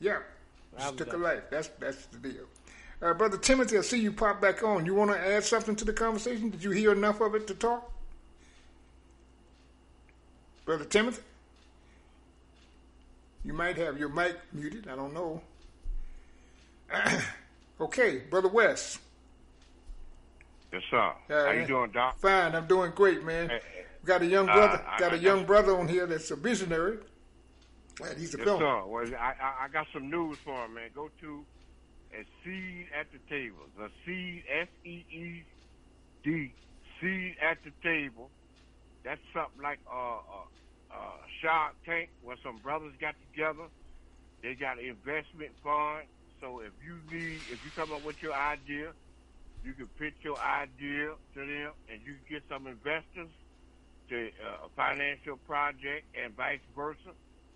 Yeah. 0.00 0.20
She 0.78 0.84
I'm 0.84 0.96
took 0.96 1.12
a 1.12 1.16
life. 1.16 1.42
That's 1.50 1.68
that's 1.78 2.06
the 2.06 2.18
deal. 2.18 2.44
Uh, 3.02 3.14
Brother 3.14 3.38
Timothy, 3.38 3.78
I 3.78 3.80
see 3.80 3.98
you 4.00 4.12
pop 4.12 4.40
back 4.40 4.62
on. 4.62 4.84
You 4.86 4.94
want 4.94 5.10
to 5.10 5.18
add 5.18 5.42
something 5.44 5.74
to 5.76 5.84
the 5.84 5.92
conversation? 5.92 6.50
Did 6.50 6.62
you 6.62 6.70
hear 6.70 6.92
enough 6.92 7.20
of 7.20 7.34
it 7.34 7.46
to 7.48 7.54
talk? 7.54 7.90
Brother 10.64 10.84
Timothy? 10.84 11.22
You 13.44 13.54
might 13.54 13.76
have 13.78 13.98
your 13.98 14.10
mic 14.10 14.36
muted. 14.52 14.86
I 14.86 14.96
don't 14.96 15.14
know. 15.14 15.40
okay, 17.80 18.18
Brother 18.30 18.48
West. 18.48 18.98
Yes, 20.72 20.82
sir. 20.90 21.12
How 21.28 21.48
Uh, 21.48 21.52
you 21.52 21.66
doing, 21.66 21.90
Doc? 21.90 22.18
Fine, 22.18 22.54
I'm 22.54 22.66
doing 22.66 22.92
great, 22.94 23.24
man. 23.24 23.48
Hey, 23.48 23.60
Got 24.04 24.22
a 24.22 24.26
young 24.26 24.48
uh, 24.48 24.54
brother. 24.54 24.84
I- 24.86 24.98
got 24.98 25.12
I 25.12 25.16
a 25.16 25.18
young 25.18 25.38
got- 25.38 25.46
brother 25.46 25.78
on 25.78 25.88
here 25.88 26.06
that's 26.06 26.30
a 26.30 26.36
visionary. 26.36 26.98
And 28.02 28.18
he's 28.18 28.34
a 28.34 28.38
Yes, 28.38 28.46
film. 28.46 28.58
sir. 28.58 28.86
Well, 28.86 29.06
I, 29.18 29.34
I, 29.40 29.64
I 29.64 29.68
got 29.68 29.86
some 29.92 30.10
news 30.10 30.38
for 30.44 30.66
him, 30.66 30.74
man. 30.74 30.90
Go 30.94 31.10
to 31.20 31.46
a 32.12 32.24
seed 32.44 32.86
at 32.98 33.08
the 33.12 33.20
table. 33.28 33.66
The 33.76 33.88
seed, 34.06 34.44
S 34.50 34.68
E 34.84 35.04
E 35.10 35.46
D, 36.24 36.54
seed 37.00 37.36
at 37.42 37.58
the 37.64 37.72
table. 37.82 38.32
That's 39.04 39.20
something 39.34 39.62
like 39.62 39.80
a, 39.90 39.96
a, 39.96 40.40
a 40.94 41.00
Shark 41.42 41.76
Tank 41.84 42.10
where 42.20 42.38
some 42.44 42.60
brothers 42.60 42.94
got 43.00 43.16
together. 43.20 43.68
They 44.42 44.54
got 44.54 44.78
an 44.78 44.86
investment 44.86 45.56
fund. 45.62 46.06
So 46.40 46.60
if 46.60 46.72
you 46.84 47.00
need, 47.10 47.46
if 47.50 47.64
you 47.64 47.70
come 47.72 47.92
up 47.92 48.02
with 48.02 48.16
your 48.22 48.34
idea, 48.34 48.94
you 49.62 49.74
can 49.74 49.88
pitch 49.98 50.16
your 50.24 50.40
idea 50.40 51.16
to 51.34 51.40
them, 51.40 51.72
and 51.88 52.00
you 52.04 52.14
can 52.16 52.24
get 52.28 52.42
some 52.48 52.66
investors 52.66 53.30
to 54.10 54.28
uh, 54.44 54.66
a 54.66 54.70
financial 54.76 55.36
project, 55.38 56.06
and 56.14 56.34
vice 56.36 56.60
versa. 56.74 57.14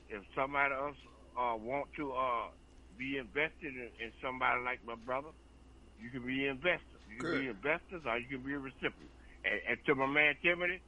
If 0.09 0.23
somebody 0.35 0.75
else 0.75 0.97
uh, 1.37 1.57
want 1.57 1.89
to 1.97 2.13
uh, 2.13 2.49
be 2.99 3.19
invested 3.19 3.75
in, 3.75 3.91
in 4.01 4.13
somebody 4.23 4.63
like 4.65 4.81
my 4.87 4.95
brother, 4.95 5.31
you 6.01 6.11
can 6.11 6.27
be 6.27 6.47
investors. 6.47 7.01
investor. 7.11 7.11
You 7.11 7.19
can 7.19 7.41
be 7.41 7.49
investors, 7.49 8.03
or 8.07 8.19
you 8.19 8.29
can 8.29 8.43
be 8.45 8.55
a 8.55 8.59
recipient. 8.59 9.13
And, 9.45 9.61
and 9.69 9.79
to 9.87 9.95
my 9.95 10.07
man 10.07 10.35
Timothy, 10.43 10.81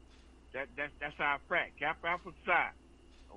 that 0.54 0.68
that's 0.76 0.92
that's 1.00 1.18
our 1.20 1.38
frac, 1.50 1.76
Kappa 1.78 2.06
Alpha 2.06 2.32
Psi. 2.44 2.70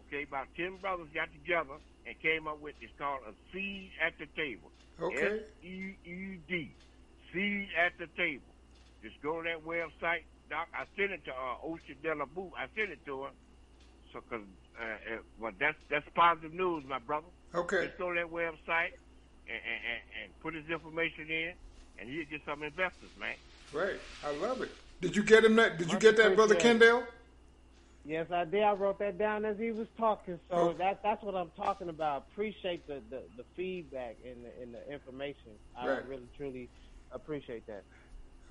Okay, 0.07 0.23
about 0.23 0.47
ten 0.55 0.77
brothers 0.77 1.07
got 1.13 1.27
together 1.33 1.75
and 2.05 2.15
came 2.21 2.47
up 2.47 2.61
with 2.61 2.75
it's 2.81 2.93
called 2.97 3.21
a 3.27 3.33
seed 3.51 3.91
at 4.01 4.13
the 4.19 4.27
table. 4.35 4.71
Okay. 5.01 5.39
S 5.39 5.63
E 5.63 5.95
E 6.05 6.39
D, 6.47 6.71
seed 7.33 7.67
at 7.77 7.97
the 7.97 8.07
table. 8.15 8.53
Just 9.03 9.21
go 9.21 9.41
to 9.41 9.47
that 9.47 9.63
website, 9.63 10.23
Doc. 10.49 10.67
I 10.73 10.83
sent 10.95 11.11
it 11.11 11.23
to 11.25 11.31
uh, 11.31 11.55
Ocean 11.63 11.95
I 12.03 12.67
sent 12.75 12.91
it 12.91 12.99
to 13.05 13.23
her, 13.23 13.31
so 14.11 14.19
because 14.21 14.45
uh, 14.79 15.17
but 15.39 15.53
that's 15.59 15.77
that's 15.89 16.07
positive 16.15 16.53
news, 16.53 16.83
my 16.87 16.99
brother. 16.99 17.27
Okay. 17.53 17.85
Just 17.87 17.97
go 17.97 18.13
to 18.13 18.19
that 18.19 18.31
website 18.31 18.93
and, 19.47 19.57
and, 19.57 19.81
and, 19.89 20.01
and 20.23 20.39
put 20.41 20.53
his 20.53 20.69
information 20.69 21.29
in, 21.29 21.53
and 21.99 22.09
he'll 22.09 22.25
get 22.25 22.41
some 22.45 22.63
investors, 22.63 23.09
man. 23.19 23.35
Right. 23.73 23.99
I 24.25 24.35
love 24.37 24.61
it. 24.61 24.69
Did 25.01 25.15
you 25.15 25.23
get 25.23 25.43
him 25.45 25.55
that? 25.57 25.77
Did 25.77 25.91
you 25.91 25.99
get 25.99 26.17
that, 26.17 26.35
brother 26.35 26.53
appreciated. 26.55 26.81
Kendale? 26.81 27.03
Yes, 28.05 28.31
I 28.31 28.45
did. 28.45 28.63
I 28.63 28.73
wrote 28.73 28.97
that 28.99 29.17
down 29.17 29.45
as 29.45 29.57
he 29.57 29.71
was 29.71 29.87
talking. 29.97 30.39
So 30.49 30.55
Oh. 30.55 30.73
that 30.73 31.03
that's 31.03 31.21
what 31.21 31.35
I'm 31.35 31.51
talking 31.55 31.89
about. 31.89 32.25
Appreciate 32.31 32.87
the, 32.87 33.01
the, 33.09 33.21
the 33.37 33.43
feedback 33.55 34.15
and 34.25 34.45
the, 34.45 34.61
and 34.63 34.73
the 34.73 34.91
information. 34.91 35.51
I 35.77 35.87
Right. 35.87 36.07
really 36.07 36.27
truly 36.37 36.69
appreciate 37.11 37.67
that. 37.67 37.83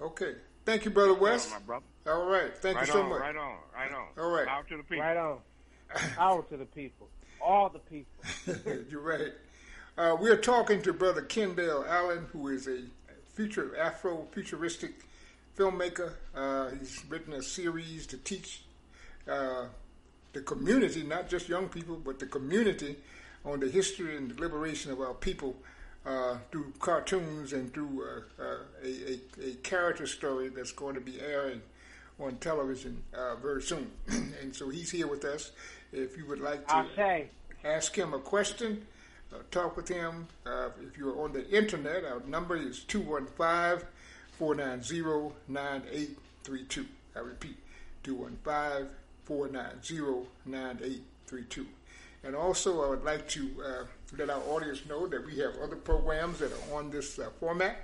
Okay. 0.01 0.35
Thank 0.65 0.85
you, 0.85 0.91
brother 0.91 1.15
West. 1.15 1.51
my 1.51 1.59
brother. 1.61 1.85
All 2.07 2.27
right. 2.27 2.57
Thank 2.59 2.77
right 2.77 2.87
you 2.87 2.93
so 2.93 3.03
on, 3.03 3.09
much. 3.09 3.21
Right 3.21 3.37
on, 3.37 3.57
right 3.75 3.93
on. 3.93 4.07
All 4.19 4.31
right. 4.31 4.47
Out 4.47 4.69
to 4.69 4.77
the 4.77 4.83
people. 4.83 5.05
Right 5.05 5.17
on. 5.17 5.39
Power 6.17 6.43
to 6.45 6.57
the 6.57 6.65
people. 6.67 7.09
All 7.41 7.69
the 7.69 7.79
people. 7.79 8.85
You're 8.91 9.01
right. 9.01 9.33
Uh, 9.97 10.17
we're 10.19 10.37
talking 10.37 10.83
to 10.83 10.93
Brother 10.93 11.23
Kendale 11.23 11.87
Allen, 11.89 12.27
who 12.33 12.49
is 12.49 12.69
a 12.69 12.83
future 13.35 13.77
Afro-futuristic 13.79 14.93
filmmaker. 15.57 16.13
Uh, 16.35 16.71
he's 16.71 17.05
written 17.09 17.33
a 17.33 17.43
series 17.43 18.07
to 18.07 18.17
teach 18.19 18.63
uh, 19.29 19.67
the 20.33 20.41
community, 20.41 21.03
not 21.03 21.29
just 21.29 21.49
young 21.49 21.69
people, 21.69 21.97
but 21.97 22.19
the 22.19 22.27
community, 22.27 22.97
on 23.45 23.61
the 23.61 23.69
history 23.69 24.17
and 24.17 24.31
the 24.31 24.41
liberation 24.41 24.93
of 24.93 25.01
our 25.01 25.15
people 25.15 25.57
uh, 26.07 26.37
through 26.51 26.73
cartoons 26.79 27.53
and 27.53 27.73
through 27.73 28.03
uh, 28.03 28.43
uh, 28.43 28.57
a, 28.85 28.89
a, 28.89 29.51
a 29.51 29.55
character 29.63 30.07
story 30.07 30.49
that's 30.49 30.73
going 30.73 30.95
to 30.95 31.01
be 31.01 31.21
airing 31.21 31.61
on 32.21 32.37
television 32.37 33.03
uh, 33.15 33.37
very 33.37 33.63
soon. 33.63 33.91
and 34.41 34.55
so 34.55 34.69
he's 34.69 34.91
here 34.91 35.07
with 35.07 35.25
us. 35.25 35.53
If 35.93 36.17
you 36.17 36.27
would 36.27 36.41
like 36.41 36.67
to 36.69 36.75
ask 37.65 37.95
him 37.97 38.15
a 38.15 38.19
question, 38.19 38.87
uh, 39.33 39.39
talk 39.51 39.77
with 39.77 39.89
him. 39.89 40.29
Uh, 40.47 40.69
if 40.87 40.99
you're 40.99 41.19
on 41.23 41.33
the 41.33 41.49
internet, 41.51 42.05
our 42.05 42.21
number 42.27 42.57
is 42.57 42.81
215 42.85 43.87
490 44.39 45.35
9832. 45.49 46.87
I 47.17 47.19
repeat, 47.21 47.57
215 48.03 48.89
490 49.25 50.29
9832. 50.47 51.67
And 52.25 52.35
also, 52.35 52.85
I 52.85 52.89
would 52.91 53.05
like 53.05 53.29
to 53.29 53.51
uh, 53.65 53.85
let 54.17 54.31
our 54.31 54.43
audience 54.43 54.85
know 54.89 55.07
that 55.07 55.25
we 55.25 55.39
have 55.39 55.57
other 55.63 55.77
programs 55.77 56.41
that 56.41 56.51
are 56.53 56.77
on 56.77 56.91
this 56.91 57.19
uh, 57.19 57.31
format. 57.39 57.77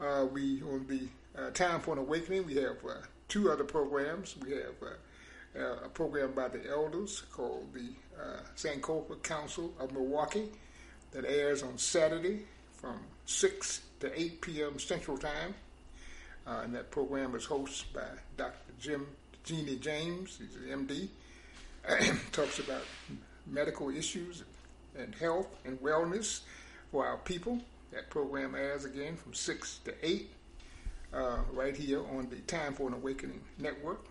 Uh, 0.00 0.26
we, 0.30 0.62
on 0.62 0.86
the 0.86 1.08
uh, 1.40 1.50
Time 1.50 1.80
for 1.80 1.92
an 1.92 1.98
Awakening, 1.98 2.46
we 2.46 2.56
have 2.56 2.76
uh, 2.88 2.94
two 3.28 3.50
other 3.50 3.64
programs. 3.64 4.36
We 4.44 4.52
have 4.52 4.74
uh, 5.58 5.84
a 5.84 5.88
program 5.88 6.32
by 6.32 6.48
the 6.48 6.68
elders 6.68 7.22
called 7.32 7.72
the 7.72 7.88
uh, 8.20 8.40
Sankofa 8.56 9.22
Council 9.22 9.72
of 9.78 9.92
Milwaukee 9.92 10.48
that 11.12 11.24
airs 11.24 11.62
on 11.62 11.78
Saturday 11.78 12.40
from 12.72 13.00
6 13.26 13.82
to 14.00 14.20
8 14.20 14.40
p.m. 14.40 14.78
Central 14.78 15.18
Time. 15.18 15.54
Uh, 16.46 16.60
and 16.64 16.74
that 16.74 16.90
program 16.90 17.34
is 17.34 17.46
hosted 17.46 17.84
by 17.92 18.06
Dr. 18.36 18.72
Jim 18.80 19.06
Jeannie 19.44 19.76
James. 19.76 20.38
He's 20.38 20.56
an 20.56 20.86
MD. 20.86 21.08
Talks 22.32 22.58
about 22.58 22.82
medical 23.46 23.90
issues 23.90 24.44
and 24.98 25.14
health 25.14 25.48
and 25.64 25.80
wellness 25.80 26.40
for 26.90 27.06
our 27.06 27.18
people. 27.18 27.60
That 27.92 28.10
program 28.10 28.54
airs 28.54 28.84
again 28.84 29.16
from 29.16 29.34
6 29.34 29.80
to 29.84 29.94
8 30.06 30.30
uh, 31.12 31.38
right 31.52 31.76
here 31.76 32.00
on 32.00 32.28
the 32.28 32.36
Time 32.40 32.74
for 32.74 32.88
an 32.88 32.94
Awakening 32.94 33.40
Network. 33.58 34.07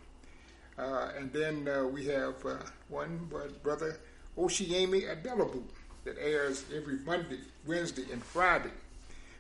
Uh, 0.78 1.10
and 1.18 1.32
then 1.34 1.68
uh, 1.68 1.84
we 1.86 2.06
have 2.06 2.46
uh, 2.46 2.56
one 2.90 3.30
Brother 3.64 3.98
Oshiemi 4.38 5.04
Adelabu 5.10 5.64
that 6.04 6.18
airs 6.20 6.64
every 6.76 7.00
Monday, 7.00 7.40
Wednesday, 7.66 8.06
and 8.12 8.24
Friday 8.24 8.72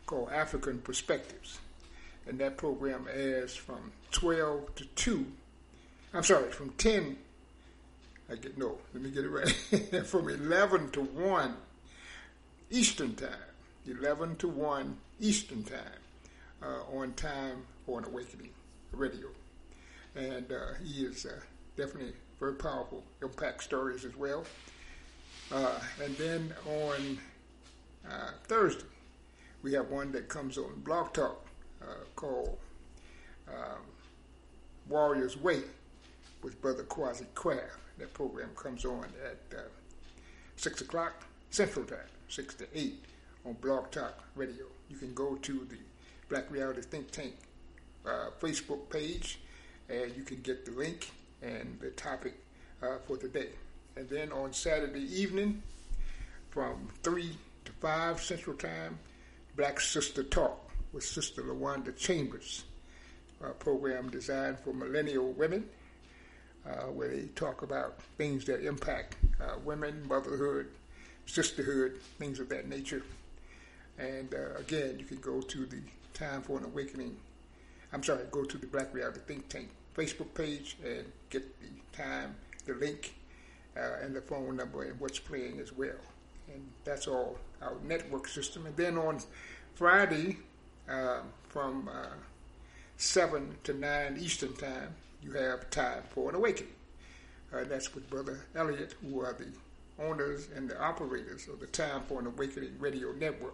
called 0.06 0.30
African 0.32 0.80
Perspectives. 0.80 1.60
And 2.28 2.40
that 2.40 2.58
program 2.58 3.08
airs 3.14 3.56
from 3.56 3.92
12 4.12 4.76
to 4.76 4.86
2. 4.86 5.26
I'm 6.14 6.24
sorry, 6.24 6.52
from 6.52 6.72
10. 6.72 7.18
I 8.30 8.36
get, 8.36 8.58
no, 8.58 8.78
let 8.94 9.04
me 9.04 9.12
get 9.12 9.24
it 9.24 9.30
right. 9.30 10.06
from 10.08 10.28
11 10.28 10.92
to 10.92 11.02
1 11.02 11.56
Eastern 12.72 13.16
Time. 13.16 13.30
11 13.88 14.36
to 14.38 14.50
1 14.50 14.98
Eastern 15.22 15.64
Time 15.64 15.80
uh, 16.62 16.98
on 16.98 17.14
Time 17.14 17.64
an 17.88 18.04
Awakening 18.04 18.50
Radio. 18.92 19.28
And 20.18 20.52
uh, 20.52 20.74
he 20.84 21.04
is 21.04 21.26
uh, 21.26 21.40
definitely 21.76 22.14
very 22.40 22.56
powerful, 22.56 23.04
impact 23.22 23.64
stories 23.64 24.04
as 24.04 24.16
well. 24.16 24.46
Uh, 25.52 25.80
and 26.04 26.16
then 26.18 26.54
on 26.66 27.20
uh, 28.10 28.32
Thursday, 28.46 28.86
we 29.62 29.74
have 29.74 29.90
one 29.90 30.12
that 30.12 30.28
comes 30.28 30.58
on 30.58 30.82
Blog 30.84 31.14
Talk 31.14 31.46
uh, 31.84 32.04
called 32.16 32.58
um, 33.48 33.82
Warrior's 34.90 35.38
Way 35.38 35.62
with 36.42 36.60
Brother 36.62 36.84
Quasi 36.84 37.26
Craft. 37.36 37.78
That 38.00 38.14
program 38.14 38.50
comes 38.56 38.86
on 38.86 39.06
at 39.24 39.58
uh, 39.58 39.62
6 40.56 40.82
o'clock 40.82 41.26
Central 41.52 41.86
Time, 41.86 42.00
6 42.28 42.56
to 42.56 42.68
8 42.74 43.06
on 43.46 43.54
Blog 43.54 43.92
Talk 43.92 44.24
Radio. 44.36 44.66
You 44.90 44.98
can 44.98 45.14
go 45.14 45.36
to 45.36 45.68
the 45.70 45.78
Black 46.30 46.50
Reality 46.52 46.82
Think 46.82 47.12
Tank 47.12 47.36
Facebook 48.40 48.90
page 48.90 49.40
and 49.90 50.16
you 50.16 50.24
can 50.24 50.42
get 50.42 50.66
the 50.66 50.72
link 50.72 51.12
and 51.42 51.78
the 51.80 51.90
topic 51.92 52.34
uh, 52.82 52.98
for 53.06 53.18
today. 53.18 53.50
And 53.96 54.10
then 54.10 54.32
on 54.32 54.54
Saturday 54.54 55.04
evening 55.20 55.62
from 56.50 56.88
3 57.04 57.32
to 57.66 57.72
5 57.72 58.22
Central 58.22 58.56
Time, 58.56 59.00
Black 59.56 59.80
Sister 59.80 60.24
Talk 60.24 60.70
with 60.94 61.04
Sister 61.04 61.42
LaWanda 61.42 61.96
Chambers, 61.98 62.64
a 63.44 63.50
program 63.50 64.10
designed 64.10 64.60
for 64.60 64.74
millennial 64.74 65.32
women 65.34 65.68
uh, 66.66 66.86
where 66.86 67.10
they 67.10 67.28
talk 67.36 67.62
about 67.62 68.02
things 68.18 68.46
that 68.46 68.66
impact 68.66 69.16
uh, 69.42 69.56
women, 69.64 70.06
motherhood, 70.08 70.68
sisterhood, 71.26 72.00
things 72.20 72.40
of 72.40 72.50
that 72.50 72.68
nature. 72.68 73.04
And 73.98 74.34
uh, 74.34 74.60
again, 74.60 74.98
you 75.00 75.06
can 75.06 75.18
go 75.18 75.42
to 75.42 75.66
the 75.66 75.80
Time 76.14 76.42
for 76.42 76.58
an 76.58 76.66
Awakening. 76.66 77.16
I'm 77.94 78.04
sorry, 78.04 78.24
go 78.32 78.44
to 78.44 78.58
the 78.58 78.68
Black 78.68 78.94
Reality 78.94 79.20
Think 79.26 79.48
Tank 79.50 79.70
Facebook 79.96 80.34
page 80.34 80.78
and 80.84 81.06
get 81.30 81.44
the 81.62 81.68
time, 81.98 82.36
the 82.66 82.74
link, 82.74 83.16
uh, 83.76 84.04
and 84.04 84.16
the 84.16 84.22
phone 84.22 84.56
number 84.56 84.84
and 84.84 85.00
what's 85.00 85.20
playing 85.20 85.60
as 85.60 85.72
well. 85.74 86.00
And 86.54 86.68
that's 86.84 87.08
all 87.08 87.38
our 87.62 87.78
network 87.84 88.28
system. 88.28 88.66
And 88.66 88.76
then 88.76 88.98
on 88.98 89.20
Friday, 89.76 90.38
uh, 90.90 91.22
from 91.50 91.90
uh, 91.90 92.16
7 92.98 93.58
to 93.64 93.74
9 93.74 94.18
Eastern 94.20 94.54
Time, 94.56 94.96
you 95.24 95.32
have 95.34 95.70
Time 95.70 96.04
for 96.10 96.30
an 96.30 96.36
Awakening. 96.36 96.74
Uh, 97.54 97.64
that's 97.64 97.96
with 97.96 98.10
Brother 98.10 98.46
Elliot, 98.56 98.96
who 99.02 99.22
are 99.22 99.34
the 99.34 99.48
owners 100.04 100.50
and 100.56 100.70
the 100.70 100.80
operators 100.82 101.48
of 101.48 101.60
the 101.60 101.68
Time 101.68 102.04
for 102.08 102.20
an 102.20 102.28
Awakening 102.28 102.76
Radio 102.80 103.12
Network. 103.14 103.54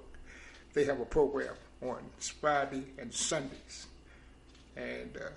They 0.74 0.86
have 0.86 1.00
a 1.00 1.06
program 1.06 1.56
on 1.82 2.00
Friday 2.20 2.86
and 2.98 3.14
Sundays. 3.14 3.88
And 4.76 5.16
uh, 5.18 5.30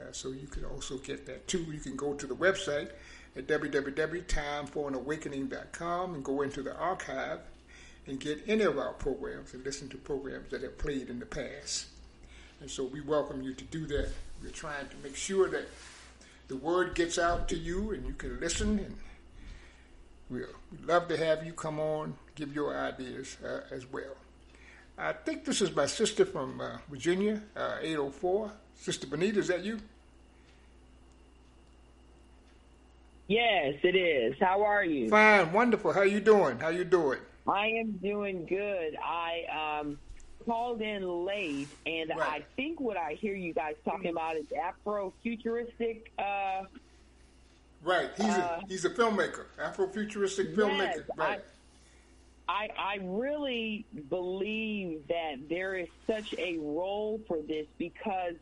uh, 0.00 0.12
so 0.12 0.30
you 0.30 0.46
can 0.46 0.64
also 0.64 0.96
get 0.98 1.26
that 1.26 1.48
too. 1.48 1.62
You 1.62 1.80
can 1.80 1.96
go 1.96 2.14
to 2.14 2.26
the 2.26 2.34
website 2.34 2.92
at 3.36 3.46
www.timeforanawakening.com 3.46 6.14
and 6.14 6.24
go 6.24 6.40
into 6.42 6.62
the 6.62 6.74
archive 6.76 7.40
and 8.06 8.18
get 8.18 8.42
any 8.46 8.64
of 8.64 8.78
our 8.78 8.94
programs 8.94 9.52
and 9.54 9.64
listen 9.64 9.88
to 9.88 9.96
programs 9.96 10.50
that 10.50 10.62
have 10.62 10.76
played 10.78 11.08
in 11.08 11.18
the 11.18 11.26
past. 11.26 11.86
And 12.60 12.70
so 12.70 12.84
we 12.84 13.00
welcome 13.00 13.42
you 13.42 13.54
to 13.54 13.64
do 13.64 13.86
that. 13.86 14.10
We're 14.42 14.50
trying 14.50 14.88
to 14.88 14.96
make 15.02 15.16
sure 15.16 15.48
that 15.50 15.66
the 16.48 16.56
word 16.56 16.94
gets 16.94 17.18
out 17.18 17.48
to 17.48 17.56
you 17.56 17.92
and 17.92 18.06
you 18.06 18.12
can 18.14 18.38
listen. 18.40 18.78
And 18.78 18.96
we'll, 20.28 20.46
we'd 20.70 20.84
love 20.84 21.08
to 21.08 21.16
have 21.16 21.46
you 21.46 21.52
come 21.52 21.80
on, 21.80 22.14
give 22.34 22.54
your 22.54 22.76
ideas 22.76 23.38
uh, 23.44 23.60
as 23.70 23.90
well. 23.90 24.16
I 24.98 25.12
think 25.12 25.44
this 25.44 25.60
is 25.60 25.74
my 25.74 25.86
sister 25.86 26.24
from 26.24 26.60
uh, 26.60 26.78
Virginia, 26.90 27.40
uh, 27.56 27.78
804. 27.80 28.52
Sister 28.82 29.06
Benita, 29.06 29.38
is 29.38 29.46
that 29.46 29.62
you? 29.64 29.78
Yes, 33.28 33.74
it 33.84 33.94
is. 33.94 34.34
How 34.40 34.64
are 34.64 34.84
you? 34.84 35.08
Fine, 35.08 35.52
wonderful. 35.52 35.92
How 35.92 36.02
you 36.02 36.18
doing? 36.18 36.58
How 36.58 36.68
you 36.70 36.82
doing? 36.82 37.20
I 37.46 37.68
am 37.68 37.92
doing 37.92 38.44
good. 38.44 38.96
I 39.00 39.78
um, 39.80 39.98
called 40.44 40.82
in 40.82 41.24
late, 41.24 41.68
and 41.86 42.10
Right. 42.10 42.20
I 42.20 42.44
think 42.56 42.80
what 42.80 42.96
I 42.96 43.12
hear 43.14 43.36
you 43.36 43.54
guys 43.54 43.76
talking 43.84 44.10
about 44.10 44.36
is 44.36 44.46
Afro-futuristic. 44.52 46.10
Uh, 46.18 46.64
Right. 47.84 48.10
He's 48.16 48.26
Uh, 48.26 48.60
a 48.62 48.66
he's 48.68 48.84
a 48.84 48.90
filmmaker, 48.90 49.46
Afrofuturistic 49.58 50.54
filmmaker. 50.54 50.98
Yes, 50.98 51.10
right. 51.16 51.44
I 52.48 52.68
I 52.76 52.98
really 53.02 53.84
believe 54.08 55.06
that 55.08 55.48
there 55.48 55.74
is 55.76 55.88
such 56.06 56.32
a 56.38 56.58
role 56.58 57.20
for 57.26 57.38
this 57.42 57.66
because 57.78 58.34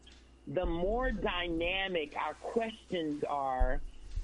the 0.54 0.66
more 0.66 1.12
dynamic 1.12 2.12
our 2.20 2.34
questions 2.34 3.22
are, 3.28 3.80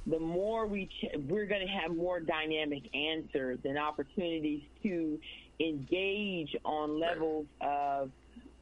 the 0.06 0.18
more 0.18 0.66
we 0.66 0.86
ch- 0.86 1.16
we're 1.28 1.46
going 1.46 1.64
to 1.66 1.72
have 1.72 1.94
more 1.94 2.20
dynamic 2.20 2.82
answers 2.94 3.58
and 3.64 3.78
opportunities 3.78 4.62
to 4.82 5.18
engage 5.60 6.54
on 6.64 6.98
levels 6.98 7.46
of 7.60 8.10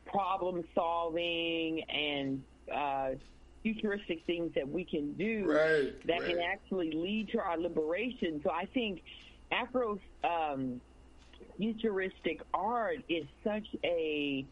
problem 0.07 0.63
solving 0.75 1.83
and 1.89 2.43
uh, 2.75 3.11
futuristic 3.63 4.23
things 4.27 4.53
that 4.55 4.69
we 4.69 4.85
can 4.85 5.15
do 5.15 5.47
Right, 5.47 5.95
that 6.07 6.25
can 6.25 6.39
actually 6.41 6.93
lead 6.93 7.31
to 7.31 7.39
our 7.39 7.59
liberation. 7.59 8.41
So 8.45 8.51
I 8.51 8.67
think 8.67 9.03
Afro 9.51 9.99
um, 10.23 10.81
futuristic 11.57 12.41
art 12.53 12.99
is 13.09 13.25
such 13.43 13.67
a 13.83 14.47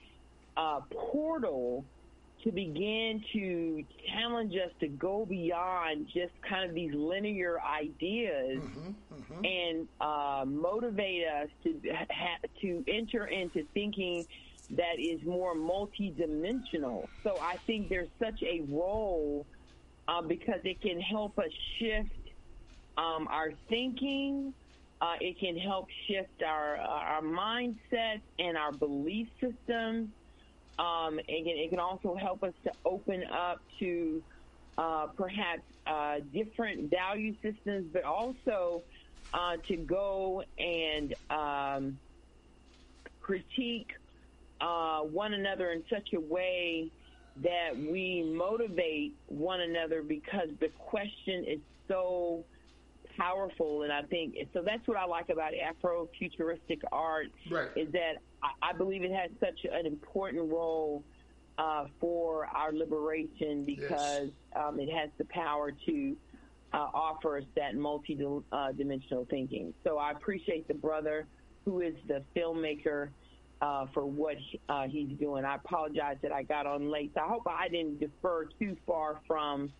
uh, 0.57 0.81
portal 0.91 1.85
to 2.45 2.53
begin 2.53 3.23
to 3.33 3.85
challenge 4.13 4.55
us 4.55 4.73
to 4.81 4.89
go 4.89 5.25
beyond 5.27 6.07
just 6.07 6.33
kind 6.49 6.69
of 6.69 6.75
these 6.75 6.93
linear 6.95 7.61
ideas 7.61 8.63
and 9.45 9.89
uh, 10.01 10.45
motivate 10.47 11.25
us 11.27 11.49
to 11.65 11.81
ha- 12.11 12.39
to 12.61 12.85
enter 12.89 13.27
into 13.27 13.65
thinking 13.75 14.25
that 14.71 14.99
is 14.99 15.21
more 15.27 15.55
multidimensional. 15.55 17.09
So 17.23 17.39
I 17.41 17.57
think 17.67 17.89
there's 17.89 18.11
such 18.19 18.41
a 18.43 18.63
role 18.69 19.47
uh, 20.09 20.23
because 20.23 20.61
it 20.65 20.81
can 20.81 21.01
help 21.01 21.39
us 21.39 21.51
shift 21.79 22.11
um, 22.97 23.29
our 23.29 23.53
thinking. 23.69 24.55
Uh, 25.01 25.15
it 25.21 25.39
can 25.41 25.57
help 25.57 25.87
shift 26.09 26.43
our 26.47 26.77
our 26.77 27.23
mindset 27.23 28.23
and 28.39 28.57
our 28.57 28.73
belief 28.73 29.29
systems. 29.41 30.11
Um, 30.79 31.19
can, 31.29 31.47
it 31.47 31.71
can 31.71 31.79
also 31.79 32.15
help 32.15 32.43
us 32.43 32.55
to 32.65 32.73
open 32.85 33.25
up 33.25 33.61
to 33.79 34.23
uh, 34.79 35.07
perhaps 35.17 35.63
uh, 35.87 36.17
different 36.33 36.91
value 36.91 37.35
systems, 37.43 37.87
but 37.93 38.05
also 38.05 38.83
uh, 39.35 39.57
to 39.69 39.77
go 39.77 40.43
and 40.59 41.15
um, 41.31 41.99
critique 43.21 43.91
uh, 44.61 45.01
one 45.01 45.35
another 45.35 45.73
in 45.73 45.83
such 45.91 46.09
a 46.15 46.21
way 46.21 46.91
that 47.37 47.77
we 47.77 48.23
motivate 48.37 49.15
one 49.27 49.61
another 49.61 50.03
because 50.03 50.49
the 50.61 50.69
question 50.79 51.45
is 51.47 51.61
so 51.89 52.45
powerful 53.17 53.83
and 53.83 53.93
I 53.93 54.03
think 54.03 54.35
so 54.53 54.63
that's 54.65 54.87
what 54.87 54.97
I 54.97 55.05
like 55.05 55.29
about 55.29 55.53
Afro 55.55 56.09
futuristic 56.19 56.81
art 56.91 57.27
Right. 57.51 57.71
is 57.77 57.91
that 57.93 58.15
I, 58.43 58.71
I 58.71 58.73
believe 58.73 59.03
it 59.03 59.13
has 59.13 59.31
such 59.41 59.61
an 59.71 59.87
important 59.87 60.51
role 60.51 61.05
uh, 61.59 61.87
for 62.01 62.47
our 62.47 62.73
liberation 62.73 63.65
because 63.65 64.29
um, 64.57 64.81
it 64.81 64.89
has 64.91 65.11
the 65.19 65.25
power 65.27 65.71
to 65.87 66.17
uh, 66.73 66.77
offer 66.95 67.39
us 67.39 67.45
that 67.55 67.75
multi-dimensional 67.75 69.27
thinking. 69.29 69.75
So 69.85 69.99
I 69.99 70.13
appreciate 70.13 70.67
the 70.69 70.75
brother 70.75 71.27
who 71.65 71.81
is 71.81 71.95
the 72.09 72.25
filmmaker 72.35 73.11
uh, 73.61 73.87
for 73.95 74.07
what 74.07 74.37
uh, 74.69 74.89
he's 74.89 75.17
doing. 75.19 75.45
I 75.45 75.57
apologize 75.57 76.17
that 76.23 76.33
I 76.33 76.43
got 76.43 76.67
on 76.67 76.91
late. 76.91 77.13
So 77.15 77.21
I 77.21 77.29
hope 77.29 77.43
I 77.47 77.69
didn't 77.69 78.01
defer 78.01 78.47
too 78.59 78.77
far 78.87 79.21
from 79.27 79.73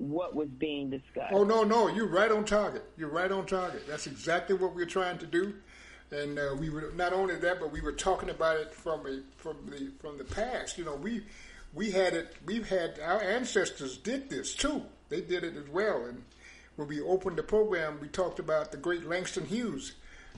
what 0.00 0.34
was 0.34 0.48
being 0.48 0.90
discussed. 0.90 1.32
Oh 1.32 1.44
no, 1.44 1.62
no, 1.62 1.88
you're 1.88 2.08
right 2.08 2.32
on 2.32 2.44
target. 2.44 2.82
You're 2.96 3.10
right 3.10 3.30
on 3.30 3.46
target. 3.46 3.86
That's 3.86 4.06
exactly 4.06 4.56
what 4.56 4.74
we're 4.74 4.86
trying 4.86 5.18
to 5.18 5.26
do, 5.26 5.54
and 6.10 6.38
uh, 6.38 6.56
we 6.58 6.70
were 6.70 6.90
not 6.96 7.12
only 7.12 7.36
that, 7.36 7.60
but 7.60 7.70
we 7.70 7.80
were 7.80 7.92
talking 7.92 8.30
about 8.30 8.56
it 8.56 8.72
from 8.72 9.06
a 9.06 9.20
from 9.36 9.56
the 9.66 9.90
from 10.00 10.16
the 10.16 10.24
past. 10.24 10.78
You 10.78 10.86
know, 10.86 10.96
we 10.96 11.22
we 11.74 11.90
had 11.90 12.14
it. 12.14 12.34
We've 12.46 12.68
had 12.68 12.98
our 13.00 13.22
ancestors 13.22 13.98
did 13.98 14.30
this 14.30 14.54
too. 14.54 14.82
They 15.10 15.20
did 15.20 15.44
it 15.44 15.56
as 15.56 15.68
well. 15.68 16.06
And 16.06 16.24
when 16.76 16.88
we 16.88 17.00
opened 17.02 17.36
the 17.36 17.42
program, 17.42 17.98
we 18.00 18.08
talked 18.08 18.38
about 18.38 18.72
the 18.72 18.78
great 18.78 19.06
Langston 19.06 19.44
Hughes. 19.44 19.92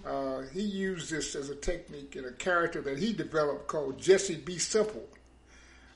Uh, 0.04 0.42
he 0.52 0.62
used 0.62 1.10
this 1.10 1.36
as 1.36 1.50
a 1.50 1.54
technique 1.54 2.16
and 2.16 2.26
a 2.26 2.32
character 2.32 2.80
that 2.80 2.98
he 2.98 3.12
developed 3.12 3.68
called 3.68 3.98
Jesse 4.00 4.36
B. 4.36 4.58
Semple. 4.58 5.06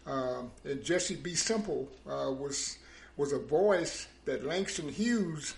Um, 0.07 0.53
and 0.65 0.85
Jesse 0.85 1.17
B. 1.17 1.35
Semple 1.35 1.89
uh, 2.07 2.31
was 2.31 2.79
was 3.17 3.33
a 3.33 3.39
voice 3.39 4.09
that 4.25 4.45
Langston 4.45 4.89
Hughes 4.89 5.55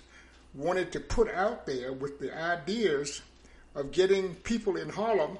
wanted 0.55 0.93
to 0.93 1.01
put 1.01 1.33
out 1.33 1.67
there 1.67 1.93
with 1.93 2.19
the 2.19 2.37
ideas 2.37 3.23
of 3.75 3.93
getting 3.93 4.35
people 4.37 4.77
in 4.77 4.89
Harlem 4.89 5.39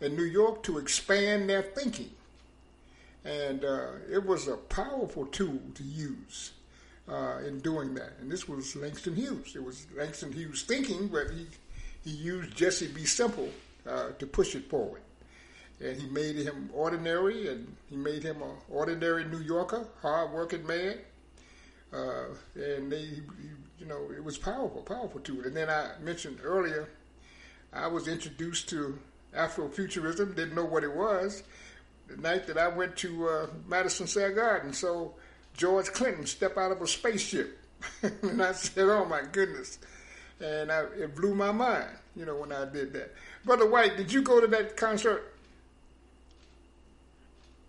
and 0.00 0.16
New 0.16 0.24
York 0.24 0.62
to 0.64 0.78
expand 0.78 1.48
their 1.48 1.62
thinking. 1.62 2.10
And 3.24 3.64
uh, 3.64 3.86
it 4.10 4.24
was 4.24 4.48
a 4.48 4.56
powerful 4.56 5.26
tool 5.26 5.60
to 5.74 5.82
use 5.84 6.52
uh, 7.08 7.38
in 7.46 7.60
doing 7.60 7.94
that. 7.94 8.14
And 8.20 8.30
this 8.30 8.48
was 8.48 8.74
Langston 8.74 9.14
Hughes. 9.14 9.54
It 9.54 9.62
was 9.62 9.86
Langston 9.96 10.32
Hughes 10.32 10.62
thinking, 10.62 11.08
but 11.08 11.30
he, 11.30 11.46
he 12.04 12.10
used 12.10 12.54
Jesse 12.56 12.88
B. 12.88 13.04
Semple 13.04 13.48
uh, 13.88 14.08
to 14.18 14.26
push 14.26 14.54
it 14.54 14.68
forward 14.68 15.02
and 15.82 16.00
he 16.00 16.08
made 16.08 16.36
him 16.36 16.70
ordinary, 16.72 17.48
and 17.48 17.74
he 17.90 17.96
made 17.96 18.22
him 18.22 18.40
an 18.40 18.50
ordinary 18.70 19.24
New 19.24 19.40
Yorker, 19.40 19.84
hard-working 20.00 20.66
man. 20.66 20.96
Uh, 21.92 22.24
and 22.54 22.90
they, 22.90 23.20
you 23.78 23.86
know, 23.86 24.10
it 24.16 24.24
was 24.24 24.38
powerful, 24.38 24.82
powerful 24.82 25.20
to 25.20 25.40
it. 25.40 25.46
And 25.46 25.56
then 25.56 25.68
I 25.68 25.92
mentioned 26.00 26.38
earlier, 26.42 26.88
I 27.72 27.86
was 27.86 28.08
introduced 28.08 28.68
to 28.70 28.98
Afrofuturism, 29.36 30.34
didn't 30.34 30.54
know 30.54 30.64
what 30.64 30.84
it 30.84 30.94
was. 30.94 31.42
The 32.08 32.16
night 32.16 32.46
that 32.46 32.58
I 32.58 32.68
went 32.68 32.96
to 32.98 33.28
uh, 33.28 33.46
Madison 33.66 34.06
Square 34.06 34.32
Garden, 34.32 34.72
so 34.72 35.14
George 35.54 35.92
Clinton 35.92 36.26
step 36.26 36.56
out 36.56 36.72
of 36.72 36.82
a 36.82 36.86
spaceship, 36.86 37.58
and 38.02 38.42
I 38.42 38.52
said, 38.52 38.88
"Oh 38.88 39.04
my 39.04 39.22
goodness!" 39.30 39.78
And 40.40 40.70
I, 40.70 40.80
it 40.98 41.14
blew 41.14 41.34
my 41.34 41.52
mind, 41.52 41.88
you 42.16 42.26
know, 42.26 42.36
when 42.36 42.52
I 42.52 42.64
did 42.66 42.92
that. 42.94 43.14
Brother 43.44 43.68
White, 43.68 43.96
did 43.96 44.12
you 44.12 44.22
go 44.22 44.40
to 44.40 44.46
that 44.48 44.76
concert? 44.76 45.32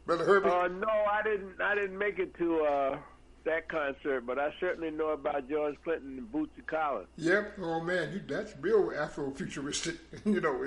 Brother 0.05 0.25
Herbie? 0.25 0.49
Uh, 0.49 0.67
no, 0.67 0.89
I 0.89 1.21
didn't. 1.23 1.61
I 1.61 1.75
didn't 1.75 1.97
make 1.97 2.19
it 2.19 2.33
to 2.39 2.63
uh, 2.63 2.97
that 3.45 3.67
concert, 3.67 4.25
but 4.25 4.39
I 4.39 4.53
certainly 4.59 4.91
know 4.91 5.09
about 5.09 5.49
George 5.49 5.75
Clinton 5.83 6.17
and 6.17 6.31
Bootsy 6.31 6.65
Collins. 6.65 7.07
Yep. 7.17 7.59
Oh 7.61 7.81
man, 7.81 8.13
you, 8.13 8.21
that's 8.27 8.53
real 8.61 8.89
Afrofuturistic. 8.89 9.97
you 10.25 10.41
know, 10.41 10.63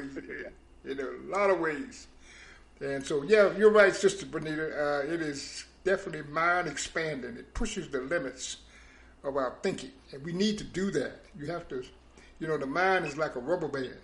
in, 0.85 1.01
a 1.01 1.37
lot 1.37 1.51
of 1.51 1.61
ways. 1.61 2.07
And 2.81 3.05
so, 3.05 3.23
yeah, 3.23 3.57
you're 3.57 3.71
right, 3.71 3.95
Sister 3.95 4.27
Bonita. 4.27 4.67
Uh, 4.67 5.13
it 5.13 5.23
is 5.23 5.65
definitely 5.85 6.31
mind 6.31 6.69
expanding. 6.69 7.37
It 7.37 7.55
pushes 7.55 7.89
the 7.89 8.01
limits 8.01 8.59
of 9.25 9.37
our 9.37 9.57
thinking, 9.63 9.93
and 10.13 10.23
we 10.23 10.33
need 10.33 10.59
to 10.59 10.65
do 10.65 10.91
that. 10.91 11.23
You 11.39 11.47
have 11.47 11.69
to, 11.69 11.83
you 12.39 12.47
know, 12.47 12.59
the 12.59 12.67
mind 12.67 13.07
is 13.07 13.17
like 13.17 13.35
a 13.37 13.41
rubber 13.41 13.69
band, 13.69 13.97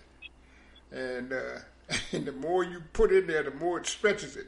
and 0.91 1.31
uh, 1.31 1.59
and 2.11 2.25
the 2.25 2.31
more 2.31 2.63
you 2.63 2.81
put 2.93 3.11
in 3.11 3.27
there, 3.27 3.43
the 3.43 3.51
more 3.51 3.79
it 3.79 3.85
stretches 3.85 4.35
it. 4.35 4.47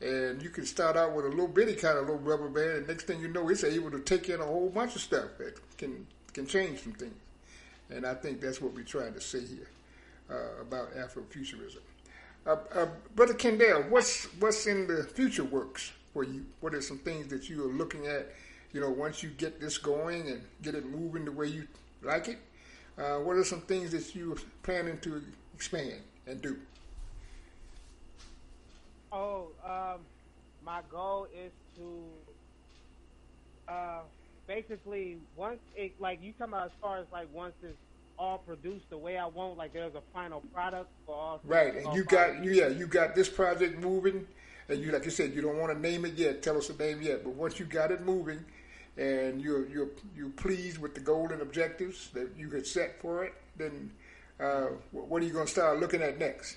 And 0.00 0.42
you 0.42 0.50
can 0.50 0.66
start 0.66 0.96
out 0.96 1.14
with 1.14 1.24
a 1.24 1.28
little 1.28 1.48
bitty 1.48 1.74
kind 1.74 1.98
of 1.98 2.06
little 2.06 2.20
rubber 2.20 2.48
band, 2.48 2.78
and 2.78 2.88
next 2.88 3.04
thing 3.04 3.20
you 3.20 3.28
know, 3.28 3.48
it's 3.48 3.64
able 3.64 3.90
to 3.90 4.00
take 4.00 4.28
in 4.28 4.40
a 4.40 4.44
whole 4.44 4.68
bunch 4.68 4.96
of 4.96 5.00
stuff 5.00 5.38
that 5.38 5.58
can 5.78 6.06
can 6.32 6.46
change 6.46 6.82
some 6.82 6.92
things. 6.92 7.14
And 7.90 8.04
I 8.04 8.14
think 8.14 8.40
that's 8.40 8.60
what 8.60 8.74
we're 8.74 8.82
trying 8.82 9.14
to 9.14 9.20
say 9.20 9.40
here 9.40 9.68
uh, 10.30 10.60
about 10.60 10.94
Afrofuturism. 10.94 11.78
Uh, 12.46 12.56
uh, 12.74 12.86
Brother 13.14 13.34
Kendale, 13.34 13.88
what's 13.88 14.24
what's 14.40 14.66
in 14.66 14.86
the 14.86 15.04
future 15.04 15.44
works 15.44 15.92
for 16.12 16.24
you? 16.24 16.44
What 16.60 16.74
are 16.74 16.82
some 16.82 16.98
things 16.98 17.28
that 17.28 17.48
you 17.48 17.64
are 17.64 17.72
looking 17.72 18.06
at? 18.06 18.32
You 18.72 18.80
know, 18.80 18.90
once 18.90 19.22
you 19.22 19.30
get 19.30 19.60
this 19.60 19.78
going 19.78 20.28
and 20.28 20.42
get 20.60 20.74
it 20.74 20.84
moving 20.84 21.24
the 21.24 21.32
way 21.32 21.46
you 21.46 21.66
like 22.02 22.28
it, 22.28 22.38
uh, 22.98 23.16
what 23.18 23.36
are 23.36 23.44
some 23.44 23.60
things 23.62 23.92
that 23.92 24.14
you're 24.14 24.36
planning 24.62 24.98
to 24.98 25.22
expand 25.54 26.00
and 26.26 26.42
do? 26.42 26.58
Oh, 29.14 29.46
um, 29.64 30.00
my 30.64 30.80
goal 30.90 31.28
is 31.32 31.52
to 31.76 32.02
uh, 33.68 34.00
basically 34.48 35.18
once 35.36 35.60
it 35.76 35.92
like 36.00 36.20
you 36.20 36.32
come 36.36 36.52
out 36.52 36.66
as 36.66 36.72
far 36.82 36.98
as 36.98 37.06
like 37.12 37.32
once 37.32 37.54
it's 37.62 37.78
all 38.18 38.38
produced 38.38 38.90
the 38.90 38.98
way 38.98 39.16
I 39.16 39.26
want, 39.26 39.56
like 39.56 39.72
there's 39.72 39.94
a 39.94 40.02
final 40.12 40.40
product 40.52 40.90
for 41.06 41.14
all. 41.14 41.40
Right, 41.44 41.76
and 41.76 41.86
all 41.86 41.96
you 41.96 42.02
got 42.02 42.42
you 42.42 42.50
yeah 42.50 42.66
you 42.66 42.88
got 42.88 43.14
this 43.14 43.28
project 43.28 43.78
moving, 43.78 44.26
and 44.68 44.80
you 44.80 44.90
like 44.90 45.04
you 45.04 45.12
said 45.12 45.32
you 45.32 45.42
don't 45.42 45.58
want 45.58 45.72
to 45.72 45.78
name 45.78 46.04
it 46.04 46.14
yet. 46.14 46.42
Tell 46.42 46.56
us 46.56 46.66
the 46.66 46.84
name 46.84 47.00
yet, 47.00 47.22
but 47.22 47.34
once 47.34 47.60
you 47.60 47.66
got 47.66 47.92
it 47.92 48.04
moving, 48.04 48.44
and 48.96 49.40
you're 49.40 49.68
you're 49.68 49.90
you're 50.16 50.30
pleased 50.30 50.78
with 50.78 50.94
the 50.94 51.00
goal 51.00 51.30
and 51.30 51.40
objectives 51.40 52.10
that 52.14 52.30
you 52.36 52.50
had 52.50 52.66
set 52.66 53.00
for 53.00 53.24
it, 53.24 53.34
then 53.56 53.92
uh, 54.40 54.70
what 54.90 55.22
are 55.22 55.24
you 55.24 55.32
going 55.32 55.46
to 55.46 55.52
start 55.52 55.78
looking 55.78 56.02
at 56.02 56.18
next? 56.18 56.56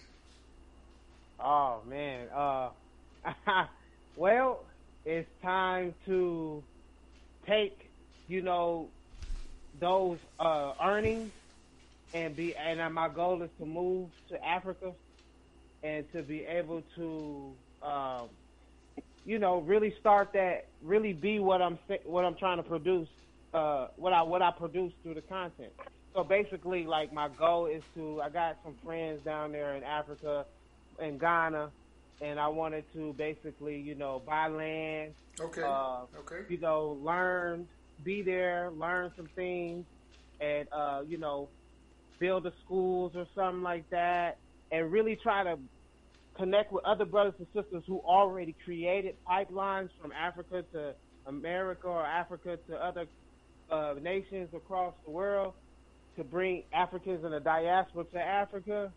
Oh 1.39 1.81
man. 1.87 2.27
Uh, 2.33 2.69
well, 4.15 4.65
it's 5.05 5.29
time 5.41 5.93
to 6.05 6.63
take, 7.45 7.89
you 8.27 8.41
know, 8.41 8.89
those 9.79 10.17
uh, 10.39 10.73
earnings 10.83 11.31
and 12.13 12.35
be. 12.35 12.55
And 12.55 12.81
uh, 12.81 12.89
my 12.89 13.09
goal 13.09 13.41
is 13.41 13.49
to 13.59 13.65
move 13.65 14.09
to 14.29 14.45
Africa 14.45 14.93
and 15.83 16.11
to 16.13 16.23
be 16.23 16.43
able 16.45 16.83
to, 16.95 17.53
um, 17.83 18.29
you 19.25 19.39
know, 19.39 19.59
really 19.59 19.93
start 19.99 20.33
that. 20.33 20.65
Really 20.81 21.13
be 21.13 21.39
what 21.39 21.61
I'm 21.61 21.77
what 22.05 22.25
I'm 22.25 22.35
trying 22.35 22.57
to 22.57 22.63
produce 22.63 23.07
uh, 23.53 23.87
what 23.95 24.13
I 24.13 24.21
what 24.23 24.41
I 24.41 24.51
produce 24.51 24.93
through 25.03 25.15
the 25.15 25.21
content. 25.21 25.71
So 26.13 26.23
basically, 26.23 26.85
like 26.85 27.13
my 27.13 27.27
goal 27.29 27.67
is 27.67 27.83
to 27.95 28.21
I 28.21 28.29
got 28.29 28.57
some 28.63 28.75
friends 28.83 29.23
down 29.23 29.51
there 29.51 29.75
in 29.75 29.83
Africa, 29.83 30.45
in 30.99 31.17
Ghana, 31.17 31.69
and 32.21 32.39
I 32.39 32.47
wanted 32.47 32.85
to 32.93 33.13
basically 33.13 33.77
you 33.79 33.95
know 33.95 34.21
buy 34.25 34.47
land. 34.47 35.13
Okay. 35.39 35.61
Uh, 35.61 36.01
okay. 36.19 36.41
You 36.49 36.59
know, 36.59 36.97
learn, 37.03 37.67
be 38.03 38.21
there, 38.21 38.71
learn 38.71 39.11
some 39.15 39.27
things, 39.35 39.85
and 40.39 40.67
uh, 40.71 41.01
you 41.07 41.17
know, 41.17 41.49
build 42.19 42.43
the 42.43 42.53
schools 42.65 43.13
or 43.15 43.27
something 43.35 43.63
like 43.63 43.89
that, 43.89 44.37
and 44.71 44.91
really 44.91 45.15
try 45.15 45.43
to 45.43 45.57
connect 46.35 46.71
with 46.71 46.85
other 46.85 47.05
brothers 47.05 47.33
and 47.39 47.47
sisters 47.53 47.83
who 47.87 47.99
already 47.99 48.55
created 48.63 49.15
pipelines 49.27 49.89
from 49.99 50.11
Africa 50.11 50.63
to 50.71 50.93
America 51.25 51.87
or 51.87 52.05
Africa 52.05 52.57
to 52.69 52.75
other 52.75 53.07
uh, 53.69 53.95
nations 54.01 54.49
across 54.53 54.93
the 55.05 55.11
world 55.11 55.53
to 56.15 56.23
bring 56.23 56.63
Africans 56.73 57.23
in 57.23 57.31
the 57.31 57.39
diaspora 57.39 58.05
to 58.05 58.19
Africa, 58.19 58.91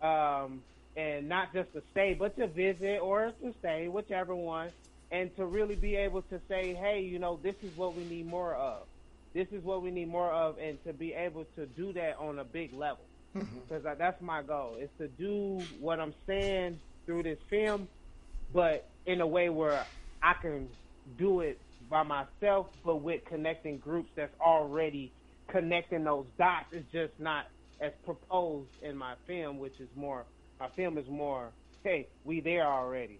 um, 0.00 0.62
and 0.96 1.28
not 1.28 1.52
just 1.52 1.72
to 1.72 1.82
stay, 1.92 2.14
but 2.14 2.36
to 2.36 2.46
visit 2.46 3.00
or 3.00 3.32
to 3.42 3.54
stay, 3.60 3.88
whichever 3.88 4.34
one, 4.34 4.70
and 5.10 5.34
to 5.36 5.46
really 5.46 5.74
be 5.74 5.96
able 5.96 6.22
to 6.22 6.40
say, 6.48 6.74
hey, 6.74 7.00
you 7.00 7.18
know, 7.18 7.38
this 7.42 7.54
is 7.62 7.76
what 7.76 7.94
we 7.94 8.04
need 8.04 8.26
more 8.26 8.54
of. 8.54 8.82
This 9.34 9.48
is 9.52 9.64
what 9.64 9.82
we 9.82 9.90
need 9.90 10.08
more 10.08 10.30
of, 10.30 10.58
and 10.58 10.82
to 10.84 10.92
be 10.92 11.14
able 11.14 11.46
to 11.56 11.66
do 11.66 11.92
that 11.94 12.18
on 12.18 12.38
a 12.38 12.44
big 12.44 12.74
level 12.74 13.04
mm-hmm. 13.36 13.58
because 13.60 13.82
that's 13.98 14.20
my 14.20 14.42
goal 14.42 14.76
is 14.78 14.90
to 14.98 15.08
do 15.08 15.62
what 15.80 16.00
I'm 16.00 16.14
saying 16.26 16.78
through 17.06 17.24
this 17.24 17.38
film, 17.48 17.88
but 18.52 18.88
in 19.06 19.20
a 19.20 19.26
way 19.26 19.48
where 19.48 19.84
I 20.22 20.34
can 20.34 20.68
do 21.18 21.40
it 21.40 21.58
by 21.90 22.02
myself, 22.02 22.68
but 22.84 22.96
with 22.96 23.24
connecting 23.24 23.78
groups 23.78 24.10
that's 24.14 24.34
already 24.40 25.12
connecting 25.48 26.04
those 26.04 26.26
dots. 26.38 26.66
It's 26.72 26.90
just 26.92 27.12
not 27.18 27.46
as 27.80 27.92
proposed 28.04 28.70
in 28.82 28.96
my 28.96 29.14
film, 29.26 29.58
which 29.58 29.78
is 29.80 29.88
more. 29.96 30.24
My 30.62 30.68
film 30.76 30.96
is 30.96 31.08
more. 31.10 31.50
Hey, 31.82 32.06
we 32.24 32.40
there 32.40 32.64
already. 32.64 33.18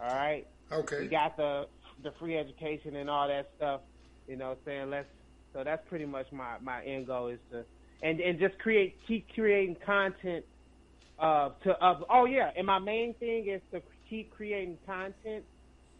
All 0.00 0.14
right. 0.14 0.46
Okay. 0.70 1.00
We 1.00 1.08
got 1.08 1.36
the 1.36 1.66
the 2.04 2.12
free 2.20 2.38
education 2.38 2.94
and 2.94 3.10
all 3.10 3.26
that 3.26 3.50
stuff. 3.56 3.80
You 4.28 4.36
know, 4.36 4.56
saying 4.64 4.90
let's. 4.90 5.08
So 5.52 5.64
that's 5.64 5.82
pretty 5.88 6.04
much 6.04 6.26
my 6.30 6.54
my 6.62 6.84
end 6.84 7.08
goal 7.08 7.26
is 7.26 7.40
to 7.50 7.64
and 8.00 8.20
and 8.20 8.38
just 8.38 8.56
create 8.60 8.96
keep 9.08 9.26
creating 9.34 9.76
content 9.84 10.44
uh 11.18 11.50
to 11.64 11.72
of 11.84 12.04
oh 12.08 12.26
yeah 12.26 12.50
and 12.56 12.64
my 12.64 12.78
main 12.78 13.14
thing 13.14 13.48
is 13.48 13.60
to 13.72 13.80
keep 14.08 14.30
creating 14.32 14.78
content 14.86 15.44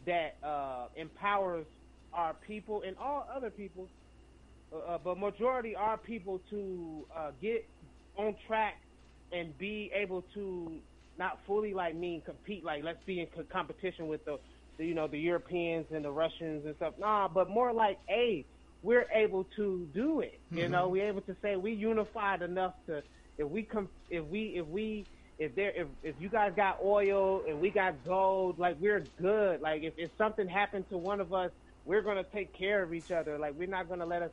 that 0.07 0.37
uh 0.45 0.87
empowers 0.97 1.67
our 2.13 2.35
people 2.35 2.83
and 2.87 2.97
all 2.99 3.29
other 3.35 3.51
people 3.51 3.89
uh, 4.73 4.77
uh, 4.79 4.99
but 5.03 5.19
majority 5.19 5.77
are 5.77 5.97
people 5.97 6.41
to 6.51 7.07
uh 7.17 7.31
get 7.41 7.65
on 8.17 8.35
track 8.49 8.75
and 9.35 9.59
be 9.59 9.93
able 9.95 10.23
to 10.35 10.83
not 11.19 11.41
fully 11.47 11.75
like 11.75 11.97
mean 11.97 12.23
compete 12.27 12.65
like 12.65 12.85
let's 12.85 13.05
be 13.07 13.21
in 13.21 13.29
co- 13.29 13.47
competition 13.53 14.09
with 14.09 14.25
the, 14.27 14.39
the 14.79 14.87
you 14.87 14.95
know 14.95 15.09
the 15.09 15.21
Europeans 15.21 15.89
and 15.93 16.07
the 16.07 16.13
Russians 16.13 16.67
and 16.67 16.77
stuff 16.77 16.95
nah 16.99 17.29
but 17.29 17.51
more 17.51 17.75
like 17.75 17.99
hey 18.09 18.47
we're 18.83 19.09
able 19.15 19.45
to 19.57 19.89
do 19.95 20.21
it. 20.23 20.43
You 20.53 20.69
Mhm. 20.69 20.71
know, 20.71 20.91
we're 20.91 21.09
able 21.09 21.23
to 21.23 21.37
say 21.43 21.57
we 21.57 21.73
unified 21.73 22.43
enough 22.43 22.75
to 22.87 23.03
if 23.39 23.49
we 23.49 23.65
come 23.65 23.91
if 24.11 24.27
we 24.27 24.57
if 24.59 24.67
we 24.67 25.09
if 25.39 25.57
there 25.57 25.73
if 25.77 25.89
if 26.03 26.17
you 26.21 26.31
guys 26.31 26.53
got 26.57 26.79
oil 26.85 27.45
and 27.49 27.61
we 27.61 27.73
got 27.73 28.05
gold, 28.05 28.59
like 28.61 28.79
we're 28.81 29.13
good. 29.21 29.63
Like 29.63 29.83
if 29.85 29.95
if 29.99 30.13
something 30.19 30.49
happened 30.49 30.87
to 30.91 30.99
one 30.99 31.21
of 31.21 31.35
us, 31.35 31.53
we're 31.85 32.03
gonna 32.03 32.25
take 32.35 32.57
care 32.57 32.85
of 32.85 32.95
each 32.95 33.13
other. 33.13 33.39
Like 33.39 33.55
we're 33.57 33.69
not 33.69 33.89
gonna 33.91 34.07
let 34.07 34.23
us 34.23 34.33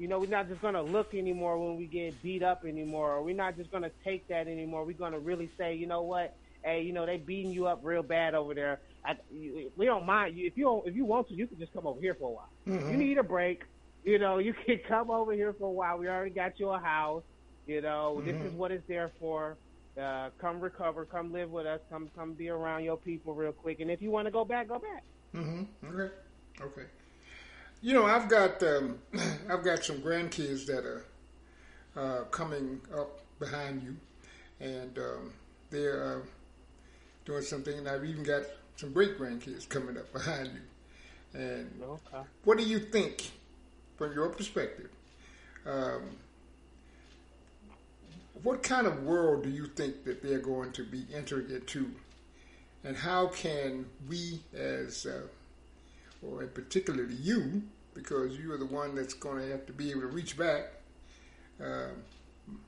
you 0.00 0.08
know, 0.08 0.18
we're 0.18 0.30
not 0.30 0.48
just 0.48 0.62
gonna 0.62 0.82
look 0.82 1.14
anymore 1.14 1.58
when 1.58 1.76
we 1.76 1.86
get 1.86 2.20
beat 2.22 2.42
up 2.42 2.64
anymore, 2.64 3.12
or 3.12 3.22
we're 3.22 3.36
not 3.36 3.54
just 3.56 3.70
gonna 3.70 3.90
take 4.02 4.26
that 4.28 4.48
anymore. 4.48 4.84
We're 4.86 4.96
gonna 4.96 5.18
really 5.20 5.50
say, 5.58 5.74
you 5.74 5.86
know 5.86 6.02
what, 6.02 6.34
hey, 6.64 6.80
you 6.82 6.94
know, 6.94 7.04
they 7.04 7.18
beating 7.18 7.52
you 7.52 7.66
up 7.66 7.80
real 7.82 8.02
bad 8.02 8.34
over 8.34 8.54
there. 8.54 8.80
I, 9.04 9.16
you, 9.30 9.70
we 9.76 9.84
don't 9.84 10.06
mind 10.06 10.38
you 10.38 10.46
if 10.46 10.56
you 10.56 10.64
don't, 10.64 10.88
if 10.88 10.96
you 10.96 11.04
want 11.04 11.28
to, 11.28 11.34
you 11.34 11.46
can 11.46 11.58
just 11.58 11.74
come 11.74 11.86
over 11.86 12.00
here 12.00 12.14
for 12.18 12.30
a 12.30 12.32
while. 12.32 12.50
Mhm. 12.66 12.90
You 12.90 12.96
need 12.96 13.18
a 13.18 13.22
break, 13.22 13.62
you 14.02 14.18
know, 14.18 14.38
you 14.38 14.54
can 14.54 14.78
come 14.88 15.10
over 15.10 15.32
here 15.32 15.52
for 15.52 15.66
a 15.68 15.72
while. 15.72 15.98
We 15.98 16.08
already 16.08 16.30
got 16.34 16.58
you 16.58 16.70
a 16.70 16.78
house. 16.80 17.22
You 17.66 17.82
know, 17.82 18.22
this 18.24 18.34
Mhm. 18.36 18.46
is 18.46 18.52
what 18.54 18.72
it's 18.72 18.86
there 18.88 19.12
for. 19.20 19.58
Uh, 20.00 20.30
come 20.40 20.60
recover, 20.60 21.04
come 21.04 21.30
live 21.30 21.50
with 21.50 21.66
us, 21.66 21.80
come 21.90 22.08
come 22.16 22.32
be 22.32 22.48
around 22.48 22.84
your 22.84 22.96
people 22.96 23.34
real 23.34 23.52
quick. 23.52 23.80
And 23.80 23.90
if 23.90 24.00
you 24.00 24.10
want 24.10 24.26
to 24.26 24.30
go 24.30 24.46
back, 24.46 24.68
go 24.68 24.78
back. 24.78 25.04
Mm-hmm. 25.34 25.86
Okay. 25.86 26.14
Okay. 26.62 26.86
You 27.82 27.94
know, 27.94 28.04
I've 28.04 28.28
got 28.28 28.62
um, 28.62 28.98
I've 29.48 29.64
got 29.64 29.84
some 29.84 29.98
grandkids 29.98 30.66
that 30.66 30.84
are 30.84 31.04
uh, 31.96 32.24
coming 32.24 32.80
up 32.94 33.20
behind 33.38 33.82
you, 33.82 33.96
and 34.60 34.98
um, 34.98 35.32
they're 35.70 36.16
uh, 36.16 36.20
doing 37.24 37.42
something. 37.42 37.78
And 37.78 37.88
I've 37.88 38.04
even 38.04 38.22
got 38.22 38.42
some 38.76 38.92
great 38.92 39.18
grandkids 39.18 39.68
coming 39.68 39.96
up 39.96 40.12
behind 40.12 40.50
you. 40.52 41.40
And 41.40 41.70
Okay. 41.82 42.22
what 42.44 42.58
do 42.58 42.64
you 42.64 42.78
think, 42.78 43.30
from 43.96 44.12
your 44.14 44.28
perspective? 44.30 44.90
Um, 45.66 46.16
what 48.42 48.62
kind 48.62 48.86
of 48.86 49.02
world 49.04 49.42
do 49.42 49.50
you 49.50 49.66
think 49.66 50.04
that 50.04 50.22
they're 50.22 50.38
going 50.38 50.72
to 50.72 50.84
be 50.84 51.04
entering 51.14 51.50
into, 51.50 51.90
and 52.84 52.96
how 52.96 53.26
can 53.28 53.86
we, 54.08 54.40
as 54.54 55.06
uh, 55.06 55.22
or 56.22 56.46
particularly 56.46 57.14
you, 57.14 57.62
because 57.94 58.36
you 58.38 58.52
are 58.52 58.58
the 58.58 58.66
one 58.66 58.94
that's 58.94 59.14
going 59.14 59.38
to 59.38 59.50
have 59.50 59.66
to 59.66 59.72
be 59.72 59.90
able 59.90 60.02
to 60.02 60.06
reach 60.06 60.36
back. 60.36 60.72
Um, 61.60 62.02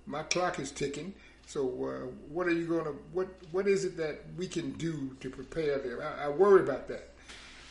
my 0.06 0.22
clock 0.22 0.58
is 0.58 0.70
ticking. 0.70 1.14
So, 1.46 1.66
uh, 1.66 2.06
what 2.28 2.46
are 2.46 2.52
you 2.52 2.66
going 2.66 2.84
to? 2.84 2.94
What 3.12 3.28
What 3.50 3.66
is 3.66 3.84
it 3.84 3.96
that 3.96 4.20
we 4.36 4.46
can 4.46 4.72
do 4.72 5.16
to 5.20 5.28
prepare 5.28 5.78
them? 5.78 5.98
I, 6.00 6.26
I 6.26 6.28
worry 6.28 6.62
about 6.62 6.88
that. 6.88 7.10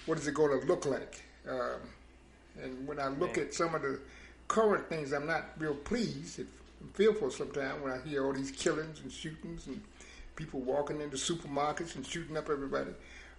What 0.06 0.18
is 0.18 0.28
it 0.28 0.34
going 0.34 0.60
to 0.60 0.66
look 0.66 0.86
like? 0.86 1.24
Um, 1.50 1.80
and 2.62 2.88
when 2.88 3.00
I 3.00 3.08
look 3.08 3.38
at 3.38 3.54
some 3.54 3.74
of 3.76 3.82
the 3.82 4.00
current 4.48 4.90
things, 4.90 5.14
I'm 5.14 5.26
not 5.26 5.52
real 5.58 5.74
pleased. 5.74 6.40
It, 6.40 6.48
I'm 6.82 6.90
fearful 6.90 7.30
sometimes 7.32 7.82
when 7.82 7.94
I 7.94 8.00
hear 8.08 8.26
all 8.26 8.34
these 8.34 8.52
killings 8.52 9.00
and 9.02 9.12
shootings 9.12 9.68
and 9.68 9.82
people 10.36 10.60
walking 10.60 11.00
into 11.00 11.18
supermarkets 11.18 11.96
and 11.96 12.06
shooting 12.06 12.36
up 12.36 12.50
everybody. 12.50 12.92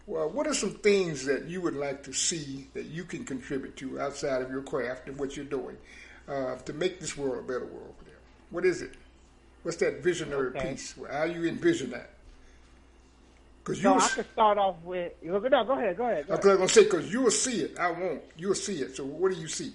Well, 0.07 0.29
what 0.29 0.47
are 0.47 0.55
some 0.55 0.73
things 0.75 1.25
that 1.27 1.45
you 1.47 1.61
would 1.61 1.77
like 1.77 2.03
to 2.05 2.13
see 2.13 2.69
that 2.75 2.87
you 2.87 3.05
can 3.05 3.25
contribute 3.25 3.77
to 3.77 4.01
outside 4.01 4.43
of 4.43 4.51
your 4.51 4.63
craft 4.63 5.09
and 5.09 5.17
what 5.17 5.37
you're 5.37 5.45
doing 5.47 5.77
uh, 6.29 6.57
to 6.57 6.73
make 6.73 6.99
this 7.01 7.17
world 7.17 7.39
a 7.39 7.43
better 7.47 7.67
world 7.67 7.95
for 7.99 8.05
them? 8.05 8.15
What 8.51 8.65
is 8.65 8.83
it? 8.83 8.93
What's 9.63 9.77
that 9.79 10.03
visionary 10.03 10.51
Okay. 10.51 10.71
piece? 10.71 10.95
How 11.11 11.25
you 11.25 11.45
envision 11.45 11.91
that? 11.91 12.11
Because 13.63 13.81
you, 13.81 13.89
So 13.91 13.95
I 13.97 14.09
could 14.09 14.27
start 14.33 14.59
off 14.59 14.77
with. 14.83 15.13
No, 15.23 15.39
go 15.39 15.79
ahead, 15.79 15.97
go 15.97 16.05
ahead. 16.05 16.27
Go 16.27 16.35
I'm 16.35 16.41
going 16.41 16.59
to 16.59 16.69
say 16.69 16.83
because 16.83 17.13
you 17.13 17.23
will 17.23 17.31
see 17.31 17.61
it. 17.61 17.79
I 17.79 17.93
won't. 17.93 18.23
You'll 18.37 18.57
see 18.57 18.81
it. 18.83 18.97
So 18.97 19.05
what 19.05 19.33
do 19.33 19.39
you 19.41 19.47
see? 19.47 19.73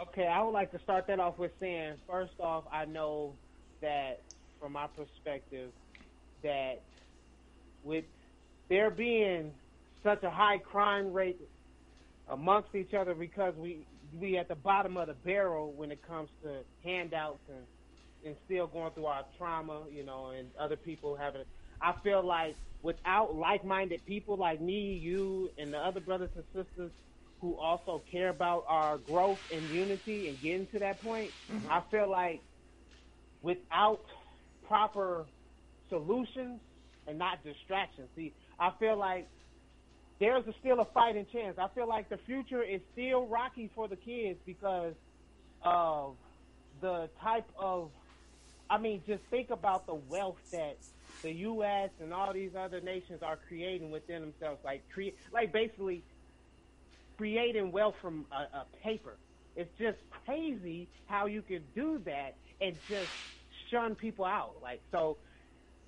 Okay, 0.00 0.26
I 0.26 0.42
would 0.42 0.50
like 0.50 0.72
to 0.72 0.78
start 0.80 1.06
that 1.06 1.20
off 1.20 1.38
with 1.38 1.52
saying, 1.60 1.94
first 2.06 2.34
off, 2.40 2.64
I 2.72 2.84
know 2.84 3.38
that 3.80 4.24
from 4.60 4.72
my 4.72 4.88
perspective, 4.88 5.70
that 6.42 6.82
with 7.82 8.04
there 8.68 8.90
being 8.90 9.52
such 10.02 10.22
a 10.22 10.30
high 10.30 10.58
crime 10.58 11.12
rate 11.12 11.40
amongst 12.28 12.74
each 12.74 12.94
other 12.94 13.14
because 13.14 13.54
we 13.56 13.78
we 14.18 14.38
at 14.38 14.48
the 14.48 14.54
bottom 14.54 14.96
of 14.96 15.08
the 15.08 15.14
barrel 15.14 15.72
when 15.72 15.90
it 15.90 16.00
comes 16.06 16.28
to 16.42 16.58
handouts 16.84 17.40
and 17.48 17.64
and 18.24 18.36
still 18.44 18.66
going 18.66 18.90
through 18.92 19.06
our 19.06 19.24
trauma, 19.38 19.82
you 19.92 20.02
know, 20.02 20.30
and 20.36 20.48
other 20.58 20.76
people 20.76 21.14
having. 21.16 21.42
I 21.80 21.92
feel 22.02 22.24
like 22.24 22.56
without 22.82 23.36
like-minded 23.36 24.04
people 24.04 24.36
like 24.36 24.60
me, 24.60 24.94
you, 24.94 25.50
and 25.58 25.72
the 25.72 25.78
other 25.78 26.00
brothers 26.00 26.30
and 26.34 26.44
sisters 26.52 26.90
who 27.40 27.54
also 27.56 28.02
care 28.10 28.30
about 28.30 28.64
our 28.66 28.98
growth 28.98 29.38
and 29.52 29.62
unity 29.70 30.28
and 30.28 30.40
getting 30.40 30.66
to 30.68 30.78
that 30.80 31.00
point, 31.02 31.30
mm-hmm. 31.52 31.70
I 31.70 31.82
feel 31.90 32.10
like 32.10 32.40
without 33.42 34.04
proper 34.66 35.26
solutions 35.88 36.60
and 37.06 37.18
not 37.18 37.44
distractions. 37.44 38.08
See, 38.16 38.32
I 38.58 38.70
feel 38.78 38.98
like 38.98 39.30
there's 40.20 40.46
a, 40.46 40.54
still 40.60 40.80
a 40.80 40.86
fighting 40.94 41.26
chance. 41.32 41.58
I 41.58 41.68
feel 41.74 41.88
like 41.88 42.08
the 42.08 42.18
future 42.26 42.62
is 42.62 42.82
still 42.92 43.28
rocky 43.28 43.70
for 43.74 43.88
the 43.88 43.96
kids 43.96 44.40
because 44.46 44.96
of 45.62 46.18
the 46.80 47.10
type 47.22 47.50
of 47.56 47.92
I 48.70 48.78
mean, 48.78 49.04
just 49.06 49.22
think 49.30 49.50
about 49.50 49.86
the 49.86 49.94
wealth 49.94 50.38
that 50.52 50.80
the 51.22 51.32
U.S. 51.32 51.90
and 52.00 52.12
all 52.12 52.32
these 52.34 52.52
other 52.58 52.80
nations 52.80 53.20
are 53.22 53.38
creating 53.48 53.90
within 53.90 54.22
themselves. 54.22 54.60
Like, 54.64 54.88
create, 54.92 55.16
like 55.32 55.52
basically 55.52 56.06
creating 57.18 57.72
wealth 57.72 57.96
from 58.02 58.26
a, 58.32 58.58
a 58.58 58.66
paper. 58.82 59.20
It's 59.56 59.70
just 59.78 59.98
crazy 60.26 60.90
how 61.06 61.26
you 61.26 61.42
can 61.42 61.68
do 61.74 62.00
that 62.06 62.32
and 62.60 62.80
just 62.88 63.12
shun 63.70 63.96
people 63.96 64.24
out. 64.26 64.56
Like, 64.62 64.82
so 64.92 65.18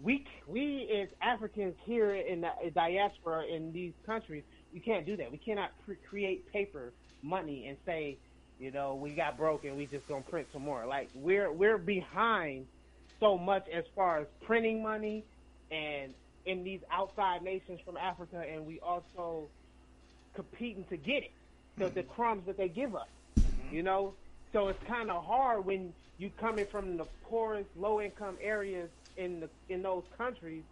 we 0.01 0.25
we 0.47 0.89
as 1.03 1.09
Africans 1.21 1.75
here 1.85 2.15
in 2.15 2.43
the 2.43 2.51
diaspora 2.75 3.45
in 3.45 3.73
these 3.73 3.93
countries, 4.07 4.45
we 4.73 4.81
can't 4.81 5.07
do 5.07 5.17
that. 5.17 5.31
We 5.31 5.39
cannot 5.39 5.71
cre- 5.85 5.95
create 6.09 6.51
paper 6.53 6.93
money 7.23 7.67
and 7.67 7.77
say, 7.85 8.17
You 8.61 8.71
know, 8.71 8.95
we 8.95 9.11
got 9.11 9.37
broken. 9.37 9.77
We 9.77 9.87
just 9.87 10.07
gonna 10.09 10.23
print 10.23 10.49
some 10.53 10.63
more. 10.63 10.87
Like 10.87 11.09
we're 11.15 11.51
we're 11.51 11.79
behind 11.79 12.67
so 13.21 13.37
much 13.37 13.69
as 13.69 13.85
far 13.97 14.19
as 14.19 14.27
printing 14.43 14.83
money 14.83 15.25
and 15.71 16.15
in 16.47 16.65
these 16.65 16.81
outside 16.91 17.43
nations 17.43 17.81
from 17.85 17.97
Africa, 17.97 18.45
and 18.51 18.67
we 18.67 18.81
also 18.81 19.49
competing 20.35 20.85
to 20.85 20.97
get 20.97 21.25
it, 21.25 21.33
the, 21.77 21.89
the 21.89 22.03
crumbs 22.03 22.47
that 22.47 22.57
they 22.57 22.69
give 22.69 22.95
us. 22.95 23.09
Mm-hmm. 23.39 23.75
You 23.75 23.83
know, 23.83 24.15
so 24.53 24.69
it's 24.69 24.83
kind 24.85 25.11
of 25.11 25.25
hard 25.25 25.67
when 25.67 25.93
you 26.17 26.31
coming 26.41 26.65
from 26.67 26.97
the 26.97 27.05
poorest, 27.25 27.69
low 27.77 28.01
income 28.01 28.37
areas 28.41 28.89
in 29.19 29.41
the 29.41 29.49
in 29.69 29.83
those 29.83 30.05
countries 30.17 30.65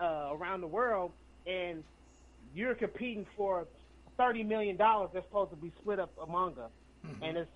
uh, 0.00 0.30
around 0.32 0.60
the 0.62 0.66
world, 0.66 1.10
and 1.46 1.84
you're 2.54 2.74
competing 2.74 3.26
for 3.36 3.66
thirty 4.16 4.42
million 4.42 4.76
dollars 4.76 5.10
that's 5.12 5.26
supposed 5.26 5.50
to 5.50 5.56
be 5.56 5.72
split 5.80 5.98
up 6.00 6.12
among 6.22 6.52
us, 6.58 6.70
and 7.22 7.36
it's 7.36 7.50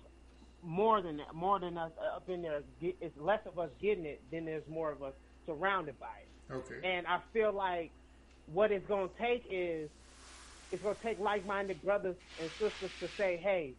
more 0.61 1.01
than 1.01 1.17
that, 1.17 1.33
more 1.33 1.59
than 1.59 1.77
us 1.77 1.91
up 2.15 2.29
in 2.29 2.41
there. 2.41 2.61
It's 2.81 3.17
less 3.17 3.39
of 3.45 3.57
us 3.59 3.69
getting 3.81 4.05
it 4.05 4.21
than 4.31 4.45
there's 4.45 4.67
more 4.69 4.91
of 4.91 5.01
us 5.01 5.13
surrounded 5.45 5.99
by 5.99 6.07
it. 6.21 6.53
Okay. 6.53 6.87
And 6.87 7.07
I 7.07 7.19
feel 7.33 7.51
like 7.51 7.91
what 8.53 8.71
it's 8.71 8.87
going 8.87 9.09
to 9.09 9.15
take 9.17 9.43
is 9.49 9.89
it's 10.71 10.81
going 10.81 10.95
to 10.95 11.01
take 11.01 11.19
like-minded 11.19 11.81
brothers 11.83 12.15
and 12.41 12.49
sisters 12.59 12.91
to 12.99 13.09
say, 13.17 13.39
hey, 13.41 13.73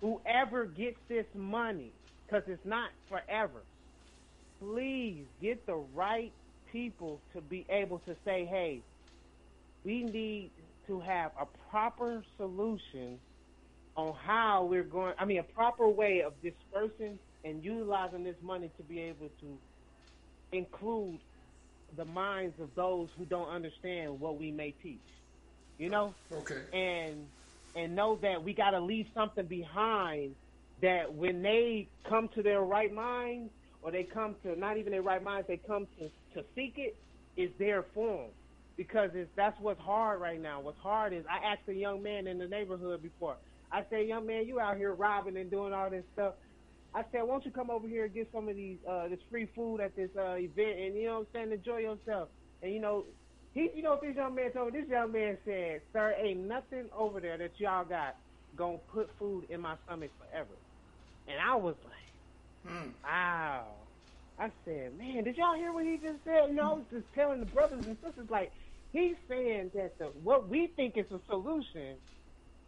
whoever 0.00 0.66
gets 0.66 0.98
this 1.08 1.26
money, 1.34 1.92
because 2.26 2.42
it's 2.48 2.64
not 2.66 2.90
forever, 3.08 3.62
please 4.60 5.24
get 5.40 5.64
the 5.66 5.76
right 5.94 6.32
people 6.72 7.20
to 7.34 7.40
be 7.40 7.66
able 7.68 7.98
to 8.00 8.14
say, 8.24 8.44
hey, 8.44 8.82
we 9.84 10.02
need 10.02 10.50
to 10.86 11.00
have 11.00 11.32
a 11.40 11.46
proper 11.70 12.22
solution 12.36 13.18
on 13.96 14.14
how 14.14 14.64
we're 14.64 14.82
going, 14.82 15.14
I 15.18 15.24
mean, 15.24 15.38
a 15.38 15.42
proper 15.42 15.88
way 15.88 16.22
of 16.22 16.34
dispersing 16.42 17.18
and 17.44 17.64
utilizing 17.64 18.24
this 18.24 18.36
money 18.42 18.70
to 18.76 18.82
be 18.82 19.00
able 19.00 19.30
to 19.40 19.58
include 20.52 21.18
the 21.96 22.04
minds 22.04 22.58
of 22.60 22.68
those 22.74 23.08
who 23.16 23.24
don't 23.24 23.48
understand 23.48 24.20
what 24.20 24.38
we 24.38 24.50
may 24.50 24.74
teach. 24.82 24.98
You 25.78 25.90
know? 25.90 26.14
Okay. 26.32 26.62
And 26.72 27.26
and 27.74 27.94
know 27.94 28.18
that 28.22 28.42
we 28.42 28.54
got 28.54 28.70
to 28.70 28.80
leave 28.80 29.06
something 29.14 29.44
behind 29.46 30.34
that 30.80 31.12
when 31.12 31.42
they 31.42 31.88
come 32.08 32.28
to 32.34 32.42
their 32.42 32.62
right 32.62 32.92
mind 32.92 33.50
or 33.86 33.92
they 33.92 34.04
come 34.12 34.36
to 34.42 34.56
not 34.58 34.78
even 34.78 34.92
their 34.92 35.02
right 35.04 35.22
minds, 35.22 35.46
they 35.48 35.62
come 35.64 35.86
to 36.00 36.10
to 36.34 36.44
seek 36.56 36.74
it 36.78 36.98
is 37.38 37.52
there 37.60 37.84
for 37.94 38.26
'em. 38.26 38.32
Because 38.76 39.12
it's, 39.14 39.30
that's 39.36 39.58
what's 39.60 39.80
hard 39.80 40.20
right 40.20 40.40
now. 40.40 40.60
What's 40.62 40.80
hard 40.80 41.14
is 41.14 41.24
I 41.30 41.52
asked 41.52 41.68
a 41.68 41.74
young 41.74 42.02
man 42.02 42.26
in 42.26 42.38
the 42.38 42.48
neighborhood 42.48 43.02
before. 43.02 43.38
I 43.72 43.84
said, 43.90 44.08
"Young 44.08 44.26
man, 44.26 44.46
you 44.46 44.60
out 44.60 44.76
here 44.78 44.94
robbing 44.94 45.38
and 45.38 45.50
doing 45.50 45.74
all 45.74 45.90
this 45.90 46.04
stuff." 46.14 46.36
I 46.94 47.04
said, 47.12 47.22
"Why 47.22 47.34
don't 47.34 47.46
you 47.46 47.52
come 47.52 47.70
over 47.70 47.88
here 47.88 48.06
and 48.06 48.14
get 48.14 48.32
some 48.32 48.48
of 48.48 48.56
these 48.56 48.78
uh, 48.88 49.08
this 49.08 49.20
free 49.30 49.46
food 49.54 49.80
at 49.80 49.96
this 49.96 50.10
uh, 50.16 50.36
event 50.36 50.78
and 50.80 50.96
you 50.96 51.06
know 51.06 51.20
what 51.20 51.28
I'm 51.28 51.48
saying, 51.48 51.52
enjoy 51.52 51.78
yourself." 51.78 52.30
And 52.62 52.74
you 52.74 52.80
know, 52.80 53.06
he, 53.54 53.70
you 53.74 53.82
know 53.84 53.92
what 53.92 54.02
this 54.02 54.16
young 54.16 54.34
man 54.34 54.52
told 54.52 54.74
me? 54.74 54.80
This 54.80 54.90
young 54.90 55.12
man 55.12 55.38
said, 55.44 55.82
"Sir, 55.92 56.14
ain't 56.18 56.40
nothing 56.40 56.90
over 56.92 57.20
there 57.20 57.38
that 57.38 57.52
y'all 57.60 57.86
got 57.86 58.16
gonna 58.56 58.78
put 58.92 59.08
food 59.18 59.46
in 59.50 59.60
my 59.62 59.76
stomach 59.84 60.12
forever." 60.18 60.58
And 61.28 61.38
I 61.40 61.56
was 61.56 61.76
like, 61.84 62.05
Hmm. 62.66 62.90
"Wow." 63.04 63.88
I 64.38 64.52
said, 64.64 64.96
"Man, 64.98 65.24
did 65.24 65.36
y'all 65.36 65.56
hear 65.56 65.72
what 65.72 65.84
he 65.86 65.98
just 65.98 66.24
said?" 66.24 66.48
You 66.48 66.54
know, 66.54 66.70
I 66.72 66.74
was 66.74 66.86
just 66.90 67.06
telling 67.14 67.40
the 67.40 67.46
brothers 67.46 67.84
and 67.86 67.98
sisters 68.04 68.28
like 68.30 68.52
he's 68.92 69.16
saying 69.28 69.72
that 69.74 69.98
the 69.98 70.06
what 70.06 70.48
we 70.48 70.72
think 70.76 70.96
is 70.96 71.10
a 71.12 71.20
solution 71.26 71.98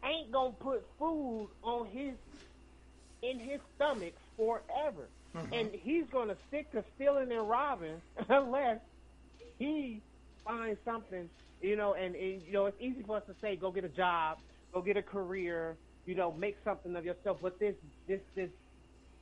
ain't 0.04 0.32
gonna 0.32 0.54
put 0.60 0.84
food 0.98 1.50
on 1.62 1.86
his 1.88 2.16
in 3.22 3.38
his 3.40 3.60
stomach 3.74 4.14
forever. 4.36 5.10
And 5.52 5.70
he's 5.74 6.04
gonna 6.12 6.36
stick 6.48 6.70
to 6.72 6.84
stealing 6.94 7.32
and 7.32 7.48
robbing 7.48 8.02
unless 8.28 8.80
he 9.58 10.02
finds 10.44 10.80
something, 10.84 11.30
you 11.60 11.76
know, 11.76 11.94
and, 11.94 12.14
and 12.16 12.42
you 12.42 12.52
know, 12.52 12.66
it's 12.66 12.80
easy 12.80 13.02
for 13.04 13.18
us 13.18 13.24
to 13.28 13.36
say, 13.40 13.56
go 13.56 13.72
get 13.72 13.84
a 13.84 13.88
job, 13.90 14.38
go 14.74 14.82
get 14.82 14.96
a 14.96 15.02
career, 15.02 15.78
you 16.06 16.14
know, 16.14 16.32
make 16.32 16.56
something 16.64 16.96
of 16.96 17.04
yourself. 17.04 17.38
But 17.42 17.58
this 17.60 17.76
this 18.08 18.20
this 18.36 18.50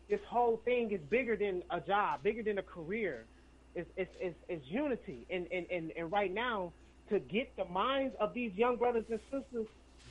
this 0.09 0.21
whole 0.29 0.63
thing 0.65 0.93
is 0.93 1.01
bigger 1.11 1.37
than 1.37 1.63
a 1.71 1.81
job, 1.81 2.23
bigger 2.23 2.43
than 2.43 2.59
a 2.59 2.63
career. 2.63 3.29
It's 3.75 3.91
it's 3.97 4.13
it's, 4.21 4.39
it's 4.49 4.65
unity. 4.69 5.27
And, 5.31 5.47
and, 5.53 5.67
and, 5.71 5.93
and 5.97 6.13
right 6.13 6.33
now, 6.33 6.75
to 7.11 7.21
get 7.21 7.55
the 7.57 7.65
minds 7.67 8.15
of 8.21 8.35
these 8.35 8.53
young 8.55 8.79
brothers 8.79 9.07
and 9.11 9.21
sisters, 9.33 9.67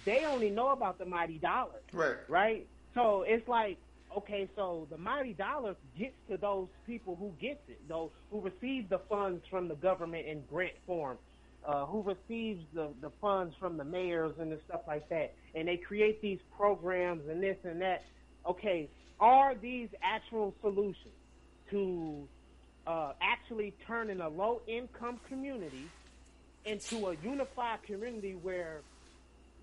they 0.05 0.23
only 0.27 0.49
know 0.49 0.69
about 0.71 0.99
the 0.99 1.05
mighty 1.05 1.39
dollar 1.39 1.81
Right. 1.93 2.17
right? 2.27 2.69
So 2.95 3.23
it's 3.27 3.47
like, 3.47 3.79
okay, 4.17 4.49
so 4.55 4.87
the 4.91 4.97
mighty 4.97 5.33
dollar 5.33 5.75
gets 5.97 6.15
to 6.29 6.37
those 6.37 6.69
people 6.85 7.15
who 7.15 7.35
gets 7.39 7.61
it, 7.67 7.87
those 7.87 8.11
who 8.29 8.41
receive 8.41 8.89
the 8.89 9.01
funds 9.09 9.43
from 9.49 9.67
the 9.67 9.75
government 9.75 10.27
in 10.27 10.43
grant 10.45 10.75
form, 10.85 11.19
uh, 11.67 11.85
who 11.85 12.03
receives 12.03 12.65
the, 12.73 12.93
the 13.01 13.11
funds 13.21 13.55
from 13.59 13.77
the 13.77 13.83
mayors 13.85 14.35
and 14.39 14.51
the 14.51 14.59
stuff 14.65 14.81
like 14.87 15.09
that, 15.09 15.35
and 15.55 15.67
they 15.67 15.77
create 15.77 16.21
these 16.21 16.39
programs 16.55 17.27
and 17.29 17.41
this 17.43 17.57
and 17.63 17.81
that. 17.81 18.05
Okay, 18.49 18.91
are 19.19 19.55
these 19.55 19.89
actual 20.03 20.55
solutions 20.61 21.13
to 21.71 22.27
uh, 22.87 23.13
actually 23.21 23.75
turning 23.87 24.21
a 24.21 24.29
low 24.29 24.61
income 24.67 25.19
community 25.27 25.89
into 26.65 27.07
a 27.07 27.15
unified 27.23 27.81
community 27.83 28.35
where 28.35 28.83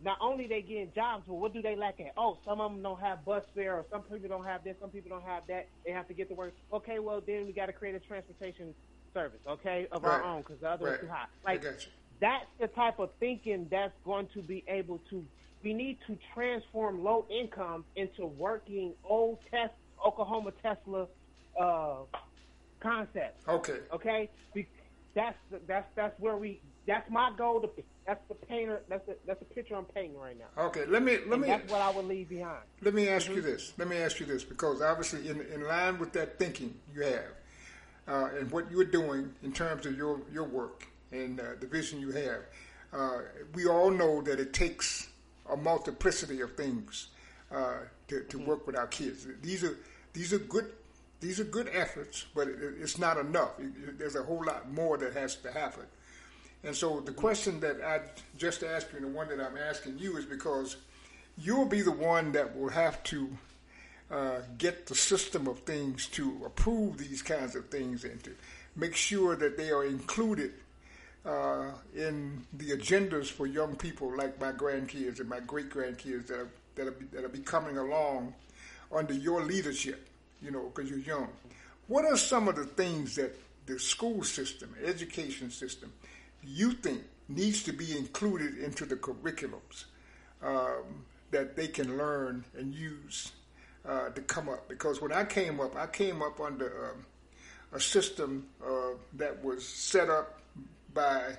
not 0.02 0.18
only 0.20 0.46
they 0.46 0.62
getting 0.62 0.90
jobs, 0.94 1.24
but 1.26 1.34
what 1.34 1.52
do 1.52 1.62
they 1.62 1.76
lack 1.76 2.00
at? 2.00 2.12
Oh, 2.16 2.38
some 2.44 2.60
of 2.60 2.72
them 2.72 2.82
don't 2.82 3.00
have 3.00 3.24
bus 3.24 3.44
fare, 3.54 3.74
or 3.76 3.86
some 3.90 4.02
people 4.02 4.28
don't 4.28 4.44
have 4.44 4.64
this, 4.64 4.76
some 4.80 4.90
people 4.90 5.10
don't 5.10 5.28
have 5.28 5.44
that. 5.48 5.68
They 5.86 5.92
have 5.92 6.08
to 6.08 6.14
get 6.14 6.28
to 6.28 6.34
work. 6.34 6.54
Okay, 6.72 6.98
well 6.98 7.20
then 7.24 7.46
we 7.46 7.52
got 7.52 7.66
to 7.66 7.72
create 7.72 7.94
a 7.94 8.00
transportation 8.00 8.74
service, 9.14 9.40
okay, 9.48 9.86
of 9.92 10.04
our 10.04 10.22
own 10.24 10.40
because 10.42 10.60
the 10.60 10.68
other 10.70 10.86
Right. 10.86 10.94
is 10.94 11.00
too 11.00 11.08
high. 11.08 11.26
Like 11.44 11.62
that's 12.20 12.46
the 12.58 12.68
type 12.68 12.98
of 12.98 13.10
thinking 13.20 13.68
that's 13.70 13.94
going 14.04 14.28
to 14.34 14.42
be 14.42 14.64
able 14.68 14.98
to. 15.10 15.24
We 15.62 15.74
need 15.74 15.98
to 16.06 16.18
transform 16.34 17.04
low 17.04 17.26
income 17.30 17.84
into 17.96 18.26
working 18.26 18.94
old 19.04 19.38
test 19.50 19.72
Oklahoma 20.04 20.52
Tesla 20.62 21.06
uh, 21.60 21.94
concepts. 22.80 23.46
Okay. 23.48 23.78
Okay, 23.92 24.30
Be- 24.54 24.66
that's 25.14 25.38
the, 25.50 25.60
that's 25.66 25.86
that's 25.94 26.18
where 26.18 26.36
we. 26.36 26.60
That's 26.86 27.08
my 27.10 27.30
goal. 27.36 27.60
To, 27.60 27.70
that's 28.06 28.26
the 28.28 28.34
painter. 28.34 28.82
That's 28.88 29.06
the 29.06 29.16
that's 29.26 29.38
the 29.38 29.44
picture 29.44 29.76
I'm 29.76 29.84
painting 29.84 30.18
right 30.18 30.36
now. 30.36 30.64
Okay. 30.64 30.84
Let 30.86 31.02
me 31.02 31.18
let 31.26 31.34
And 31.34 31.42
me 31.42 31.48
that's 31.48 31.70
what 31.70 31.80
I 31.80 31.90
would 31.90 32.06
leave 32.06 32.28
behind. 32.28 32.64
Let 32.80 32.94
me 32.94 33.08
ask 33.08 33.28
you 33.28 33.40
this. 33.40 33.72
Let 33.78 33.88
me 33.88 33.98
ask 33.98 34.18
you 34.18 34.26
this 34.26 34.42
because 34.42 34.82
obviously, 34.82 35.28
in, 35.28 35.40
in 35.42 35.62
line 35.62 35.98
with 35.98 36.12
that 36.14 36.38
thinking 36.38 36.74
you 36.92 37.02
have, 37.02 37.32
uh, 38.08 38.30
and 38.38 38.50
what 38.50 38.70
you're 38.70 38.84
doing 38.84 39.32
in 39.42 39.52
terms 39.52 39.86
of 39.86 39.96
your 39.96 40.20
your 40.32 40.44
work 40.44 40.86
and 41.12 41.38
uh, 41.38 41.44
the 41.60 41.66
vision 41.66 42.00
you 42.00 42.10
have, 42.10 42.40
uh, 42.92 43.18
we 43.54 43.66
all 43.66 43.90
know 43.90 44.22
that 44.22 44.40
it 44.40 44.52
takes 44.52 45.08
a 45.50 45.56
multiplicity 45.56 46.40
of 46.40 46.54
things 46.56 47.08
uh, 47.54 47.74
to, 48.08 48.20
to 48.24 48.38
work 48.38 48.66
with 48.66 48.76
our 48.76 48.86
kids. 48.86 49.26
These 49.42 49.64
are 49.64 49.76
these 50.12 50.32
are 50.32 50.38
good 50.38 50.70
these 51.20 51.38
are 51.40 51.44
good 51.44 51.68
efforts, 51.72 52.26
but 52.34 52.48
it, 52.48 52.58
it's 52.80 52.98
not 52.98 53.16
enough. 53.18 53.58
It- 53.58 53.88
it- 53.88 53.98
there's 53.98 54.16
a 54.16 54.22
whole 54.22 54.44
lot 54.44 54.70
more 54.72 54.96
that 54.98 55.12
has 55.14 55.36
to 55.36 55.52
happen. 55.52 55.84
And 56.64 56.74
so 56.76 57.00
the 57.00 57.12
question 57.12 57.60
that 57.60 57.80
I 57.82 58.00
just 58.38 58.62
asked 58.62 58.88
you, 58.92 58.98
and 58.98 59.06
the 59.06 59.16
one 59.16 59.28
that 59.28 59.40
I'm 59.40 59.56
asking 59.56 59.98
you, 59.98 60.16
is 60.16 60.24
because 60.24 60.76
you'll 61.38 61.66
be 61.66 61.80
the 61.82 61.90
one 61.92 62.32
that 62.32 62.56
will 62.56 62.68
have 62.70 63.02
to 63.04 63.28
uh, 64.10 64.40
get 64.58 64.86
the 64.86 64.94
system 64.94 65.46
of 65.48 65.58
things 65.60 66.06
to 66.08 66.40
approve 66.44 66.98
these 66.98 67.22
kinds 67.22 67.56
of 67.56 67.68
things 67.68 68.04
and 68.04 68.22
to 68.24 68.30
make 68.76 68.94
sure 68.94 69.34
that 69.36 69.56
they 69.56 69.70
are 69.70 69.84
included 69.84 70.52
uh, 71.24 71.70
in 71.94 72.44
the 72.54 72.70
agendas 72.70 73.26
for 73.26 73.46
young 73.46 73.76
people 73.76 74.16
like 74.16 74.40
my 74.40 74.52
grandkids 74.52 75.20
and 75.20 75.28
my 75.28 75.40
great 75.40 75.70
grandkids 75.70 76.26
that 76.26 76.38
are, 76.38 76.48
that 76.74 76.88
are, 76.88 76.96
that 77.12 77.24
are 77.24 77.28
be 77.28 77.38
coming 77.38 77.78
along 77.78 78.34
under 78.90 79.14
your 79.14 79.42
leadership, 79.42 80.08
you 80.42 80.50
know, 80.50 80.70
because 80.74 80.90
you're 80.90 80.98
young. 80.98 81.28
What 81.86 82.04
are 82.04 82.16
some 82.16 82.48
of 82.48 82.56
the 82.56 82.64
things 82.64 83.16
that 83.16 83.36
the 83.66 83.78
school 83.78 84.24
system, 84.24 84.74
education 84.84 85.50
system, 85.50 85.92
you 86.42 86.72
think 86.72 87.02
needs 87.28 87.62
to 87.64 87.72
be 87.72 87.96
included 87.96 88.58
into 88.58 88.84
the 88.84 88.96
curriculums 88.96 89.84
um, 90.42 91.04
that 91.30 91.56
they 91.56 91.68
can 91.68 91.96
learn 91.96 92.44
and 92.58 92.74
use 92.74 93.32
uh, 93.86 94.08
to 94.10 94.20
come 94.22 94.48
up? 94.48 94.68
Because 94.68 95.00
when 95.00 95.12
I 95.12 95.24
came 95.24 95.60
up, 95.60 95.76
I 95.76 95.86
came 95.86 96.20
up 96.20 96.40
under 96.40 96.90
um, 96.90 97.06
a 97.72 97.80
system 97.80 98.48
uh, 98.64 98.96
that 99.14 99.42
was 99.42 99.66
set 99.66 100.10
up 100.10 100.41
by 100.94 101.36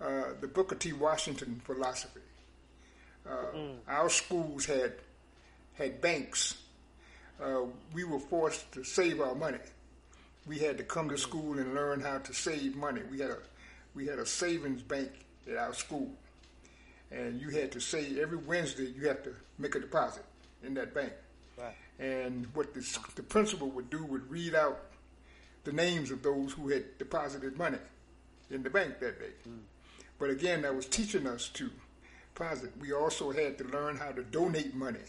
uh, 0.00 0.24
the 0.40 0.48
Booker 0.48 0.74
T. 0.74 0.92
Washington 0.92 1.60
philosophy. 1.64 2.20
Uh, 3.28 3.58
Our 3.88 4.08
schools 4.08 4.66
had 4.66 4.94
had 5.74 6.00
banks. 6.00 6.58
Uh, 7.42 7.62
we 7.94 8.04
were 8.04 8.18
forced 8.18 8.70
to 8.72 8.84
save 8.84 9.20
our 9.20 9.34
money. 9.34 9.58
We 10.46 10.58
had 10.58 10.76
to 10.78 10.84
come 10.84 11.08
to 11.08 11.16
school 11.18 11.58
and 11.58 11.74
learn 11.74 12.00
how 12.00 12.18
to 12.18 12.34
save 12.34 12.76
money. 12.76 13.00
We 13.10 13.20
had 13.20 13.30
a 13.30 13.38
we 13.94 14.06
had 14.06 14.18
a 14.18 14.26
savings 14.26 14.82
bank 14.82 15.10
at 15.48 15.56
our 15.56 15.72
school, 15.72 16.10
and 17.10 17.40
you 17.40 17.50
had 17.50 17.70
to 17.72 17.80
save 17.80 18.18
every 18.18 18.38
Wednesday. 18.38 18.86
You 18.86 19.06
have 19.08 19.22
to 19.24 19.34
make 19.58 19.74
a 19.74 19.80
deposit 19.80 20.24
in 20.64 20.74
that 20.74 20.94
bank. 20.94 21.12
Right. 21.56 21.74
And 22.00 22.46
what 22.54 22.74
the, 22.74 22.98
the 23.14 23.22
principal 23.22 23.68
would 23.70 23.90
do 23.90 24.04
would 24.04 24.28
read 24.30 24.54
out 24.54 24.80
the 25.64 25.72
names 25.72 26.10
of 26.10 26.22
those 26.22 26.52
who 26.52 26.70
had 26.70 26.98
deposited 26.98 27.56
money 27.56 27.78
in 28.52 28.62
the 28.62 28.70
bank 28.70 29.00
that 29.00 29.18
day. 29.18 29.32
But 30.18 30.30
again, 30.30 30.62
that 30.62 30.74
was 30.74 30.86
teaching 30.86 31.26
us 31.26 31.48
to 31.50 31.70
deposit. 32.42 32.72
We 32.80 32.92
also 32.92 33.30
had 33.30 33.58
to 33.58 33.64
learn 33.64 33.96
how 33.96 34.12
to 34.12 34.22
donate 34.22 34.74
money 34.74 35.00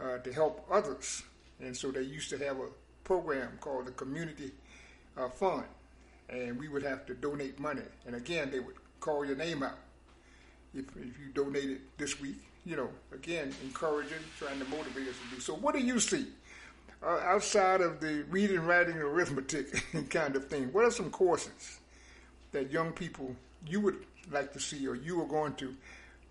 uh, 0.00 0.18
to 0.18 0.32
help 0.32 0.66
others. 0.70 1.22
And 1.60 1.76
so 1.76 1.90
they 1.90 2.02
used 2.02 2.30
to 2.30 2.38
have 2.38 2.58
a 2.58 2.68
program 3.04 3.58
called 3.60 3.86
the 3.86 3.92
Community 3.92 4.52
uh, 5.16 5.28
Fund. 5.28 5.64
And 6.28 6.58
we 6.58 6.68
would 6.68 6.82
have 6.82 7.06
to 7.06 7.14
donate 7.14 7.58
money. 7.58 7.82
And 8.06 8.16
again, 8.16 8.50
they 8.50 8.60
would 8.60 8.74
call 9.00 9.24
your 9.24 9.36
name 9.36 9.62
out 9.62 9.78
if, 10.74 10.84
if 10.96 11.18
you 11.18 11.28
donated 11.34 11.80
this 11.98 12.20
week. 12.20 12.38
You 12.64 12.76
know, 12.76 12.88
again, 13.12 13.54
encouraging, 13.62 14.18
trying 14.38 14.58
to 14.58 14.64
motivate 14.64 15.08
us 15.08 15.14
to 15.28 15.36
do. 15.36 15.40
So, 15.40 15.54
what 15.54 15.72
do 15.72 15.80
you 15.80 16.00
see 16.00 16.26
uh, 17.00 17.20
outside 17.22 17.80
of 17.80 18.00
the 18.00 18.24
reading, 18.28 18.58
writing, 18.58 18.96
arithmetic 18.96 19.84
kind 20.10 20.34
of 20.34 20.48
thing? 20.48 20.72
What 20.72 20.84
are 20.84 20.90
some 20.90 21.10
courses 21.10 21.78
that 22.52 22.70
young 22.70 22.92
people 22.92 23.34
you 23.66 23.80
would 23.80 23.98
like 24.30 24.52
to 24.52 24.60
see, 24.60 24.86
or 24.86 24.94
you 24.94 25.20
are 25.20 25.26
going 25.26 25.54
to 25.54 25.74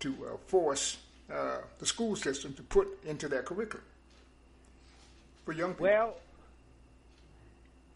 to 0.00 0.14
uh, 0.26 0.36
force 0.46 0.98
uh, 1.32 1.58
the 1.78 1.86
school 1.86 2.16
system 2.16 2.52
to 2.54 2.62
put 2.62 2.86
into 3.04 3.28
their 3.28 3.42
curriculum 3.42 3.84
for 5.44 5.52
young 5.52 5.72
people? 5.72 5.84
Well, 5.84 6.16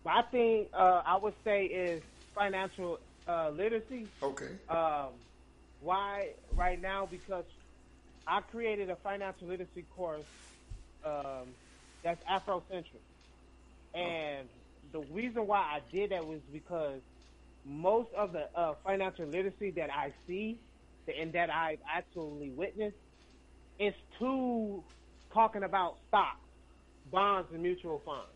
my 0.05 0.23
thing 0.31 0.67
uh, 0.73 1.03
I 1.05 1.17
would 1.17 1.35
say 1.45 1.67
is 1.67 2.03
financial 2.35 2.99
uh, 3.29 3.51
literacy. 3.51 4.07
okay, 4.23 4.49
Um, 4.69 5.09
why 5.83 6.31
right 6.57 6.81
now? 6.81 7.07
Because 7.11 7.45
I 8.27 8.41
created 8.41 8.91
a 8.91 8.97
financial 8.97 9.49
literacy 9.49 9.85
course 9.97 10.25
um, 11.05 11.49
that's 12.03 12.23
Afrocentric, 12.25 13.05
and 13.95 14.49
the 14.93 15.01
reason 15.13 15.47
why 15.47 15.59
I 15.59 15.81
did 15.93 16.11
that 16.11 16.27
was 16.27 16.41
because 16.53 17.01
most 17.65 18.13
of 18.15 18.33
the 18.33 18.49
uh, 18.55 18.75
financial 18.85 19.27
literacy 19.27 19.73
that 19.73 19.91
I 19.93 20.13
see 20.27 20.61
and 21.07 21.33
that 21.33 21.51
I've 21.51 21.81
actually 21.89 22.51
witnessed 22.51 22.97
is 23.79 23.95
too 24.19 24.85
talking 25.33 25.63
about 25.63 25.99
stocks, 26.09 26.47
bonds, 27.11 27.49
and 27.53 27.63
mutual 27.63 28.01
funds. 28.05 28.31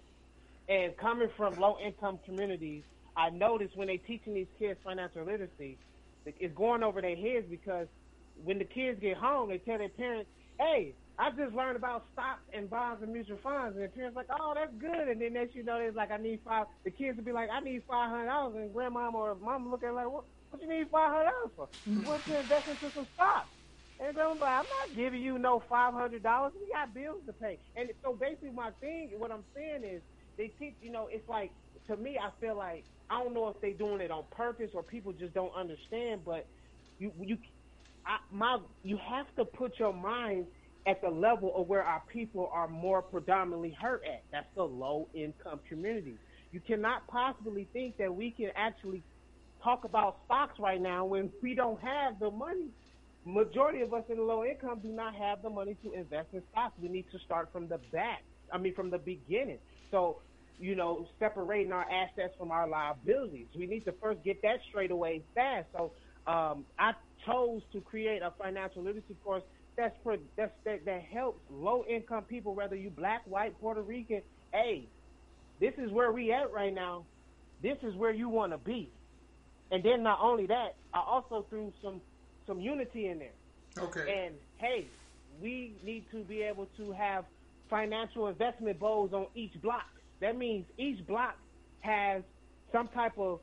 And 0.68 0.96
coming 0.96 1.28
from 1.36 1.54
low 1.54 1.78
income 1.78 2.18
communities, 2.24 2.84
I 3.16 3.30
notice 3.30 3.70
when 3.74 3.88
they're 3.88 3.98
teaching 3.98 4.34
these 4.34 4.48
kids 4.58 4.80
financial 4.82 5.24
literacy, 5.24 5.78
it's 6.26 6.54
going 6.54 6.82
over 6.82 7.00
their 7.00 7.16
heads 7.16 7.46
because 7.48 7.86
when 8.42 8.58
the 8.58 8.64
kids 8.64 9.00
get 9.00 9.16
home, 9.16 9.50
they 9.50 9.58
tell 9.58 9.78
their 9.78 9.90
parents, 9.90 10.30
"Hey, 10.58 10.96
I 11.18 11.30
just 11.30 11.54
learned 11.54 11.76
about 11.76 12.04
stocks 12.12 12.42
and 12.52 12.70
bonds 12.70 13.02
and 13.02 13.12
mutual 13.12 13.38
funds," 13.42 13.76
and 13.78 13.92
parents 13.92 14.16
like, 14.16 14.26
"Oh, 14.30 14.52
that's 14.54 14.74
good." 14.78 15.08
And 15.08 15.20
then 15.20 15.34
next 15.34 15.54
you 15.54 15.64
know, 15.64 15.78
they're 15.78 15.92
like, 15.92 16.10
"I 16.10 16.16
need 16.18 16.40
five. 16.44 16.66
The 16.84 16.90
kids 16.92 17.16
will 17.18 17.24
be 17.24 17.32
like, 17.32 17.50
"I 17.50 17.60
need 17.60 17.84
five 17.86 18.10
hundred 18.10 18.26
dollars," 18.26 18.56
and 18.56 18.72
grandmama 18.74 19.18
or 19.18 19.34
mama 19.36 19.70
look 19.70 19.84
at 19.84 19.94
like, 19.94 20.10
"What? 20.10 20.24
What 20.50 20.62
you 20.62 20.68
need 20.68 20.88
five 20.90 21.10
hundred 21.10 21.30
dollars 21.30 21.52
for? 21.56 21.68
What 22.02 22.26
to 22.26 22.40
invest 22.40 22.68
into 22.68 22.90
some 22.94 23.08
stocks?" 23.14 23.50
And 24.00 24.14
grandma's 24.14 24.40
like, 24.40 24.50
"I'm 24.50 24.66
not 24.88 24.96
giving 24.96 25.22
you 25.22 25.38
no 25.38 25.62
five 25.68 25.94
hundred 25.94 26.22
dollars. 26.24 26.52
We 26.60 26.70
got 26.72 26.94
bills 26.94 27.22
to 27.26 27.32
pay." 27.34 27.60
And 27.76 27.90
so 28.04 28.14
basically, 28.16 28.52
my 28.52 28.72
thing, 28.80 29.12
what 29.18 29.30
I'm 29.32 29.46
saying 29.56 29.84
is, 29.84 30.02
they 30.38 30.48
teach. 30.58 30.76
You 30.80 30.92
know, 30.92 31.08
it's 31.12 31.28
like 31.28 31.52
to 31.86 31.96
me, 31.96 32.18
I 32.22 32.30
feel 32.40 32.56
like 32.56 32.86
I 33.10 33.22
don't 33.22 33.34
know 33.34 33.48
if 33.48 33.56
they're 33.62 33.74
doing 33.74 34.00
it 34.00 34.10
on 34.10 34.26
purpose 34.32 34.70
or 34.74 34.82
people 34.82 35.12
just 35.12 35.34
don't 35.34 35.54
understand, 35.54 36.24
but 36.24 36.46
you 36.98 37.12
you 37.22 37.38
I, 38.06 38.18
my 38.32 38.58
you 38.82 38.98
have 38.98 39.26
to 39.36 39.44
put 39.44 39.78
your 39.78 39.92
mind 39.94 40.48
at 40.86 41.00
the 41.00 41.08
level 41.08 41.52
of 41.56 41.68
where 41.68 41.82
our 41.82 42.02
people 42.12 42.50
are 42.52 42.68
more 42.68 43.00
predominantly 43.00 43.70
hurt 43.70 44.02
at. 44.04 44.22
That's 44.30 44.46
the 44.54 44.64
low 44.64 45.08
income 45.14 45.60
community. 45.68 46.18
You 46.52 46.60
cannot 46.60 47.06
possibly 47.08 47.66
think 47.72 47.96
that 47.96 48.14
we 48.14 48.30
can 48.30 48.50
actually 48.54 49.02
talk 49.62 49.84
about 49.84 50.18
stocks 50.26 50.58
right 50.58 50.80
now 50.80 51.04
when 51.04 51.30
we 51.42 51.54
don't 51.54 51.80
have 51.80 52.18
the 52.20 52.30
money. 52.30 52.68
Majority 53.24 53.80
of 53.80 53.94
us 53.94 54.04
in 54.10 54.18
low 54.18 54.44
income 54.44 54.80
do 54.82 54.88
not 54.88 55.14
have 55.14 55.42
the 55.42 55.48
money 55.48 55.76
to 55.82 55.92
invest 55.92 56.28
in 56.34 56.42
stocks. 56.52 56.74
We 56.80 56.88
need 56.88 57.06
to 57.12 57.18
start 57.20 57.48
from 57.50 57.68
the 57.68 57.78
back. 57.90 58.22
I 58.52 58.58
mean, 58.58 58.74
from 58.74 58.90
the 58.90 58.98
beginning. 58.98 59.58
So, 59.90 60.18
you 60.60 60.76
know, 60.76 61.08
separating 61.18 61.72
our 61.72 61.86
assets 61.90 62.34
from 62.38 62.50
our 62.50 62.68
liabilities. 62.68 63.46
We 63.56 63.66
need 63.66 63.86
to 63.86 63.92
first 63.92 64.22
get 64.22 64.42
that 64.42 64.58
straight 64.68 64.90
away 64.90 65.22
fast. 65.34 65.66
So, 65.72 65.92
um, 66.26 66.66
I 66.78 66.92
chose 67.26 67.62
to 67.72 67.80
create 67.80 68.22
a 68.22 68.32
financial 68.38 68.82
literacy 68.82 69.16
course 69.24 69.42
that's 69.76 69.96
for 70.02 70.16
that's 70.36 70.52
that, 70.64 70.84
that 70.84 71.02
helps 71.02 71.40
low 71.50 71.84
income 71.88 72.24
people, 72.24 72.54
whether 72.54 72.76
you 72.76 72.90
black, 72.90 73.22
white, 73.26 73.58
Puerto 73.60 73.82
Rican. 73.82 74.22
Hey, 74.52 74.88
this 75.60 75.74
is 75.78 75.90
where 75.90 76.12
we 76.12 76.32
at 76.32 76.52
right 76.52 76.74
now. 76.74 77.04
This 77.62 77.78
is 77.82 77.94
where 77.94 78.12
you 78.12 78.28
want 78.28 78.52
to 78.52 78.58
be. 78.58 78.90
And 79.70 79.82
then 79.82 80.02
not 80.02 80.20
only 80.20 80.46
that, 80.46 80.76
I 80.92 81.00
also 81.00 81.46
threw 81.48 81.72
some 81.82 82.00
some 82.46 82.60
unity 82.60 83.08
in 83.08 83.18
there. 83.18 83.84
okay, 83.84 84.24
And 84.26 84.34
hey, 84.58 84.86
we 85.40 85.72
need 85.82 86.04
to 86.10 86.22
be 86.24 86.42
able 86.42 86.66
to 86.76 86.92
have 86.92 87.24
financial 87.70 88.28
investment 88.28 88.78
bowls 88.78 89.12
on 89.12 89.26
each 89.34 89.60
block. 89.62 89.86
That 90.20 90.36
means 90.36 90.66
each 90.78 91.04
block 91.06 91.36
has 91.80 92.22
some 92.70 92.88
type 92.88 93.18
of 93.18 93.40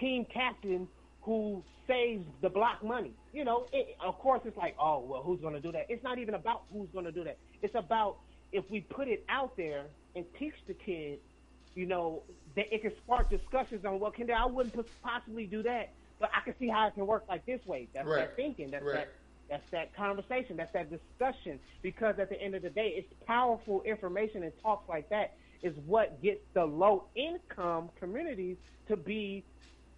team 0.00 0.26
captain 0.32 0.88
who 1.26 1.62
saves 1.88 2.24
the 2.40 2.48
block 2.48 2.82
money. 2.84 3.12
You 3.32 3.44
know, 3.44 3.66
it, 3.72 3.96
of 4.00 4.16
course, 4.18 4.40
it's 4.44 4.56
like, 4.56 4.76
oh, 4.80 5.00
well, 5.00 5.22
who's 5.22 5.40
going 5.40 5.54
to 5.54 5.60
do 5.60 5.72
that? 5.72 5.86
It's 5.88 6.02
not 6.04 6.18
even 6.18 6.34
about 6.34 6.62
who's 6.72 6.88
going 6.92 7.04
to 7.04 7.12
do 7.12 7.24
that. 7.24 7.36
It's 7.62 7.74
about 7.74 8.16
if 8.52 8.64
we 8.70 8.80
put 8.80 9.08
it 9.08 9.24
out 9.28 9.56
there 9.56 9.86
and 10.14 10.24
teach 10.38 10.54
the 10.68 10.74
kid, 10.74 11.18
you 11.74 11.84
know, 11.84 12.22
that 12.54 12.72
it 12.72 12.80
can 12.82 12.92
spark 13.04 13.28
discussions 13.28 13.84
on, 13.84 13.98
well, 13.98 14.12
can 14.12 14.30
I 14.30 14.46
wouldn't 14.46 14.74
possibly 15.02 15.46
do 15.46 15.64
that, 15.64 15.90
but 16.20 16.30
I 16.34 16.40
can 16.42 16.54
see 16.60 16.68
how 16.68 16.86
it 16.86 16.94
can 16.94 17.06
work 17.06 17.24
like 17.28 17.44
this 17.44 17.60
way. 17.66 17.88
That's 17.92 18.06
Right. 18.06 18.18
that 18.28 18.36
thinking. 18.36 18.70
That's 18.70 18.84
Right. 18.84 18.94
that 18.94 19.08
that's 19.48 19.70
that 19.70 19.94
conversation. 19.94 20.56
That's 20.56 20.72
that 20.72 20.90
discussion. 20.90 21.60
Because 21.82 22.18
at 22.18 22.28
the 22.30 22.40
end 22.40 22.56
of 22.56 22.62
the 22.62 22.70
day, 22.70 22.94
it's 22.96 23.12
powerful 23.26 23.82
information 23.82 24.42
and 24.42 24.52
talks 24.60 24.88
like 24.88 25.08
that 25.10 25.34
is 25.62 25.76
what 25.86 26.20
gets 26.20 26.40
the 26.52 26.64
low 26.64 27.04
income 27.14 27.90
communities 28.00 28.56
to 28.88 28.96
be 28.96 29.44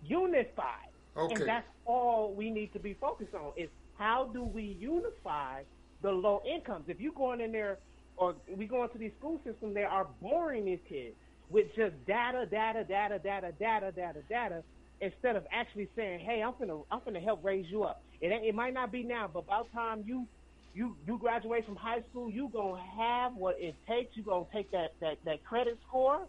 unified. 0.02 0.87
Okay. 1.18 1.34
And 1.34 1.48
that's 1.48 1.66
all 1.84 2.32
we 2.32 2.50
need 2.50 2.72
to 2.72 2.78
be 2.78 2.94
focused 2.94 3.34
on 3.34 3.52
is 3.56 3.68
how 3.96 4.30
do 4.32 4.42
we 4.42 4.76
unify 4.78 5.62
the 6.02 6.10
low 6.10 6.42
incomes? 6.48 6.84
If 6.88 7.00
you 7.00 7.12
going 7.12 7.40
in 7.40 7.52
there 7.52 7.78
or 8.16 8.34
we 8.56 8.66
go 8.66 8.84
into 8.84 8.98
these 8.98 9.12
school 9.18 9.40
systems, 9.44 9.74
they 9.74 9.84
are 9.84 10.06
boring 10.20 10.64
these 10.64 10.78
kids 10.88 11.14
with 11.50 11.66
just 11.74 11.94
data, 12.06 12.46
data, 12.46 12.84
data, 12.84 13.18
data, 13.18 13.52
data, 13.58 13.92
data, 13.92 14.20
data, 14.28 14.62
instead 15.00 15.36
of 15.36 15.46
actually 15.52 15.88
saying, 15.96 16.20
"Hey, 16.20 16.42
I'm 16.42 16.54
gonna, 16.58 16.80
I'm 16.90 17.00
gonna 17.04 17.20
help 17.20 17.44
raise 17.44 17.66
you 17.70 17.84
up." 17.84 18.02
It 18.20 18.32
it 18.32 18.54
might 18.54 18.74
not 18.74 18.92
be 18.92 19.02
now, 19.02 19.28
but 19.32 19.46
by 19.46 19.62
the 19.62 19.68
time 19.70 20.04
you, 20.06 20.26
you, 20.74 20.96
you 21.06 21.18
graduate 21.18 21.64
from 21.64 21.76
high 21.76 22.02
school, 22.10 22.30
you 22.30 22.48
gonna 22.52 22.82
have 22.96 23.34
what 23.34 23.56
it 23.60 23.74
takes. 23.86 24.16
You 24.16 24.22
gonna 24.22 24.46
take 24.52 24.70
that, 24.72 24.92
that, 25.00 25.18
that 25.24 25.44
credit 25.44 25.78
score. 25.88 26.26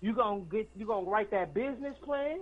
You 0.00 0.12
gonna 0.12 0.42
get, 0.50 0.68
you 0.76 0.86
gonna 0.86 1.08
write 1.08 1.30
that 1.30 1.54
business 1.54 1.96
plan. 2.04 2.40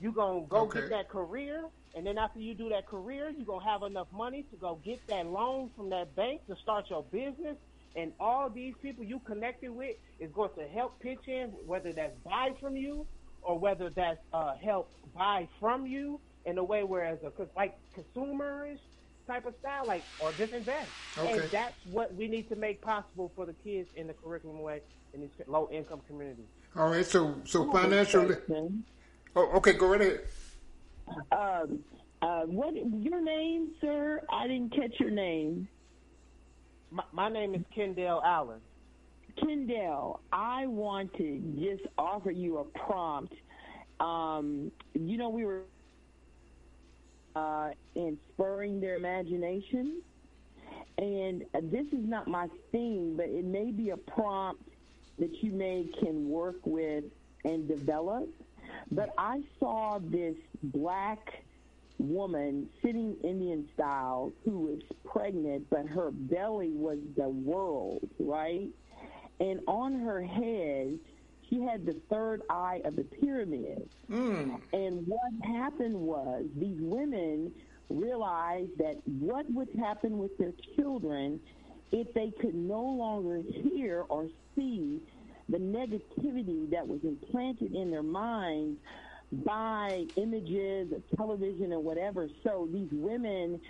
You 0.00 0.12
gonna 0.12 0.46
go 0.48 0.62
Okay. 0.62 0.80
get 0.80 0.90
that 0.90 1.08
career, 1.10 1.64
and 1.94 2.06
then 2.06 2.18
after 2.18 2.40
you 2.40 2.54
do 2.54 2.68
that 2.70 2.86
career, 2.86 3.30
you're 3.30 3.46
gonna 3.46 3.64
have 3.64 3.82
enough 3.82 4.08
money 4.12 4.44
to 4.50 4.56
go 4.56 4.76
get 4.84 5.06
that 5.08 5.26
loan 5.26 5.70
from 5.76 5.90
that 5.90 6.14
bank 6.16 6.40
to 6.48 6.56
start 6.56 6.88
your 6.90 7.04
business. 7.04 7.56
And 7.96 8.12
all 8.20 8.48
these 8.48 8.74
people 8.80 9.04
you 9.04 9.20
connected 9.20 9.70
with 9.70 9.96
is 10.18 10.30
going 10.32 10.50
to 10.56 10.66
help 10.68 11.00
pitch 11.00 11.26
in, 11.26 11.50
whether 11.66 11.92
that's 11.92 12.16
buy 12.24 12.50
from 12.60 12.76
you 12.76 13.06
or 13.42 13.58
whether 13.58 13.90
that's 13.90 14.20
uh, 14.32 14.54
help 14.62 14.92
buy 15.14 15.48
from 15.58 15.86
you 15.86 16.20
in 16.44 16.56
a 16.56 16.64
way 16.64 16.82
whereas 16.84 17.18
a 17.24 17.30
cause 17.30 17.48
like 17.56 17.74
consumerish 17.96 18.78
type 19.26 19.44
of 19.44 19.54
style, 19.58 19.84
like 19.86 20.04
or 20.22 20.30
just 20.32 20.52
invest. 20.52 20.88
Okay. 21.18 21.40
And 21.40 21.50
that's 21.50 21.74
what 21.84 22.14
we 22.14 22.28
need 22.28 22.48
to 22.48 22.56
make 22.56 22.80
possible 22.80 23.32
for 23.34 23.44
the 23.44 23.54
kids 23.54 23.88
in 23.96 24.06
the 24.06 24.14
curriculum 24.14 24.62
way 24.62 24.80
in 25.12 25.20
these 25.22 25.30
low 25.48 25.68
income 25.72 26.00
communities. 26.06 26.46
all 26.76 26.90
right. 26.90 27.04
So, 27.04 27.34
so 27.44 27.70
financial. 27.72 28.30
Li- 29.34 29.42
Question. 29.42 29.52
Oh, 29.52 29.56
okay, 29.58 29.72
go 29.74 29.86
right 29.88 30.00
ahead. 30.00 30.20
Um, 31.32 31.80
uh, 32.22 32.42
what 32.42 32.74
your 32.74 33.20
name, 33.22 33.72
sir? 33.80 34.22
I 34.30 34.46
didn't 34.46 34.74
catch 34.74 35.00
your 35.00 35.10
name. 35.10 35.68
My, 36.90 37.04
my 37.12 37.28
name 37.28 37.54
is 37.54 37.62
Kendale 37.76 38.22
Allen. 38.24 38.60
Kendale, 39.38 40.20
I 40.32 40.66
want 40.66 41.14
to 41.14 41.38
just 41.60 41.86
offer 41.96 42.30
you 42.30 42.58
a 42.58 42.64
prompt. 42.64 43.34
Um, 44.00 44.72
you 44.94 45.16
know, 45.18 45.28
we 45.28 45.44
were 45.44 45.62
uh, 47.36 47.70
in 47.94 48.18
spurring 48.32 48.80
their 48.80 48.96
imagination, 48.96 50.02
and 50.98 51.44
this 51.62 51.86
is 51.92 52.06
not 52.06 52.28
my 52.28 52.48
theme, 52.72 53.16
but 53.16 53.26
it 53.26 53.44
may 53.44 53.70
be 53.70 53.90
a 53.90 53.96
prompt 53.96 54.68
that 55.18 55.42
you 55.42 55.52
may 55.52 55.88
can 56.00 56.28
work 56.28 56.56
with 56.64 57.04
and 57.44 57.68
develop. 57.68 58.28
But 58.90 59.14
I 59.18 59.42
saw 59.58 59.98
this 60.02 60.36
black 60.62 61.44
woman 61.98 62.68
sitting 62.82 63.16
Indian 63.22 63.68
style 63.74 64.32
who 64.44 64.58
was 64.60 64.80
pregnant, 65.04 65.68
but 65.70 65.86
her 65.86 66.10
belly 66.10 66.72
was 66.72 66.98
the 67.16 67.28
world, 67.28 68.08
right? 68.18 68.70
and 69.40 69.60
on 69.66 69.98
her 70.00 70.22
head, 70.22 70.98
she 71.48 71.60
had 71.62 71.84
the 71.84 71.96
third 72.10 72.42
eye 72.48 72.82
of 72.84 72.94
the 72.94 73.04
pyramid. 73.04 73.88
Mm. 74.10 74.60
And 74.72 75.06
what 75.06 75.32
happened 75.42 75.96
was 75.96 76.44
these 76.56 76.78
women 76.78 77.50
realized 77.88 78.76
that 78.78 78.96
what 79.18 79.50
would 79.52 79.70
happen 79.80 80.18
with 80.18 80.36
their 80.38 80.52
children 80.76 81.40
if 81.90 82.12
they 82.14 82.30
could 82.40 82.54
no 82.54 82.82
longer 82.82 83.40
hear 83.50 84.04
or 84.08 84.28
see 84.54 85.00
the 85.50 85.58
negativity 85.58 86.70
that 86.70 86.86
was 86.86 87.00
implanted 87.02 87.74
in 87.74 87.90
their 87.90 88.02
minds 88.02 88.78
by 89.32 90.06
images 90.16 90.92
of 90.92 91.02
television 91.16 91.72
and 91.72 91.84
whatever. 91.84 92.28
So 92.42 92.68
these 92.72 92.88
women 92.90 93.60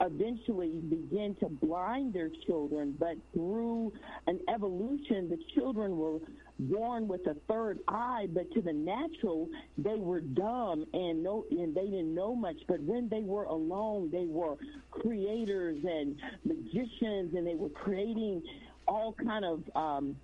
eventually 0.00 0.80
begin 0.88 1.36
to 1.40 1.48
blind 1.48 2.14
their 2.14 2.30
children, 2.46 2.94
but 2.98 3.16
through 3.34 3.92
an 4.26 4.40
evolution, 4.52 5.28
the 5.28 5.38
children 5.54 5.98
were 5.98 6.20
born 6.58 7.06
with 7.06 7.26
a 7.26 7.34
third 7.48 7.80
eye, 7.88 8.28
but 8.32 8.50
to 8.52 8.62
the 8.62 8.72
natural, 8.72 9.48
they 9.76 9.96
were 9.96 10.20
dumb 10.20 10.86
and 10.92 11.22
no, 11.22 11.44
and 11.50 11.74
they 11.74 11.84
didn't 11.84 12.14
know 12.14 12.34
much. 12.34 12.56
But 12.66 12.80
when 12.80 13.08
they 13.08 13.22
were 13.22 13.44
alone, 13.44 14.10
they 14.10 14.26
were 14.26 14.56
creators 14.90 15.84
and 15.84 16.16
magicians, 16.44 17.34
and 17.34 17.46
they 17.46 17.54
were 17.54 17.70
creating 17.70 18.42
all 18.88 19.14
kind 19.22 19.44
of 19.44 19.62
um, 19.74 20.16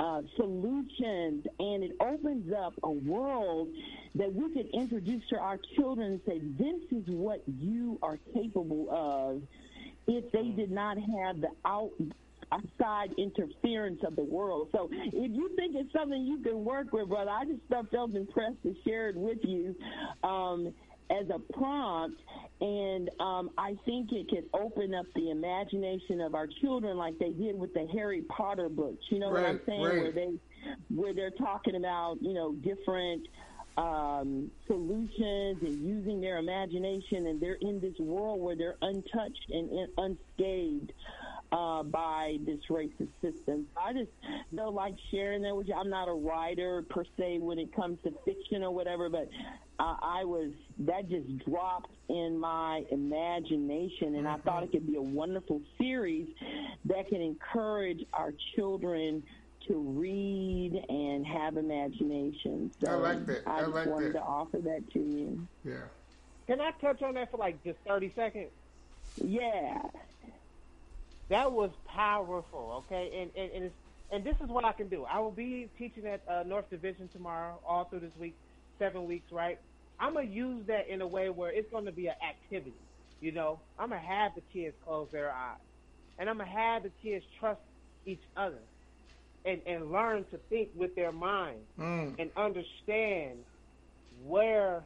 uh, 0.00 0.22
solutions, 0.36 1.44
and 1.58 1.84
it 1.84 1.92
opens 2.00 2.50
up 2.54 2.72
a 2.82 2.90
world 2.90 3.68
that 4.14 4.34
we 4.34 4.50
could 4.54 4.68
introduce 4.72 5.22
to 5.28 5.38
our 5.38 5.58
children 5.76 6.12
and 6.12 6.20
say, 6.26 6.38
"This 6.38 6.80
is 6.90 7.06
what 7.08 7.42
you 7.46 7.98
are 8.02 8.18
capable 8.32 8.88
of." 8.90 9.42
If 10.06 10.32
they 10.32 10.48
did 10.48 10.70
not 10.70 10.96
have 10.96 11.42
the 11.42 11.50
out 11.66 11.92
outside 12.50 13.12
interference 13.16 14.00
of 14.02 14.16
the 14.16 14.24
world. 14.24 14.70
So 14.72 14.88
if 14.90 15.30
you 15.30 15.50
think 15.54 15.76
it's 15.76 15.92
something 15.92 16.24
you 16.24 16.38
can 16.38 16.64
work 16.64 16.92
with, 16.92 17.08
brother, 17.08 17.30
I 17.30 17.44
just 17.44 17.60
felt 17.92 18.14
impressed 18.14 18.60
to 18.64 18.74
share 18.84 19.10
it 19.10 19.16
with 19.16 19.38
you. 19.44 19.76
Um, 20.24 20.72
as 21.10 21.26
a 21.30 21.38
prompt, 21.52 22.20
and 22.60 23.10
um, 23.20 23.50
I 23.58 23.76
think 23.84 24.12
it 24.12 24.28
could 24.28 24.48
open 24.54 24.94
up 24.94 25.06
the 25.14 25.30
imagination 25.30 26.20
of 26.20 26.34
our 26.34 26.46
children, 26.46 26.96
like 26.96 27.18
they 27.18 27.30
did 27.30 27.58
with 27.58 27.74
the 27.74 27.86
Harry 27.92 28.22
Potter 28.22 28.68
books. 28.68 29.04
You 29.08 29.18
know 29.18 29.30
what 29.30 29.44
I'm 29.44 29.60
saying? 29.66 29.82
right. 29.82 30.02
Where 30.02 30.12
they, 30.12 30.38
where 30.94 31.14
they're 31.14 31.30
talking 31.30 31.76
about, 31.76 32.18
you 32.20 32.34
know, 32.34 32.52
different 32.52 33.26
um, 33.76 34.50
solutions 34.66 35.62
and 35.62 35.86
using 35.86 36.20
their 36.20 36.38
imagination, 36.38 37.26
and 37.26 37.40
they're 37.40 37.58
in 37.60 37.80
this 37.80 37.98
world 37.98 38.40
where 38.40 38.56
they're 38.56 38.76
untouched 38.82 39.50
and 39.50 39.70
in, 39.70 39.88
unscathed 39.96 40.92
uh, 41.52 41.82
by 41.82 42.38
this 42.44 42.60
racist 42.68 43.08
system. 43.20 43.66
I 43.76 43.92
just 43.92 44.10
don't 44.54 44.74
like 44.74 44.94
sharing 45.10 45.42
that 45.42 45.56
with 45.56 45.68
you. 45.68 45.74
I'm 45.74 45.90
not 45.90 46.08
a 46.08 46.12
writer 46.12 46.84
per 46.88 47.04
se 47.16 47.38
when 47.38 47.58
it 47.58 47.74
comes 47.74 47.98
to 48.04 48.12
fiction 48.24 48.62
or 48.62 48.70
whatever, 48.70 49.08
but 49.08 49.28
uh, 49.80 49.96
I 50.02 50.24
was 50.24 50.50
that 50.80 51.08
just 51.08 51.38
dropped 51.46 51.90
in 52.08 52.38
my 52.38 52.84
imagination, 52.90 54.14
and 54.16 54.28
I 54.28 54.36
thought 54.36 54.62
it 54.62 54.72
could 54.72 54.86
be 54.86 54.96
a 54.96 55.02
wonderful 55.02 55.62
series 55.78 56.28
that 56.84 57.08
can 57.08 57.22
encourage 57.22 58.04
our 58.12 58.34
children 58.54 59.22
to 59.68 59.78
read 59.78 60.84
and 60.88 61.26
have 61.26 61.56
imagination. 61.56 62.70
So 62.82 62.90
I 62.90 62.94
like 62.94 63.26
that. 63.26 63.42
I 63.46 63.60
just 63.60 63.72
like 63.72 63.86
wanted 63.86 64.08
that. 64.08 64.18
to 64.18 64.24
offer 64.24 64.58
that 64.58 64.90
to 64.92 64.98
you. 64.98 65.46
Yeah. 65.64 65.74
Can 66.46 66.60
I 66.60 66.72
touch 66.72 67.00
on 67.00 67.14
that 67.14 67.30
for 67.30 67.38
like 67.38 67.62
just 67.64 67.78
30 67.86 68.12
seconds? 68.14 68.50
Yeah. 69.16 69.80
That 71.30 71.52
was 71.52 71.70
powerful, 71.86 72.84
okay? 72.84 73.22
And 73.22 73.30
and 73.34 73.52
and, 73.52 73.64
it's, 73.64 73.74
and 74.10 74.24
this 74.24 74.36
is 74.42 74.48
what 74.48 74.66
I 74.66 74.72
can 74.72 74.88
do. 74.88 75.04
I 75.04 75.20
will 75.20 75.30
be 75.30 75.70
teaching 75.78 76.04
at 76.06 76.22
uh, 76.28 76.42
North 76.42 76.68
Division 76.68 77.08
tomorrow, 77.08 77.60
all 77.66 77.84
through 77.84 78.00
this 78.00 78.16
week, 78.18 78.34
seven 78.78 79.06
weeks, 79.06 79.32
right? 79.32 79.58
I'm 80.00 80.14
gonna 80.14 80.26
use 80.26 80.66
that 80.66 80.88
in 80.88 81.02
a 81.02 81.06
way 81.06 81.30
where 81.30 81.52
it's 81.52 81.70
gonna 81.70 81.92
be 81.92 82.08
an 82.08 82.14
activity. 82.28 82.74
You 83.20 83.32
know, 83.32 83.60
I'm 83.78 83.90
gonna 83.90 84.00
have 84.00 84.34
the 84.34 84.42
kids 84.52 84.76
close 84.82 85.08
their 85.12 85.30
eyes, 85.30 85.58
and 86.18 86.28
I'm 86.28 86.38
gonna 86.38 86.50
have 86.50 86.84
the 86.84 86.90
kids 87.02 87.24
trust 87.38 87.60
each 88.06 88.22
other, 88.36 88.62
and 89.44 89.60
and 89.66 89.92
learn 89.92 90.24
to 90.30 90.38
think 90.48 90.70
with 90.74 90.94
their 90.96 91.12
mind 91.12 91.60
Mm. 91.78 92.18
and 92.18 92.30
understand 92.36 93.44
where 94.24 94.84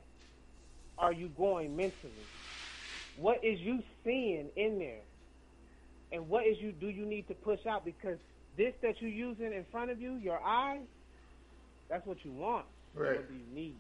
are 0.98 1.12
you 1.12 1.28
going 1.30 1.76
mentally. 1.76 2.28
What 3.16 3.44
is 3.44 3.60
you 3.60 3.82
seeing 4.04 4.50
in 4.56 4.78
there? 4.78 5.04
And 6.12 6.28
what 6.28 6.46
is 6.46 6.56
you 6.60 6.72
do 6.72 6.88
you 6.88 7.06
need 7.06 7.28
to 7.28 7.34
push 7.34 7.64
out 7.66 7.84
because 7.84 8.18
this 8.56 8.74
that 8.82 9.00
you're 9.00 9.10
using 9.10 9.52
in 9.52 9.64
front 9.70 9.90
of 9.90 10.00
you, 10.00 10.14
your 10.16 10.40
eyes, 10.40 10.86
that's 11.88 12.06
what 12.06 12.24
you 12.24 12.32
want. 12.32 12.66
Right. 12.94 13.16
What 13.16 13.28
do 13.28 13.34
you 13.34 13.46
need? 13.52 13.76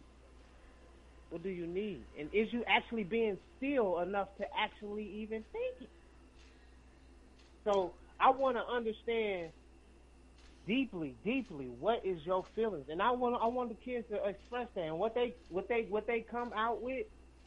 What 1.34 1.42
do 1.42 1.48
you 1.48 1.66
need? 1.66 2.04
And 2.16 2.28
is 2.32 2.52
you 2.52 2.62
actually 2.68 3.02
being 3.02 3.36
still 3.56 3.98
enough 3.98 4.28
to 4.38 4.46
actually 4.56 5.10
even 5.16 5.42
think 5.50 5.74
it? 5.80 5.88
So 7.64 7.90
I 8.20 8.30
want 8.30 8.56
to 8.56 8.64
understand 8.64 9.50
deeply, 10.64 11.16
deeply 11.24 11.66
what 11.80 12.06
is 12.06 12.24
your 12.24 12.44
feelings, 12.54 12.84
and 12.88 13.02
I 13.02 13.10
want 13.10 13.34
I 13.42 13.48
want 13.48 13.70
the 13.70 13.74
kids 13.74 14.06
to 14.10 14.24
express 14.24 14.68
that. 14.76 14.84
And 14.84 15.00
what 15.00 15.16
they 15.16 15.34
what 15.48 15.66
they 15.66 15.88
what 15.90 16.06
they 16.06 16.20
come 16.20 16.52
out 16.54 16.80
with, 16.80 17.04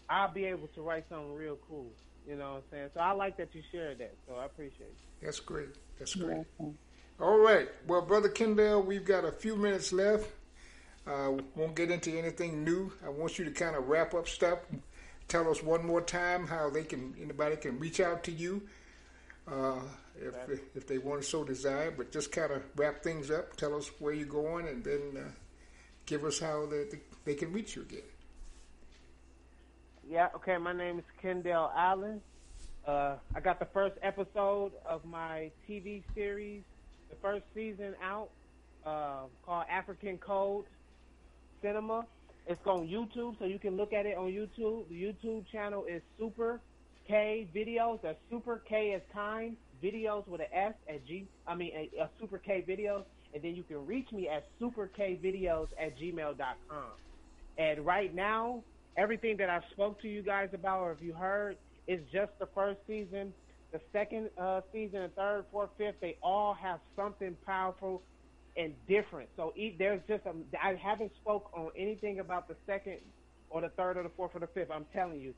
I'll 0.09 0.34
be 0.34 0.43
able 0.43 0.68
to 0.76 0.81
write 0.81 1.05
something 1.07 1.34
real 1.34 1.57
cool. 1.69 1.88
You 2.27 2.35
know 2.35 2.55
what 2.55 2.57
I'm 2.57 2.64
saying? 2.72 2.89
So 2.93 2.99
I 2.99 3.14
like 3.14 3.38
that 3.38 3.55
you 3.55 3.61
shared 3.72 3.99
that. 3.99 4.14
So 4.27 4.35
I 4.35 4.47
appreciate 4.47 4.81
it. 4.81 5.23
That's 5.23 5.39
great. 5.39 5.69
That's 5.97 6.14
great. 6.14 6.43
All 7.22 7.38
right. 7.38 7.69
Well, 7.88 8.01
Brother 8.01 8.27
Kendale, 8.27 8.85
we've 8.85 9.05
got 9.05 9.23
a 9.23 9.31
few 9.31 9.55
minutes 9.55 9.93
left. 9.93 10.30
Uh, 11.07 11.38
won't 11.55 11.75
get 11.75 11.89
into 11.89 12.11
anything 12.17 12.63
new. 12.65 12.91
I 13.05 13.09
want 13.09 13.39
you 13.39 13.45
to 13.45 13.51
kind 13.51 13.75
of 13.75 13.88
wrap 13.88 14.13
up 14.13 14.27
stuff. 14.27 14.59
Tell 15.29 15.49
us 15.49 15.63
one 15.63 15.85
more 15.85 16.01
time 16.01 16.47
how 16.47 16.69
they 16.69 16.84
can 16.84 17.15
anybody 17.21 17.55
can 17.55 17.79
reach 17.79 17.99
out 17.99 18.23
to 18.25 18.31
you 18.31 18.61
uh, 19.49 19.79
if 20.17 20.59
if 20.75 20.88
they 20.88 20.97
want 20.97 21.21
to 21.21 21.27
so 21.27 21.45
desire. 21.45 21.91
But 21.91 22.11
just 22.11 22.31
kind 22.31 22.51
of 22.51 22.61
wrap 22.75 23.03
things 23.03 23.31
up. 23.31 23.55
Tell 23.55 23.75
us 23.75 23.89
where 23.99 24.13
you're 24.13 24.27
going, 24.27 24.67
and 24.67 24.84
then 24.84 25.01
uh, 25.17 25.29
give 26.05 26.25
us 26.25 26.39
how 26.39 26.65
they, 26.65 26.85
they 27.23 27.35
can 27.35 27.53
reach 27.53 27.75
you 27.77 27.84
again. 27.84 28.01
Yeah, 30.09 30.29
okay, 30.35 30.57
my 30.57 30.73
name 30.73 30.99
is 30.99 31.05
Kendale 31.21 31.71
Allen. 31.75 32.21
Uh, 32.85 33.15
I 33.35 33.39
got 33.41 33.59
the 33.59 33.67
first 33.73 33.95
episode 34.01 34.71
of 34.85 35.03
my 35.03 35.51
TV 35.69 36.03
series, 36.15 36.63
the 37.09 37.17
first 37.17 37.43
season 37.53 37.93
out, 38.01 38.29
uh, 38.85 39.23
called 39.45 39.65
African 39.69 40.17
Code 40.17 40.63
Cinema. 41.61 42.05
It's 42.47 42.61
on 42.65 42.88
YouTube, 42.88 43.38
so 43.39 43.45
you 43.45 43.59
can 43.59 43.75
look 43.75 43.91
at 43.93 44.05
it 44.05 44.17
on 44.17 44.27
YouTube. 44.27 44.88
The 44.89 44.95
YouTube 44.95 45.45
channel 45.51 45.85
is 45.85 46.01
Super 46.17 46.61
K 47.07 47.47
Videos. 47.53 48.01
That's 48.01 48.17
Super 48.29 48.61
K 48.67 48.91
is 48.91 49.01
kind 49.13 49.57
videos 49.84 50.27
with 50.27 50.41
an 50.41 50.47
S 50.53 50.73
at 50.89 51.05
G. 51.05 51.27
I 51.45 51.55
mean, 51.55 51.71
a, 51.75 52.03
a 52.03 52.09
Super 52.19 52.38
K 52.38 52.63
Videos, 52.67 53.03
and 53.34 53.43
then 53.43 53.55
you 53.55 53.63
can 53.63 53.85
reach 53.85 54.11
me 54.11 54.27
at 54.29 54.45
superkvideos 54.59 55.67
at 55.79 55.97
gmail.com. 55.97 56.85
And 57.57 57.85
right 57.85 58.13
now, 58.13 58.63
everything 58.95 59.38
that 59.38 59.49
I 59.49 59.59
spoke 59.71 60.01
to 60.01 60.07
you 60.07 60.21
guys 60.21 60.49
about, 60.53 60.81
or 60.81 60.91
if 60.91 61.01
you 61.01 61.13
heard, 61.13 61.57
is 61.88 61.99
just 62.11 62.31
the 62.39 62.47
first 62.53 62.79
season. 62.88 63.34
The 63.71 63.81
second 63.91 64.29
uh, 64.38 64.61
season, 64.71 65.01
the 65.01 65.09
third, 65.09 65.45
fourth, 65.51 65.69
fifth, 65.77 65.95
they 66.01 66.17
all 66.23 66.53
have 66.53 66.79
something 66.95 67.35
powerful 67.45 68.01
and 68.57 68.73
different. 68.88 69.29
So 69.38 69.53
there's 69.77 70.01
just 70.07 70.25
a, 70.25 70.34
I 70.61 70.75
haven't 70.75 71.11
spoke 71.21 71.51
on 71.53 71.69
anything 71.77 72.19
about 72.19 72.47
the 72.47 72.55
second 72.65 72.97
or 73.49 73.61
the 73.61 73.69
third 73.69 73.97
or 73.97 74.03
the 74.03 74.09
fourth 74.09 74.31
or 74.34 74.39
the 74.39 74.47
fifth. 74.47 74.71
I'm 74.71 74.85
telling 74.93 75.21
you, 75.21 75.34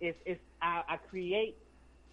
it's 0.00 0.18
it's 0.26 0.40
I, 0.60 0.82
I 0.88 0.96
create 0.96 1.56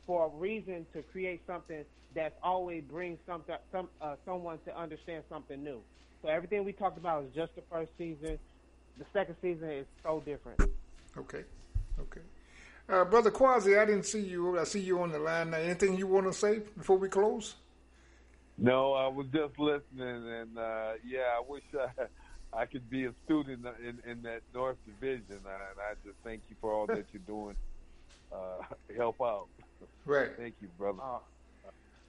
for 0.06 0.28
a 0.28 0.30
reason 0.30 0.86
to 0.94 1.02
create 1.02 1.42
something 1.48 1.84
that's 2.16 2.36
always 2.44 2.84
brings 2.84 3.20
something 3.26 3.56
some 3.72 3.90
uh, 4.02 4.16
someone 4.26 4.60
to 4.66 4.78
understand 4.78 5.24
something 5.30 5.64
new. 5.64 5.82
So 6.22 6.30
everything 6.30 6.64
we 6.64 6.74
talked 6.74 6.98
about 6.98 7.24
is 7.24 7.34
just 7.34 7.56
the 7.56 7.64
first 7.72 7.92
season. 7.98 8.38
The 8.98 9.06
second 9.14 9.36
season 9.42 9.70
is 9.70 9.86
so 10.04 10.22
different. 10.26 10.62
Okay. 11.18 11.44
Okay. 12.00 12.22
Uh, 12.88 13.06
Brother 13.06 13.32
Quasi, 13.32 13.78
I 13.78 13.86
didn't 13.86 14.06
see 14.06 14.20
you. 14.20 14.60
I 14.60 14.64
see 14.66 14.82
you 14.82 15.02
on 15.02 15.12
the 15.12 15.20
line 15.20 15.52
now. 15.52 15.58
Anything 15.58 15.98
you 15.98 16.08
want 16.08 16.28
to 16.28 16.34
say 16.34 16.60
before 16.78 16.98
we 16.98 17.10
close? 17.10 17.56
No, 18.62 18.94
I 18.94 19.08
was 19.08 19.26
just 19.34 19.58
listening, 19.58 20.30
and 20.30 20.56
uh, 20.56 20.92
yeah, 21.04 21.34
I 21.36 21.42
wish 21.48 21.64
I, 21.74 22.04
I 22.62 22.66
could 22.68 22.88
be 22.92 23.06
a 23.06 23.14
student 23.26 23.66
in, 23.84 23.98
in 24.10 24.22
that 24.22 24.42
North 24.54 24.78
Division, 24.86 25.26
and 25.30 25.48
I 25.48 25.96
just 26.06 26.16
thank 26.24 26.42
you 26.48 26.56
for 26.62 26.72
all 26.72 26.86
that 26.86 27.06
you're 27.12 27.24
doing. 27.26 27.56
Uh, 28.32 28.64
help 28.96 29.20
out. 29.20 29.48
Right. 30.06 30.30
Thank 30.38 30.54
you, 30.62 30.68
brother. 30.78 31.00
Oh, 31.02 31.22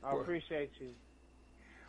I 0.04 0.14
appreciate 0.14 0.72
you. 0.78 0.90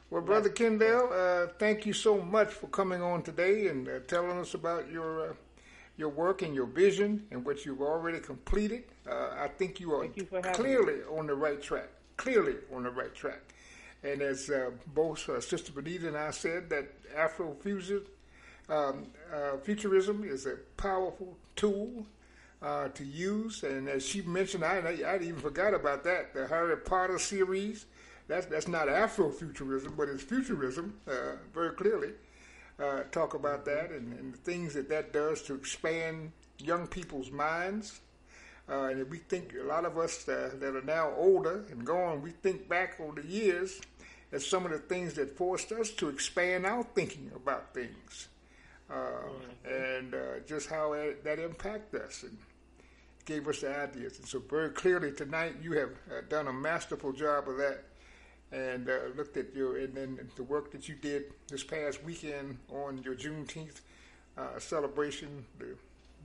Well, 0.09 0.21
Brother 0.21 0.49
Kendale, 0.49 1.11
uh, 1.11 1.51
thank 1.59 1.85
you 1.85 1.93
so 1.93 2.21
much 2.21 2.49
for 2.53 2.67
coming 2.67 3.01
on 3.01 3.21
today 3.23 3.67
and 3.67 3.87
uh, 3.89 3.99
telling 4.07 4.37
us 4.37 4.53
about 4.53 4.89
your 4.89 5.31
uh, 5.31 5.33
your 5.97 6.09
work 6.09 6.41
and 6.41 6.55
your 6.55 6.67
vision 6.67 7.25
and 7.31 7.43
what 7.43 7.65
you've 7.65 7.81
already 7.81 8.19
completed. 8.19 8.83
Uh, 9.09 9.29
I 9.37 9.49
think 9.57 9.79
you 9.79 9.93
are 9.93 10.05
you 10.05 10.25
for 10.25 10.37
having 10.37 10.53
clearly 10.53 11.01
on 11.17 11.27
the 11.27 11.35
right 11.35 11.61
track. 11.61 11.89
Clearly 12.15 12.55
on 12.73 12.83
the 12.83 12.91
right 12.91 13.13
track. 13.13 13.41
And 14.03 14.21
as 14.21 14.49
uh, 14.49 14.71
both 14.87 15.29
uh, 15.29 15.39
Sister 15.39 15.71
Benita 15.71 16.07
and 16.07 16.17
I 16.17 16.31
said, 16.31 16.69
that 16.69 16.89
Afrofusion 17.15 18.01
um, 18.69 19.07
uh, 19.33 19.57
futurism 19.57 20.23
is 20.23 20.45
a 20.45 20.55
powerful 20.77 21.37
tool 21.55 22.05
uh, 22.61 22.87
to 22.89 23.03
use. 23.03 23.63
And 23.63 23.89
as 23.89 24.05
she 24.05 24.21
mentioned, 24.21 24.63
I, 24.63 24.77
I, 25.05 25.19
even 25.21 25.39
forgot 25.39 25.73
about 25.73 26.03
that. 26.05 26.33
The 26.33 26.47
Harry 26.47 26.77
Potter 26.77 27.19
series, 27.19 27.85
that's, 28.27 28.45
that's 28.45 28.67
not 28.67 28.87
Afrofuturism, 28.87 29.95
but 29.97 30.07
it's 30.07 30.23
futurism, 30.23 30.95
uh, 31.07 31.35
very 31.53 31.71
clearly. 31.71 32.11
Uh, 32.79 33.03
talk 33.11 33.33
about 33.35 33.65
that 33.65 33.91
and, 33.91 34.17
and, 34.17 34.33
the 34.33 34.37
things 34.37 34.73
that 34.73 34.89
that 34.89 35.13
does 35.13 35.43
to 35.43 35.53
expand 35.53 36.31
young 36.57 36.87
people's 36.87 37.29
minds. 37.29 37.99
Uh, 38.67 38.85
and 38.85 39.09
we 39.11 39.17
think, 39.17 39.53
a 39.61 39.63
lot 39.63 39.85
of 39.85 39.97
us 39.97 40.27
uh, 40.27 40.49
that 40.55 40.75
are 40.75 40.81
now 40.81 41.11
older 41.15 41.65
and 41.69 41.85
gone, 41.85 42.21
we 42.21 42.31
think 42.31 42.67
back 42.67 42.99
over 42.99 43.21
the 43.21 43.27
years 43.27 43.81
as 44.33 44.45
some 44.45 44.65
of 44.65 44.71
the 44.71 44.79
things 44.79 45.13
that 45.13 45.37
forced 45.37 45.71
us 45.71 45.91
to 45.91 46.09
expand 46.09 46.65
our 46.65 46.83
thinking 46.83 47.31
about 47.35 47.73
things. 47.73 48.27
Uh, 48.89 49.29
and 49.65 50.13
uh, 50.13 50.17
just 50.45 50.67
how 50.69 50.93
that 51.23 51.39
impacted 51.39 52.01
us 52.01 52.23
and 52.23 52.37
gave 53.25 53.47
us 53.47 53.61
the 53.61 53.75
ideas. 53.75 54.19
And 54.19 54.27
so, 54.27 54.39
very 54.39 54.69
clearly 54.69 55.11
tonight, 55.11 55.55
you 55.61 55.73
have 55.73 55.91
uh, 56.11 56.21
done 56.27 56.47
a 56.47 56.53
masterful 56.53 57.13
job 57.13 57.47
of 57.47 57.57
that, 57.57 57.85
and 58.51 58.89
uh, 58.89 58.97
looked 59.15 59.37
at 59.37 59.55
your 59.55 59.77
and 59.77 59.95
then 59.95 60.19
the 60.35 60.43
work 60.43 60.71
that 60.71 60.89
you 60.89 60.95
did 60.95 61.33
this 61.47 61.63
past 61.63 62.03
weekend 62.03 62.57
on 62.69 63.01
your 63.03 63.15
Juneteenth 63.15 63.81
uh, 64.37 64.59
celebration. 64.59 65.45
The, 65.59 65.75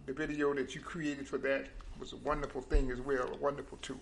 the 0.07 0.13
video 0.13 0.53
that 0.55 0.75
you 0.75 0.81
created 0.81 1.29
for 1.29 1.39
that 1.39 1.67
was 2.01 2.13
a 2.13 2.17
wonderful 2.17 2.63
thing 2.63 2.91
as 2.91 3.01
well, 3.01 3.29
a 3.33 3.37
wonderful 3.37 3.79
tool. 3.83 4.01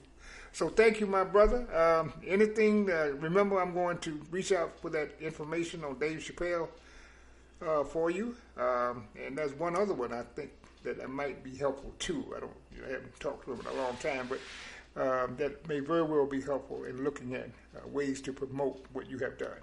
So 0.56 0.70
thank 0.70 1.00
you, 1.00 1.06
my 1.06 1.22
brother. 1.22 1.66
Um, 1.76 2.14
anything? 2.26 2.90
Uh, 2.90 3.10
remember, 3.18 3.60
I'm 3.60 3.74
going 3.74 3.98
to 3.98 4.18
reach 4.30 4.52
out 4.52 4.80
for 4.80 4.88
that 4.88 5.10
information 5.20 5.84
on 5.84 5.98
Dave 5.98 6.20
Chappelle 6.20 6.68
uh, 7.60 7.84
for 7.84 8.10
you. 8.10 8.34
Um, 8.56 9.04
and 9.22 9.36
there's 9.36 9.52
one 9.52 9.76
other 9.76 9.92
one 9.92 10.14
I 10.14 10.22
think 10.34 10.50
that, 10.84 11.10
might 11.10 11.44
be 11.44 11.54
helpful 11.54 11.92
too. 11.98 12.24
I 12.34 12.40
don't, 12.40 12.52
you 12.74 12.80
know, 12.80 12.88
I 12.88 12.92
haven't 12.92 13.20
talked 13.20 13.44
to 13.44 13.52
him 13.52 13.60
in 13.60 13.66
a 13.66 13.82
long 13.82 13.98
time, 13.98 14.30
but 14.30 14.38
um, 14.98 15.36
that 15.36 15.68
may 15.68 15.80
very 15.80 16.04
well 16.04 16.24
be 16.24 16.40
helpful 16.40 16.84
in 16.84 17.04
looking 17.04 17.34
at 17.34 17.50
uh, 17.76 17.86
ways 17.88 18.22
to 18.22 18.32
promote 18.32 18.82
what 18.94 19.10
you 19.10 19.18
have 19.18 19.36
done. 19.36 19.60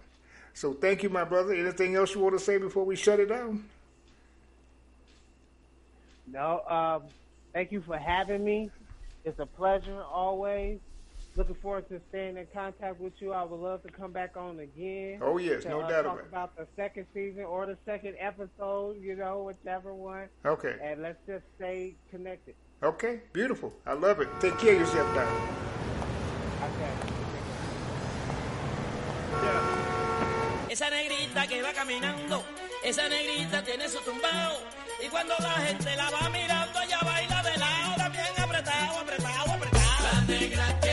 So 0.53 0.73
thank 0.73 1.01
you, 1.01 1.09
my 1.09 1.23
brother. 1.23 1.55
Anything 1.55 1.95
else 1.95 2.13
you 2.13 2.21
want 2.21 2.37
to 2.37 2.45
say 2.45 2.59
before 2.59 2.83
we 2.83 2.95
shut 2.95 3.19
it 3.19 3.29
down? 3.29 3.63
No. 6.27 6.61
Um, 6.69 7.09
thank 7.51 7.71
you 7.71 7.81
for 7.81 7.97
having 7.97 8.45
me. 8.45 8.69
It's 9.25 9.39
a 9.39 9.45
pleasure 9.45 10.03
always 10.03 10.79
looking 11.35 11.55
forward 11.55 11.87
to 11.89 11.99
staying 12.09 12.37
in 12.37 12.45
contact 12.53 12.99
with 12.99 13.13
you. 13.19 13.31
I 13.31 13.43
would 13.43 13.59
love 13.59 13.81
to 13.83 13.91
come 13.91 14.11
back 14.11 14.35
on 14.35 14.59
again. 14.59 15.19
Oh 15.21 15.37
yes, 15.37 15.63
to, 15.63 15.69
no 15.69 15.81
uh, 15.81 15.87
doubt 15.87 16.03
talk 16.03 16.13
about 16.13 16.19
it. 16.19 16.27
about 16.27 16.57
the 16.57 16.67
second 16.75 17.07
season 17.13 17.43
or 17.43 17.65
the 17.65 17.77
second 17.85 18.15
episode. 18.19 19.01
You 19.01 19.15
know, 19.15 19.43
whichever 19.43 19.93
one. 19.93 20.27
Okay. 20.45 20.75
And 20.83 21.01
let's 21.01 21.19
just 21.25 21.45
stay 21.55 21.95
connected. 22.11 22.55
Okay, 22.83 23.21
beautiful. 23.31 23.73
I 23.85 23.93
love 23.93 24.19
it. 24.19 24.27
Take 24.41 24.57
care 24.57 24.73
of 24.73 24.79
yourself 24.81 25.07
now. 25.15 25.27
Okay. 26.67 27.13
Esa 30.69 30.89
negrita 30.89 31.47
que 31.47 31.61
va 31.61 31.71
caminando, 31.71 32.43
esa 32.83 33.07
negrita 33.07 33.63
tiene 33.63 33.87
su 33.87 33.99
tumbao. 33.99 34.57
Y 35.03 35.07
cuando 35.07 35.33
la 35.39 35.51
gente 35.51 35.95
la 35.95 36.09
va 36.09 36.29
mirando, 36.29 36.79
ella 36.81 36.99
baila 37.03 37.43
de 37.43 37.57
lado, 37.57 37.72
negra 40.33 40.92